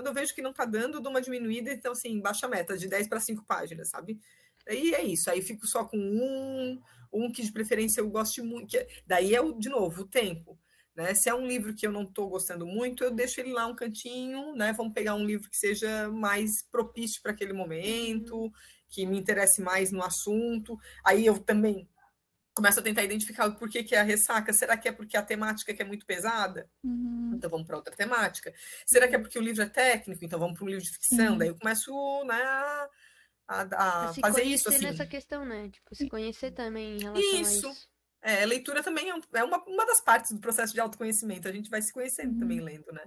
quando 0.00 0.06
eu 0.06 0.14
vejo 0.14 0.34
que 0.34 0.40
não 0.40 0.52
tá 0.52 0.64
dando, 0.64 0.98
dou 0.98 1.10
uma 1.10 1.20
diminuída. 1.20 1.70
Então, 1.70 1.92
assim, 1.92 2.18
baixa 2.20 2.46
a 2.46 2.48
meta 2.48 2.74
de 2.74 2.88
10 2.88 3.06
para 3.06 3.20
5 3.20 3.44
páginas, 3.44 3.90
sabe? 3.90 4.18
Aí 4.66 4.94
é 4.94 5.04
isso. 5.04 5.30
Aí 5.30 5.42
fico 5.42 5.66
só 5.66 5.84
com 5.84 5.98
um, 5.98 6.80
um 7.12 7.30
que 7.30 7.42
de 7.42 7.52
preferência 7.52 8.00
eu 8.00 8.08
goste 8.08 8.40
muito. 8.40 8.68
que 8.68 8.78
é- 8.78 8.88
daí 9.06 9.34
é, 9.34 9.42
o, 9.42 9.52
de 9.52 9.68
novo, 9.68 10.02
o 10.02 10.06
tempo. 10.06 10.58
Né? 10.96 11.12
Se 11.14 11.28
é 11.28 11.34
um 11.34 11.46
livro 11.46 11.74
que 11.74 11.86
eu 11.86 11.92
não 11.92 12.04
estou 12.04 12.30
gostando 12.30 12.66
muito, 12.66 13.04
eu 13.04 13.10
deixo 13.10 13.40
ele 13.40 13.52
lá 13.52 13.66
um 13.66 13.76
cantinho, 13.76 14.54
né? 14.56 14.72
Vamos 14.72 14.94
pegar 14.94 15.14
um 15.14 15.24
livro 15.24 15.50
que 15.50 15.56
seja 15.56 16.08
mais 16.08 16.62
propício 16.62 17.20
para 17.22 17.32
aquele 17.32 17.52
momento, 17.52 18.50
que 18.88 19.04
me 19.04 19.18
interesse 19.18 19.60
mais 19.60 19.92
no 19.92 20.02
assunto. 20.02 20.78
Aí 21.04 21.26
eu 21.26 21.38
também 21.38 21.86
começo 22.60 22.78
a 22.78 22.82
tentar 22.82 23.02
identificar 23.02 23.46
o 23.48 23.54
porquê 23.56 23.82
que 23.82 23.94
é 23.94 24.00
a 24.00 24.02
ressaca. 24.02 24.52
Será 24.52 24.76
que 24.76 24.88
é 24.88 24.92
porque 24.92 25.16
a 25.16 25.22
temática 25.22 25.72
que 25.72 25.80
é 25.82 25.84
muito 25.84 26.04
pesada? 26.04 26.68
Uhum. 26.84 27.32
Então 27.34 27.48
vamos 27.50 27.66
para 27.66 27.76
outra 27.76 27.94
temática. 27.96 28.52
Será 28.86 29.08
que 29.08 29.14
é 29.14 29.18
porque 29.18 29.38
o 29.38 29.42
livro 29.42 29.62
é 29.62 29.68
técnico? 29.68 30.24
Então 30.24 30.38
vamos 30.38 30.56
para 30.56 30.64
um 30.64 30.68
livro 30.68 30.84
de 30.84 30.90
ficção. 30.90 31.32
Sim. 31.32 31.38
Daí 31.38 31.48
eu 31.48 31.58
começo 31.58 31.90
né, 32.24 32.34
a, 32.42 32.88
a- 33.48 33.68
a 33.72 34.08
A 34.08 34.12
se 34.12 34.20
fazer 34.20 34.42
isso 34.44 34.68
assim. 34.68 34.84
nessa 34.84 35.06
questão, 35.06 35.44
né? 35.44 35.68
Tipo, 35.70 35.94
se 35.94 36.08
conhecer 36.08 36.50
também 36.52 36.96
em 36.98 37.02
relação 37.02 37.40
Isso. 37.40 37.66
a 37.66 37.70
isso. 37.72 37.88
É, 38.22 38.44
leitura 38.44 38.82
também 38.82 39.08
é, 39.08 39.14
um- 39.14 39.22
é 39.32 39.42
uma, 39.42 39.64
uma 39.64 39.86
das 39.86 40.00
partes 40.02 40.30
do 40.32 40.38
processo 40.40 40.74
de 40.74 40.80
autoconhecimento. 40.80 41.48
A 41.48 41.52
gente 41.52 41.70
vai 41.70 41.80
se 41.80 41.92
conhecendo 41.92 42.34
Uhum. 42.34 42.38
também 42.40 42.60
lendo, 42.60 42.92
né? 42.92 43.04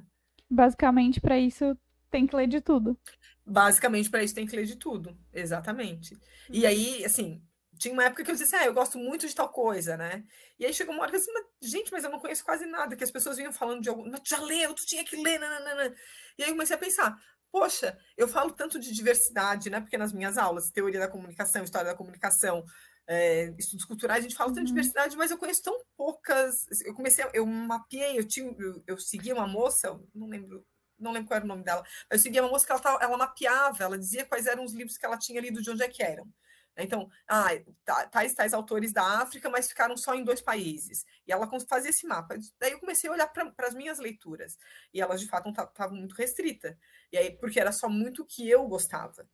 Basicamente, 0.49 1.21
pra 1.21 1.37
isso, 1.37 1.77
tem 2.09 2.25
que 2.25 2.35
ler 2.35 2.47
de 2.47 2.59
tudo. 2.61 2.97
Basicamente, 3.45 4.09
para 4.09 4.23
isso 4.23 4.33
tem 4.33 4.45
que 4.47 4.55
ler 4.55 4.65
de 4.65 4.75
tudo. 4.75 5.15
Exatamente. 5.31 6.17
E 6.49 6.65
aí, 6.65 7.03
assim, 7.05 7.43
tinha 7.83 7.93
uma 7.93 8.05
época 8.05 8.23
que 8.23 8.31
eu 8.31 8.35
disse 8.35 8.45
assim, 8.55 8.63
ah, 8.63 8.67
eu 8.67 8.73
gosto 8.73 8.97
muito 8.97 9.27
de 9.27 9.35
tal 9.35 9.49
coisa, 9.49 9.97
né? 9.97 10.23
E 10.59 10.65
aí 10.65 10.73
chegou 10.73 10.93
uma 10.93 11.01
hora 11.03 11.11
que 11.11 11.17
eu 11.17 11.19
disse, 11.19 11.31
"Mas, 11.33 11.45
gente, 11.61 11.91
mas 11.91 12.03
eu 12.03 12.09
não 12.11 12.19
conheço 12.19 12.43
quase 12.43 12.65
nada, 12.65 12.95
que 12.95 13.03
as 13.03 13.11
pessoas 13.11 13.37
vinham 13.37 13.51
falando 13.53 13.81
de 13.81 13.89
algum. 13.89 14.09
"Mas 14.09 14.21
tu 14.21 14.29
já 14.29 14.39
leu, 14.41 14.73
tu 14.73 14.85
tinha 14.85 15.03
que 15.03 15.15
ler, 15.21 15.39
nananana. 15.39 15.93
E 16.37 16.43
aí 16.43 16.49
eu 16.49 16.53
comecei 16.55 16.75
a 16.75 16.79
pensar, 16.79 17.15
poxa, 17.51 17.97
eu 18.17 18.27
falo 18.27 18.51
tanto 18.53 18.79
de 18.79 18.91
diversidade, 18.93 19.69
né? 19.69 19.79
Porque 19.81 19.97
nas 19.97 20.13
minhas 20.13 20.37
aulas, 20.37 20.71
teoria 20.71 20.99
da 20.99 21.07
comunicação, 21.07 21.63
história 21.63 21.91
da 21.91 21.97
comunicação, 21.97 22.63
é, 23.07 23.53
estudos 23.59 23.85
culturais, 23.85 24.19
a 24.19 24.27
gente 24.27 24.35
fala 24.37 24.49
tanto 24.51 24.63
de 24.65 24.69
Uhum. 24.69 24.73
diversidade, 24.73 25.17
mas 25.17 25.29
eu 25.31 25.37
conheço 25.37 25.61
tão 25.63 25.77
poucas. 25.97 26.65
Eu 26.85 26.93
comecei, 26.93 27.25
eu 27.33 27.45
mapeei, 27.45 28.17
eu 28.19 28.27
tinha, 28.27 28.53
eu, 28.57 28.83
eu 28.87 28.97
seguia 28.97 29.33
uma 29.33 29.47
moça, 29.47 29.99
não 30.15 30.27
lembro, 30.27 30.65
não 30.97 31.11
lembro 31.11 31.27
qual 31.27 31.35
era 31.37 31.45
o 31.45 31.47
nome 31.47 31.63
dela, 31.63 31.83
mas 32.09 32.19
eu 32.19 32.23
seguia 32.23 32.41
uma 32.43 32.49
moça 32.49 32.65
que 32.65 32.71
ela, 32.71 32.99
ela 33.01 33.17
mapeava, 33.17 33.83
ela 33.83 33.97
dizia 33.99 34.25
quais 34.25 34.45
eram 34.47 34.63
os 34.63 34.73
livros 34.73 34.97
que 34.97 35.05
ela 35.05 35.17
tinha 35.17 35.41
lido, 35.41 35.61
de 35.61 35.69
onde 35.69 35.83
é 35.83 35.89
que 35.89 36.01
eram. 36.03 36.25
Então, 36.77 37.09
ah, 37.27 37.49
tais, 38.11 38.33
tais 38.33 38.53
autores 38.53 38.91
da 38.91 39.21
África, 39.21 39.49
mas 39.49 39.67
ficaram 39.67 39.95
só 39.95 40.15
em 40.15 40.23
dois 40.23 40.41
países. 40.41 41.05
E 41.27 41.31
ela 41.31 41.47
fazia 41.69 41.91
esse 41.91 42.07
mapa. 42.07 42.35
Daí 42.59 42.71
eu 42.71 42.79
comecei 42.79 43.09
a 43.09 43.13
olhar 43.13 43.27
para 43.27 43.53
as 43.67 43.75
minhas 43.75 43.99
leituras. 43.99 44.57
E 44.93 44.99
elas, 45.01 45.21
de 45.21 45.27
fato, 45.27 45.49
estavam 45.49 45.97
muito 45.97 46.15
restritas. 46.15 46.75
E 47.11 47.17
aí, 47.17 47.37
porque 47.37 47.59
era 47.59 47.71
só 47.71 47.87
muito 47.89 48.23
o 48.23 48.25
que 48.25 48.49
eu 48.49 48.67
gostava. 48.67 49.27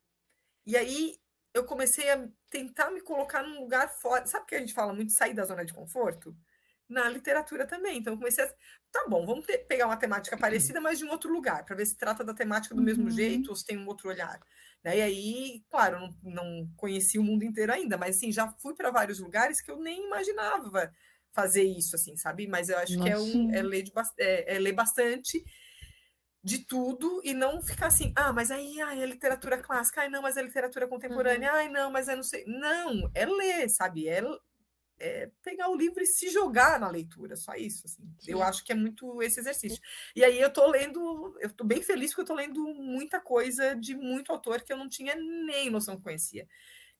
E 0.66 0.76
aí 0.76 1.16
eu 1.54 1.64
comecei 1.64 2.10
a 2.10 2.28
tentar 2.50 2.90
me 2.90 3.00
colocar 3.00 3.42
num 3.42 3.60
lugar 3.60 3.88
fora. 3.90 4.26
Sabe 4.26 4.46
que 4.46 4.54
a 4.54 4.60
gente 4.60 4.74
fala 4.74 4.92
muito 4.92 5.12
sair 5.12 5.34
da 5.34 5.44
zona 5.44 5.64
de 5.64 5.72
conforto? 5.74 6.36
Na 6.88 7.08
literatura 7.08 7.66
também. 7.66 7.98
Então 7.98 8.14
eu 8.14 8.18
comecei 8.18 8.44
a. 8.44 8.54
Tá 8.92 9.06
bom, 9.08 9.24
vamos 9.24 9.46
ter- 9.46 9.58
pegar 9.66 9.86
uma 9.86 9.96
temática 9.96 10.36
parecida, 10.36 10.80
mas 10.80 10.98
de 10.98 11.04
um 11.04 11.10
outro 11.10 11.32
lugar, 11.32 11.64
para 11.64 11.76
ver 11.76 11.86
se 11.86 11.96
trata 11.96 12.24
da 12.24 12.34
temática 12.34 12.74
do 12.74 12.82
mesmo 12.82 13.04
Uhum. 13.04 13.10
jeito 13.10 13.48
ou 13.50 13.56
se 13.56 13.64
tem 13.64 13.78
um 13.78 13.86
outro 13.86 14.08
olhar. 14.08 14.40
Né? 14.82 14.98
E 14.98 15.02
aí, 15.02 15.64
claro, 15.70 16.00
não, 16.00 16.10
não 16.22 16.70
conheci 16.76 17.18
o 17.18 17.22
mundo 17.22 17.44
inteiro 17.44 17.72
ainda, 17.72 17.98
mas 17.98 18.16
assim, 18.16 18.32
já 18.32 18.48
fui 18.60 18.74
para 18.74 18.90
vários 18.90 19.18
lugares 19.20 19.60
que 19.60 19.70
eu 19.70 19.78
nem 19.78 20.06
imaginava 20.06 20.92
fazer 21.32 21.62
isso, 21.62 21.94
assim, 21.94 22.16
sabe? 22.16 22.46
Mas 22.48 22.68
eu 22.68 22.78
acho 22.78 22.98
que 22.98 23.08
é, 23.08 23.16
um, 23.16 23.46
Nossa. 23.46 23.56
é, 23.58 23.62
ler 23.62 23.82
de 23.82 23.92
é- 24.18 24.56
é 24.56 24.58
ler 24.58 24.72
bastante 24.72 25.44
de 26.42 26.64
tudo 26.64 27.20
e 27.22 27.34
não 27.34 27.60
ficar 27.62 27.88
assim, 27.88 28.12
ah, 28.16 28.32
mas 28.32 28.50
aí 28.50 28.80
ai, 28.80 29.02
é 29.02 29.06
literatura 29.06 29.58
clássica, 29.58 30.00
ai, 30.00 30.08
não, 30.08 30.22
mas 30.22 30.36
é 30.36 30.42
literatura 30.42 30.88
contemporânea, 30.88 31.52
ai, 31.52 31.68
não, 31.68 31.90
mas 31.90 32.08
é 32.08 32.16
não 32.16 32.22
sei. 32.22 32.44
Não, 32.46 33.10
é 33.14 33.26
ler, 33.26 33.68
sabe? 33.68 34.08
É, 34.08 34.22
é 35.00 35.30
pegar 35.42 35.70
o 35.70 35.74
livro 35.76 36.02
e 36.02 36.06
se 36.06 36.28
jogar 36.28 36.78
na 36.78 36.88
leitura, 36.90 37.34
só 37.34 37.54
isso. 37.54 37.86
Assim. 37.86 38.02
Eu 38.26 38.42
acho 38.42 38.62
que 38.62 38.70
é 38.70 38.74
muito 38.74 39.22
esse 39.22 39.40
exercício. 39.40 39.80
E 40.14 40.22
aí 40.22 40.38
eu 40.40 40.52
tô 40.52 40.66
lendo, 40.70 41.34
eu 41.40 41.50
tô 41.50 41.64
bem 41.64 41.82
feliz 41.82 42.10
porque 42.10 42.20
eu 42.20 42.26
tô 42.26 42.34
lendo 42.34 42.62
muita 42.74 43.18
coisa 43.20 43.74
de 43.74 43.96
muito 43.96 44.30
autor 44.30 44.60
que 44.62 44.72
eu 44.72 44.76
não 44.76 44.88
tinha 44.88 45.14
nem 45.16 45.70
noção 45.70 45.96
que 45.96 46.02
conhecia. 46.02 46.46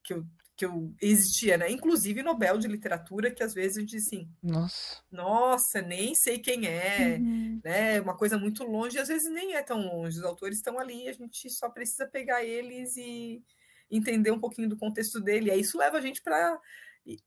Que 0.03 0.13
eu, 0.15 0.25
que 0.57 0.65
eu 0.65 0.93
existia, 0.99 1.57
né? 1.57 1.69
Inclusive 1.69 2.23
Nobel 2.23 2.57
de 2.57 2.67
Literatura, 2.67 3.29
que 3.29 3.43
às 3.43 3.53
vezes 3.53 3.77
a 3.77 3.79
gente 3.81 3.97
assim, 3.97 4.27
Nossa. 4.41 4.97
nossa, 5.11 5.79
nem 5.81 6.15
sei 6.15 6.39
quem 6.39 6.65
é, 6.67 7.17
Uhum. 7.19 7.61
né? 7.63 8.01
Uma 8.01 8.17
coisa 8.17 8.35
muito 8.37 8.63
longe, 8.63 8.97
e 8.97 8.99
às 8.99 9.07
vezes 9.09 9.31
nem 9.31 9.53
é 9.55 9.61
tão 9.61 9.79
longe. 9.79 10.17
Os 10.17 10.23
autores 10.25 10.57
estão 10.57 10.79
ali, 10.79 11.07
a 11.07 11.13
gente 11.13 11.49
só 11.51 11.69
precisa 11.69 12.07
pegar 12.07 12.43
eles 12.43 12.97
e 12.97 13.43
entender 13.91 14.31
um 14.31 14.39
pouquinho 14.39 14.69
do 14.69 14.77
contexto 14.77 15.19
dele. 15.19 15.49
E 15.49 15.51
aí 15.51 15.59
isso 15.61 15.77
leva 15.77 15.97
a 15.97 16.01
gente 16.01 16.21
para 16.23 16.59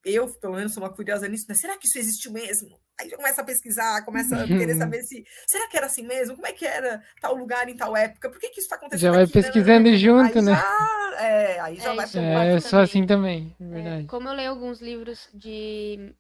eu, 0.05 0.29
pelo 0.41 0.55
menos, 0.55 0.73
sou 0.73 0.83
uma 0.83 0.95
curiosa 0.95 1.29
nisso, 1.29 1.47
né? 1.49 1.55
Será 1.55 1.77
que 1.79 1.87
isso 1.87 1.99
existiu 1.99 2.33
mesmo? 2.33 2.81
Aí 3.01 3.09
já 3.09 3.17
começa 3.17 3.43
a 3.43 3.45
pesquisar, 3.45 4.05
começa 4.05 4.45
a 4.45 4.49
querer 4.49 4.75
saber 4.77 5.03
se. 5.03 5.25
Será 5.49 5.69
que 5.69 5.77
era 5.77 5.87
assim 5.87 6.03
mesmo? 6.07 6.35
Como 6.37 6.47
é 6.47 6.53
que 6.53 6.65
era 6.67 7.03
tal 7.21 7.35
lugar 7.35 7.69
em 7.69 7.77
tal 7.77 7.97
época? 7.97 8.31
Por 8.31 8.39
que, 8.39 8.49
que 8.51 8.61
isso 8.61 8.67
está 8.67 8.77
acontecendo? 8.77 9.11
Já 9.11 9.13
vai 9.13 9.27
aqui? 9.27 9.33
pesquisando 9.33 9.89
Nananana. 9.89 9.97
junto, 9.97 10.41
aí 10.41 10.43
né? 10.43 10.53
Já, 10.53 11.17
é, 11.21 11.61
aí 11.61 11.77
já 11.81 11.93
É, 11.93 11.95
vai 11.95 12.47
É, 12.51 12.55
eu 12.55 12.61
sou 12.61 12.79
também. 12.79 12.81
assim 12.81 13.07
também, 13.07 13.55
é 13.61 13.65
É, 13.71 13.83
verdade. 13.83 14.09
como 14.09 14.29
eu 14.29 14.35
leio 14.35 14.51
alguns 14.51 14.81
livros 14.81 15.29
de. 15.35 16.15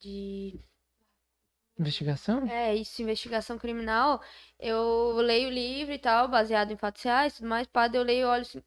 de. 0.00 0.60
Investigação? 1.78 2.42
É, 2.44 2.74
isso, 2.74 3.02
investigação 3.02 3.58
criminal, 3.58 4.20
eu 4.58 5.12
leio 5.16 5.48
o 5.48 5.52
livro 5.52 5.92
e 5.94 5.98
tal, 5.98 6.28
baseado 6.28 6.70
em 6.72 6.76
fatos 6.76 7.02
reais 7.02 7.34
e 7.34 7.36
tudo 7.38 7.48
mais, 7.48 7.66
pá, 7.66 7.86
daí 7.88 8.00
eu 8.00 8.04
leio 8.04 8.22
e 8.22 8.24
olho 8.24 8.42
assim. 8.42 8.62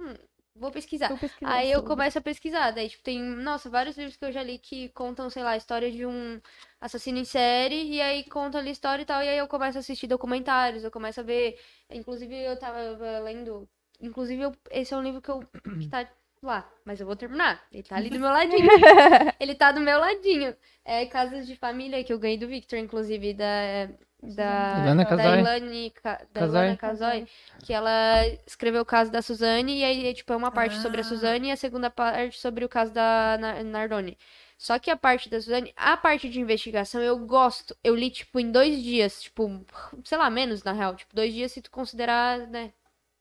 Hum, 0.00 0.14
vou 0.58 0.70
pesquisar. 0.70 1.08
Tô 1.08 1.18
pesquisando 1.18 1.52
Aí 1.52 1.70
eu 1.70 1.82
sobre. 1.82 1.82
começo 1.82 2.18
a 2.18 2.20
pesquisar. 2.22 2.70
Daí, 2.72 2.88
tipo, 2.88 3.02
tem, 3.02 3.20
nossa, 3.22 3.70
vários 3.70 3.96
livros 3.96 4.16
que 4.16 4.24
eu 4.24 4.32
já 4.32 4.42
li 4.42 4.58
que 4.58 4.88
contam, 4.90 5.30
sei 5.30 5.42
lá, 5.42 5.50
a 5.52 5.56
história 5.56 5.90
de 5.90 6.04
um 6.06 6.40
assassino 6.80 7.18
em 7.18 7.24
série, 7.24 7.82
e 7.94 8.00
aí 8.00 8.24
contam 8.24 8.60
ali 8.60 8.68
a 8.70 8.72
história 8.72 9.02
e 9.02 9.06
tal, 9.06 9.22
e 9.22 9.28
aí 9.28 9.38
eu 9.38 9.48
começo 9.48 9.78
a 9.78 9.80
assistir 9.80 10.06
documentários, 10.06 10.84
eu 10.84 10.90
começo 10.90 11.20
a 11.20 11.22
ver. 11.22 11.58
Inclusive, 11.90 12.34
eu 12.36 12.58
tava 12.58 12.78
lendo. 13.20 13.68
Inclusive, 14.00 14.42
eu- 14.42 14.52
esse 14.70 14.94
é 14.94 14.96
um 14.96 15.02
livro 15.02 15.20
que, 15.22 15.30
eu, 15.30 15.40
que 15.78 15.88
tá 15.88 16.08
lá, 16.42 16.70
mas 16.84 17.00
eu 17.00 17.06
vou 17.06 17.16
terminar. 17.16 17.66
Ele 17.72 17.82
tá 17.82 17.96
ali 17.96 18.10
do 18.10 18.18
meu 18.20 18.30
ladinho. 18.30 18.68
Ele 19.40 19.54
tá 19.54 19.72
do 19.72 19.80
meu 19.80 19.98
ladinho. 19.98 20.56
É 20.84 21.06
Casas 21.06 21.46
de 21.46 21.56
Família, 21.56 22.02
que 22.04 22.12
eu 22.12 22.18
ganhei 22.18 22.38
do 22.38 22.48
Victor, 22.48 22.78
inclusive, 22.78 23.34
da. 23.34 23.88
Da, 24.20 24.80
Ilana 24.82 25.04
da 25.04 25.10
Casoy. 25.16 25.38
Ilane, 25.40 25.90
Ca- 25.90 26.26
da 26.32 26.40
Casoy. 26.40 26.58
Ilana 26.64 26.76
Casoy, 26.76 27.26
que 27.64 27.72
ela 27.72 28.26
escreveu 28.46 28.82
o 28.82 28.84
caso 28.84 29.12
da 29.12 29.22
Suzane, 29.22 29.78
e 29.78 29.84
aí, 29.84 30.12
tipo, 30.14 30.32
é 30.32 30.36
uma 30.36 30.50
parte 30.50 30.76
sobre 30.82 30.98
a 30.98 31.02
Ah. 31.02 31.04
Suzane 31.04 31.48
e 31.48 31.52
a 31.52 31.56
segunda 31.56 31.88
parte 31.88 32.38
sobre 32.38 32.64
o 32.64 32.68
caso 32.68 32.92
da 32.92 33.36
Na- 33.38 33.62
Nardoni. 33.62 34.18
Só 34.58 34.76
que 34.78 34.90
a 34.90 34.96
parte 34.96 35.28
da 35.30 35.40
Suzane, 35.40 35.72
a 35.76 35.96
parte 35.96 36.28
de 36.28 36.40
investigação, 36.40 37.00
eu 37.00 37.16
gosto. 37.18 37.76
Eu 37.84 37.94
li, 37.94 38.10
tipo, 38.10 38.40
em 38.40 38.50
dois 38.50 38.82
dias, 38.82 39.22
tipo, 39.22 39.64
sei 40.04 40.18
lá, 40.18 40.28
menos, 40.28 40.64
na 40.64 40.72
real. 40.72 40.96
Tipo, 40.96 41.14
dois 41.14 41.32
dias 41.32 41.52
se 41.52 41.62
tu 41.62 41.70
considerar, 41.70 42.38
né, 42.48 42.72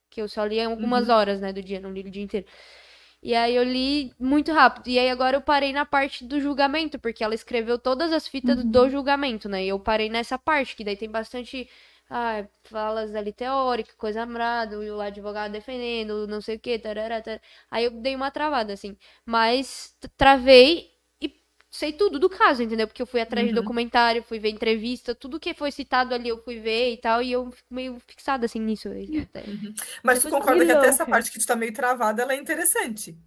que 0.10 0.20
eu 0.22 0.28
só 0.28 0.44
li 0.46 0.58
em 0.58 0.66
algumas 0.66 1.10
horas, 1.10 1.40
né, 1.42 1.54
do 1.54 1.62
dia, 1.62 1.80
não 1.80 1.92
li 1.92 2.02
o 2.02 2.10
dia 2.10 2.24
inteiro. 2.24 2.48
E 3.22 3.34
aí 3.36 3.56
eu 3.56 3.64
li 3.64 4.14
muito 4.20 4.52
rápido. 4.54 4.88
E 4.88 5.00
aí 5.00 5.10
agora 5.10 5.38
eu 5.38 5.42
parei 5.42 5.74
na 5.74 5.86
parte 5.86 6.24
do 6.24 6.40
julgamento, 6.40 7.00
porque 7.00 7.24
ela 7.24 7.34
escreveu 7.36 7.78
todas 7.80 8.12
as 8.14 8.28
fitas 8.28 8.64
do 8.64 8.90
julgamento, 8.90 9.50
né? 9.50 9.66
E 9.66 9.70
eu 9.70 9.80
parei 9.80 10.10
nessa 10.10 10.38
parte, 10.38 10.76
que 10.76 10.84
daí 10.84 10.96
tem 10.96 11.10
bastante 11.10 11.68
ah, 12.10 12.46
falas 12.64 13.16
ali 13.16 13.34
teóricas, 13.34 13.96
coisa 13.96 14.22
amrada, 14.24 14.78
o 14.80 15.02
advogado 15.02 15.52
defendendo, 15.52 16.28
não 16.28 16.42
sei 16.42 16.56
o 16.58 16.60
que, 16.60 16.80
tarará, 16.80 17.22
tarará. 17.22 17.42
Aí 17.72 17.86
eu 17.86 17.92
dei 17.92 18.16
uma 18.16 18.32
travada, 18.32 18.74
assim. 18.74 18.96
Mas 19.26 19.96
travei 20.18 20.97
sei 21.78 21.94
tudo 21.94 22.20
do 22.20 22.30
caso, 22.30 22.64
entendeu? 22.64 22.88
Porque 22.88 23.02
eu 23.02 23.08
fui 23.08 23.22
atrás 23.22 23.48
de 23.48 23.54
Uhum. 23.54 23.54
documentário, 23.54 24.24
fui 24.24 24.40
ver 24.40 24.50
entrevista, 24.50 25.16
tudo 25.16 25.40
que 25.40 25.54
foi 25.54 25.72
citado 25.72 26.14
ali 26.14 26.30
eu 26.30 26.42
fui 26.44 26.60
ver 26.60 26.94
e 26.94 26.98
tal, 26.98 27.22
e 27.22 27.32
eu 27.32 27.52
fico 27.52 27.74
meio 27.74 28.00
fixada, 28.00 28.46
assim, 28.46 28.60
nisso. 28.60 28.90
até. 29.22 29.56
Mas 30.04 30.20
tu 30.22 30.28
Depois 30.28 30.36
concorda 30.36 30.66
que 30.66 30.72
até 30.72 30.88
essa 30.88 31.06
parte 31.06 31.32
que 31.32 31.40
tu 31.40 31.46
tá 31.46 31.56
meio 31.56 31.74
travada, 31.74 32.22
ela 32.24 32.34
é 32.34 32.38
interessante. 32.38 33.18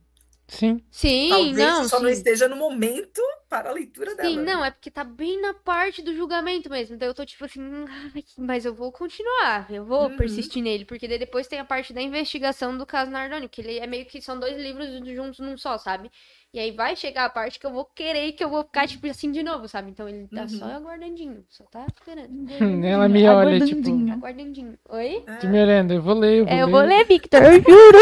Sim. 0.48 0.84
Sim, 0.90 1.54
Talvez 1.54 1.54
não, 1.54 1.88
só 1.88 1.98
não 2.00 2.08
sim. 2.08 2.10
esteja 2.10 2.46
no 2.48 2.56
momento 2.56 3.22
para 3.48 3.70
a 3.70 3.72
leitura 3.72 4.14
dela. 4.14 4.42
Sim, 4.42 4.42
não, 4.44 4.62
é 4.62 4.70
porque 4.70 4.90
tá 4.90 5.02
bem 5.02 5.40
na 5.40 5.54
parte 5.54 6.02
do 6.02 6.14
julgamento 6.14 6.68
mesmo. 6.68 6.96
Daí 6.98 7.08
eu 7.08 7.14
tô 7.14 7.24
tipo 7.24 7.42
assim, 7.44 7.60
"Ai, 7.88 8.22
mas 8.36 8.64
eu 8.66 8.74
vou 8.74 8.92
continuar, 8.92 9.70
eu 9.72 9.82
vou 9.84 10.10
Uhum. 10.10 10.10
persistir 10.10 10.62
nele. 10.62 10.84
Porque 10.84 11.08
daí 11.08 11.18
depois 11.18 11.46
tem 11.48 11.58
a 11.58 11.64
parte 11.64 11.92
da 11.94 12.02
investigação 12.02 12.76
do 12.76 12.84
caso 12.84 13.10
Nardoni, 13.10 13.48
que 13.48 13.62
ele 13.62 13.78
é 13.78 13.86
meio 13.86 14.04
que 14.06 14.20
são 14.20 14.38
dois 14.38 14.56
livros 14.58 14.88
juntos 15.14 15.38
num 15.40 15.56
só, 15.56 15.78
sabe? 15.78 16.10
E 16.52 16.58
aí 16.58 16.72
vai 16.72 16.96
chegar 16.96 17.26
a 17.26 17.30
parte 17.30 17.60
que 17.60 17.66
eu 17.66 17.72
vou 17.72 17.84
querer 17.84 18.32
que 18.32 18.42
eu 18.42 18.50
vou 18.50 18.64
ficar, 18.64 18.88
tipo, 18.88 19.06
assim 19.06 19.30
de 19.30 19.40
novo, 19.40 19.68
sabe? 19.68 19.90
Então 19.90 20.08
ele 20.08 20.26
tá 20.26 20.48
só 20.48 20.64
Uhum. 20.66 20.76
aguardandinho, 20.78 21.44
só 21.48 21.62
tá 21.64 21.86
esperando. 21.94 22.28
Ela 22.84 23.08
me 23.08 23.28
olha, 23.28 23.60
tipo, 23.64 23.88
Aguardandinho. 24.12 24.76
Oi? 24.88 25.24
te 25.38 25.46
me 25.46 25.62
olhando, 25.62 25.94
eu 25.94 26.02
vou 26.02 26.14
ler, 26.14 26.40
eu 26.40 26.44
vou 26.46 26.52
É, 26.52 26.60
eu 26.62 26.66
ler. 26.66 26.72
vou 26.72 26.80
ler, 26.80 27.04
Victor, 27.06 27.40
eu 27.44 27.52
juro. 27.62 27.98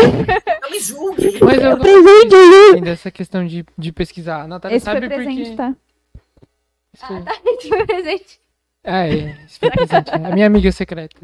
Não 0.63 0.71
me 0.71 0.81
julgue. 0.81 1.41
Mas 1.45 1.59
eu 1.63 1.73
assim, 2.73 2.81
dessa 2.83 3.11
questão 3.11 3.47
de, 3.47 3.67
de 3.77 3.93
pesquisar. 3.93 4.43
A 4.45 4.49
Natália 4.49 4.77
Esse 4.77 4.85
foi 4.87 4.95
sabe 4.95 5.09
presente, 5.09 5.37
porque... 5.51 5.57
tá? 5.57 5.77
Isso 6.95 7.07
foi- 7.07 7.25
Esse 7.55 7.69
foi 7.69 7.87
presente. 7.87 8.41
Ah, 8.85 9.07
é. 9.09 9.35
Foi 9.61 9.71
presente. 9.71 10.11
A 10.11 10.19
minha 10.35 10.47
amiga 10.47 10.73
secreta. 10.73 11.21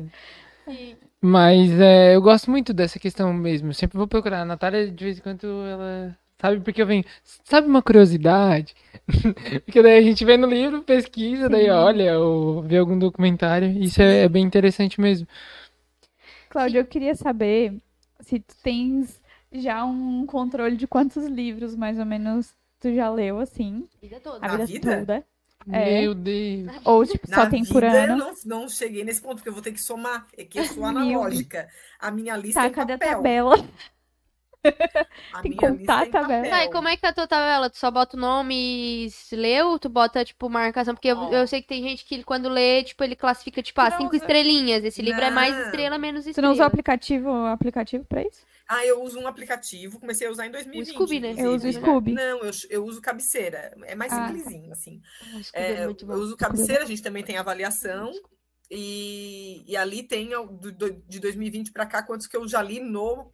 Mas 1.22 1.70
é, 1.80 2.14
eu 2.14 2.20
gosto 2.20 2.50
muito 2.50 2.74
dessa 2.74 2.98
questão 2.98 3.32
mesmo. 3.32 3.70
Eu 3.70 3.74
sempre 3.74 3.96
vou 3.96 4.06
procurar. 4.06 4.42
A 4.42 4.44
Natália, 4.44 4.90
de 4.90 5.04
vez 5.04 5.18
em 5.18 5.22
quando, 5.22 5.46
ela. 5.66 6.14
Sabe 6.40 6.60
porque 6.60 6.82
eu 6.82 6.86
venho. 6.86 7.04
Sabe 7.44 7.68
uma 7.68 7.82
curiosidade? 7.82 8.74
porque 9.64 9.82
daí 9.82 9.98
a 9.98 10.02
gente 10.02 10.24
vê 10.24 10.36
no 10.36 10.46
livro, 10.46 10.82
pesquisa, 10.82 11.48
daí 11.48 11.70
Sim. 11.70 11.70
olha, 11.70 12.18
ou 12.18 12.62
vê 12.62 12.78
algum 12.78 12.98
documentário. 12.98 13.70
Isso 13.82 14.02
é, 14.02 14.24
é 14.24 14.28
bem 14.28 14.44
interessante 14.44 15.00
mesmo. 15.00 15.26
Cláudia, 16.48 16.78
eu 16.80 16.86
queria 16.86 17.14
saber 17.14 17.80
se 18.20 18.40
tu 18.40 18.54
tens 18.62 19.20
já 19.52 19.84
um 19.84 20.26
controle 20.26 20.76
de 20.76 20.86
quantos 20.86 21.24
livros, 21.26 21.74
mais 21.74 21.98
ou 21.98 22.04
menos, 22.06 22.52
tu 22.80 22.92
já 22.94 23.10
leu, 23.10 23.38
assim, 23.40 23.88
Vida 24.00 24.20
toda. 24.20 24.46
a 24.46 24.56
vida, 24.56 24.66
vida? 24.66 24.90
toda. 24.96 25.26
É. 25.70 26.02
Meu 26.02 26.14
Deus. 26.14 26.72
Ou, 26.84 27.06
tipo, 27.06 27.26
só 27.26 27.40
Na 27.42 27.46
tem 27.46 27.62
vida, 27.62 27.72
por 27.72 27.82
eu 27.84 27.90
ano. 28.02 28.16
não, 28.16 28.34
não 28.44 28.68
cheguei 28.68 29.02
nesse 29.04 29.20
ponto, 29.22 29.36
porque 29.36 29.48
eu 29.48 29.52
vou 29.54 29.62
ter 29.62 29.72
que 29.72 29.80
somar. 29.82 30.26
É 30.36 30.44
que 30.44 30.58
eu 30.60 30.64
sou 30.64 30.84
Meu 30.84 30.86
analógica. 30.86 31.68
A 31.98 32.10
minha 32.10 32.36
lista 32.36 32.60
Tá, 32.60 32.66
é 32.66 32.70
em 32.70 32.72
cadê 32.72 32.92
a 32.94 32.98
papel. 32.98 33.16
tabela? 33.16 33.56
A 35.32 35.42
Tem 35.42 35.52
que 35.52 35.58
minha 35.58 35.70
contar 35.78 36.04
é 36.04 36.08
a 36.08 36.10
tabela. 36.10 36.48
Tá, 36.48 36.64
e 36.64 36.70
como 36.70 36.88
é 36.88 36.96
que 36.96 37.04
é 37.04 37.08
a 37.08 37.12
tua 37.12 37.26
tabela? 37.26 37.68
Tu 37.70 37.76
só 37.78 37.90
bota 37.90 38.16
o 38.16 38.20
nome 38.20 39.06
e 39.06 39.34
leu? 39.36 39.78
Tu 39.78 39.88
bota, 39.88 40.24
tipo, 40.24 40.48
marcação? 40.48 40.94
Porque 40.94 41.08
eu, 41.08 41.16
Ó. 41.18 41.32
eu 41.32 41.46
sei 41.46 41.60
que 41.62 41.68
tem 41.68 41.82
gente 41.82 42.04
que 42.04 42.22
quando 42.24 42.48
lê, 42.48 42.82
tipo, 42.82 43.02
ele 43.04 43.16
classifica, 43.16 43.62
tipo, 43.62 43.80
Tu 43.80 43.84
ah, 43.84 43.90
não 43.90 43.98
cinco 43.98 44.14
usa- 44.14 44.24
estrelinhas. 44.24 44.84
Esse 44.84 45.02
livro 45.02 45.20
é 45.22 45.30
mais 45.30 45.56
estrela, 45.66 45.98
menos 45.98 46.24
Tu 46.24 46.28
estrela. 46.30 46.48
não 46.48 46.52
usou 46.54 46.64
aplicativo, 46.66 47.30
aplicativo 47.46 48.04
pra 48.04 48.22
isso? 48.22 48.40
Ah, 48.66 48.84
eu 48.86 49.02
uso 49.02 49.20
um 49.20 49.26
aplicativo, 49.26 50.00
comecei 50.00 50.26
a 50.26 50.30
usar 50.30 50.46
em 50.46 50.50
2020. 50.50 50.94
Scooby, 50.94 51.20
né? 51.20 51.28
Eu 51.36 51.52
uso 51.54 51.66
o 51.66 51.68
inclusive. 51.68 51.80
Scooby. 51.80 52.12
Não, 52.14 52.38
eu, 52.40 52.50
eu 52.70 52.84
uso 52.86 53.00
cabeceira. 53.02 53.74
É 53.84 53.94
mais 53.94 54.10
Ah. 54.12 54.26
simplesinho, 54.28 54.72
assim. 54.72 55.02
Ah, 55.20 55.42
Scooby 55.42 55.50
é 55.52 55.72
É, 55.72 55.84
muito 55.84 56.04
eu 56.04 56.08
bom. 56.08 56.14
uso 56.14 56.36
cabeceira, 56.36 56.82
a 56.84 56.86
gente 56.86 57.02
também 57.02 57.22
tem 57.22 57.36
avaliação. 57.36 58.10
E, 58.70 59.62
e 59.70 59.76
ali 59.76 60.02
tem 60.02 60.30
de 61.06 61.20
2020 61.20 61.70
para 61.72 61.86
cá 61.86 62.02
quantos 62.02 62.26
que 62.26 62.36
eu 62.36 62.48
já 62.48 62.62
li 62.62 62.80
no, 62.80 63.32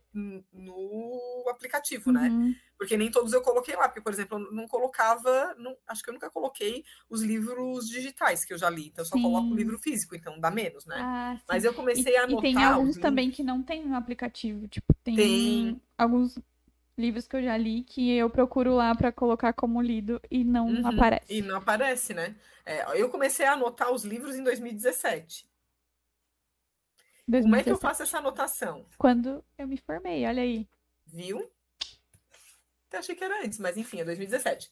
no 0.52 1.44
aplicativo, 1.48 2.10
né? 2.12 2.28
Uhum. 2.28 2.54
Porque 2.76 2.96
nem 2.96 3.10
todos 3.10 3.32
eu 3.32 3.42
coloquei 3.42 3.76
lá, 3.76 3.88
porque, 3.88 4.00
por 4.00 4.12
exemplo, 4.12 4.38
eu 4.38 4.52
não 4.52 4.66
colocava, 4.66 5.54
não- 5.58 5.76
acho 5.86 6.02
que 6.02 6.08
eu 6.08 6.14
nunca 6.14 6.30
coloquei 6.30 6.82
os 7.10 7.22
livros 7.22 7.88
digitais 7.88 8.44
que 8.44 8.54
eu 8.54 8.58
já 8.58 8.70
li, 8.70 8.88
então 8.88 9.02
eu 9.02 9.08
só 9.08 9.20
coloco 9.20 9.48
o 9.48 9.50
Sim. 9.50 9.56
livro 9.56 9.78
físico, 9.78 10.16
então 10.16 10.40
dá 10.40 10.50
menos, 10.50 10.86
né? 10.86 10.96
Ah, 10.98 11.36
sim. 11.36 11.44
Mas 11.48 11.64
eu 11.64 11.72
E, 11.72 11.76
comecei 11.76 12.16
a 12.16 12.20
e 12.20 12.24
anotar. 12.24 12.42
tem 12.42 12.56
os 12.56 12.62
alguns 12.62 12.96
também 12.96 13.30
que 13.30 13.42
não 13.42 13.62
tem 13.62 13.86
no 13.86 13.94
aplicativo. 13.94 14.66
Tipo, 14.66 14.94
tem, 15.04 15.16
Tem. 15.16 15.80
alguns 15.98 16.38
livros 17.00 17.26
que 17.26 17.36
eu 17.36 17.42
já 17.42 17.56
li 17.56 17.82
que 17.82 18.12
eu 18.16 18.28
procuro 18.30 18.74
lá 18.74 18.94
pra 18.94 19.10
colocar 19.10 19.52
como 19.52 19.80
lido 19.80 20.20
e 20.30 20.44
não 20.44 20.68
Uhum, 20.68 20.86
aparece. 20.86 21.32
E 21.32 21.42
não 21.42 21.56
aparece, 21.56 22.14
né? 22.14 22.36
É, 22.64 23.00
eu 23.00 23.08
comecei 23.10 23.46
a 23.46 23.52
anotar 23.54 23.90
os 23.90 24.04
livros 24.04 24.36
em 24.36 24.44
2017. 24.44 25.48
Como 27.40 27.56
é 27.56 27.62
que 27.62 27.70
eu 27.70 27.76
2017, 27.76 27.80
faço 27.80 28.02
essa 28.02 28.18
anotação? 28.18 28.86
Quando 28.98 29.44
eu 29.58 29.66
me 29.66 29.76
formei, 29.78 30.26
olha 30.26 30.42
aí. 30.42 30.68
Viu? 31.06 31.50
Até 32.88 32.98
achei 32.98 33.14
que 33.14 33.24
era 33.24 33.42
antes, 33.44 33.58
mas 33.58 33.76
enfim, 33.76 34.00
é 34.00 34.04
2017. 34.04 34.70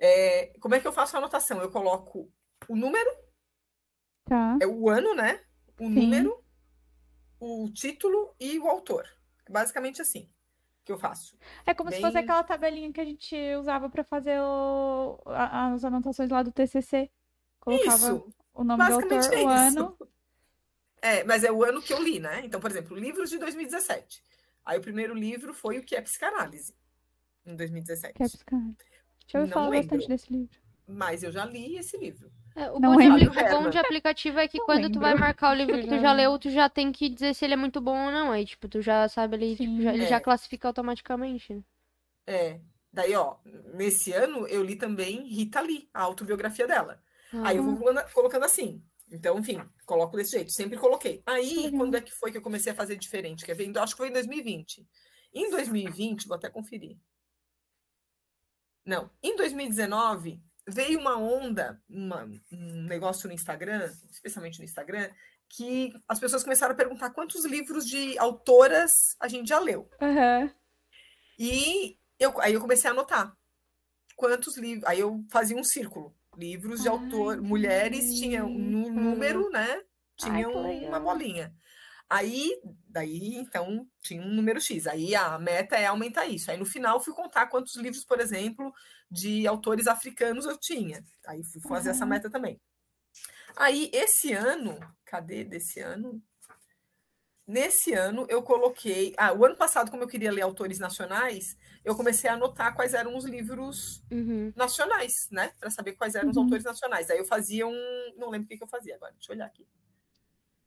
É, 0.00 0.52
como 0.60 0.74
é 0.74 0.80
que 0.80 0.86
eu 0.86 0.92
faço 0.92 1.16
a 1.16 1.18
anotação? 1.18 1.60
Eu 1.60 1.70
coloco 1.70 2.30
o 2.68 2.76
número, 2.76 3.10
Tá. 4.24 4.58
é 4.60 4.66
o 4.66 4.88
ano, 4.88 5.14
né? 5.14 5.44
O 5.80 5.88
Sim. 5.88 6.00
número, 6.00 6.44
o 7.40 7.70
título 7.72 8.34
e 8.38 8.58
o 8.58 8.68
autor. 8.68 9.08
Basicamente 9.48 10.00
assim 10.00 10.30
que 10.84 10.90
eu 10.92 10.98
faço. 10.98 11.36
É 11.66 11.72
como 11.74 11.90
se 11.90 12.00
fosse 12.00 12.14
Bem- 12.14 12.22
aquela 12.24 12.42
tabelinha 12.44 12.92
que 12.92 13.00
a 13.00 13.04
gente 13.04 13.36
usava 13.58 13.88
pra 13.88 14.02
fazer 14.04 14.40
o- 14.40 15.18
as 15.26 15.84
anotações 15.84 16.30
lá 16.30 16.42
do 16.42 16.50
TCC. 16.52 17.10
Colocava 17.60 17.96
Isso, 17.96 18.34
o 18.52 18.64
nome 18.64 18.82
do 18.84 18.88
basicamente 18.90 19.24
autor, 19.26 19.38
é 19.38 19.44
o 19.44 19.48
ano. 19.48 19.98
É, 21.04 21.24
mas 21.24 21.42
é 21.42 21.50
o 21.50 21.64
ano 21.64 21.82
que 21.82 21.92
eu 21.92 22.00
li, 22.00 22.20
né? 22.20 22.42
Então, 22.44 22.60
por 22.60 22.70
exemplo, 22.70 22.96
livros 22.96 23.28
de 23.28 23.36
2017. 23.36 24.22
Aí 24.64 24.78
o 24.78 24.80
primeiro 24.80 25.12
livro 25.14 25.52
foi 25.52 25.76
o 25.78 25.82
que 25.84 25.96
é 25.96 26.00
psicanálise, 26.00 26.72
em 27.44 27.56
2017. 27.56 28.14
Que 28.14 28.22
é 28.22 28.26
psicanálise. 28.28 28.76
Ouvi 29.34 29.46
Não 29.48 29.52
falar 29.52 29.68
lembro. 29.70 29.88
bastante 29.88 30.08
desse 30.08 30.32
livro. 30.32 30.56
Mas 30.86 31.22
eu 31.22 31.30
já 31.32 31.44
li 31.44 31.76
esse 31.76 31.96
livro. 31.96 32.30
É, 32.54 32.70
o, 32.70 32.78
bom 32.78 32.96
de, 32.96 33.08
lembro. 33.08 33.30
o 33.30 33.62
bom 33.62 33.70
de 33.70 33.78
aplicativo 33.78 34.38
é 34.38 34.46
que 34.46 34.58
Não 34.58 34.66
quando 34.66 34.90
tu 34.92 34.98
vai 35.00 35.10
lembro. 35.12 35.24
marcar 35.24 35.52
o 35.52 35.54
livro 35.54 35.74
que 35.80 35.86
tu 35.88 35.98
Já- 35.98 36.12
leu, 36.12 36.38
tu 36.38 36.50
já 36.50 36.68
tem 36.68 36.92
que 36.92 37.08
dizer 37.08 37.34
se 37.34 37.44
ele 37.46 37.54
é 37.54 37.56
muito 37.56 37.80
bom 37.80 38.06
ou 38.06 38.12
não. 38.12 38.30
Aí, 38.30 38.44
tipo, 38.44 38.68
tu 38.68 38.82
já 38.82 39.08
sabe 39.08 39.36
ali, 39.36 39.56
tipo, 39.56 39.80
já- 39.80 39.94
ele 39.94 40.04
É. 40.04 40.08
já 40.08 40.20
classifica 40.20 40.68
automaticamente. 40.68 41.54
né? 41.54 41.62
É. 42.26 42.60
Daí, 42.92 43.14
ó, 43.14 43.36
nesse 43.72 44.12
ano 44.12 44.46
eu 44.48 44.62
li 44.62 44.76
também 44.76 45.26
Rita 45.26 45.60
Lee, 45.62 45.88
a 45.94 46.02
autobiografia 46.02 46.66
dela. 46.66 47.02
Aí 47.42 47.56
eu 47.56 47.62
vou 47.62 47.76
colocando- 47.78 48.12
colocando 48.12 48.44
assim. 48.44 48.84
Então, 49.10 49.38
enfim, 49.38 49.62
coloco 49.86 50.14
desse 50.16 50.32
jeito. 50.32 50.52
Sempre 50.52 50.76
coloquei. 50.76 51.22
Aí, 51.24 51.56
Legal. 51.56 51.72
quando 51.80 51.94
é 51.96 52.00
que 52.02 52.12
foi 52.12 52.30
que 52.30 52.36
eu 52.36 52.42
comecei 52.42 52.72
a 52.72 52.74
fazer 52.74 52.96
diferente? 52.96 53.46
Quer 53.46 53.54
ver? 53.54 53.64
Então, 53.64 53.82
Acho 53.82 53.94
que 53.94 53.98
foi 53.98 54.08
em 54.08 54.12
2020. 54.12 54.86
Em 55.32 55.48
2020, 55.50 56.26
vou 56.28 56.36
até 56.36 56.50
conferir. 56.50 56.98
Não, 58.84 59.10
em 59.22 59.36
2019, 59.36 60.42
veio 60.68 60.98
uma 61.00 61.18
onda, 61.18 61.80
uma- 61.88 62.24
um 62.52 62.82
negócio 62.84 63.28
no 63.28 63.34
Instagram, 63.34 63.90
especialmente 64.10 64.58
no 64.58 64.64
Instagram, 64.64 65.10
que 65.48 65.92
as 66.08 66.18
pessoas 66.18 66.42
começaram 66.42 66.72
a 66.72 66.76
perguntar 66.76 67.10
quantos 67.10 67.44
livros 67.44 67.84
de 67.86 68.16
autoras 68.18 69.14
a 69.20 69.28
gente 69.28 69.48
já 69.48 69.58
leu. 69.58 69.88
Aham. 70.00 70.50
E 71.38 71.98
eu, 72.18 72.40
aí 72.40 72.54
eu 72.54 72.60
comecei 72.60 72.88
a 72.88 72.92
anotar 72.92 73.36
quantos 74.16 74.56
livros. 74.56 74.84
Aí 74.86 75.00
eu 75.00 75.24
fazia 75.30 75.56
um 75.56 75.64
círculo. 75.64 76.14
Livros 76.36 76.80
de 76.82 76.88
Ai, 76.88 76.94
autor, 76.94 77.42
mulheres 77.42 78.14
tinham 78.14 78.46
um 78.48 78.90
número, 78.92 79.50
né? 79.50 79.68
Ai, 79.72 79.82
Tinha 80.16 80.48
que 80.48 80.86
uma 80.86 81.00
bolinha. 81.00 81.54
Aí, 82.14 82.60
daí, 82.90 83.36
então, 83.36 83.88
tinha 84.02 84.20
um 84.20 84.28
número 84.34 84.60
X. 84.60 84.86
Aí 84.86 85.14
a 85.14 85.38
meta 85.38 85.76
é 85.76 85.86
aumentar 85.86 86.26
isso. 86.26 86.50
Aí 86.50 86.58
no 86.58 86.66
final 86.66 87.00
fui 87.00 87.14
contar 87.14 87.46
quantos 87.46 87.74
livros, 87.76 88.04
por 88.04 88.20
exemplo, 88.20 88.70
de 89.10 89.46
autores 89.46 89.86
africanos 89.86 90.44
eu 90.44 90.58
tinha. 90.58 91.02
Aí 91.26 91.42
fui 91.42 91.62
fazer 91.62 91.88
essa 91.88 92.04
Uhum. 92.04 92.10
meta 92.10 92.28
também. 92.28 92.60
Aí 93.56 93.90
esse 93.94 94.30
ano, 94.34 94.78
cadê 95.06 95.42
desse 95.42 95.80
ano? 95.80 96.22
Nesse 97.46 97.94
ano 97.94 98.26
eu 98.28 98.42
coloquei. 98.42 99.14
Ah, 99.16 99.32
o 99.32 99.42
ano 99.44 99.56
passado, 99.56 99.90
como 99.90 100.02
eu 100.02 100.08
queria 100.08 100.30
ler 100.30 100.42
autores 100.42 100.78
nacionais, 100.78 101.56
eu 101.82 101.96
comecei 101.96 102.28
a 102.28 102.34
anotar 102.34 102.74
quais 102.74 102.92
eram 102.92 103.16
os 103.16 103.24
livros 103.24 104.02
Uhum. 104.10 104.52
nacionais, 104.54 105.12
né? 105.30 105.50
Para 105.58 105.70
saber 105.70 105.92
quais 105.92 106.14
eram 106.14 106.28
os 106.30 106.36
Uhum. 106.36 106.42
autores 106.44 106.64
nacionais. 106.64 107.08
Aí 107.08 107.16
eu 107.16 107.24
fazia 107.24 107.66
um. 107.66 108.14
Não 108.18 108.28
lembro 108.28 108.44
o 108.44 108.48
que, 108.48 108.58
que 108.58 108.62
eu 108.64 108.68
fazia 108.68 108.96
agora, 108.96 109.12
deixa 109.12 109.32
eu 109.32 109.36
olhar 109.36 109.46
aqui. 109.46 109.66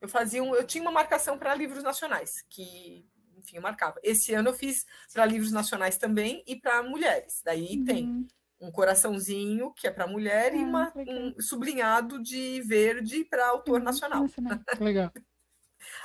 Eu 0.01 0.09
fazia 0.09 0.43
um. 0.43 0.55
Eu 0.55 0.65
tinha 0.65 0.81
uma 0.81 0.91
marcação 0.91 1.37
para 1.37 1.55
livros 1.55 1.83
nacionais, 1.83 2.43
que, 2.49 3.07
enfim, 3.37 3.57
eu 3.57 3.61
marcava. 3.61 3.99
Esse 4.03 4.33
ano 4.33 4.49
eu 4.49 4.53
fiz 4.53 4.85
para 5.13 5.25
livros 5.25 5.51
nacionais 5.51 5.97
também 5.97 6.43
e 6.47 6.55
para 6.59 6.83
mulheres. 6.83 7.41
Daí 7.43 7.77
tem 7.83 8.11
Uhum. 8.11 8.27
um 8.59 8.71
coraçãozinho, 8.71 9.73
que 9.73 9.87
é 9.87 9.91
para 9.91 10.07
mulher, 10.07 10.53
e 10.55 10.63
Ah, 10.63 10.65
uma, 10.65 10.93
legal. 10.95 11.05
um 11.07 11.41
sublinhado 11.41 12.21
de 12.21 12.61
verde 12.61 13.25
para 13.25 13.47
autor 13.47 13.79
Uhum. 13.79 13.83
nacional. 13.83 14.25
Legal. 14.79 15.11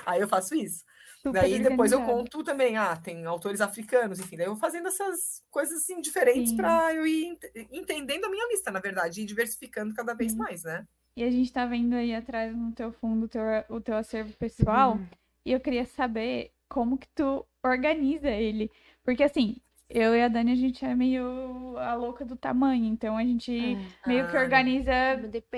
Aí 0.06 0.20
eu 0.20 0.28
faço 0.28 0.54
isso. 0.54 0.84
Super 1.22 1.30
Daí 1.32 1.60
depois 1.60 1.92
eu 1.92 2.00
organizado. 2.00 2.02
conto 2.02 2.42
também, 2.42 2.76
ah, 2.76 2.96
tem 2.96 3.24
autores 3.24 3.60
africanos, 3.60 4.18
enfim, 4.18 4.36
daí 4.36 4.46
eu 4.46 4.52
vou 4.52 4.60
fazendo 4.60 4.88
essas 4.88 5.42
coisas 5.50 5.78
assim 5.82 6.00
diferentes 6.00 6.52
para 6.52 6.92
eu 6.94 7.06
ir 7.06 7.24
ent- 7.26 7.68
entendendo 7.70 8.24
a 8.24 8.30
minha 8.30 8.48
lista, 8.48 8.70
na 8.70 8.80
verdade, 8.80 9.20
e 9.20 9.26
diversificando 9.26 9.94
cada 9.94 10.12
vez 10.14 10.34
Sim. 10.34 10.36
mais, 10.36 10.64
né? 10.64 10.86
E 11.16 11.24
a 11.24 11.30
gente 11.30 11.52
tá 11.52 11.66
vendo 11.66 11.94
aí 11.94 12.14
atrás 12.14 12.56
no 12.56 12.72
teu 12.72 12.92
fundo 12.92 13.26
o 13.26 13.28
teu, 13.28 13.42
o 13.68 13.80
teu 13.80 13.96
acervo 13.96 14.32
pessoal. 14.34 14.94
Uhum. 14.94 15.08
E 15.44 15.52
eu 15.52 15.60
queria 15.60 15.84
saber 15.86 16.52
como 16.68 16.98
que 16.98 17.08
tu 17.08 17.44
organiza 17.62 18.30
ele. 18.30 18.70
Porque 19.04 19.22
assim, 19.22 19.56
eu 19.88 20.14
e 20.14 20.22
a 20.22 20.28
Dani, 20.28 20.52
a 20.52 20.56
gente 20.56 20.84
é 20.84 20.94
meio 20.94 21.76
a 21.78 21.94
louca 21.94 22.24
do 22.24 22.36
tamanho. 22.36 22.84
Então 22.86 23.16
a 23.16 23.24
gente 23.24 23.78
meio 24.06 24.26
que 24.26 24.36
Ah, 24.36 24.40
organiza 24.42 24.92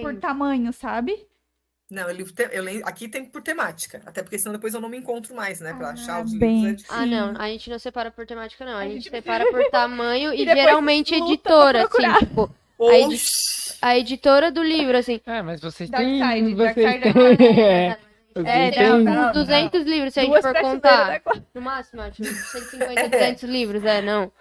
por 0.00 0.16
tamanho, 0.16 0.72
sabe? 0.72 1.26
Não, 1.90 2.08
eu, 2.08 2.14
livro 2.16 2.32
te- 2.34 2.48
eu 2.52 2.62
leio- 2.62 2.86
aqui 2.86 3.06
tem 3.08 3.24
por 3.24 3.42
temática, 3.42 4.02
até 4.06 4.22
porque 4.22 4.38
senão 4.38 4.54
depois 4.54 4.72
eu 4.74 4.80
não 4.80 4.88
me 4.88 4.96
encontro 4.96 5.34
mais, 5.34 5.60
né? 5.60 5.74
Para 5.74 5.88
Ah, 5.88 5.92
achar 5.92 6.24
os 6.24 6.32
bem. 6.32 6.64
livros 6.64 6.84
é. 6.90 6.94
Ah, 6.94 7.06
não. 7.06 7.34
A 7.40 7.48
gente 7.48 7.68
não 7.70 7.78
separa 7.78 8.10
por 8.10 8.26
temática, 8.26 8.64
não. 8.64 8.76
A, 8.78 8.80
A 8.80 8.88
gente 8.88 9.04
gente 9.04 9.10
separa 9.10 9.44
por 9.50 9.64
tamanho 9.70 10.32
e, 10.32 10.42
E 10.42 10.48
geralmente 10.48 11.14
pra 11.14 11.18
editora, 11.18 11.82
assim, 11.84 12.14
tipo, 12.14 12.50
a, 12.80 12.98
edi- 12.98 13.22
a 13.80 13.98
editora 13.98 14.50
do 14.50 14.62
livro, 14.62 14.96
assim. 14.96 15.20
É, 15.26 15.42
mas 15.42 15.60
vocês 15.60 15.88
Dark 15.90 16.02
têm. 16.04 16.22
Side, 16.22 16.54
Dark 16.54 16.74
vocês 16.74 16.92
Side 16.92 17.08
é 17.08 17.36
têm. 17.36 17.96
É, 18.34 18.68
É, 18.68 18.70
têm- 18.70 18.88
não, 18.88 18.96
Uns 19.00 19.04
não. 19.04 19.32
200 19.32 19.84
livros, 19.84 20.14
se 20.14 20.20
a 20.20 20.22
gente 20.22 20.32
Duas 20.32 20.42
for 20.42 20.60
contar. 20.62 21.08
da 21.10 21.20
qual- 21.20 21.36
No 21.54 21.60
máximo, 21.60 22.00
acho, 22.00 22.24
150, 22.24 23.08
200 23.10 23.42
livros, 23.42 23.84
é, 23.84 24.00
não. 24.00 24.32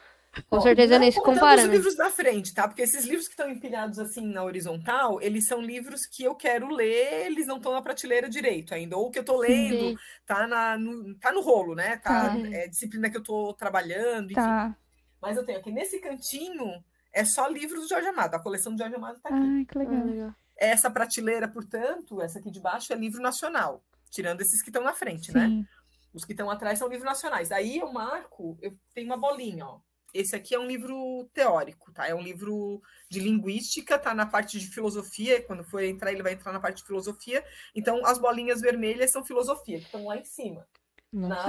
Com 0.49 0.59
Ó, 0.59 0.61
certeza 0.61 0.93
não 0.93 1.01
nem 1.01 1.11
se 1.11 1.17
contando 1.17 1.33
compara, 1.41 1.61
os 1.63 1.67
né? 1.67 1.73
livros 1.75 1.95
da 1.97 2.09
frente, 2.09 2.53
tá? 2.53 2.65
Porque 2.69 2.83
esses 2.83 3.03
livros 3.03 3.27
que 3.27 3.33
estão 3.33 3.49
empilhados 3.49 3.99
assim 3.99 4.25
na 4.25 4.45
horizontal, 4.45 5.21
eles 5.21 5.45
são 5.45 5.61
livros 5.61 6.05
que 6.05 6.23
eu 6.23 6.33
quero 6.35 6.73
ler, 6.73 7.25
eles 7.25 7.45
não 7.47 7.57
estão 7.57 7.73
na 7.73 7.81
prateleira 7.81 8.29
direito 8.29 8.73
ainda. 8.73 8.95
Ou 8.95 9.11
que 9.11 9.19
eu 9.19 9.25
tô 9.25 9.37
lendo, 9.37 9.89
Sim. 9.89 9.97
tá, 10.25 10.47
na, 10.47 10.77
no, 10.77 11.13
tá 11.15 11.33
no 11.33 11.41
rolo, 11.41 11.75
né? 11.75 11.97
Tá, 11.97 12.29
Tá. 12.29 12.37
É 12.49 12.69
disciplina 12.69 13.09
que 13.09 13.17
eu 13.17 13.23
tô 13.23 13.53
trabalhando, 13.55 14.27
enfim. 14.27 14.35
Tá. 14.35 14.73
Mas 15.21 15.35
eu 15.35 15.45
tenho 15.45 15.59
aqui 15.59 15.69
nesse 15.69 15.99
cantinho, 15.99 16.81
é 17.13 17.25
só 17.25 17.47
livros 17.47 17.81
do 17.83 17.89
Jorge 17.89 18.07
Amado. 18.07 18.35
A 18.35 18.39
coleção 18.39 18.73
do 18.73 18.77
Jorge 18.77 18.95
Amado 18.95 19.19
tá 19.19 19.29
aqui. 19.29 19.37
Ai, 19.39 19.65
que 19.65 19.77
Ah, 19.77 19.79
legal. 19.79 20.05
legal. 20.05 20.35
Essa 20.57 20.89
prateleira, 20.91 21.47
portanto, 21.47 22.21
essa 22.21 22.39
aqui 22.39 22.51
de 22.51 22.59
baixo 22.59 22.93
é 22.93 22.95
livro 22.95 23.21
nacional. 23.21 23.83
Tirando 24.09 24.41
esses 24.41 24.61
que 24.61 24.69
estão 24.69 24.83
na 24.83 24.93
frente, 24.93 25.31
né? 25.33 25.47
Sim. 25.47 25.65
Os 26.13 26.25
que 26.25 26.33
estão 26.33 26.49
atrás 26.49 26.77
são 26.77 26.87
livros 26.89 27.05
nacionais. 27.05 27.51
Aí 27.51 27.77
eu 27.79 27.91
marco, 27.91 28.57
eu 28.61 28.77
tenho 28.93 29.07
uma 29.07 29.17
bolinha, 29.17 29.65
ó. 29.65 29.79
Esse 30.13 30.35
aqui 30.35 30.53
é 30.53 30.59
um 30.59 30.67
livro 30.67 31.29
teórico, 31.33 31.89
tá? 31.93 32.05
É 32.05 32.13
um 32.13 32.21
livro 32.21 32.81
de 33.09 33.21
linguística, 33.21 33.97
tá 33.97 34.13
na 34.13 34.25
parte 34.25 34.59
de 34.59 34.67
filosofia. 34.67 35.41
Quando 35.41 35.63
for 35.63 35.81
entrar, 35.81 36.11
ele 36.11 36.21
vai 36.21 36.33
entrar 36.33 36.51
na 36.51 36.59
parte 36.59 36.77
de 36.81 36.83
filosofia. 36.85 37.43
Então, 37.73 38.05
as 38.05 38.17
bolinhas 38.17 38.59
vermelhas 38.59 39.09
são 39.11 39.23
filosofia, 39.23 39.79
que 39.79 39.85
estão 39.85 40.05
lá 40.05 40.17
em 40.17 40.25
cima. 40.25 40.67
Ah, 41.13 41.17
na, 41.17 41.47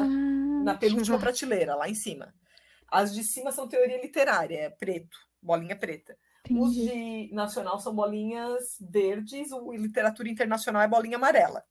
na 0.64 0.74
penúltima 0.76 1.18
prateleira, 1.18 1.74
lá 1.74 1.88
em 1.88 1.94
cima. 1.94 2.32
As 2.88 3.12
de 3.12 3.24
cima 3.24 3.50
são 3.50 3.66
teoria 3.68 4.00
literária, 4.00 4.56
é 4.58 4.70
preto, 4.70 5.16
bolinha 5.42 5.76
preta. 5.76 6.16
Os 6.50 6.76
entendi. 6.76 7.28
de 7.28 7.34
nacional 7.34 7.78
são 7.80 7.94
bolinhas 7.94 8.76
verdes, 8.80 9.52
o 9.52 9.72
literatura 9.72 10.28
internacional 10.28 10.82
é 10.82 10.88
bolinha 10.88 11.16
amarela. 11.16 11.64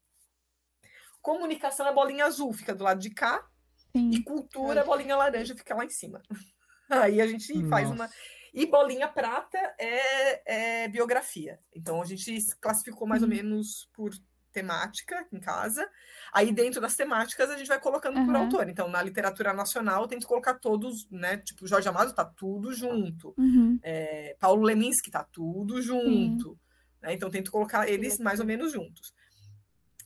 Comunicação 1.21 1.87
é 1.87 1.93
bolinha 1.93 2.25
azul, 2.25 2.51
fica 2.53 2.73
do 2.73 2.83
lado 2.83 2.99
de 2.99 3.09
cá. 3.11 3.45
E 3.93 4.15
Sim. 4.17 4.23
cultura, 4.23 4.83
bolinha 4.83 5.15
laranja 5.15 5.55
fica 5.55 5.75
lá 5.75 5.85
em 5.85 5.89
cima. 5.89 6.21
Aí 6.89 7.21
a 7.21 7.27
gente 7.27 7.67
faz 7.67 7.87
uma. 7.89 8.05
Nossa. 8.05 8.13
E 8.53 8.65
bolinha 8.65 9.07
prata 9.07 9.57
é, 9.79 10.83
é 10.83 10.87
biografia. 10.87 11.59
Então 11.73 12.01
a 12.01 12.05
gente 12.05 12.37
classificou 12.59 13.07
mais 13.07 13.21
ou 13.21 13.29
Uhum. 13.29 13.35
menos 13.35 13.89
por 13.93 14.11
temática 14.51 15.25
em 15.31 15.39
casa. 15.39 15.87
Aí 16.33 16.51
dentro 16.51 16.79
das 16.81 16.95
temáticas 16.95 17.49
a 17.49 17.57
gente 17.57 17.67
vai 17.67 17.79
colocando 17.79 18.23
por 18.25 18.35
Aham. 18.35 18.43
autor. 18.45 18.69
Então 18.69 18.87
na 18.87 19.01
literatura 19.01 19.53
nacional 19.53 20.03
eu 20.03 20.07
tento 20.07 20.27
colocar 20.27 20.55
todos, 20.55 21.09
né? 21.09 21.37
Tipo 21.37 21.67
Jorge 21.67 21.87
Amado 21.89 22.13
tá 22.13 22.25
tudo 22.25 22.73
junto. 22.73 23.33
Uhum. 23.37 23.79
É, 23.81 24.35
Paulo 24.39 24.63
Leminski 24.63 25.09
tá 25.09 25.23
tudo 25.31 25.81
junto. 25.81 26.57
né? 27.01 27.13
Então 27.13 27.29
tento 27.29 27.51
colocar 27.51 27.87
eles 27.89 28.19
mais 28.19 28.39
ou 28.39 28.45
menos 28.45 28.71
juntos. 28.71 29.13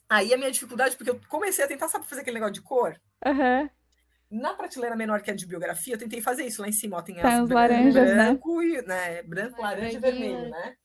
Aí 0.08 0.34
a 0.34 0.38
minha 0.38 0.52
dificuldade, 0.52 0.96
porque 0.96 1.10
eu 1.10 1.20
comecei 1.28 1.66
a 1.66 1.68
tentar, 1.68 1.88
sabe, 1.88 2.06
fazer 2.08 2.22
aquele 2.22 2.36
negócio 2.36 2.54
de 2.54 2.62
cor? 2.62 2.96
Aham. 3.26 3.70
Na 4.30 4.54
prateleira 4.54 4.96
menor 4.96 5.22
que 5.22 5.32
é 5.32 5.34
de 5.34 5.46
biografia, 5.46 5.94
eu 5.94 5.98
tentei 6.00 6.22
fazer 6.22 6.46
isso 6.46 6.62
lá 6.62 6.68
em 6.68 6.72
cima, 6.72 6.98
ó, 6.98 7.02
tem 7.02 7.16
Tá, 7.22 7.42
as 7.42 7.50
laranjas, 7.50 8.04
né? 8.10 8.16
branco 8.16 8.62
e 8.62 8.82
né, 8.82 9.24
branco, 9.24 9.62
laranja 9.62 9.98
e 9.98 10.02
vermelho, 10.02 10.50
né? 10.50 10.76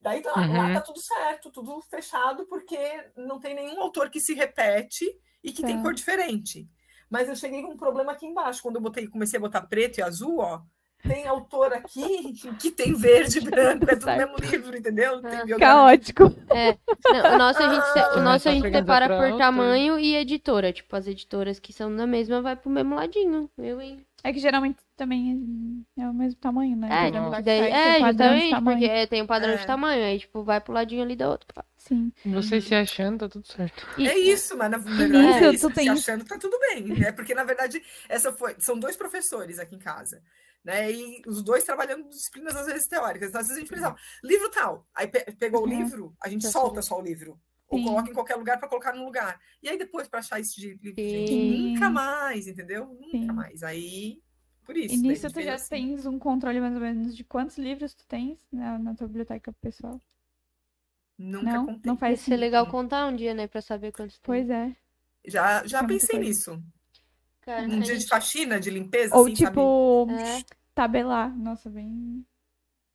Daí 0.00 0.20
tá, 0.20 0.30
lá 0.34 0.46
Uhum. 0.68 0.74
tá 0.74 0.80
tudo 0.80 1.00
certo, 1.00 1.50
tudo 1.50 1.80
fechado, 1.90 2.46
porque 2.46 2.78
não 3.16 3.40
tem 3.40 3.54
nenhum 3.54 3.80
autor 3.80 4.08
que 4.10 4.20
se 4.20 4.34
repete 4.34 5.04
e 5.42 5.52
que 5.52 5.62
tem 5.62 5.76
Tá. 5.76 5.82
cor 5.82 5.94
diferente. 5.94 6.68
Mas 7.10 7.28
eu 7.28 7.36
cheguei 7.36 7.62
com 7.62 7.72
um 7.72 7.76
problema 7.76 8.12
aqui 8.12 8.26
embaixo, 8.26 8.62
quando 8.62 8.76
eu 8.76 8.82
botei, 8.82 9.06
comecei 9.08 9.36
a 9.38 9.40
botar 9.40 9.62
preto 9.62 9.98
e 9.98 10.02
azul, 10.02 10.38
ó, 10.40 10.60
tem 11.02 11.26
autor 11.26 11.72
aqui 11.72 12.32
que 12.60 12.70
tem 12.70 12.94
verde 12.94 13.38
e 13.38 13.40
branco, 13.50 13.84
é 13.84 13.94
tudo 13.94 14.02
o 14.02 14.04
Certo. 14.04 14.18
mesmo 14.18 14.36
livro, 14.50 14.76
entendeu? 14.76 15.20
Tem 15.22 15.54
Ah. 15.54 15.58
Caótico. 15.58 16.24
Não, 16.24 17.34
o 17.34 17.38
nosso 17.38 17.62
a 17.62 17.74
gente, 17.74 17.86
se- 17.92 17.98
o 17.98 18.02
Ah, 18.18 18.20
nosso 18.22 18.48
a 18.48 18.52
gente 18.52 18.70
separa 18.70 19.08
por 19.08 19.38
tamanho 19.38 19.98
e 19.98 20.16
editora. 20.16 20.72
Tipo, 20.72 20.96
as 20.96 21.06
editoras 21.06 21.58
que 21.60 21.72
são 21.72 21.94
da 21.94 22.06
mesma 22.06 22.42
vai 22.42 22.56
pro 22.56 22.70
mesmo 22.70 22.94
ladinho. 22.96 23.48
Eu, 23.58 23.80
hein? 23.80 24.04
É 24.28 24.32
que 24.32 24.40
geralmente 24.40 24.78
também 24.96 25.84
é 25.96 26.08
o 26.08 26.12
mesmo 26.12 26.40
tamanho, 26.40 26.76
né? 26.76 26.88
É, 26.90 27.10
que 27.12 27.18
Dark 27.18 27.44
daí, 27.44 27.60
é, 27.70 28.00
justamente, 28.00 28.62
porque 28.64 28.84
é, 28.86 29.06
tem 29.06 29.22
um 29.22 29.26
padrão 29.26 29.52
É. 29.52 29.56
de 29.56 29.66
tamanho. 29.66 30.04
Aí, 30.04 30.18
tipo, 30.18 30.42
vai 30.42 30.60
pro 30.60 30.72
ladinho 30.72 31.02
ali 31.02 31.14
da 31.14 31.28
outra. 31.30 31.64
Sim. 31.76 32.10
Vocês 32.24 32.64
se 32.64 32.74
achando, 32.74 33.18
tá 33.20 33.28
tudo 33.28 33.46
certo. 33.46 33.86
E- 33.96 34.08
É 34.08 34.18
isso, 34.18 34.56
mas 34.56 34.68
na 34.70 34.78
verdade 34.78 35.12
Nisso, 35.12 35.44
é 35.44 35.52
isso. 35.54 35.70
Se 35.72 35.88
achando 35.88 36.24
tá 36.24 36.36
tudo 36.38 36.58
bem. 36.58 37.04
É 37.04 37.12
porque, 37.12 37.34
na 37.34 37.44
verdade, 37.44 37.80
essa 38.08 38.32
foi. 38.32 38.56
São 38.58 38.76
dois 38.76 38.96
professores 38.96 39.60
aqui 39.60 39.76
em 39.76 39.78
casa. 39.78 40.20
Né? 40.64 40.90
E 40.90 41.22
os 41.28 41.44
dois 41.44 41.62
trabalhando 41.62 42.08
disciplinas, 42.08 42.56
às 42.56 42.66
vezes, 42.66 42.88
teóricas. 42.88 43.28
Então, 43.28 43.40
às 43.40 43.46
vezes 43.46 43.58
a 43.58 43.64
gente 43.64 43.72
pensava, 43.72 43.94
livro 44.24 44.50
tal. 44.50 44.84
Aí 44.96 45.06
pe- 45.06 45.30
pegou 45.38 45.60
o 45.60 45.64
Uhum. 45.70 45.78
livro, 45.78 46.12
a 46.20 46.28
gente 46.28 46.42
Já 46.42 46.50
solta 46.50 46.82
só 46.82 46.98
o 46.98 47.02
livro. 47.02 47.38
Ou 47.68 47.82
coloca 47.82 48.10
em 48.10 48.14
qualquer 48.14 48.36
lugar 48.36 48.58
para 48.58 48.68
colocar 48.68 48.92
num 48.94 49.04
lugar. 49.04 49.40
E 49.62 49.68
aí 49.68 49.76
depois, 49.76 50.06
para 50.08 50.20
achar 50.20 50.38
esse 50.38 50.54
de 50.54 50.68
livro, 50.74 50.94
gente, 50.96 51.34
nunca 51.34 51.90
mais, 51.90 52.46
entendeu? 52.46 52.86
Nunca 52.86 53.10
Sim. 53.10 53.26
mais. 53.26 53.62
Aí 53.62 54.22
por 54.64 54.76
isso. 54.76 54.94
E 54.94 54.98
nisso 54.98 55.30
tu 55.32 55.40
já 55.42 55.54
assim. 55.54 55.68
tens 55.70 56.06
um 56.06 56.18
controle 56.18 56.60
mais 56.60 56.74
ou 56.74 56.80
menos 56.80 57.16
de 57.16 57.24
quantos 57.24 57.58
livros 57.58 57.94
tu 57.94 58.06
tens 58.06 58.38
na, 58.52 58.78
na 58.78 58.94
tua 58.94 59.06
biblioteca 59.08 59.52
pessoal? 59.60 60.00
Nunca 61.18 61.44
Não, 61.52 61.66
contei. 61.66 61.82
não 61.90 61.96
faz 61.96 62.20
ser 62.20 62.36
legal 62.36 62.66
contar 62.68 63.06
um 63.06 63.16
dia, 63.16 63.32
né? 63.34 63.46
Pra 63.46 63.60
saber 63.62 63.90
quantos 63.92 64.14
tem. 64.18 64.22
Pois 64.24 64.50
é. 64.50 64.76
Já, 65.26 65.66
já 65.66 65.80
É 65.80 65.86
pensei 65.86 66.18
nisso. 66.20 66.62
Cara, 67.40 67.62
Um 67.64 67.80
dia 67.80 67.94
de 67.94 68.00
gente- 68.00 68.08
faxina, 68.08 68.60
de 68.60 68.70
limpeza, 68.70 69.16
Ou 69.16 69.24
assim, 69.26 69.36
sabe? 69.36 69.50
tipo, 69.50 70.06
É. 70.10 70.44
tabelar. 70.74 71.36
Nossa, 71.36 71.70
bem. 71.70 72.24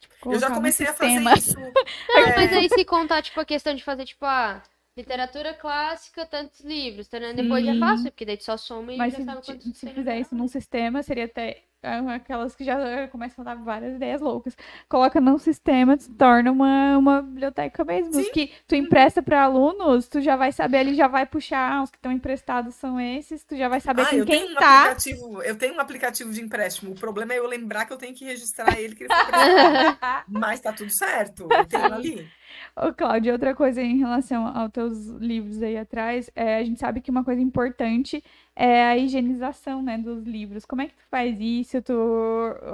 Tipo, 0.02 0.34
Eu 0.34 0.40
já 0.40 0.52
comecei 0.52 0.88
a 0.88 0.94
fazer 0.94 1.22
isso. 1.38 1.60
Não, 1.60 1.72
É, 2.28 2.36
mas 2.36 2.54
aí 2.54 2.70
se 2.70 2.84
contar, 2.86 3.22
tipo, 3.22 3.40
a 3.40 3.46
questão 3.46 3.74
de 3.74 3.84
fazer, 3.84 4.06
tipo, 4.06 4.26
ah, 4.26 4.62
literatura 4.98 5.54
clássica, 5.54 6.26
tantos 6.26 6.60
livros, 6.62 7.08
tá, 7.08 7.20
né? 7.20 7.34
Depois 7.34 7.64
já 7.64 7.72
é 7.72 7.74
Sim. 7.74 7.80
fácil, 7.80 8.12
porque 8.12 8.26
daí 8.26 8.38
tu 8.38 8.44
só 8.44 8.58
soma 8.58 8.94
e 8.94 8.98
Mas 8.98 9.14
já 9.14 9.20
se, 9.20 9.26
sabe 9.26 9.46
quantos 9.46 9.78
se 9.78 9.86
tem 9.86 9.94
fizer 9.94 10.20
isso 10.20 10.36
num 10.36 10.48
sistema, 10.48 11.04
seria 11.04 11.26
até 11.26 11.64
aquelas 11.84 12.56
que 12.56 12.64
já 12.64 13.08
começam 13.08 13.42
a 13.42 13.46
dar 13.46 13.56
várias 13.56 13.96
ideias 13.96 14.22
loucas. 14.22 14.56
Coloca 14.88 15.20
num 15.20 15.38
sistema, 15.38 15.98
se 15.98 16.12
torna 16.12 16.52
uma, 16.52 16.98
uma 16.98 17.22
biblioteca 17.22 17.84
mesmo. 17.84 18.18
Os 18.18 18.26
Sim. 18.26 18.32
que 18.32 18.52
tu 18.68 18.76
empresta 18.76 19.22
para 19.22 19.44
alunos, 19.44 20.08
tu 20.08 20.22
já 20.22 20.36
vai 20.36 20.52
saber, 20.52 20.82
ele 20.82 20.94
já 20.96 21.08
vai 21.08 21.26
puxar, 21.26 21.84
os 21.84 21.90
que 21.90 21.98
estão 21.98 22.12
emprestados 22.12 22.76
são 22.76 23.00
esses, 23.00 23.44
tu 23.44 23.56
já 23.58 23.68
vai 23.68 23.80
saber 23.80 24.04
Ah, 24.04 24.10
com 24.10 24.16
eu 24.16 24.26
tenho 24.26 24.46
quem 24.46 24.52
um 24.54 24.56
tá. 24.56 24.84
aplicativo, 24.92 25.42
eu 25.44 25.58
tenho 25.58 25.76
um 25.76 25.80
aplicativo 25.80 26.32
de 26.32 26.42
empréstimo. 26.42 26.92
O 26.92 26.96
problema 26.96 27.34
é 27.34 27.40
eu 27.40 27.48
lembrar 27.48 27.86
que 27.86 27.94
eu 27.94 27.98
tenho 27.98 28.14
que 28.16 28.26
registrar 28.26 28.80
ele 28.80 28.96
que 28.96 29.04
ele 29.04 29.14
foi. 29.14 29.32
Mas 30.28 30.60
tá 30.60 30.72
tudo 30.74 30.92
certo. 30.92 31.48
Eu 31.52 31.66
tenho 31.66 31.94
ali. 31.94 32.30
Ô, 32.76 32.94
Cláudia, 32.94 33.34
outra 33.34 33.54
coisa 33.56 33.82
em 33.82 33.98
relação 33.98 34.46
aos 34.48 34.72
teus 34.72 35.08
livros 35.20 35.62
aí 35.62 35.78
atrás, 35.78 36.30
é, 36.36 36.58
a 36.58 36.64
gente 36.64 36.80
sabe 36.80 37.02
que 37.02 37.12
uma 37.12 37.24
coisa 37.24 37.42
importante 37.42 38.24
é 38.56 38.84
a 38.86 38.98
higienização, 38.98 39.82
né, 39.82 39.98
dos 39.98 40.24
livros. 40.24 40.66
Como 40.66 40.82
é 40.82 40.88
que 40.88 40.94
tu 40.96 41.04
faz 41.10 41.38
isso? 41.40 41.82
Tu 41.82 41.94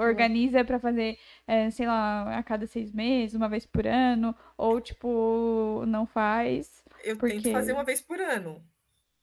organiza 0.00 0.64
pra 0.64 0.78
fazer, 0.78 1.18
é, 1.46 1.70
sei 1.70 1.86
lá, 1.86 2.36
a 2.38 2.42
cada 2.42 2.66
seis 2.66 2.92
meses, 2.92 3.34
uma 3.34 3.48
vez 3.48 3.64
por 3.66 3.86
ano? 3.86 4.34
Ou, 4.56 4.80
tipo, 4.80 5.84
não 5.86 6.06
faz? 6.06 6.82
Eu 7.04 7.16
Porque- 7.16 7.40
tento 7.40 7.52
fazer 7.52 7.72
uma 7.72 7.84
vez 7.84 8.00
por 8.00 8.20
ano. 8.20 8.60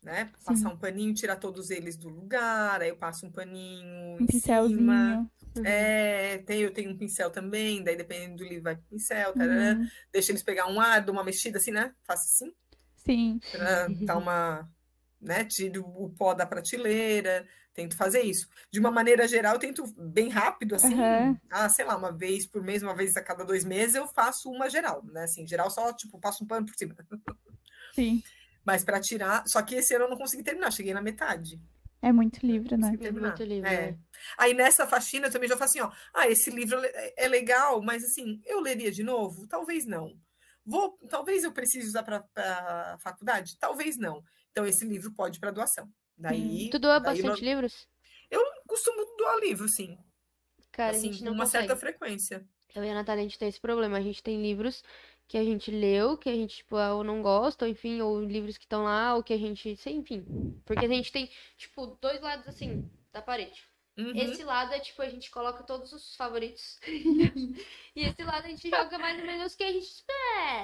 Né? 0.06 0.32
Passar 0.45 0.69
um 0.69 0.77
paninho, 0.77 1.15
tirar 1.15 1.36
todos 1.38 1.72
eles 1.72 1.98
do 1.98 2.07
lugar, 2.10 2.80
aí 2.80 2.90
eu 2.90 2.95
passo 2.95 3.26
um 3.26 3.32
paninho 3.32 4.19
Um 4.19 4.23
em 4.23 4.27
cima. 4.27 4.27
pincelzinho? 4.27 5.32
É, 5.65 6.38
tem, 6.45 6.61
eu 6.61 6.72
tenho 6.72 6.91
um 6.91 6.98
pincel 6.98 7.32
também, 7.32 7.84
daí 7.84 7.95
dependendo 7.95 8.36
do 8.38 8.44
livro 8.44 8.65
vai 8.65 8.76
pro 8.76 8.86
pincel, 8.86 9.34
tarará. 9.34 9.80
Uhum. 9.80 9.88
deixa 10.14 10.32
eles 10.32 10.44
pegar 10.44 10.68
um 10.68 10.80
ar, 10.80 11.03
dou 11.03 11.11
uma 11.11 11.23
mexida 11.23 11.57
assim, 11.57 11.72
né? 11.72 11.91
Faço 12.03 12.26
assim, 12.26 12.53
Sim. 12.98 13.40
pra 13.52 13.88
dar 14.06 14.18
uma, 14.19 14.69
né? 15.19 15.44
Tiro 15.44 15.84
o 15.84 16.07
pó 16.11 16.36
da 16.36 16.45
prateleira, 16.45 17.48
tento 17.73 17.98
fazer 17.98 18.22
isso. 18.22 18.48
De 18.72 18.80
uma 18.80 18.91
maneira 18.91 19.27
geral, 19.27 19.56
eu 19.56 19.60
tento 19.60 19.84
bem 19.98 20.30
rápido, 20.30 20.76
assim, 20.76 20.94
Aham. 20.94 21.40
ah, 21.49 21.68
sei 21.68 21.84
lá, 21.84 21.98
uma 21.98 22.11
vez 22.11 22.45
por 22.45 22.61
mês, 22.61 22.84
uma 22.84 22.95
vez 22.95 23.18
a 23.18 23.23
cada 23.23 23.44
dois 23.44 23.65
meses, 23.65 23.95
eu 23.95 24.07
faço 24.07 24.52
uma 24.52 24.69
geral, 24.69 25.03
né? 25.06 25.23
Assim, 25.23 25.48
geral 25.48 25.72
só, 25.72 25.91
tipo, 25.94 26.19
passo 26.19 26.44
um 26.44 26.48
pano 26.48 26.68
por 26.68 26.76
cima. 26.76 26.95
Sim. 27.94 28.22
Mas 28.66 28.84
para 28.84 29.00
tirar, 29.00 29.48
só 29.48 29.62
que 29.62 29.76
esse 29.76 29.94
ano 29.94 30.06
eu 30.06 30.10
não 30.10 30.18
consegui 30.18 30.44
terminar, 30.44 30.72
cheguei 30.72 30.94
na 30.94 31.02
metade. 31.02 31.62
É 32.02 32.12
muito 32.12 32.46
livro, 32.46 32.78
né? 32.78 32.96
Terminar. 32.98 33.30
muito 33.30 33.44
livro, 33.44 33.68
É. 33.70 33.92
né? 33.92 34.00
Aí 34.38 34.54
nessa 34.54 34.86
faxina 34.86 35.28
eu 35.28 35.32
também 35.32 35.48
já 35.48 35.56
falo 35.56 35.70
assim, 35.70 35.82
ó, 35.82 35.92
ah, 36.14 36.28
esse 36.28 36.50
livro 36.50 36.80
é 36.84 37.14
é 37.18 37.28
legal, 37.28 37.82
mas 37.82 38.04
assim, 38.04 38.42
eu 38.46 38.60
leria 38.60 38.92
de 38.92 39.04
novo? 39.04 39.48
Talvez 39.48 39.86
não. 39.86 40.18
Vou, 40.66 40.98
talvez 41.10 41.44
eu 41.44 41.52
precise 41.52 41.88
usar 41.88 42.04
para 42.04 42.98
faculdade? 43.00 43.56
Talvez 43.60 43.98
não. 43.98 44.24
Então 44.52 44.66
esse 44.66 44.84
livro 44.86 45.12
pode 45.14 45.40
para 45.40 45.52
doação. 45.52 45.88
Daí, 46.18 46.70
Tu 46.72 46.80
doa 46.80 47.00
daí 47.00 47.22
bastante 47.22 47.42
no- 47.44 47.48
livros? 47.50 47.88
costumo 48.68 49.06
doar 49.18 49.38
livro, 49.40 49.68
sim. 49.70 49.98
Cara, 50.72 50.92
a 50.94 50.98
assim, 50.98 51.12
gente 51.14 51.20
com 51.20 51.26
não 51.26 51.34
uma 51.34 51.46
consegue. 51.46 51.68
certa 51.68 51.80
frequência. 51.80 52.46
Eu 52.74 52.84
e 52.84 52.90
a 52.90 52.94
Natália, 52.94 53.22
a 53.22 53.24
gente 53.24 53.40
tem 53.40 53.48
esse 53.48 53.60
problema. 53.62 53.98
A 53.98 54.02
gente 54.02 54.22
tem 54.22 54.42
livros 54.42 54.84
que 55.27 55.38
a 55.38 55.43
gente 55.43 55.72
leu, 55.72 56.18
que 56.18 56.30
a 56.30 56.35
gente, 56.35 56.57
tipo, 56.57 56.76
ou 56.76 57.03
não 57.03 57.22
gosta, 57.22 57.65
ou 57.65 57.72
enfim, 57.72 58.02
ou 58.02 58.22
livros 58.22 58.57
que 58.57 58.65
estão 58.65 58.84
lá, 58.84 59.15
ou 59.15 59.23
que 59.23 59.34
a 59.34 59.38
gente, 59.38 59.77
enfim. 59.88 60.26
Porque 60.65 60.85
a 60.85 60.89
gente 60.89 61.11
tem, 61.11 61.30
tipo, 61.57 61.97
dois 62.02 62.22
lados 62.22 62.47
assim, 62.47 62.89
da 63.11 63.22
parede. 63.22 63.68
Uhum. 63.97 64.11
Esse 64.14 64.43
lado 64.43 64.73
é, 64.73 64.80
tipo, 64.80 65.02
a 65.02 65.10
gente 65.10 65.31
coloca 65.31 65.64
todos 65.64 65.93
os 65.93 66.15
favoritos. 66.15 66.80
e 67.95 68.02
esse 68.02 68.23
lado 68.23 68.45
a 68.45 68.49
gente 68.49 68.69
joga 68.69 68.97
mais 68.97 69.19
ou 69.19 69.26
menos 69.26 69.53
o 69.53 69.57
que 69.57 69.64
a 69.64 69.72
gente. 69.72 70.03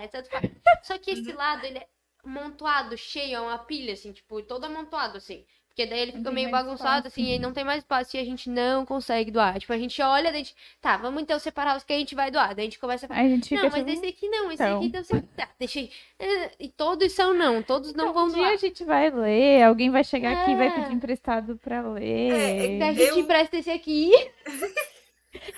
É, 0.01 0.07
tanto 0.07 0.29
faz. 0.29 0.51
Só 0.83 0.97
que 0.97 1.11
esse 1.11 1.31
lado, 1.31 1.65
ele 1.65 1.77
é 1.77 1.87
amontoado, 2.23 2.97
cheio, 2.97 3.35
é 3.35 3.41
uma 3.41 3.57
pilha, 3.57 3.93
assim, 3.93 4.11
tipo, 4.11 4.43
todo 4.43 4.65
amontoado, 4.65 5.17
assim. 5.17 5.45
Porque 5.81 5.85
daí 5.87 5.99
ele 6.01 6.11
Não 6.11 6.17
fica 6.19 6.31
meio 6.31 6.49
bagunçado, 6.51 7.07
espaço. 7.07 7.07
assim, 7.07 7.33
e 7.35 7.39
não 7.39 7.53
tem 7.53 7.63
mais 7.63 7.79
espaço 7.79 8.15
e 8.15 8.19
a 8.19 8.23
gente 8.23 8.49
não 8.49 8.85
consegue 8.85 9.31
doar. 9.31 9.57
Tipo, 9.59 9.73
a 9.73 9.77
gente 9.77 10.01
olha, 10.01 10.31
daí 10.31 10.41
a 10.41 10.43
gente, 10.43 10.55
tá, 10.79 10.97
vamos 10.97 11.21
então 11.23 11.39
separar 11.39 11.75
os 11.77 11.83
que 11.83 11.91
a 11.93 11.97
gente 11.97 12.13
vai 12.13 12.29
doar. 12.29 12.53
Daí 12.53 12.63
a 12.65 12.69
gente 12.69 12.79
começa 12.79 13.05
a 13.05 13.09
falar, 13.09 13.21
a 13.21 13.27
gente 13.27 13.49
fica 13.49 13.63
não, 13.63 13.69
mas 13.69 13.79
tipo, 13.79 13.89
esse 13.91 14.05
aqui 14.05 14.29
não, 14.29 14.51
esse 14.51 14.63
então. 14.63 14.77
aqui 14.77 14.89
deve 14.89 15.07
ser. 15.07 15.21
Tá, 15.35 15.47
deixa 15.59 15.79
aí. 15.79 15.89
É, 16.19 16.51
E 16.59 16.69
todos 16.69 17.11
são 17.13 17.33
não, 17.33 17.63
todos 17.63 17.93
não 17.93 18.13
vão 18.13 18.25
um 18.25 18.29
dia 18.29 18.37
doar. 18.37 18.51
a 18.53 18.57
gente 18.57 18.83
vai 18.83 19.09
ler, 19.09 19.63
alguém 19.63 19.89
vai 19.89 20.03
chegar 20.03 20.33
aqui 20.41 20.51
e 20.51 20.55
vai 20.55 20.67
É. 20.67 20.71
pedir 20.71 20.93
emprestado 20.93 21.57
pra 21.57 21.81
ler. 21.81 22.31
É, 22.79 22.83
a 22.83 22.91
Eu- 22.91 22.95
gente 22.95 23.19
empresta 23.21 23.57
esse 23.57 23.71
aqui. 23.71 24.11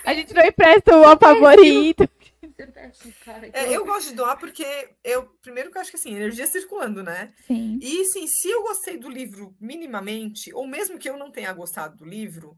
A 0.06 0.14
gente 0.14 0.32
não 0.32 0.44
empresta 0.46 0.96
o 0.96 1.18
favorito. 1.18 2.08
É, 3.52 3.76
eu 3.76 3.84
gosto 3.84 4.08
de 4.10 4.14
doar 4.14 4.38
porque 4.38 4.64
eu, 5.02 5.26
primeiro 5.42 5.70
que 5.70 5.76
eu 5.76 5.82
acho 5.82 5.90
que 5.90 5.96
assim, 5.96 6.14
energia 6.14 6.46
circulando, 6.46 7.02
né? 7.02 7.32
Sim. 7.46 7.78
E 7.80 8.04
sim, 8.06 8.26
se 8.26 8.48
eu 8.50 8.62
gostei 8.62 8.96
do 8.98 9.08
livro 9.08 9.54
minimamente, 9.60 10.52
ou 10.54 10.66
mesmo 10.66 10.98
que 10.98 11.08
eu 11.08 11.16
não 11.16 11.30
tenha 11.30 11.52
gostado 11.52 11.96
do 11.96 12.04
livro, 12.04 12.56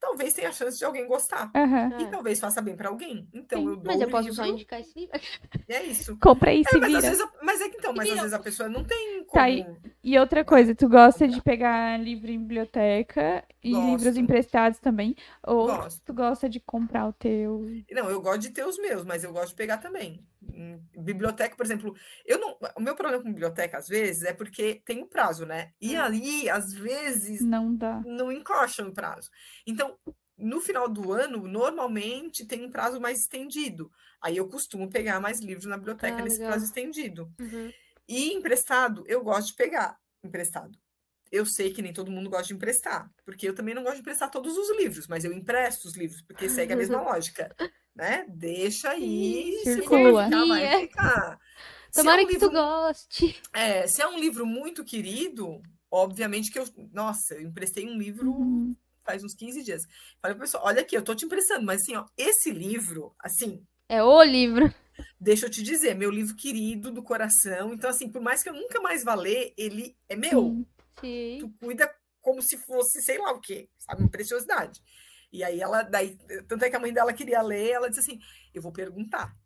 talvez 0.00 0.34
tenha 0.34 0.52
chance 0.52 0.78
de 0.78 0.84
alguém 0.84 1.06
gostar. 1.06 1.50
Aham. 1.54 1.96
E 2.00 2.10
talvez 2.10 2.40
faça 2.40 2.60
bem 2.60 2.76
para 2.76 2.88
alguém. 2.88 3.28
Então 3.32 3.60
Sim, 3.62 3.68
eu 3.68 3.76
dou 3.76 3.92
Mas 3.92 4.00
eu 4.00 4.08
o 4.08 4.10
posso 4.10 4.32
só 4.34 4.42
livro, 4.42 4.56
indicar 4.56 4.80
esse 4.80 4.98
livro. 4.98 5.20
e 5.68 5.72
é 5.72 5.82
isso. 5.84 6.16
Compra 6.20 6.50
aí, 6.50 6.64
se 6.64 6.76
É, 6.76 6.80
mas, 6.80 6.88
vira. 6.88 7.00
vezes 7.02 7.20
a- 7.20 7.32
mas 7.42 7.60
é 7.60 7.68
que 7.68 7.76
então, 7.76 7.92
mas 7.94 8.10
às 8.10 8.16
vezes 8.18 8.32
a 8.32 8.38
pessoa 8.38 8.68
não 8.68 8.84
tem. 8.84 9.13
Tá 9.34 9.42
aí. 9.44 9.66
E 10.02 10.18
outra 10.18 10.44
coisa, 10.44 10.74
tu 10.74 10.88
gosta 10.88 11.26
de 11.26 11.40
pegar 11.40 11.98
livro 11.98 12.30
em 12.30 12.38
biblioteca 12.38 13.42
e 13.62 13.70
Gosto. 13.70 13.90
livros 13.90 14.16
emprestados 14.16 14.78
também? 14.78 15.16
Ou 15.46 15.66
Gosto. 15.66 16.02
tu 16.04 16.12
gosta 16.14 16.48
de 16.48 16.60
comprar 16.60 17.06
o 17.08 17.12
teu? 17.12 17.66
Não, 17.90 18.10
eu 18.10 18.20
gosto 18.20 18.40
de 18.42 18.50
ter 18.50 18.66
os 18.66 18.76
meus, 18.78 19.04
mas 19.04 19.24
eu 19.24 19.32
gosto 19.32 19.50
de 19.50 19.54
pegar 19.56 19.78
também. 19.78 20.24
Biblioteca, 20.98 21.56
por 21.56 21.64
exemplo, 21.64 21.94
eu 22.26 22.38
não. 22.38 22.58
O 22.76 22.80
meu 22.80 22.94
problema 22.94 23.22
com 23.22 23.30
biblioteca, 23.30 23.78
às 23.78 23.88
vezes, 23.88 24.24
é 24.24 24.32
porque 24.32 24.82
tem 24.84 25.02
o 25.02 25.06
prazo, 25.06 25.46
né? 25.46 25.72
E 25.80 25.96
Hum. 25.96 26.00
ali, 26.00 26.48
às 26.50 26.72
vezes, 26.72 27.40
Não 27.42 27.74
dá. 27.74 28.02
não 28.06 28.30
encoxam 28.30 28.88
o 28.88 28.92
prazo. 28.92 29.30
Então, 29.66 29.96
no 30.36 30.60
final 30.60 30.88
do 30.88 31.12
ano, 31.12 31.46
normalmente 31.46 32.44
tem 32.46 32.64
um 32.64 32.70
prazo 32.70 33.00
mais 33.00 33.20
estendido. 33.20 33.90
Aí 34.20 34.36
eu 34.36 34.48
costumo 34.48 34.90
pegar 34.90 35.20
mais 35.20 35.40
livros 35.40 35.66
na 35.66 35.76
biblioteca 35.78 36.16
Ah, 36.20 36.22
nesse 36.24 36.38
legal. 36.38 36.50
prazo 36.50 36.64
estendido. 36.66 37.32
Uhum. 37.40 37.72
E 38.08 38.32
emprestado, 38.32 39.04
eu 39.06 39.22
gosto 39.22 39.48
de 39.48 39.54
pegar 39.54 39.98
emprestado. 40.22 40.78
Eu 41.30 41.44
sei 41.46 41.72
que 41.72 41.82
nem 41.82 41.92
todo 41.92 42.10
mundo 42.10 42.30
gosta 42.30 42.46
de 42.48 42.54
emprestar, 42.54 43.10
porque 43.24 43.48
eu 43.48 43.54
também 43.54 43.74
não 43.74 43.82
gosto 43.82 43.96
de 43.96 44.00
emprestar 44.02 44.30
todos 44.30 44.56
os 44.56 44.76
livros, 44.76 45.06
mas 45.08 45.24
eu 45.24 45.32
empresto 45.32 45.88
os 45.88 45.96
livros, 45.96 46.22
porque 46.22 46.48
segue 46.48 46.72
a 46.72 46.76
mesma 46.76 47.00
lógica, 47.02 47.54
né? 47.94 48.24
Deixa 48.28 48.90
aí, 48.90 49.52
se 49.64 49.82
for 49.82 50.00
Circula. 50.00 50.24
ficar, 50.24 50.46
vai 50.46 50.68
Confia. 50.68 50.78
ficar. 50.80 51.38
Se 51.90 52.00
é 52.00 52.02
Tomara 52.02 52.22
um 52.22 52.26
que 52.26 52.32
livro 52.32 52.48
tu 52.48 52.52
goste. 52.52 53.42
é, 53.52 53.86
se 53.86 54.02
é 54.02 54.06
um 54.06 54.18
livro 54.18 54.46
muito 54.46 54.84
querido, 54.84 55.62
obviamente 55.90 56.50
que 56.52 56.58
eu. 56.58 56.64
Nossa, 56.92 57.34
eu 57.34 57.42
emprestei 57.42 57.86
um 57.86 57.96
livro 57.98 58.30
Uhum. 58.30 58.76
faz 59.04 59.22
uns 59.24 59.34
15 59.34 59.62
dias. 59.62 59.82
Falei, 60.20 60.36
pessoal, 60.38 60.64
olha 60.66 60.82
aqui, 60.82 60.96
eu 60.96 61.02
tô 61.04 61.14
te 61.14 61.24
emprestando, 61.26 61.64
mas 61.64 61.82
assim, 61.82 61.94
ó, 61.96 62.06
esse 62.16 62.50
livro, 62.50 63.14
assim, 63.18 63.64
É 63.88 64.02
o 64.02 64.22
livro. 64.22 64.72
deixa 65.20 65.46
eu 65.46 65.50
te 65.50 65.62
dizer, 65.62 65.94
meu 65.94 66.10
livro 66.10 66.36
querido 66.36 66.90
do 66.90 67.02
coração. 67.02 67.72
Então, 67.72 67.90
assim, 67.90 68.10
por 68.10 68.22
mais 68.22 68.42
que 68.42 68.48
eu 68.48 68.54
nunca 68.54 68.80
mais 68.80 69.04
vá 69.04 69.14
ler, 69.14 69.52
ele 69.56 69.96
é 70.08 70.16
meu. 70.16 70.66
Sim. 71.00 71.38
Tu 71.40 71.50
cuida 71.60 71.92
como 72.20 72.40
se 72.40 72.56
fosse, 72.56 73.02
sei 73.02 73.18
lá 73.18 73.32
o 73.32 73.40
quê, 73.40 73.68
sabe? 73.78 74.02
Uma 74.02 74.10
preciosidade. 74.10 74.80
E 75.32 75.42
aí 75.42 75.60
ela, 75.60 75.82
daí, 75.82 76.16
tanto 76.46 76.64
é 76.64 76.70
que 76.70 76.76
a 76.76 76.80
mãe 76.80 76.92
dela 76.92 77.12
queria 77.12 77.42
ler, 77.42 77.70
ela 77.70 77.88
disse 77.88 78.00
assim: 78.00 78.20
eu 78.54 78.62
vou 78.62 78.72
perguntar, 78.72 79.36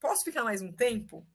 posso 0.00 0.24
ficar 0.24 0.42
mais 0.42 0.60
um 0.60 0.72
tempo 0.72 1.26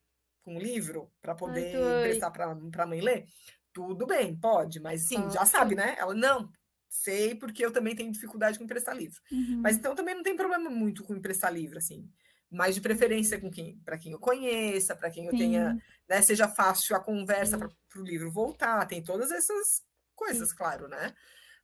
com 0.44 0.58
o 0.58 0.60
livro 0.60 1.12
para 1.22 1.34
poder 1.34 1.72
doido. 1.72 2.00
emprestar 2.00 2.32
para 2.32 2.52
a 2.52 2.88
mãe 2.88 3.02
ler? 3.02 3.26
Tudo 3.74 4.06
bem, 4.06 4.36
pode, 4.36 4.82
mas 4.82 5.08
sim, 5.08 5.30
já 5.32 5.46
sabe, 5.46 5.76
né? 5.76 5.96
Ela, 5.98 6.14
não, 6.14 6.52
sei, 6.90 7.36
porque 7.36 7.66
eu 7.66 7.72
também 7.72 7.96
tenho 7.96 8.12
dificuldade 8.12 8.58
com 8.58 8.66
emprestar 8.66 8.96
livro. 8.96 9.20
Uhum. 9.32 9.62
Mas 9.64 9.78
então 9.78 9.96
também 9.96 10.14
não 10.14 10.24
tem 10.24 10.36
problema 10.36 10.70
muito 10.70 11.04
com 11.04 11.16
emprestar 11.16 11.54
livro, 11.54 11.78
assim. 11.78 12.08
Mas 12.52 12.76
de 12.76 12.82
preferência 12.82 13.40
com 13.40 13.50
quem, 13.50 13.80
para 13.80 13.98
quem 13.98 14.12
eu 14.12 14.20
conheça, 14.20 14.96
para 14.96 15.10
quem 15.10 15.26
eu 15.28 15.32
tenha, 15.36 15.74
Sim. 15.74 15.82
né, 16.10 16.22
seja 16.22 16.48
fácil 16.50 16.96
a 16.96 17.00
conversa 17.00 17.58
Sim. 17.58 17.66
para 17.90 18.02
o 18.02 18.04
livro 18.04 18.30
voltar, 18.30 18.86
tem 18.88 19.02
todas 19.02 19.32
essas 19.32 19.84
coisas, 20.16 20.52
claro, 20.52 20.88
né? 20.90 21.14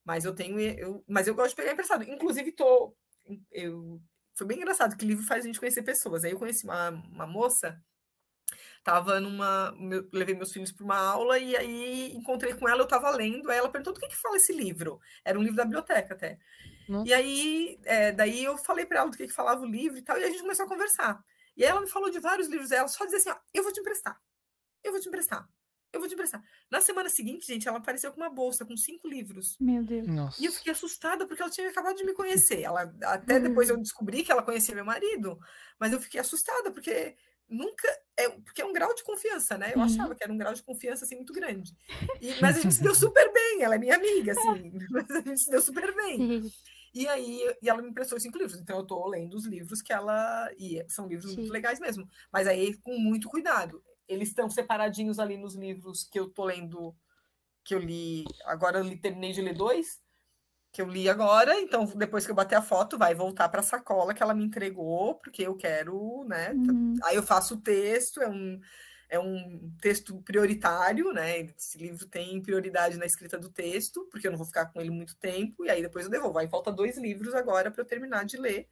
Mas 0.05 0.23
eu 0.23 0.33
tenho, 0.33 0.57
eu, 0.59 1.03
mas 1.07 1.27
eu 1.27 1.35
gosto 1.35 1.49
de 1.49 1.55
pegar 1.57 1.73
emprestado. 1.73 2.03
Inclusive, 2.03 2.53
tô, 2.53 2.95
eu, 3.51 4.01
foi 4.35 4.47
bem 4.47 4.57
engraçado 4.57 4.95
que 4.95 5.05
livro 5.05 5.25
faz 5.25 5.43
a 5.43 5.47
gente 5.47 5.59
conhecer 5.59 5.83
pessoas. 5.83 6.23
Aí 6.23 6.31
eu 6.31 6.39
conheci 6.39 6.63
uma, 6.63 6.89
uma 6.89 7.27
moça, 7.27 7.77
tava 8.83 9.19
numa, 9.19 9.73
meu- 9.73 10.07
levei 10.13 10.35
meus 10.35 10.51
filhos 10.53 10.71
para 10.71 10.85
uma 10.85 10.97
aula 10.97 11.37
e 11.37 11.55
aí 11.57 12.13
encontrei 12.13 12.53
com 12.53 12.67
ela, 12.69 12.81
eu 12.81 12.87
tava 12.87 13.09
lendo, 13.11 13.49
aí 13.51 13.57
ela 13.57 13.69
perguntou 13.69 13.93
do 13.93 13.99
que 13.99 14.07
que 14.07 14.15
fala 14.15 14.37
esse 14.37 14.53
livro. 14.53 14.99
Era 15.25 15.37
um 15.37 15.41
livro 15.41 15.57
da 15.57 15.65
biblioteca 15.65 16.13
até. 16.13 16.39
Nossa. 16.87 17.09
E 17.09 17.13
aí, 17.13 17.79
é, 17.85 18.11
daí 18.11 18.43
eu 18.43 18.57
falei 18.57 18.85
para 18.85 18.99
ela 18.99 19.09
do 19.09 19.17
que, 19.17 19.27
que 19.27 19.33
falava 19.33 19.61
o 19.61 19.65
livro 19.65 19.97
e 19.97 20.01
tal, 20.01 20.17
e 20.17 20.23
a 20.23 20.27
gente 20.27 20.41
começou 20.41 20.65
a 20.65 20.69
conversar. 20.69 21.23
E 21.55 21.63
aí 21.63 21.69
ela 21.69 21.81
me 21.81 21.89
falou 21.89 22.09
de 22.09 22.19
vários 22.19 22.47
livros 22.47 22.69
dela, 22.69 22.87
só 22.87 23.03
dizia 23.05 23.19
assim, 23.19 23.29
ó, 23.29 23.35
eu 23.53 23.63
vou 23.63 23.71
te 23.71 23.79
emprestar. 23.79 24.19
Eu 24.83 24.91
vou 24.91 25.01
te 25.01 25.07
emprestar. 25.07 25.47
Eu 25.91 25.99
vou 25.99 26.07
te 26.07 26.13
emprestar. 26.13 26.43
Na 26.69 26.81
semana 26.81 27.09
seguinte, 27.09 27.47
gente, 27.47 27.67
ela 27.67 27.77
apareceu 27.77 28.11
com 28.11 28.17
uma 28.17 28.29
bolsa 28.29 28.65
com 28.65 28.75
cinco 28.75 29.07
livros. 29.07 29.55
Meu 29.59 29.83
Deus. 29.83 30.05
Nossa. 30.07 30.41
E 30.41 30.45
eu 30.45 30.51
fiquei 30.51 30.71
assustada 30.71 31.25
porque 31.25 31.41
ela 31.41 31.49
tinha 31.49 31.69
acabado 31.69 31.95
de 31.95 32.03
me 32.03 32.13
conhecer. 32.13 32.61
Ela, 32.61 32.93
até 33.03 33.39
depois 33.39 33.69
eu 33.69 33.77
descobri 33.77 34.21
que 34.23 34.31
ela 34.31 34.43
conhecia 34.43 34.75
meu 34.75 34.85
marido, 34.85 35.39
mas 35.79 35.93
eu 35.93 35.99
fiquei 36.01 36.19
assustada 36.19 36.71
porque 36.71 37.15
nunca 37.49 37.87
é 38.17 38.29
porque 38.29 38.61
é 38.61 38.65
um 38.65 38.73
grau 38.73 38.93
de 38.93 39.03
confiança, 39.03 39.57
né? 39.57 39.71
Eu 39.73 39.87
Sim. 39.87 39.95
achava 39.95 40.13
que 40.13 40.23
era 40.23 40.33
um 40.33 40.37
grau 40.37 40.53
de 40.53 40.61
confiança 40.61 41.05
assim 41.05 41.15
muito 41.15 41.31
grande. 41.33 41.71
E- 42.21 42.35
mas 42.41 42.57
a 42.57 42.61
gente 42.61 42.75
se 42.75 42.83
deu 42.83 42.93
super 42.93 43.31
bem. 43.33 43.63
Ela 43.63 43.75
é 43.75 43.79
minha 43.79 43.95
amiga, 43.95 44.33
assim. 44.33 44.73
Mas 44.91 45.09
a 45.09 45.21
gente 45.21 45.39
se 45.39 45.49
deu 45.49 45.61
super 45.61 45.95
bem. 45.95 46.43
E 46.97 47.07
aí, 47.07 47.41
e 47.61 47.69
ela 47.69 47.79
me 47.79 47.89
emprestou 47.89 48.19
cinco 48.19 48.39
livros. 48.39 48.59
Então, 48.59 48.79
eu 48.79 48.83
tô 48.83 49.07
lendo 49.07 49.35
os 49.35 49.45
livros 49.45 49.83
que 49.83 49.93
ela. 49.93 50.51
E 50.57 50.83
são 50.89 51.07
livros 51.07 51.29
Sim. 51.31 51.37
muito 51.37 51.53
legais 51.53 51.79
mesmo. 51.79 52.09
Mas 52.33 52.47
aí, 52.47 52.75
com 52.77 52.97
muito 52.97 53.29
cuidado. 53.29 53.83
Eles 54.07 54.29
estão 54.29 54.49
separadinhos 54.49 55.19
ali 55.19 55.37
nos 55.37 55.55
livros 55.55 56.03
que 56.03 56.19
eu 56.19 56.27
tô 56.27 56.45
lendo, 56.45 56.95
que 57.63 57.75
eu 57.75 57.79
li. 57.79 58.25
Agora 58.45 58.79
eu 58.79 58.83
li- 58.83 58.97
terminei 58.97 59.31
de 59.31 59.43
ler 59.43 59.53
dois, 59.53 59.99
que 60.71 60.81
eu 60.81 60.87
li 60.87 61.07
agora. 61.07 61.59
Então, 61.59 61.85
depois 61.85 62.25
que 62.25 62.31
eu 62.31 62.35
bater 62.35 62.55
a 62.55 62.63
foto, 62.63 62.97
vai 62.97 63.13
voltar 63.13 63.47
para 63.49 63.59
a 63.59 63.63
sacola 63.63 64.13
que 64.15 64.23
ela 64.23 64.33
me 64.33 64.43
entregou, 64.43 65.15
porque 65.19 65.43
eu 65.43 65.55
quero, 65.55 66.23
né? 66.27 66.51
Uhum. 66.53 66.95
Aí 67.03 67.15
eu 67.15 67.21
faço 67.23 67.55
o 67.55 67.61
texto, 67.61 68.21
é 68.23 68.27
um, 68.27 68.59
é 69.09 69.19
um 69.19 69.71
texto 69.81 70.21
prioritário, 70.21 71.11
né? 71.13 71.39
Esse 71.39 71.77
livro 71.77 72.07
tem 72.07 72.41
prioridade 72.41 72.97
na 72.97 73.05
escrita 73.05 73.37
do 73.37 73.49
texto, 73.49 74.07
porque 74.11 74.27
eu 74.27 74.31
não 74.31 74.37
vou 74.37 74.47
ficar 74.47 74.67
com 74.67 74.81
ele 74.81 74.89
muito 74.89 75.15
tempo, 75.17 75.65
e 75.65 75.69
aí 75.69 75.81
depois 75.81 76.05
eu 76.05 76.11
devolvo. 76.11 76.37
Aí 76.37 76.49
falta 76.49 76.71
dois 76.71 76.97
livros 76.97 77.33
agora 77.33 77.71
para 77.71 77.81
eu 77.81 77.87
terminar 77.87 78.25
de 78.25 78.37
ler 78.37 78.67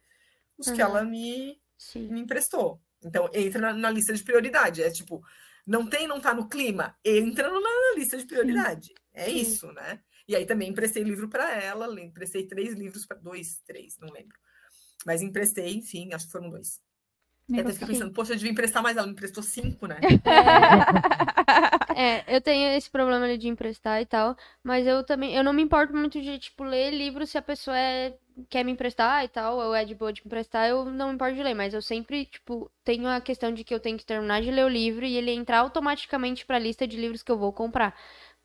os 0.58 0.66
que 0.66 0.82
Aham. 0.82 0.90
ela 0.90 1.04
me, 1.04 1.60
Sim. 1.78 2.08
me 2.08 2.20
emprestou. 2.20 2.80
Então, 3.04 3.30
entra 3.32 3.60
na, 3.60 3.72
na 3.72 3.90
lista 3.90 4.12
de 4.12 4.22
prioridade. 4.22 4.82
É 4.82 4.90
tipo, 4.90 5.22
não 5.66 5.88
tem, 5.88 6.06
não 6.06 6.20
tá 6.20 6.34
no 6.34 6.48
clima, 6.48 6.96
entra 7.04 7.50
na, 7.50 7.60
na 7.60 7.94
lista 7.96 8.16
de 8.16 8.26
prioridade. 8.26 8.94
É 9.12 9.28
Sim. 9.28 9.40
isso, 9.40 9.72
né? 9.72 10.00
E 10.28 10.34
aí 10.34 10.44
também 10.44 10.70
emprestei 10.70 11.02
livro 11.02 11.28
para 11.28 11.54
ela, 11.54 11.88
emprestei 12.00 12.46
três 12.46 12.74
livros 12.74 13.06
para 13.06 13.16
dois, 13.16 13.60
três, 13.64 13.96
não 13.98 14.12
lembro. 14.12 14.36
Mas 15.04 15.22
emprestei, 15.22 15.74
enfim, 15.74 16.12
acho 16.12 16.26
que 16.26 16.32
foram 16.32 16.50
dois. 16.50 16.80
Eu 17.48 17.60
até 17.60 17.72
fiquei 17.72 17.88
pensando, 17.88 18.12
poxa, 18.12 18.32
eu 18.32 18.36
devia 18.36 18.50
emprestar 18.50 18.82
mais, 18.82 18.96
ela 18.96 19.06
me 19.06 19.12
emprestou 19.12 19.42
cinco, 19.42 19.86
né? 19.86 19.96
É, 21.98 22.36
eu 22.36 22.42
tenho 22.42 22.76
esse 22.76 22.90
problema 22.90 23.24
ali 23.24 23.38
de 23.38 23.48
emprestar 23.48 24.02
e 24.02 24.04
tal, 24.04 24.36
mas 24.62 24.86
eu 24.86 25.02
também, 25.02 25.34
eu 25.34 25.42
não 25.42 25.54
me 25.54 25.62
importo 25.62 25.94
muito 25.96 26.20
de, 26.20 26.38
tipo, 26.38 26.62
ler 26.62 26.90
livro 26.90 27.26
se 27.26 27.38
a 27.38 27.42
pessoa 27.42 27.74
é, 27.78 28.14
quer 28.50 28.64
me 28.64 28.72
emprestar 28.72 29.24
e 29.24 29.28
tal, 29.28 29.56
ou 29.56 29.74
é 29.74 29.82
de 29.82 29.94
boa 29.94 30.12
de 30.12 30.20
me 30.20 30.26
emprestar, 30.26 30.68
eu 30.68 30.84
não 30.84 31.08
me 31.08 31.14
importo 31.14 31.34
de 31.36 31.42
ler, 31.42 31.54
mas 31.54 31.72
eu 31.72 31.80
sempre, 31.80 32.26
tipo, 32.26 32.70
tenho 32.84 33.08
a 33.08 33.18
questão 33.18 33.50
de 33.50 33.64
que 33.64 33.72
eu 33.74 33.80
tenho 33.80 33.96
que 33.96 34.04
terminar 34.04 34.42
de 34.42 34.50
ler 34.50 34.66
o 34.66 34.68
livro 34.68 35.06
e 35.06 35.16
ele 35.16 35.30
entrar 35.30 35.60
automaticamente 35.60 36.44
pra 36.44 36.58
lista 36.58 36.86
de 36.86 36.98
livros 36.98 37.22
que 37.22 37.32
eu 37.32 37.38
vou 37.38 37.50
comprar, 37.52 37.96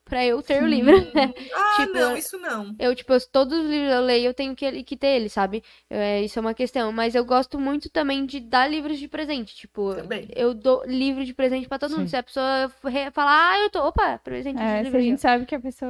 pra 0.05 0.25
eu 0.25 0.41
ter 0.41 0.61
o 0.61 0.67
livro. 0.67 0.91
Ah, 1.53 1.83
Tipo, 1.83 1.93
não, 1.93 2.17
isso 2.17 2.37
não. 2.37 2.75
Eu, 2.77 2.93
tipo, 2.93 3.13
eu- 3.13 3.29
todos 3.31 3.57
os 3.57 3.65
livros 3.65 3.87
que 3.89 3.95
eu 3.95 4.01
leio, 4.01 4.25
eu 4.25 4.33
tenho 4.33 4.53
que, 4.55 4.83
que 4.83 4.97
ter 4.97 5.07
ele, 5.07 5.29
sabe? 5.29 5.63
É, 5.89 6.21
isso 6.21 6.37
é 6.37 6.41
uma 6.41 6.53
questão. 6.53 6.91
Mas 6.91 7.15
eu 7.15 7.23
gosto 7.23 7.57
muito 7.57 7.89
também 7.89 8.25
de 8.25 8.39
dar 8.41 8.69
livros 8.69 8.99
de 8.99 9.07
presente. 9.07 9.55
Tipo, 9.55 9.95
Também. 9.95 10.27
eu 10.35 10.53
dou 10.53 10.83
livro 10.85 11.23
de 11.23 11.33
presente 11.33 11.67
pra 11.67 11.79
todo 11.79 11.91
mundo. 11.91 12.01
Sim. 12.01 12.07
Se 12.07 12.17
a 12.17 12.23
pessoa 12.23 12.71
falar, 13.13 13.51
ah, 13.53 13.59
eu 13.59 13.69
tô, 13.69 13.79
opa, 13.87 14.19
presente 14.21 14.57
de 14.57 14.61
É, 14.63 14.77
se 14.79 14.83
livro 14.83 14.97
a 14.99 15.01
gente 15.01 15.21
sabe 15.21 15.45
que 15.45 15.55
a 15.55 15.59
pessoa. 15.59 15.89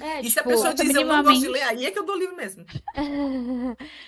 É, 0.00 0.20
E 0.22 0.30
se 0.30 0.38
a 0.38 0.42
tipo, 0.42 0.48
pessoa 0.54 0.74
diz, 0.74 0.94
eu 0.94 1.06
não 1.06 1.22
gosto 1.22 1.34
de 1.34 1.40
minimamente- 1.40 1.48
ler, 1.48 1.62
aí 1.62 1.86
é 1.86 1.90
que 1.92 1.98
eu 1.98 2.04
dou 2.04 2.16
livro 2.18 2.36
mesmo. 2.36 2.64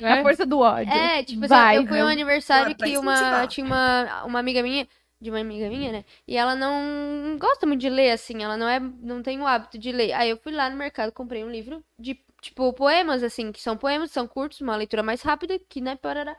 A 0.03 0.23
força 0.23 0.45
do 0.47 0.59
ódio. 0.59 0.93
É, 0.93 1.23
tipo, 1.23 1.45
assim, 1.45 1.55
Vai, 1.55 1.79
eu 1.79 1.87
fui 1.87 2.03
um 2.03 2.07
aniversário 2.09 2.75
que 2.75 2.97
uma, 2.99 3.47
tinha 3.47 3.65
uma, 3.67 4.25
uma 4.25 4.39
amiga 4.39 4.63
minha, 4.63 4.87
de 5.25 5.31
uma 5.31 5.41
amiga 5.41 5.69
minha, 5.69 5.91
né? 5.91 6.05
E 6.29 6.37
ela 6.37 6.55
não 6.55 7.37
gosta 7.39 7.67
muito 7.67 7.81
de 7.81 7.89
ler, 7.89 8.11
assim, 8.11 8.43
ela 8.43 8.57
não 8.57 8.69
é, 8.69 8.79
não 8.79 9.23
tem 9.23 9.41
o 9.41 9.47
hábito 9.47 9.79
de 9.79 9.91
ler. 9.91 10.13
Aí 10.13 10.29
eu 10.31 10.37
fui 10.37 10.53
lá 10.53 10.69
no 10.69 10.77
mercado, 10.77 11.11
comprei 11.13 11.43
um 11.43 11.51
livro 11.51 11.83
de, 11.99 12.21
tipo, 12.43 12.73
poemas, 12.75 13.23
assim, 13.23 13.51
que 13.51 13.61
são 13.61 13.77
poemas, 13.77 14.11
são 14.11 14.29
curtos, 14.29 14.61
uma 14.61 14.77
leitura 14.77 15.03
mais 15.03 15.23
rápida, 15.23 15.59
que, 15.59 15.81
né, 15.81 15.97
parará. 15.97 16.37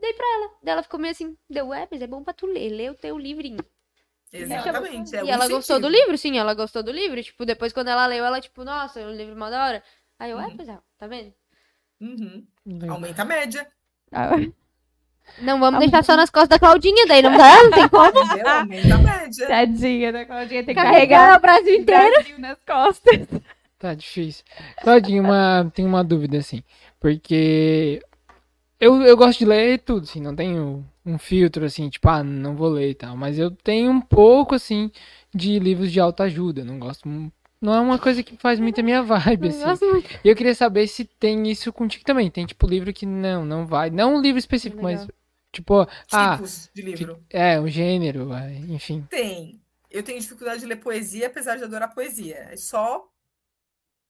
Dei 0.00 0.12
pra 0.12 0.26
ela. 0.34 0.50
Daí 0.62 0.72
ela 0.72 0.82
ficou 0.82 0.98
meio 0.98 1.12
assim, 1.12 1.36
deu, 1.48 1.72
é, 1.72 1.86
mas 1.90 2.02
é 2.02 2.06
bom 2.06 2.22
pra 2.24 2.32
tu 2.34 2.46
ler, 2.46 2.70
lê 2.70 2.90
o 2.90 2.94
teu 2.94 3.16
livrinho. 3.16 3.64
Exatamente. 4.32 5.16
É 5.16 5.24
e 5.24 5.30
ela 5.30 5.48
gostou 5.48 5.80
do 5.80 5.88
livro, 5.88 6.18
sim, 6.18 6.38
ela 6.38 6.54
gostou 6.54 6.82
do 6.82 6.92
livro. 6.92 7.22
Tipo, 7.22 7.46
depois 7.46 7.72
quando 7.72 7.88
ela 7.88 8.06
leu, 8.06 8.24
ela, 8.24 8.40
tipo, 8.40 8.64
nossa, 8.64 9.00
o 9.00 9.10
livro 9.12 9.32
é 9.34 9.38
mó 9.38 9.48
da 9.48 9.64
hora. 9.64 9.82
Aí 10.18 10.30
eu, 10.30 10.38
é, 10.38 10.46
Uhum. 10.46 10.56
pois 10.56 10.68
é, 10.68 10.78
tá 10.98 11.06
vendo? 11.06 11.32
Uhum. 12.00 12.46
Aumenta 12.90 13.22
a 13.22 13.24
média. 13.24 13.66
Ah, 14.12 14.30
Não 15.40 15.60
vamos 15.60 15.76
Ah, 15.76 15.80
deixar 15.80 16.02
só 16.04 16.16
nas 16.16 16.30
costas 16.30 16.48
da 16.50 16.58
Claudinha, 16.58 17.06
daí 17.06 17.22
não 17.22 17.36
dá, 17.36 17.62
não 17.62 17.70
tem 17.70 17.88
como. 17.88 18.08
Entendeu? 18.24 18.48
Aumenta 18.48 18.94
a 18.94 18.98
média. 18.98 19.46
Tadinha 19.46 20.12
da 20.12 20.24
Claudinha, 20.24 20.64
tem 20.64 20.74
que 20.74 20.80
Carregar 20.80 21.34
carregar 21.34 21.38
o 21.38 21.40
Brasil 21.40 21.72
o 21.74 21.80
inteiro. 21.80 22.14
Brasil 22.14 22.38
nas 22.38 22.58
costas. 22.64 23.26
Tá 23.78 23.94
difícil. 23.94 24.44
Claudinho, 24.82 25.22
uma, 25.22 25.70
tem 25.72 25.84
uma 25.86 26.02
dúvida, 26.02 26.38
assim. 26.38 26.62
Porque 26.98 28.02
eu, 28.80 29.02
eu 29.02 29.16
gosto 29.16 29.38
de 29.38 29.44
ler 29.44 29.78
tudo, 29.78 30.02
assim. 30.04 30.20
Não 30.20 30.34
tenho 30.34 30.84
um 31.06 31.16
filtro, 31.18 31.64
assim, 31.64 31.88
tipo, 31.88 32.08
ah, 32.08 32.24
não 32.24 32.56
vou 32.56 32.68
ler 32.70 32.90
e 32.90 32.94
tal. 32.94 33.16
Mas 33.16 33.38
eu 33.38 33.50
tenho 33.50 33.90
um 33.92 34.00
pouco, 34.00 34.54
assim, 34.56 34.90
de 35.32 35.58
livros 35.60 35.92
de 35.92 36.00
autoajuda. 36.00 36.64
Não 36.64 36.78
gosto. 36.78 37.08
Não 37.60 37.74
é 37.74 37.80
uma 37.80 37.98
coisa 37.98 38.22
que 38.22 38.36
faz 38.36 38.60
muito 38.60 38.80
a 38.80 38.84
minha 38.84 39.02
vibe, 39.02 39.48
assim. 39.48 40.04
E 40.24 40.28
eu 40.28 40.36
queria 40.36 40.54
saber 40.54 40.86
se 40.86 41.04
tem 41.04 41.48
isso 41.48 41.72
contigo 41.72 42.04
também. 42.04 42.30
Tem, 42.30 42.46
tipo, 42.46 42.66
livro 42.66 42.92
que 42.92 43.04
não, 43.06 43.44
não 43.44 43.64
vai. 43.66 43.90
Não 43.90 44.16
um 44.16 44.20
livro 44.20 44.38
específico, 44.38 44.82
mas, 44.82 45.06
Tipo, 45.52 45.86
ah, 46.12 46.36
Tipos 46.36 46.70
de 46.74 46.82
livro. 46.82 47.24
é, 47.30 47.58
um 47.58 47.68
gênero, 47.68 48.32
é, 48.32 48.54
enfim. 48.68 49.06
Tem. 49.08 49.60
Eu 49.90 50.02
tenho 50.02 50.20
dificuldade 50.20 50.60
de 50.60 50.66
ler 50.66 50.76
poesia, 50.76 51.26
apesar 51.26 51.56
de 51.56 51.64
adorar 51.64 51.94
poesia. 51.94 52.48
É 52.50 52.56
só 52.56 53.08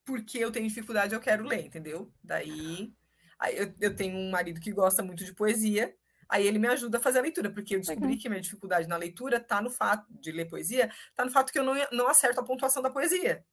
porque 0.05 0.39
eu 0.39 0.51
tenho 0.51 0.67
dificuldade, 0.67 1.13
eu 1.13 1.19
quero 1.19 1.45
ler, 1.45 1.65
entendeu? 1.65 2.11
Daí, 2.23 2.91
aí 3.37 3.57
eu, 3.57 3.73
eu 3.79 3.95
tenho 3.95 4.17
um 4.17 4.31
marido 4.31 4.59
que 4.59 4.71
gosta 4.71 5.03
muito 5.03 5.23
de 5.23 5.33
poesia, 5.33 5.95
aí 6.27 6.45
ele 6.47 6.59
me 6.59 6.67
ajuda 6.67 6.97
a 6.97 7.01
fazer 7.01 7.19
a 7.19 7.21
leitura, 7.21 7.49
porque 7.49 7.75
eu 7.75 7.79
descobri 7.79 8.07
Legal. 8.07 8.21
que 8.21 8.27
a 8.27 8.31
minha 8.31 8.41
dificuldade 8.41 8.87
na 8.87 8.97
leitura 8.97 9.39
tá 9.39 9.61
no 9.61 9.69
fato 9.69 10.05
de 10.09 10.31
ler 10.31 10.45
poesia, 10.45 10.91
tá 11.15 11.23
no 11.23 11.31
fato 11.31 11.51
que 11.53 11.59
eu 11.59 11.63
não, 11.63 11.75
não 11.91 12.07
acerto 12.07 12.39
a 12.39 12.43
pontuação 12.43 12.81
da 12.81 12.89
poesia. 12.89 13.43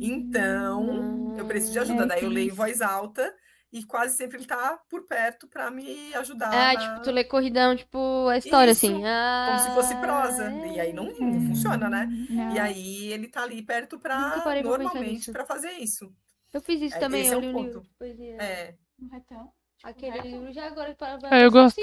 Então, 0.00 1.34
eu 1.36 1.46
preciso 1.46 1.72
de 1.72 1.78
ajuda. 1.78 2.04
É, 2.04 2.06
Daí 2.06 2.22
eu 2.22 2.28
leio 2.30 2.50
em 2.52 2.54
voz 2.54 2.80
alta 2.80 3.34
e 3.74 3.84
quase 3.84 4.16
sempre 4.16 4.38
ele 4.38 4.46
tá 4.46 4.78
por 4.88 5.04
perto 5.04 5.48
para 5.48 5.70
me 5.70 6.14
ajudar. 6.14 6.48
Ah, 6.52 6.74
na- 6.74 6.80
tipo, 6.80 7.04
tu 7.04 7.10
lê 7.10 7.24
corridão, 7.24 7.74
tipo, 7.74 8.28
a 8.28 8.38
história, 8.38 8.70
Isso, 8.70 8.86
assim. 8.86 9.04
Ah, 9.04 9.46
Como 9.46 9.58
se 9.58 9.74
fosse 9.74 10.00
prosa. 10.00 10.50
E 10.72 10.80
aí 10.80 10.92
não, 10.92 11.04
não 11.06 11.40
funciona, 11.48 11.90
né? 11.90 12.06
Não. 12.30 12.54
E 12.54 12.58
aí 12.58 13.12
ele 13.12 13.28
tá 13.28 13.42
ali 13.42 13.62
perto 13.62 13.98
pra 13.98 14.62
normalmente 14.62 15.32
para 15.32 15.44
fazer 15.44 15.72
isso. 15.72 16.14
Eu 16.52 16.60
fiz 16.60 16.80
isso 16.80 16.96
É, 16.96 17.00
também, 17.00 17.22
esse 17.22 17.34
eu 17.34 17.40
é 17.40 17.42
li 17.42 17.46
o 17.48 17.50
um 17.50 17.52
ponto. 17.52 17.66
livro 17.66 17.82
de 17.82 17.90
poesia. 17.98 18.36
É, 18.40 18.74
Um 19.02 19.08
retão? 19.08 19.52
Tipo, 19.76 19.88
Aquele 19.90 20.18
um 20.20 20.22
livro 20.22 20.52
já 20.52 20.66
agora 20.66 20.94
para 20.94 21.36
É, 21.36 21.44
eu 21.44 21.50
gosto. 21.50 21.80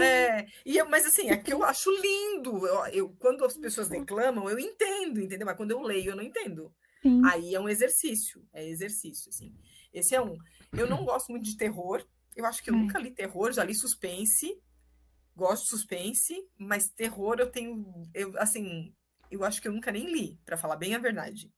é. 0.00 0.46
E 0.64 0.76
eu, 0.78 0.88
mas 0.88 1.04
assim, 1.06 1.30
é 1.30 1.36
que 1.36 1.52
eu 1.52 1.62
acho 1.62 1.90
lindo. 1.90 2.66
Eu, 2.66 2.86
eu- 2.86 3.16
quando 3.18 3.44
as 3.44 3.56
pessoas 3.56 3.88
declamam, 3.88 4.48
eu 4.48 4.58
entendo, 4.58 5.20
entendeu? 5.20 5.46
Mas 5.46 5.56
quando 5.56 5.72
eu 5.72 5.82
leio, 5.82 6.12
eu 6.12 6.16
não 6.16 6.22
entendo. 6.22 6.72
Sim. 7.02 7.20
Aí 7.26 7.54
é 7.54 7.60
um 7.60 7.68
exercício, 7.68 8.42
é 8.52 8.66
exercício, 8.66 9.28
assim. 9.28 9.54
Esse 9.94 10.14
é 10.16 10.22
um. 10.22 10.38
Eu 10.76 10.88
não 10.88 11.04
gosto 11.06 11.30
muito 11.30 11.46
de 11.46 11.56
terror. 11.56 12.06
Eu 12.36 12.46
acho 12.46 12.62
que 12.62 12.70
eu 12.70 12.74
É. 12.74 12.76
nunca 12.76 12.98
li 12.98 13.12
terror, 13.12 13.52
já 13.52 13.64
li 13.64 13.74
suspense. 13.74 14.60
Gosto 15.36 15.64
de 15.64 15.70
suspense, 15.70 16.48
mas 16.58 16.88
terror 16.90 17.36
eu 17.40 17.50
tenho, 17.50 17.84
eu 18.14 18.38
assim, 18.40 18.94
eu 19.30 19.44
acho 19.44 19.60
que 19.62 19.68
eu 19.68 19.72
nunca 19.72 19.90
nem 19.92 20.06
li, 20.12 20.38
para 20.44 20.56
falar 20.56 20.76
bem 20.76 20.94
a 20.94 20.98
verdade. 20.98 21.52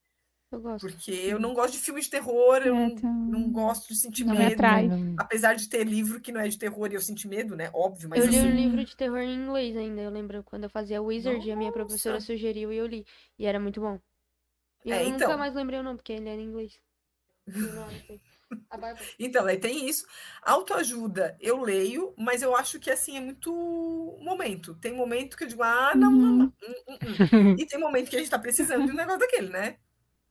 Eu 0.51 0.61
gosto. 0.61 0.93
Porque 0.93 1.11
eu 1.13 1.39
não 1.41 1.55
gosto 1.55 1.75
de 1.75 1.81
filme 1.81 2.01
de 2.01 2.11
terror, 2.11 2.59
eu 2.65 2.75
É, 2.75 2.77
não, 2.77 2.93
então, 2.93 3.11
não 3.27 3.51
gosto 3.53 3.89
de 3.89 3.97
sentir 3.99 4.25
não 4.25 4.35
me 4.37 4.45
medo. 4.45 4.47
atrai. 4.47 4.91
Apesar 5.17 5.55
de 5.55 5.69
ter 5.69 5.85
livro 5.85 6.21
que 6.21 6.33
não 6.33 6.41
é 6.41 6.49
de 6.49 6.59
terror 6.59 6.91
e 6.91 6.95
eu 6.95 7.01
sentir 7.01 7.29
medo, 7.29 7.57
né? 7.57 7.71
Óbvio, 7.75 8.09
mas 8.09 8.25
eu 8.25 8.27
li 8.27 8.37
assim, 8.37 8.49
um 8.49 8.57
livro 8.57 8.85
de 8.85 8.97
terror 8.97 9.19
em 9.21 9.35
inglês 9.35 9.77
ainda, 9.77 10.01
eu 10.01 10.11
lembro 10.11 10.43
quando 10.43 10.65
eu 10.65 10.71
fazia 10.71 11.01
Wizard, 11.03 11.49
a 11.51 11.57
minha 11.57 11.71
professora 11.73 12.19
Nossa. 12.19 12.27
sugeriu 12.27 12.73
e 12.73 12.77
eu 12.79 12.87
li. 12.87 13.05
E 13.39 13.47
era 13.47 13.61
muito 13.61 13.81
bom. 13.81 14.01
E 14.85 14.91
É, 14.91 15.03
eu 15.03 15.11
nunca 15.11 15.25
então. 15.25 15.39
mais 15.39 15.55
lembrei 15.55 15.81
o 15.81 15.83
nome, 15.83 15.99
porque 15.99 16.13
ele 16.15 16.29
era 16.29 16.41
em 16.41 16.47
inglês. 16.47 16.81
Então, 19.19 19.45
aí 19.45 19.59
tem 19.59 19.89
isso. 19.89 20.07
Autoajuda, 20.41 21.37
eu 21.41 21.61
leio, 21.61 22.15
mas 22.17 22.43
eu 22.43 22.55
acho 22.55 22.79
que 22.79 22.91
assim 22.91 23.17
é 23.17 23.21
muito 23.21 23.53
momento. 24.21 24.75
Tem 24.77 24.95
momento 24.95 25.37
que 25.37 25.45
eu 25.45 25.49
digo, 25.49 25.65
ah, 25.65 25.95
não, 25.97 26.13
não, 26.13 26.37
não. 26.37 26.45
hum, 26.47 26.75
hum, 26.89 26.99
hum. 27.33 27.57
E 27.59 27.67
tem 27.67 27.79
momento 27.79 28.09
que 28.09 28.15
a 28.15 28.19
gente 28.21 28.31
tá 28.31 28.39
precisando 28.39 28.87
de 28.87 28.93
um 28.93 28.97
negócio 28.97 29.21
daquele, 29.21 29.49
né? 29.49 29.79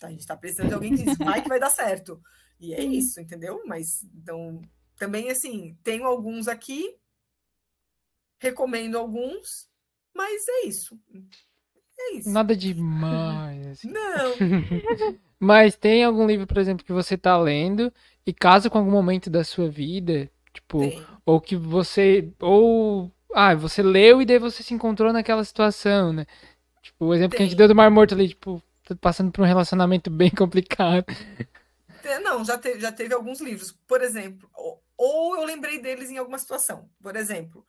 A 0.01 0.09
gente 0.09 0.25
tá 0.25 0.37
precisando 0.37 0.69
de 0.69 0.73
alguém 0.73 0.95
que 0.95 1.03
diz, 1.03 1.17
vai 1.17 1.41
que 1.41 1.49
vai 1.49 1.59
dar 1.59 1.69
certo. 1.69 2.21
E 2.59 2.73
é 2.73 2.83
isso, 2.83 3.19
entendeu? 3.19 3.61
Mas 3.65 4.03
então, 4.13 4.61
também 4.97 5.29
assim, 5.29 5.77
tenho 5.83 6.05
alguns 6.05 6.47
aqui, 6.47 6.95
recomendo 8.39 8.97
alguns, 8.97 9.69
mas 10.13 10.47
é 10.47 10.67
isso. 10.67 10.99
É 11.97 12.13
isso. 12.13 12.29
Nada 12.29 12.55
demais, 12.55 13.67
assim. 13.67 13.89
Não, 13.89 14.35
Mas 15.39 15.75
tem 15.75 16.03
algum 16.03 16.25
livro, 16.27 16.47
por 16.47 16.57
exemplo, 16.57 16.85
que 16.85 16.93
você 16.93 17.17
tá 17.17 17.37
lendo 17.37 17.91
e 18.25 18.33
casa 18.33 18.69
com 18.69 18.77
algum 18.77 18.91
momento 18.91 19.29
da 19.29 19.43
sua 19.43 19.69
vida? 19.69 20.29
Tipo, 20.53 20.79
Tem. 20.79 21.05
ou 21.25 21.41
que 21.41 21.55
você. 21.55 22.29
Ou. 22.39 23.11
Ah, 23.33 23.53
você 23.53 23.83
leu 23.83 24.21
e 24.21 24.25
daí 24.25 24.39
você 24.39 24.63
se 24.63 24.73
encontrou 24.73 25.11
naquela 25.11 25.43
situação, 25.43 26.13
né? 26.13 26.25
Tipo, 26.81 27.05
o 27.07 27.13
exemplo 27.13 27.35
que 27.35 27.43
a 27.43 27.45
gente 27.45 27.51
Tem. 27.51 27.57
deu 27.57 27.67
do 27.67 27.75
Mar 27.75 27.91
Morto 27.91 28.13
ali, 28.13 28.29
tipo, 28.29 28.61
tá 28.85 28.95
passando 28.95 29.31
por 29.31 29.41
um 29.41 29.45
relacionamento 29.47 30.09
bem 30.09 30.29
complicado. 30.35 31.05
Não, 32.23 32.45
já, 32.45 32.57
te- 32.57 32.79
já 32.79 32.91
teve 32.91 33.13
alguns 33.13 33.41
livros. 33.41 33.71
Por 33.87 34.01
exemplo, 34.01 34.49
ou, 34.53 34.83
ou 34.97 35.35
eu 35.37 35.45
lembrei 35.45 35.81
deles 35.81 36.09
em 36.09 36.17
alguma 36.17 36.37
situação. 36.37 36.89
Por 37.01 37.15
exemplo, 37.15 37.65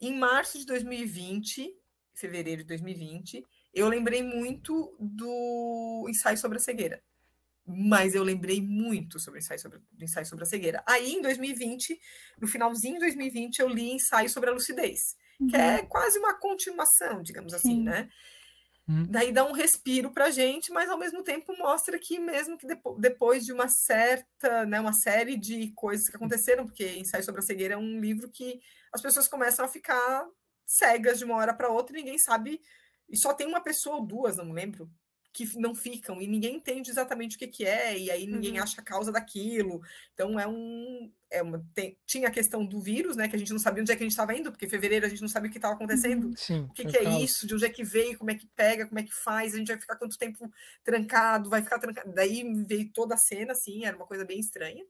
em 0.00 0.16
março 0.16 0.58
de 0.58 0.66
2020, 0.66 1.74
fevereiro 2.14 2.62
de 2.62 2.68
2020, 2.68 3.44
eu 3.74 3.88
lembrei 3.88 4.22
muito 4.22 4.96
do 4.98 6.06
ensaio 6.08 6.38
sobre 6.38 6.58
a 6.58 6.60
cegueira. 6.60 7.02
Mas 7.66 8.14
eu 8.14 8.22
lembrei 8.22 8.60
muito 8.60 9.18
sobre 9.18 9.38
o 9.38 9.42
ensaio 9.42 9.58
sobre, 9.58 9.80
do 9.90 10.04
ensaio 10.04 10.26
sobre 10.26 10.44
a 10.44 10.46
cegueira. 10.46 10.84
Aí, 10.86 11.14
em 11.14 11.22
2020, 11.22 11.98
no 12.38 12.46
finalzinho 12.46 12.94
de 12.94 13.00
2020, 13.00 13.60
eu 13.60 13.68
li 13.68 13.90
ensaio 13.90 14.28
sobre 14.28 14.50
a 14.50 14.52
lucidez, 14.52 15.16
que 15.48 15.56
é 15.56 15.82
quase 15.86 16.18
uma 16.18 16.34
continuação, 16.34 17.22
digamos 17.22 17.54
assim, 17.54 17.76
Sim. 17.76 17.84
né? 17.84 18.08
Hum. 18.86 19.06
Daí 19.08 19.32
dá 19.32 19.46
um 19.46 19.52
respiro 19.52 20.12
pra 20.12 20.30
gente, 20.30 20.70
mas 20.70 20.90
ao 20.90 20.98
mesmo 20.98 21.22
tempo 21.22 21.56
mostra 21.56 21.98
que 21.98 22.18
mesmo 22.18 22.58
que 22.58 22.66
depo- 22.66 22.98
depois 23.00 23.44
de 23.46 23.52
uma 23.52 23.66
certa, 23.66 24.66
né, 24.66 24.78
uma 24.78 24.92
série 24.92 25.38
de 25.38 25.72
coisas 25.72 26.06
que 26.06 26.16
aconteceram, 26.16 26.66
porque 26.66 26.98
Ensaio 26.98 27.24
sobre 27.24 27.40
a 27.40 27.44
Cegueira 27.44 27.74
é 27.74 27.78
um 27.78 27.98
livro 27.98 28.30
que 28.30 28.60
as 28.92 29.00
pessoas 29.00 29.26
começam 29.26 29.64
a 29.64 29.68
ficar 29.68 30.28
cegas 30.66 31.18
de 31.18 31.24
uma 31.24 31.36
hora 31.36 31.54
para 31.54 31.70
outra 31.70 31.96
e 31.96 32.00
ninguém 32.02 32.18
sabe, 32.18 32.60
e 33.08 33.16
só 33.16 33.32
tem 33.34 33.46
uma 33.46 33.60
pessoa 33.62 33.96
ou 33.96 34.06
duas, 34.06 34.36
não 34.36 34.46
me 34.46 34.52
lembro, 34.52 34.90
que 35.32 35.58
não 35.58 35.74
ficam 35.74 36.22
e 36.22 36.28
ninguém 36.28 36.54
entende 36.58 36.90
exatamente 36.90 37.34
o 37.34 37.38
que, 37.40 37.48
que 37.48 37.64
é, 37.64 37.98
e 37.98 38.08
aí 38.08 38.24
ninguém 38.24 38.52
Uhum. 38.58 38.62
acha 38.62 38.80
a 38.80 38.84
causa 38.84 39.10
daquilo. 39.10 39.82
Então 40.12 40.38
é 40.38 40.46
um. 40.46 41.12
É 41.28 41.42
uma, 41.42 41.60
tem- 41.74 41.98
tinha 42.06 42.28
a 42.28 42.30
questão 42.30 42.64
do 42.64 42.80
vírus, 42.80 43.16
né? 43.16 43.26
Que 43.28 43.34
a 43.34 43.38
gente 43.40 43.50
não 43.52 43.58
sabia 43.58 43.82
onde 43.82 43.90
é 43.90 43.96
que 43.96 44.02
a 44.04 44.06
gente 44.06 44.12
estava 44.12 44.32
indo, 44.32 44.52
porque 44.52 44.66
em 44.66 44.68
fevereiro 44.68 45.04
a 45.04 45.08
gente 45.08 45.20
não 45.22 45.28
sabia 45.28 45.48
o 45.48 45.50
que 45.52 45.58
estava 45.58 45.74
acontecendo. 45.74 46.32
Sim. 46.38 46.60
O 46.70 46.72
que, 46.72 46.84
foi 46.84 46.92
que 46.92 46.98
é 46.98 47.18
isso? 47.20 47.48
De 47.48 47.54
onde 47.56 47.64
é 47.64 47.68
que 47.68 47.82
veio? 47.82 48.16
Como 48.16 48.30
é 48.30 48.36
que 48.36 48.46
pega? 48.54 48.86
Como 48.86 49.00
é 49.00 49.02
que 49.02 49.12
faz? 49.12 49.54
A 49.54 49.58
gente 49.58 49.66
vai 49.66 49.80
ficar 49.80 49.96
quanto 49.96 50.16
tempo 50.16 50.48
trancado? 50.84 51.50
Vai 51.50 51.62
ficar 51.64 51.80
trancado? 51.80 52.12
Daí 52.14 52.44
veio 52.64 52.92
toda 52.92 53.14
a 53.16 53.18
cena, 53.18 53.50
assim, 53.54 53.84
era 53.84 53.96
uma 53.96 54.06
coisa 54.06 54.24
bem 54.24 54.38
estranha. 54.38 54.84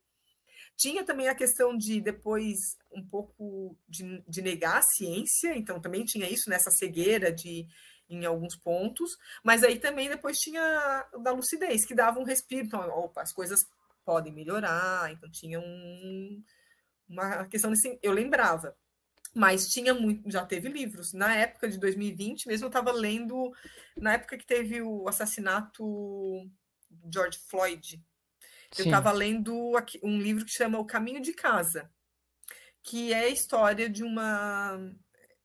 Tinha 0.76 1.04
também 1.04 1.28
a 1.28 1.34
questão 1.34 1.74
de 1.74 2.02
depois 2.02 2.76
um 2.92 3.02
pouco 3.02 3.78
de, 3.88 4.22
de 4.28 4.42
negar 4.42 4.78
a 4.78 4.82
ciência, 4.82 5.56
então 5.56 5.80
também 5.80 6.04
tinha 6.04 6.28
isso 6.28 6.50
nessa 6.50 6.70
cegueira 6.70 7.32
de 7.32 7.66
em 8.08 8.24
alguns 8.24 8.56
pontos, 8.56 9.16
mas 9.42 9.62
aí 9.64 9.78
também 9.78 10.08
depois 10.08 10.38
tinha 10.38 11.06
da 11.22 11.32
lucidez, 11.32 11.84
que 11.84 11.94
dava 11.94 12.18
um 12.20 12.24
respiro, 12.24 12.66
então, 12.66 12.80
opa, 12.90 13.22
as 13.22 13.32
coisas 13.32 13.66
podem 14.04 14.32
melhorar, 14.32 15.10
então 15.10 15.30
tinha 15.30 15.58
um, 15.58 16.42
uma 17.08 17.46
questão 17.46 17.72
assim, 17.72 17.98
eu 18.02 18.12
lembrava. 18.12 18.76
Mas 19.34 19.68
tinha 19.68 19.92
muito, 19.92 20.30
já 20.30 20.46
teve 20.46 20.68
livros. 20.68 21.12
Na 21.12 21.34
época 21.34 21.68
de 21.68 21.76
2020, 21.78 22.46
mesmo 22.46 22.66
eu 22.66 22.68
estava 22.68 22.92
lendo, 22.92 23.52
na 23.96 24.12
época 24.12 24.38
que 24.38 24.46
teve 24.46 24.80
o 24.80 25.08
assassinato 25.08 26.48
George 27.12 27.38
Floyd, 27.48 27.96
eu 28.78 28.84
estava 28.84 29.10
lendo 29.10 29.76
aqui- 29.76 29.98
um 30.04 30.20
livro 30.20 30.44
que 30.44 30.52
chama 30.52 30.78
O 30.78 30.84
Caminho 30.86 31.20
de 31.20 31.32
Casa, 31.32 31.90
que 32.82 33.12
é 33.12 33.20
a 33.24 33.28
história 33.28 33.88
de 33.88 34.04
uma. 34.04 34.78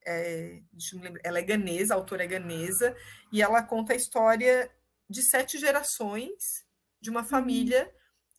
É, 0.09 0.61
lembrar, 0.93 1.21
ela 1.23 1.39
é 1.39 1.43
ganesa, 1.43 1.93
a 1.93 1.97
autora 1.97 2.23
é 2.23 2.27
ganesa, 2.27 2.95
e 3.31 3.41
ela 3.41 3.63
conta 3.63 3.93
a 3.93 3.95
história 3.95 4.71
de 5.09 5.21
sete 5.21 5.57
gerações 5.57 6.65
de 7.01 7.09
uma 7.09 7.23
família 7.23 7.91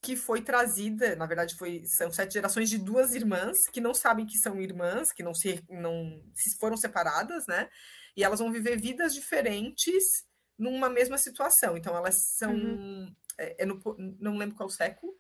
que 0.03 0.17
foi 0.17 0.41
trazida, 0.41 1.15
na 1.15 1.27
verdade, 1.27 1.55
foi, 1.57 1.85
são 1.85 2.11
sete 2.11 2.35
gerações 2.35 2.71
de 2.71 2.79
duas 2.79 3.15
irmãs 3.15 3.59
que 3.71 3.81
não 3.81 3.93
sabem 3.93 4.27
que 4.27 4.39
são 4.39 4.61
irmãs, 4.61 5.13
que 5.13 5.23
não 5.23 5.35
se, 5.35 5.63
não 5.69 6.23
se 6.35 6.57
foram 6.59 6.77
separadas, 6.77 7.47
né? 7.47 7.69
E 8.17 8.25
elas 8.25 8.41
vão 8.41 8.51
viver 8.51 8.81
vidas 8.81 9.13
diferentes 9.15 10.25
numa 10.59 10.89
mesma 10.89 11.19
situação. 11.19 11.77
Então, 11.77 11.95
elas 11.97 12.17
são. 12.37 13.15
É, 13.39 13.63
é 13.63 13.67
no, 13.67 13.81
não 14.19 14.37
lembro 14.37 14.57
qual 14.57 14.71
século. 14.71 15.13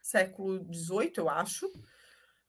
Século 0.00 0.66
XVIII, 0.72 1.12
eu 1.16 1.28
acho. 1.28 1.70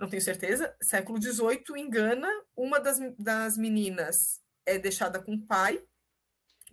Não 0.02 0.10
tenho 0.10 0.22
certeza. 0.24 0.76
Século 0.82 1.22
XVIII, 1.22 1.80
engana, 1.80 2.28
uma 2.58 2.80
das, 2.80 2.98
das 3.20 3.56
meninas 3.56 4.42
é 4.66 4.80
deixada 4.80 5.22
com 5.22 5.36
o 5.36 5.46
pai, 5.46 5.80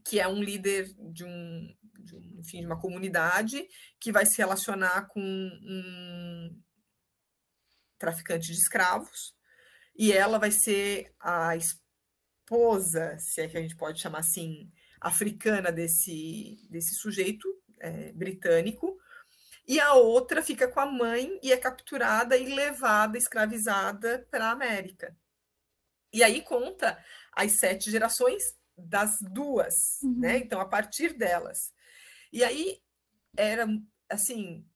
que 0.03 0.19
é 0.19 0.27
um 0.27 0.43
líder 0.43 0.91
de 1.13 1.25
um, 1.25 1.77
de 1.99 2.17
um, 2.17 2.41
enfim, 2.41 2.61
de 2.61 2.67
uma 2.67 2.81
comunidade 2.81 3.69
que 4.01 4.11
vai 4.11 4.25
se 4.25 4.39
relacionar 4.39 5.09
com 5.09 5.21
um 5.21 6.59
traficante 7.99 8.47
de 8.47 8.59
escravos, 8.59 9.35
e 9.95 10.11
ela 10.11 10.39
vai 10.39 10.51
ser 10.51 11.13
a 11.21 11.55
esposa, 11.55 13.19
se 13.19 13.43
é 13.43 13.49
que 13.49 13.59
a 13.59 13.61
gente 13.61 13.77
pode 13.77 14.01
chamar 14.01 14.21
assim, 14.21 14.73
africana 15.03 15.71
desse, 15.71 16.67
desse 16.71 16.95
sujeito 16.95 17.47
é, 17.79 18.11
britânico, 18.13 18.97
e 19.69 19.79
a 19.79 19.93
outra 19.93 20.43
fica 20.43 20.67
com 20.67 20.81
a 20.81 20.87
mãe 20.87 21.39
e 21.43 21.53
é 21.53 21.57
capturada 21.59 22.37
e 22.39 22.47
levada, 22.55 23.19
escravizada 23.19 24.27
para 24.31 24.47
a 24.47 24.51
América. 24.53 25.15
E 26.11 26.25
aí 26.25 26.41
conta 26.43 26.99
as 27.33 27.61
sete 27.61 27.91
gerações 27.91 28.57
das 28.77 29.19
duas, 29.21 30.01
Uhum. 30.03 30.21
né? 30.21 30.39
Então, 30.39 30.59
a 30.59 30.67
partir 30.67 31.13
delas. 31.13 31.75
E 32.33 32.43
aí 32.43 32.83
era 33.37 33.67
assim, 34.09 34.67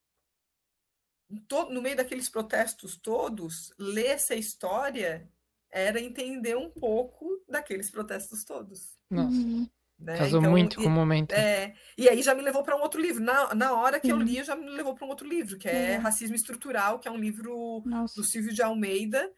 no 1.70 1.80
meio 1.80 1.96
daqueles 1.96 2.28
protestos 2.28 2.98
todos, 2.98 3.72
ler 3.78 4.08
essa 4.08 4.34
história 4.34 5.26
era 5.70 5.98
entender 5.98 6.54
um 6.54 6.70
pouco 6.70 7.42
daqueles 7.48 7.90
protestos 7.90 8.44
todos. 8.44 8.98
Nossa, 9.10 9.38
Uhum. 9.38 9.70
Né? 10.04 10.16
casou 10.18 10.38
Então, 10.40 10.52
muito 10.52 10.80
e- 10.80 10.84
com 10.84 10.88
o 10.88 10.92
momento. 10.92 11.34
é, 11.34 11.74
e 11.96 12.08
aí 12.08 12.22
já 12.22 12.34
me 12.34 12.42
levou 12.42 12.62
para 12.62 12.76
um 12.76 12.80
outro 12.80 13.00
livro. 13.00 13.22
Na, 13.22 13.54
na 13.54 13.72
hora 13.74 14.00
que 14.00 14.10
eu 14.12 14.18
Sim. 14.18 14.24
li, 14.24 14.42
já 14.44 14.56
me 14.56 14.68
levou 14.70 14.94
para 14.94 15.06
um 15.06 15.10
outro 15.10 15.26
livro, 15.26 15.58
que 15.58 15.68
é 15.68 15.72
Legal. 15.88 16.02
Racismo 16.02 16.34
Estrutural, 16.36 16.98
que 16.98 17.08
é 17.08 17.10
um 17.10 17.16
livro 17.16 17.82
Nossa. 17.86 18.14
do 18.16 18.24
Silvio 18.24 18.52
de 18.52 18.62
Almeida, 18.62 19.32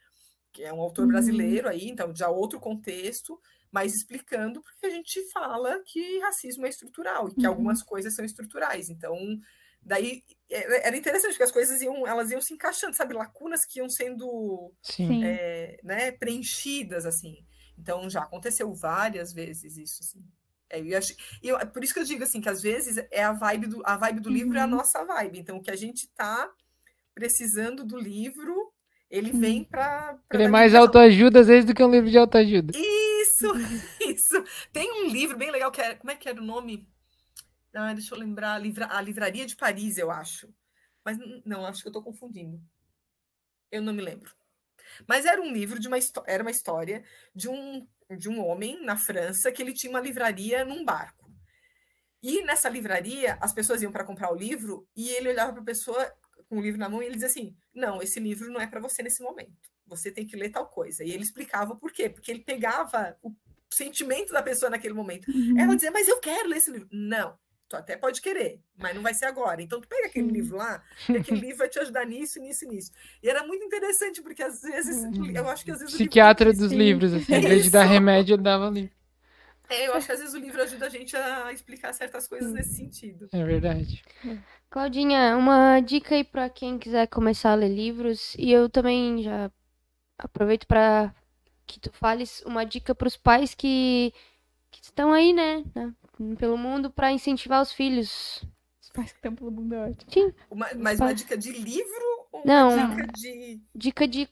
que 0.52 0.62
é 0.64 0.72
um 0.72 0.80
autor 0.80 1.02
Uhum. 1.04 1.08
brasileiro 1.12 1.68
aí, 1.68 1.88
então 1.88 2.14
já 2.14 2.28
outro 2.28 2.60
contexto, 2.60 3.40
mas 3.72 3.94
explicando 3.94 4.62
porque 4.62 4.86
a 4.86 4.90
gente 4.90 5.20
fala 5.32 5.82
que 5.84 6.18
racismo 6.20 6.64
é 6.66 6.68
estrutural 6.68 7.28
e 7.28 7.34
que 7.34 7.46
Uhum. 7.46 7.52
algumas 7.52 7.82
coisas 7.82 8.14
são 8.14 8.24
estruturais. 8.24 8.88
Então, 8.88 9.16
daí 9.82 10.22
é- 10.50 10.86
era 10.88 10.96
interessante 10.96 11.32
porque 11.32 11.42
as 11.42 11.50
coisas 11.52 11.80
iam, 11.82 12.06
elas 12.06 12.30
iam 12.30 12.40
se 12.40 12.54
encaixando, 12.54 12.94
sabe, 12.96 13.14
lacunas 13.14 13.64
que 13.66 13.80
iam 13.80 13.88
sendo 13.90 14.72
é, 15.22 15.78
né, 15.82 16.12
preenchidas 16.12 17.04
assim. 17.04 17.44
Então 17.76 18.08
já 18.08 18.22
aconteceu 18.22 18.72
várias 18.72 19.32
vezes 19.32 19.76
isso 19.76 20.02
assim. 20.02 20.24
É, 20.74 20.80
eu 20.80 20.98
acho, 20.98 21.14
e 21.42 21.48
eu- 21.48 21.58
por 21.68 21.82
isso 21.84 21.94
que 21.94 22.00
eu 22.00 22.04
digo 22.04 22.24
assim 22.24 22.40
que 22.40 22.48
às 22.48 22.62
vezes 22.62 22.96
é 23.10 23.22
a 23.24 23.32
vibe 23.32 23.66
do 23.68 23.82
a 23.84 23.96
vibe 23.96 24.20
do 24.20 24.30
livro 24.30 24.56
é 24.56 24.60
a 24.60 24.64
Uhum. 24.64 24.70
nossa 24.70 25.04
vibe. 25.04 25.38
Então 25.38 25.56
o 25.56 25.62
que 25.62 25.70
a 25.70 25.76
gente 25.76 26.08
tá 26.16 26.50
precisando 27.14 27.84
do 27.84 27.98
livro, 27.98 28.72
ele 29.10 29.32
vem 29.32 29.64
para 29.64 30.18
Ele 30.32 30.44
é 30.44 30.48
mais 30.48 30.74
autoajuda 30.74 31.40
às 31.40 31.46
vezes 31.46 31.64
do 31.64 31.74
que 31.74 31.82
um 31.84 31.90
livro 31.90 32.10
de 32.10 32.18
autoajuda. 32.18 32.72
Isso, 32.76 33.46
isso. 34.02 34.44
Tem 34.72 34.90
um 34.92 35.08
livro 35.08 35.36
bem 35.36 35.50
legal 35.50 35.70
que 35.70 35.80
é, 35.80 35.94
como 35.94 36.10
é 36.10 36.16
que 36.16 36.28
era 36.28 36.40
o 36.40 36.44
nome? 36.44 36.88
Ah, 37.74 37.92
deixa 37.92 38.14
eu 38.14 38.18
lembrar, 38.18 38.58
livra, 38.58 38.86
a 38.90 39.00
Livraria 39.00 39.46
de 39.46 39.56
Paris, 39.56 39.98
eu 39.98 40.10
acho. 40.10 40.48
Mas 41.04 41.18
não, 41.44 41.66
acho 41.66 41.82
que 41.82 41.88
eu 41.88 41.90
estou 41.90 42.02
confundindo. 42.02 42.60
Eu 43.70 43.82
não 43.82 43.92
me 43.92 44.02
lembro. 44.02 44.32
Mas 45.06 45.26
era 45.26 45.40
um 45.40 45.52
livro 45.52 45.78
de 45.78 45.88
uma 45.88 45.98
era 46.26 46.42
uma 46.42 46.50
história 46.50 47.04
de 47.34 47.48
um 47.48 47.86
de 48.18 48.28
um 48.28 48.44
homem 48.44 48.84
na 48.84 48.96
França 48.96 49.50
que 49.50 49.62
ele 49.62 49.72
tinha 49.72 49.90
uma 49.90 50.00
livraria 50.00 50.64
num 50.64 50.84
barco. 50.84 51.24
E 52.22 52.42
nessa 52.42 52.68
livraria, 52.68 53.36
as 53.40 53.52
pessoas 53.52 53.82
iam 53.82 53.92
para 53.92 54.04
comprar 54.04 54.32
o 54.32 54.36
livro 54.36 54.88
e 54.96 55.10
ele 55.10 55.28
olhava 55.28 55.52
para 55.52 55.62
a 55.62 55.64
pessoa 55.64 56.10
com 56.48 56.58
o 56.58 56.62
livro 56.62 56.78
na 56.78 56.88
mão 56.88 57.02
e 57.02 57.06
ele 57.06 57.14
dizia 57.14 57.28
assim: 57.28 57.56
"Não, 57.74 58.02
esse 58.02 58.18
livro 58.18 58.50
não 58.50 58.60
é 58.60 58.66
para 58.66 58.80
você 58.80 59.02
nesse 59.02 59.22
momento. 59.22 59.70
Você 59.86 60.10
tem 60.10 60.26
que 60.26 60.36
ler 60.36 60.50
tal 60.50 60.66
coisa". 60.68 61.04
E 61.04 61.10
ele 61.10 61.22
explicava 61.22 61.76
por 61.76 61.92
quê? 61.92 62.08
Porque 62.08 62.30
ele 62.30 62.40
pegava 62.40 63.16
o 63.22 63.30
sentimento 63.72 64.32
da 64.32 64.42
pessoa 64.42 64.70
naquele 64.70 64.94
momento. 64.94 65.30
Uhum. 65.30 65.58
Ela 65.58 65.74
dizia: 65.74 65.90
"Mas 65.90 66.08
eu 66.08 66.18
quero 66.18 66.48
ler 66.48 66.56
esse 66.56 66.70
livro". 66.70 66.88
Não, 66.90 67.38
tu 67.68 67.76
até 67.76 67.96
pode 67.96 68.20
querer, 68.20 68.60
mas 68.76 68.94
não 68.94 69.02
vai 69.02 69.14
ser 69.14 69.26
agora. 69.26 69.62
Então 69.62 69.80
tu 69.80 69.88
pega 69.88 70.06
aquele 70.06 70.30
livro 70.30 70.56
lá, 70.56 70.82
que 71.06 71.16
aquele 71.16 71.40
livro 71.40 71.58
vai 71.58 71.68
te 71.68 71.78
ajudar 71.78 72.04
nisso, 72.06 72.40
nisso 72.40 72.64
e 72.64 72.68
nisso. 72.68 72.92
E 73.22 73.28
era 73.28 73.46
muito 73.46 73.64
interessante 73.64 74.22
porque 74.22 74.42
às 74.42 74.62
vezes 74.62 75.04
eu 75.34 75.48
acho 75.48 75.64
que 75.64 75.70
às 75.70 75.78
vezes 75.78 75.94
livro 75.94 76.06
Psiquiatra 76.06 76.50
tem 76.50 76.58
dos 76.58 76.70
Sim. 76.70 76.78
livros, 76.78 77.14
assim, 77.14 77.34
em 77.34 77.40
vez 77.40 77.64
de 77.64 77.70
dar 77.70 77.84
remédio, 77.84 78.34
ele 78.34 78.42
dava 78.42 78.70
livro. 78.70 78.94
É, 79.68 79.88
eu 79.88 79.94
acho 79.94 80.06
que 80.06 80.12
às 80.12 80.18
vezes 80.18 80.34
o 80.34 80.38
livro 80.38 80.62
ajuda 80.62 80.86
a 80.86 80.90
gente 80.90 81.16
a 81.16 81.52
explicar 81.52 81.92
certas 81.94 82.28
coisas 82.28 82.52
nesse 82.52 82.74
sentido. 82.74 83.28
É 83.32 83.42
verdade. 83.42 84.04
Claudinha, 84.68 85.36
uma 85.36 85.80
dica 85.80 86.14
aí 86.14 86.22
pra 86.22 86.50
quem 86.50 86.78
quiser 86.78 87.06
começar 87.06 87.52
a 87.52 87.54
ler 87.54 87.68
livros. 87.68 88.34
E 88.38 88.52
eu 88.52 88.68
também 88.68 89.22
já 89.22 89.50
aproveito 90.18 90.66
pra 90.66 91.14
que 91.66 91.80
tu 91.80 91.90
fales 91.92 92.42
uma 92.44 92.64
dica 92.64 92.94
pros 92.94 93.16
pais 93.16 93.54
que, 93.54 94.12
que 94.70 94.82
estão 94.82 95.12
aí, 95.12 95.32
né, 95.32 95.64
né, 95.74 95.94
pelo 96.38 96.56
mundo 96.56 96.90
pra 96.90 97.12
incentivar 97.12 97.60
os 97.62 97.72
filhos. 97.72 98.44
Pais 98.92 99.10
que 99.10 99.18
estão 99.18 99.34
pelo 99.34 99.50
mundo 99.50 99.74
é 99.74 99.88
ótimo. 99.90 100.32
Uma, 100.48 100.68
mas 100.76 101.00
uma 101.00 101.12
dica 101.12 101.36
de 101.36 101.50
livro 101.50 102.04
ou 102.30 102.42
Não. 102.44 102.74
uma 102.74 102.86
dica 102.94 103.06
de. 103.12 103.60
Dica 103.74 104.06
de 104.06 104.28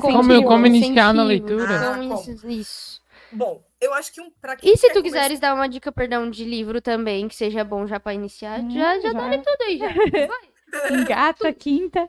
Como, 0.00 0.18
Incentivo. 0.22 0.48
como 0.48 0.66
iniciar 0.66 1.12
na 1.12 1.24
incentivo. 1.24 1.56
leitura? 1.56 1.80
Ah, 1.92 1.96
Como 1.98 2.14
isso- 2.14 2.46
Isso. 2.48 3.02
Bom, 3.32 3.64
eu 3.80 3.92
acho 3.94 4.12
que 4.12 4.20
um. 4.20 4.30
Pra 4.40 4.54
quem 4.54 4.72
E 4.72 4.76
se 4.76 4.86
tu 4.88 4.94
começar- 4.94 5.02
quiseres 5.02 5.40
dar 5.40 5.52
uma 5.54 5.68
dica, 5.68 5.90
perdão, 5.90 6.30
de 6.30 6.44
livro 6.44 6.80
também, 6.80 7.26
que 7.26 7.34
seja 7.34 7.64
bom 7.64 7.86
já 7.88 7.98
pra 7.98 8.14
iniciar, 8.14 8.60
Hum, 8.60 8.70
já, 8.70 9.00
já 9.00 9.12
já. 9.12 9.28
dá 9.30 9.38
tudo 9.38 9.62
aí, 9.62 9.78
já. 9.78 9.88
Vai. 10.28 11.00
Engata, 11.00 11.52
quinta. 11.52 12.08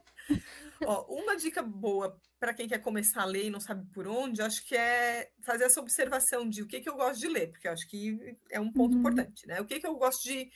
Ó, 0.86 1.06
uma 1.10 1.36
dica 1.36 1.64
boa 1.64 2.16
para 2.46 2.54
quem 2.54 2.68
quer 2.68 2.78
começar 2.80 3.24
a 3.24 3.26
ler 3.26 3.46
e 3.46 3.50
não 3.50 3.60
sabe 3.60 3.84
por 3.92 4.08
onde, 4.08 4.40
acho 4.40 4.64
que 4.68 4.76
é 4.76 5.32
fazer 5.42 5.64
essa 5.64 5.80
observação 5.82 6.48
de 6.48 6.62
o 6.62 6.68
que, 6.68 6.80
que 6.80 6.88
eu 6.88 6.96
gosto 6.96 7.20
de 7.20 7.28
ler, 7.28 7.50
porque 7.50 7.68
eu 7.68 7.72
acho 7.72 7.88
que 7.90 8.38
é 8.52 8.60
um 8.60 8.72
ponto 8.72 8.94
Uhum. 8.94 9.00
importante, 9.00 9.48
né? 9.48 9.60
O 9.60 9.66
que, 9.66 9.80
que 9.80 9.88
eu 9.88 9.96
gosto 9.96 10.22
de. 10.24 10.52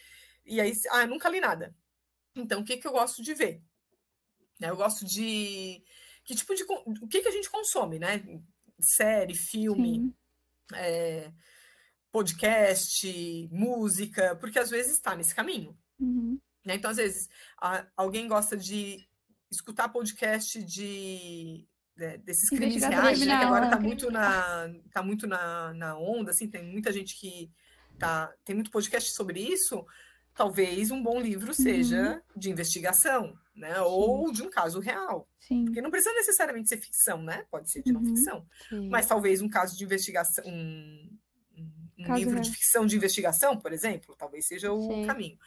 E 0.46 0.62
aí, 0.62 0.72
ah, 0.92 1.02
eu 1.02 1.08
nunca 1.08 1.28
li 1.30 1.40
nada. 1.40 1.76
Então, 2.36 2.62
o 2.62 2.64
que, 2.64 2.78
que 2.78 2.86
eu 2.88 2.92
gosto 2.92 3.24
de 3.24 3.34
ver? 3.34 3.60
Né, 4.60 4.70
Eu 4.70 4.76
gosto 4.78 5.04
de. 5.04 5.84
Que 6.24 6.36
tipo 6.36 6.54
de. 6.54 6.64
O 7.02 7.08
que, 7.08 7.22
que 7.22 7.28
a 7.28 7.32
gente 7.32 7.50
consome, 7.50 7.98
né? 7.98 8.22
Série, 8.80 9.34
filme, 9.34 10.14
é, 10.76 11.32
podcast, 12.12 13.50
música, 13.52 14.36
porque 14.36 14.60
às 14.60 14.70
vezes 14.70 14.94
está 14.94 15.16
nesse 15.16 15.34
caminho. 15.34 15.76
Uhum. 16.00 16.40
né? 16.66 16.76
Então, 16.76 16.92
às 16.92 16.98
vezes, 16.98 17.28
a- 17.60 17.88
alguém 17.98 18.28
gosta 18.28 18.56
de 18.56 19.08
escutar 19.52 19.90
podcast 19.90 20.62
de- 20.64 21.68
desses 22.18 22.50
crimes 22.50 22.84
reais, 22.84 23.20
né? 23.20 23.26
Que 23.26 23.32
agora 23.46 23.68
criminal, 23.68 23.70
tá 23.70 23.76
né? 23.78 23.82
muito 23.86 24.12
na, 24.12 24.74
tá 24.92 25.04
muito 25.04 25.28
na, 25.28 25.74
na 25.74 25.98
onda, 25.98 26.32
assim, 26.32 26.48
tem 26.50 26.64
muita 26.64 26.92
gente 26.92 27.16
que 27.20 27.52
tá, 27.98 28.34
tem 28.46 28.56
muito 28.56 28.72
podcast 28.72 29.12
sobre 29.12 29.40
isso. 29.42 29.86
Talvez 30.34 30.90
um 30.90 31.04
bom 31.04 31.20
livro 31.20 31.54
seja 31.54 32.22
de 32.36 32.50
investigação, 32.50 33.38
né? 33.54 33.82
Ou 33.82 34.32
de 34.32 34.42
um 34.42 34.50
caso 34.50 34.80
real. 34.80 35.28
Sim. 35.38 35.66
Porque 35.66 35.82
não 35.82 35.92
precisa 35.92 36.14
necessariamente 36.16 36.70
ser 36.70 36.78
ficção, 36.78 37.22
né? 37.22 37.46
Pode 37.52 37.70
ser 37.70 37.84
de 37.84 37.92
não 37.92 38.00
Uhum. 38.02 38.16
ficção. 38.16 38.48
Sim. 38.70 38.88
Mas 38.90 39.06
talvez 39.06 39.42
um 39.42 39.50
caso 39.50 39.78
de 39.78 39.84
investigação, 39.84 40.46
um, 40.48 41.10
um- 41.98 42.16
livro 42.16 42.40
de 42.40 42.48
real. 42.50 42.54
ficção 42.56 42.86
de 42.86 42.96
investigação, 42.96 43.58
por 43.60 43.74
exemplo, 43.74 44.16
talvez 44.18 44.48
seja 44.48 44.72
o 44.72 44.82
Sim. 44.88 45.06
caminho, 45.06 45.38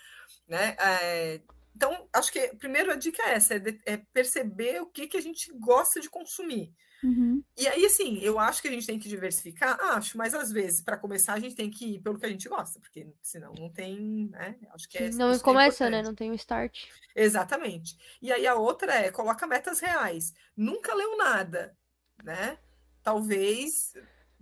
né? 0.47 0.77
É, 0.79 1.41
então, 1.75 2.09
acho 2.13 2.33
que 2.33 2.49
primeiro 2.57 2.91
a 2.93 2.97
dica 2.97 3.23
é 3.23 3.35
essa, 3.35 3.55
é, 3.55 3.59
de- 3.59 3.81
é 3.87 3.97
perceber 3.97 4.81
o 4.83 4.87
que, 4.87 5.07
que 5.07 5.17
a 5.17 5.21
gente 5.23 5.53
gosta 5.59 6.01
de 6.01 6.09
consumir. 6.11 6.73
Uhum. 7.05 7.43
E 7.57 7.67
aí, 7.67 7.85
assim, 7.85 8.19
eu 8.21 8.39
acho 8.39 8.63
que 8.63 8.69
a 8.69 8.71
gente 8.71 8.87
tem 8.87 8.97
que 8.97 9.09
diversificar, 9.09 9.77
acho, 9.97 10.17
mas 10.17 10.35
às 10.35 10.53
vezes, 10.53 10.81
para 10.85 10.97
começar, 10.97 11.33
a 11.35 11.41
gente 11.41 11.57
tem 11.57 11.69
que 11.69 11.95
ir 11.97 12.01
pelo 12.01 12.17
que 12.17 12.25
a 12.27 12.29
gente 12.29 12.49
gosta, 12.49 12.79
porque 12.79 13.09
senão 13.21 13.53
não 13.59 13.69
tem, 13.69 14.29
né? 14.31 14.57
Acho 14.73 14.89
que 14.89 14.99
é, 14.99 15.11
não 15.11 15.33
é 15.33 15.39
começa, 15.41 15.91
né? 15.91 15.97
importante. 15.99 16.07
Não 16.07 16.15
tem 16.15 16.31
um 16.31 16.35
start. 16.35 16.79
Exatamente. 17.17 17.97
E 18.23 18.31
aí 18.33 18.47
a 18.47 18.55
outra 18.55 18.95
é 18.95 19.11
coloca 19.11 19.49
metas 19.49 19.81
reais. 19.81 20.33
Nunca 20.57 20.95
leu 20.95 21.17
nada, 21.17 21.77
né? 22.23 22.57
Talvez 23.03 23.95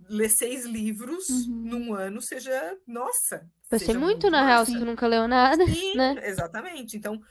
ler 0.07 0.29
seis 0.29 0.63
livros 0.65 1.29
Uhum. 1.29 1.63
num 1.63 1.93
ano 1.95 2.21
seja, 2.21 2.77
nossa, 2.85 3.49
Seja 3.79 3.97
muito, 3.97 4.29
na 4.29 4.45
real, 4.45 4.59
massa. 4.59 4.71
tu 4.77 4.85
nunca 4.85 5.07
leu 5.07 5.27
nada. 5.27 5.65
Sim, 5.65 5.95
né? 5.95 6.15
exatamente. 6.23 6.97
Então, 6.97 7.21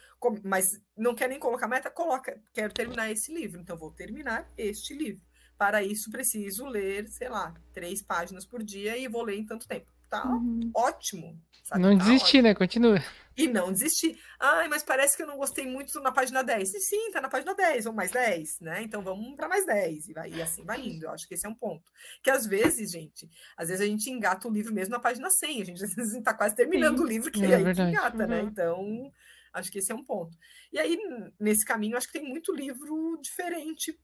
mas 0.42 0.80
não 0.96 1.14
quer 1.14 1.28
nem 1.28 1.38
colocar 1.38 1.68
meta, 1.68 1.90
coloca. 1.90 2.40
Quero 2.52 2.72
terminar 2.72 3.10
esse 3.10 3.32
livro, 3.32 3.60
então 3.60 3.76
vou 3.76 3.90
terminar 3.90 4.50
este 4.56 4.94
livro. 4.94 5.22
Para 5.58 5.82
isso 5.82 6.10
preciso 6.10 6.66
ler, 6.66 7.06
sei 7.08 7.28
lá, 7.28 7.54
três 7.72 8.02
páginas 8.02 8.46
por 8.46 8.62
dia 8.62 8.96
e 8.96 9.06
vou 9.08 9.22
ler 9.22 9.36
em 9.36 9.44
tanto 9.44 9.68
tempo. 9.68 9.92
Tá 10.11 10.27
Uhum. 10.28 10.70
ótimo. 10.74 11.41
sabe? 11.62 11.82
Não 11.82 11.97
Tá 11.97 12.05
desistir, 12.05 12.43
né? 12.43 12.53
Continua. 12.55 12.99
e 13.37 13.47
não 13.47 13.73
desistir. 13.73 14.20
Ai, 14.41 14.66
mas 14.69 14.82
parece 14.82 15.16
que 15.16 15.23
eu 15.23 15.27
não 15.27 15.37
gostei 15.39 15.65
muito 15.65 15.99
na 16.01 16.11
página 16.11 16.43
10. 16.43 16.74
E 16.74 16.81
sim, 16.81 17.11
tá 17.12 17.20
na 17.20 17.28
página 17.28 17.55
10, 17.55 17.87
ou 17.87 17.93
mais 17.93 18.11
10, 18.11 18.59
né? 18.61 18.82
Então 18.82 19.03
vamos 19.03 19.37
para 19.37 19.49
mais 19.49 19.65
10. 19.65 20.09
E, 20.09 20.12
vai, 20.12 20.31
e 20.32 20.43
assim 20.43 20.65
vai 20.65 20.81
indo. 20.81 21.05
Eu 21.05 21.11
acho 21.12 21.28
que 21.28 21.35
esse 21.35 21.47
é 21.47 21.49
um 21.49 21.55
ponto. 21.55 21.91
Que 22.24 22.31
às 22.31 22.45
vezes, 22.45 22.91
gente, 22.91 23.31
às 23.57 23.69
vezes 23.69 23.81
a 23.82 23.87
gente 23.87 24.11
engata 24.11 24.49
o 24.49 24.51
livro 24.53 24.74
mesmo 24.74 24.93
na 24.93 24.99
página 25.01 25.31
100. 25.31 25.62
A 25.62 25.65
gente 25.65 25.85
às 25.85 25.95
vezes 25.95 26.20
tá 26.24 26.35
quase 26.35 26.57
terminando 26.57 26.99
Sim. 26.99 27.05
o 27.05 27.07
livro, 27.07 27.31
que 27.31 27.41
É 27.45 27.55
aí 27.55 27.59
que 27.59 27.65
verdade. 27.65 27.91
engata, 27.93 28.27
né? 28.27 28.43
Uhum. 28.43 28.49
Então, 28.49 29.12
acho 29.55 29.70
que 29.70 29.78
esse 29.78 29.93
é 29.93 29.95
um 29.95 30.05
ponto. 30.05 30.37
E 30.73 30.78
aí, 30.78 30.99
nesse 31.39 31.65
caminho, 31.65 31.97
acho 31.97 32.09
que 32.09 32.19
tem 32.19 32.28
muito 32.28 32.53
livro 32.53 33.16
diferente, 33.23 33.97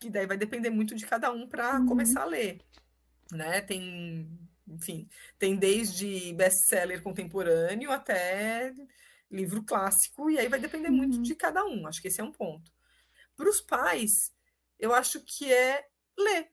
que 0.00 0.10
daí 0.10 0.26
vai 0.26 0.36
depender 0.36 0.70
muito 0.70 0.94
de 0.96 1.06
cada 1.06 1.30
um 1.32 1.46
para 1.48 1.78
Uhum. 1.78 1.86
começar 1.86 2.22
a 2.22 2.26
ler. 2.26 2.60
Né? 3.32 3.60
Tem, 3.62 4.28
enfim, 4.66 5.08
tem 5.38 5.56
desde 5.56 6.32
best-seller 6.34 7.02
contemporâneo 7.02 7.90
até 7.90 8.72
livro 9.30 9.62
clássico, 9.64 10.30
e 10.30 10.38
aí 10.38 10.48
vai 10.48 10.60
depender 10.60 10.90
muito 10.90 11.16
Uhum. 11.16 11.22
de 11.22 11.34
cada 11.34 11.64
um. 11.64 11.86
Acho 11.86 12.00
que 12.00 12.08
esse 12.08 12.20
é 12.20 12.24
um 12.24 12.32
ponto. 12.32 12.70
Para 13.36 13.48
os 13.48 13.60
pais, 13.60 14.10
eu 14.78 14.94
acho 14.94 15.20
que 15.24 15.52
é 15.52 15.84
ler, 16.18 16.48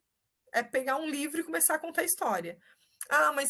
é 0.53 0.63
pegar 0.63 0.97
um 0.97 1.09
livro 1.09 1.39
e 1.39 1.43
começar 1.43 1.75
a 1.75 1.79
contar 1.79 2.01
a 2.01 2.05
história. 2.05 2.57
Ah, 3.09 3.31
mas 3.33 3.49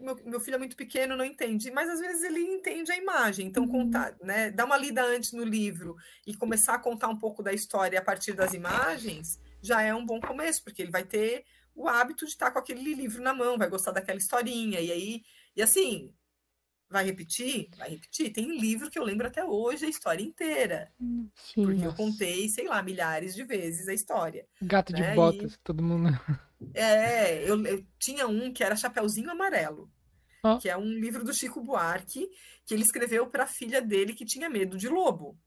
meu, 0.00 0.14
meu 0.24 0.40
filho 0.40 0.54
é 0.56 0.58
muito 0.58 0.76
pequeno, 0.76 1.16
não 1.16 1.24
entende. 1.24 1.70
Mas 1.70 1.88
às 1.88 2.00
vezes 2.00 2.22
ele 2.22 2.40
entende 2.40 2.92
a 2.92 2.96
imagem. 2.96 3.46
Então, 3.46 3.64
Uhum. 3.64 3.70
contar, 3.70 4.16
né? 4.22 4.50
Dar 4.50 4.66
uma 4.66 4.76
lida 4.76 5.02
antes 5.04 5.32
no 5.32 5.42
livro 5.44 5.96
e 6.26 6.34
começar 6.36 6.74
a 6.74 6.78
contar 6.78 7.08
um 7.08 7.18
pouco 7.18 7.42
da 7.42 7.52
história 7.52 7.98
a 7.98 8.04
partir 8.04 8.32
das 8.34 8.52
imagens 8.54 9.38
já 9.62 9.82
é 9.82 9.94
um 9.94 10.04
bom 10.06 10.20
começo, 10.20 10.62
porque 10.64 10.82
ele 10.82 10.90
vai 10.90 11.04
ter 11.04 11.44
o 11.74 11.88
hábito 11.88 12.24
de 12.24 12.32
estar 12.32 12.50
com 12.50 12.58
aquele 12.58 12.94
livro 12.94 13.22
na 13.22 13.34
mão, 13.34 13.58
vai 13.58 13.68
gostar 13.68 13.92
daquela 13.92 14.18
historinha, 14.18 14.80
e 14.80 14.90
aí, 14.92 15.22
e 15.56 15.62
assim, 15.62 16.14
vai 16.88 17.04
repetir? 17.04 17.68
Vai 17.78 17.90
repetir. 17.90 18.32
Tem 18.32 18.58
livro 18.58 18.90
que 18.90 18.98
eu 18.98 19.04
lembro 19.04 19.26
até 19.26 19.44
hoje 19.44 19.86
a 19.86 19.88
história 19.88 20.22
inteira, 20.22 20.92
Sim. 21.36 21.64
porque 21.64 21.80
eu 21.80 21.84
Nossa. 21.86 21.96
contei, 21.96 22.48
sei 22.48 22.66
lá, 22.66 22.82
milhares 22.82 23.34
de 23.34 23.44
vezes 23.44 23.88
a 23.88 23.94
história. 23.94 24.46
Gato 24.62 24.92
de 24.92 25.02
Né, 25.02 25.12
e- 25.14 25.16
botas, 25.16 25.58
todo 25.64 25.82
mundo. 25.82 26.10
É, 26.74 27.48
eu, 27.48 27.64
eu 27.66 27.84
tinha 27.98 28.26
um 28.26 28.52
que 28.52 28.62
era 28.62 28.76
Chapeuzinho 28.76 29.30
Amarelo, 29.30 29.90
Ó. 30.44 30.58
que 30.58 30.68
é 30.68 30.76
um 30.76 30.84
livro 30.92 31.24
do 31.24 31.32
Chico 31.32 31.60
Buarque, 31.60 32.28
que 32.66 32.74
ele 32.74 32.82
escreveu 32.82 33.26
para 33.28 33.44
a 33.44 33.46
filha 33.46 33.80
dele 33.80 34.12
que 34.14 34.24
tinha 34.24 34.48
medo 34.50 34.76
de 34.76 34.88
lobo. 34.88 35.38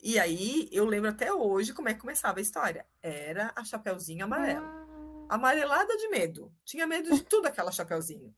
E 0.00 0.18
aí 0.18 0.68
eu 0.70 0.84
lembro 0.84 1.10
até 1.10 1.32
hoje 1.32 1.72
como 1.74 1.88
é 1.88 1.94
que 1.94 2.00
começava 2.00 2.38
a 2.38 2.42
história. 2.42 2.86
Era 3.02 3.52
a 3.56 3.64
Chapeuzinho 3.64 4.24
Amarelo. 4.24 4.64
Ah, 4.64 4.77
Amarelada 5.28 5.96
de 5.96 6.08
medo. 6.08 6.52
Tinha 6.64 6.86
medo 6.86 7.12
de 7.14 7.22
tudo 7.22 7.46
aquela 7.46 7.70
Chapeuzinho. 7.72 8.34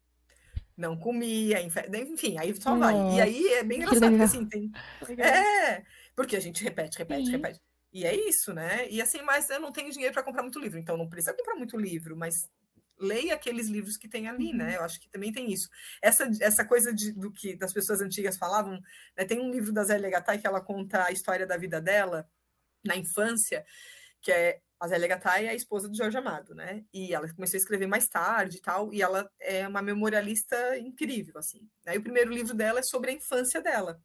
Não 0.77 0.97
comia, 0.97 1.61
enfim, 1.62 2.39
aí 2.39 2.59
só 2.61 2.75
vai. 2.77 2.95
E 3.15 3.21
aí 3.21 3.47
é 3.55 3.62
bem 3.65 3.79
engraçado, 3.79 4.11
porque 4.11 4.23
assim, 4.23 4.47
tem, 4.49 4.71
é, 5.19 5.85
porque 6.17 6.37
a 6.37 6.41
gente 6.41 6.65
repete, 6.65 6.97
repete, 6.99 7.27
Sim. 7.27 7.33
repete. 7.33 7.61
E 7.93 8.07
é 8.07 8.15
isso, 8.15 8.55
né? 8.55 8.89
E 8.89 9.03
assim, 9.03 9.21
mas 9.21 9.51
eu 9.51 9.61
não 9.61 9.73
tenho 9.73 9.91
dinheiro 9.91 10.15
para 10.15 10.23
comprar 10.23 10.43
muito 10.43 10.59
livro, 10.59 10.79
então 10.79 10.97
não 10.97 11.09
precisa 11.09 11.35
comprar 11.35 11.55
muito 11.57 11.77
livro, 11.77 12.17
mas 12.17 12.49
leia 12.99 13.35
aqueles 13.35 13.67
livros 13.69 13.97
que 13.97 14.09
tem 14.09 14.29
ali, 14.29 14.53
Uhum. 14.53 14.59
né? 14.59 14.77
Eu 14.77 14.83
acho 14.83 15.01
que 15.01 15.09
também 15.11 15.33
tem 15.33 15.53
isso. 15.53 15.69
Essa, 16.01 16.31
essa 16.41 16.65
coisa 16.65 16.95
de- 16.95 17.12
do 17.12 17.31
que 17.33 17.57
das 17.57 17.73
pessoas 17.73 18.01
antigas 18.01 18.39
falavam, 18.39 18.81
né? 19.17 19.25
Tem 19.25 19.41
um 19.41 19.51
livro 19.51 19.73
da 19.73 19.85
Zélia 19.85 20.09
Gattai 20.11 20.39
que 20.39 20.47
ela 20.47 20.61
conta 20.61 21.05
a 21.05 21.11
história 21.11 21.47
da 21.47 21.57
vida 21.57 21.81
dela 21.81 22.31
na 22.85 22.97
infância, 22.97 23.65
que 24.23 24.31
é 24.31 24.61
a 24.81 24.89
Zélia 24.89 25.07
Gattai 25.09 25.47
é 25.47 25.51
a 25.51 25.55
esposa 25.55 25.89
do 25.89 25.97
Jorge 25.97 26.16
Amado, 26.16 26.55
né? 26.55 26.82
E 26.93 27.12
ela 27.15 27.28
começou 27.35 27.57
a 27.57 27.61
escrever 27.61 27.86
mais 27.86 28.09
tarde 28.09 28.57
e 28.57 28.61
tal, 28.61 28.93
e 28.94 29.02
ela 29.02 29.31
é 29.40 29.69
uma 29.69 29.82
memorialista 29.82 30.78
incrível, 30.78 31.35
assim. 31.36 31.69
Aí 31.86 31.98
o 31.98 32.02
primeiro 32.02 32.32
livro 32.32 32.55
dela 32.55 32.78
é 32.81 32.82
sobre 32.82 33.11
a 33.11 33.15
infância 33.15 33.61
dela. 33.61 34.01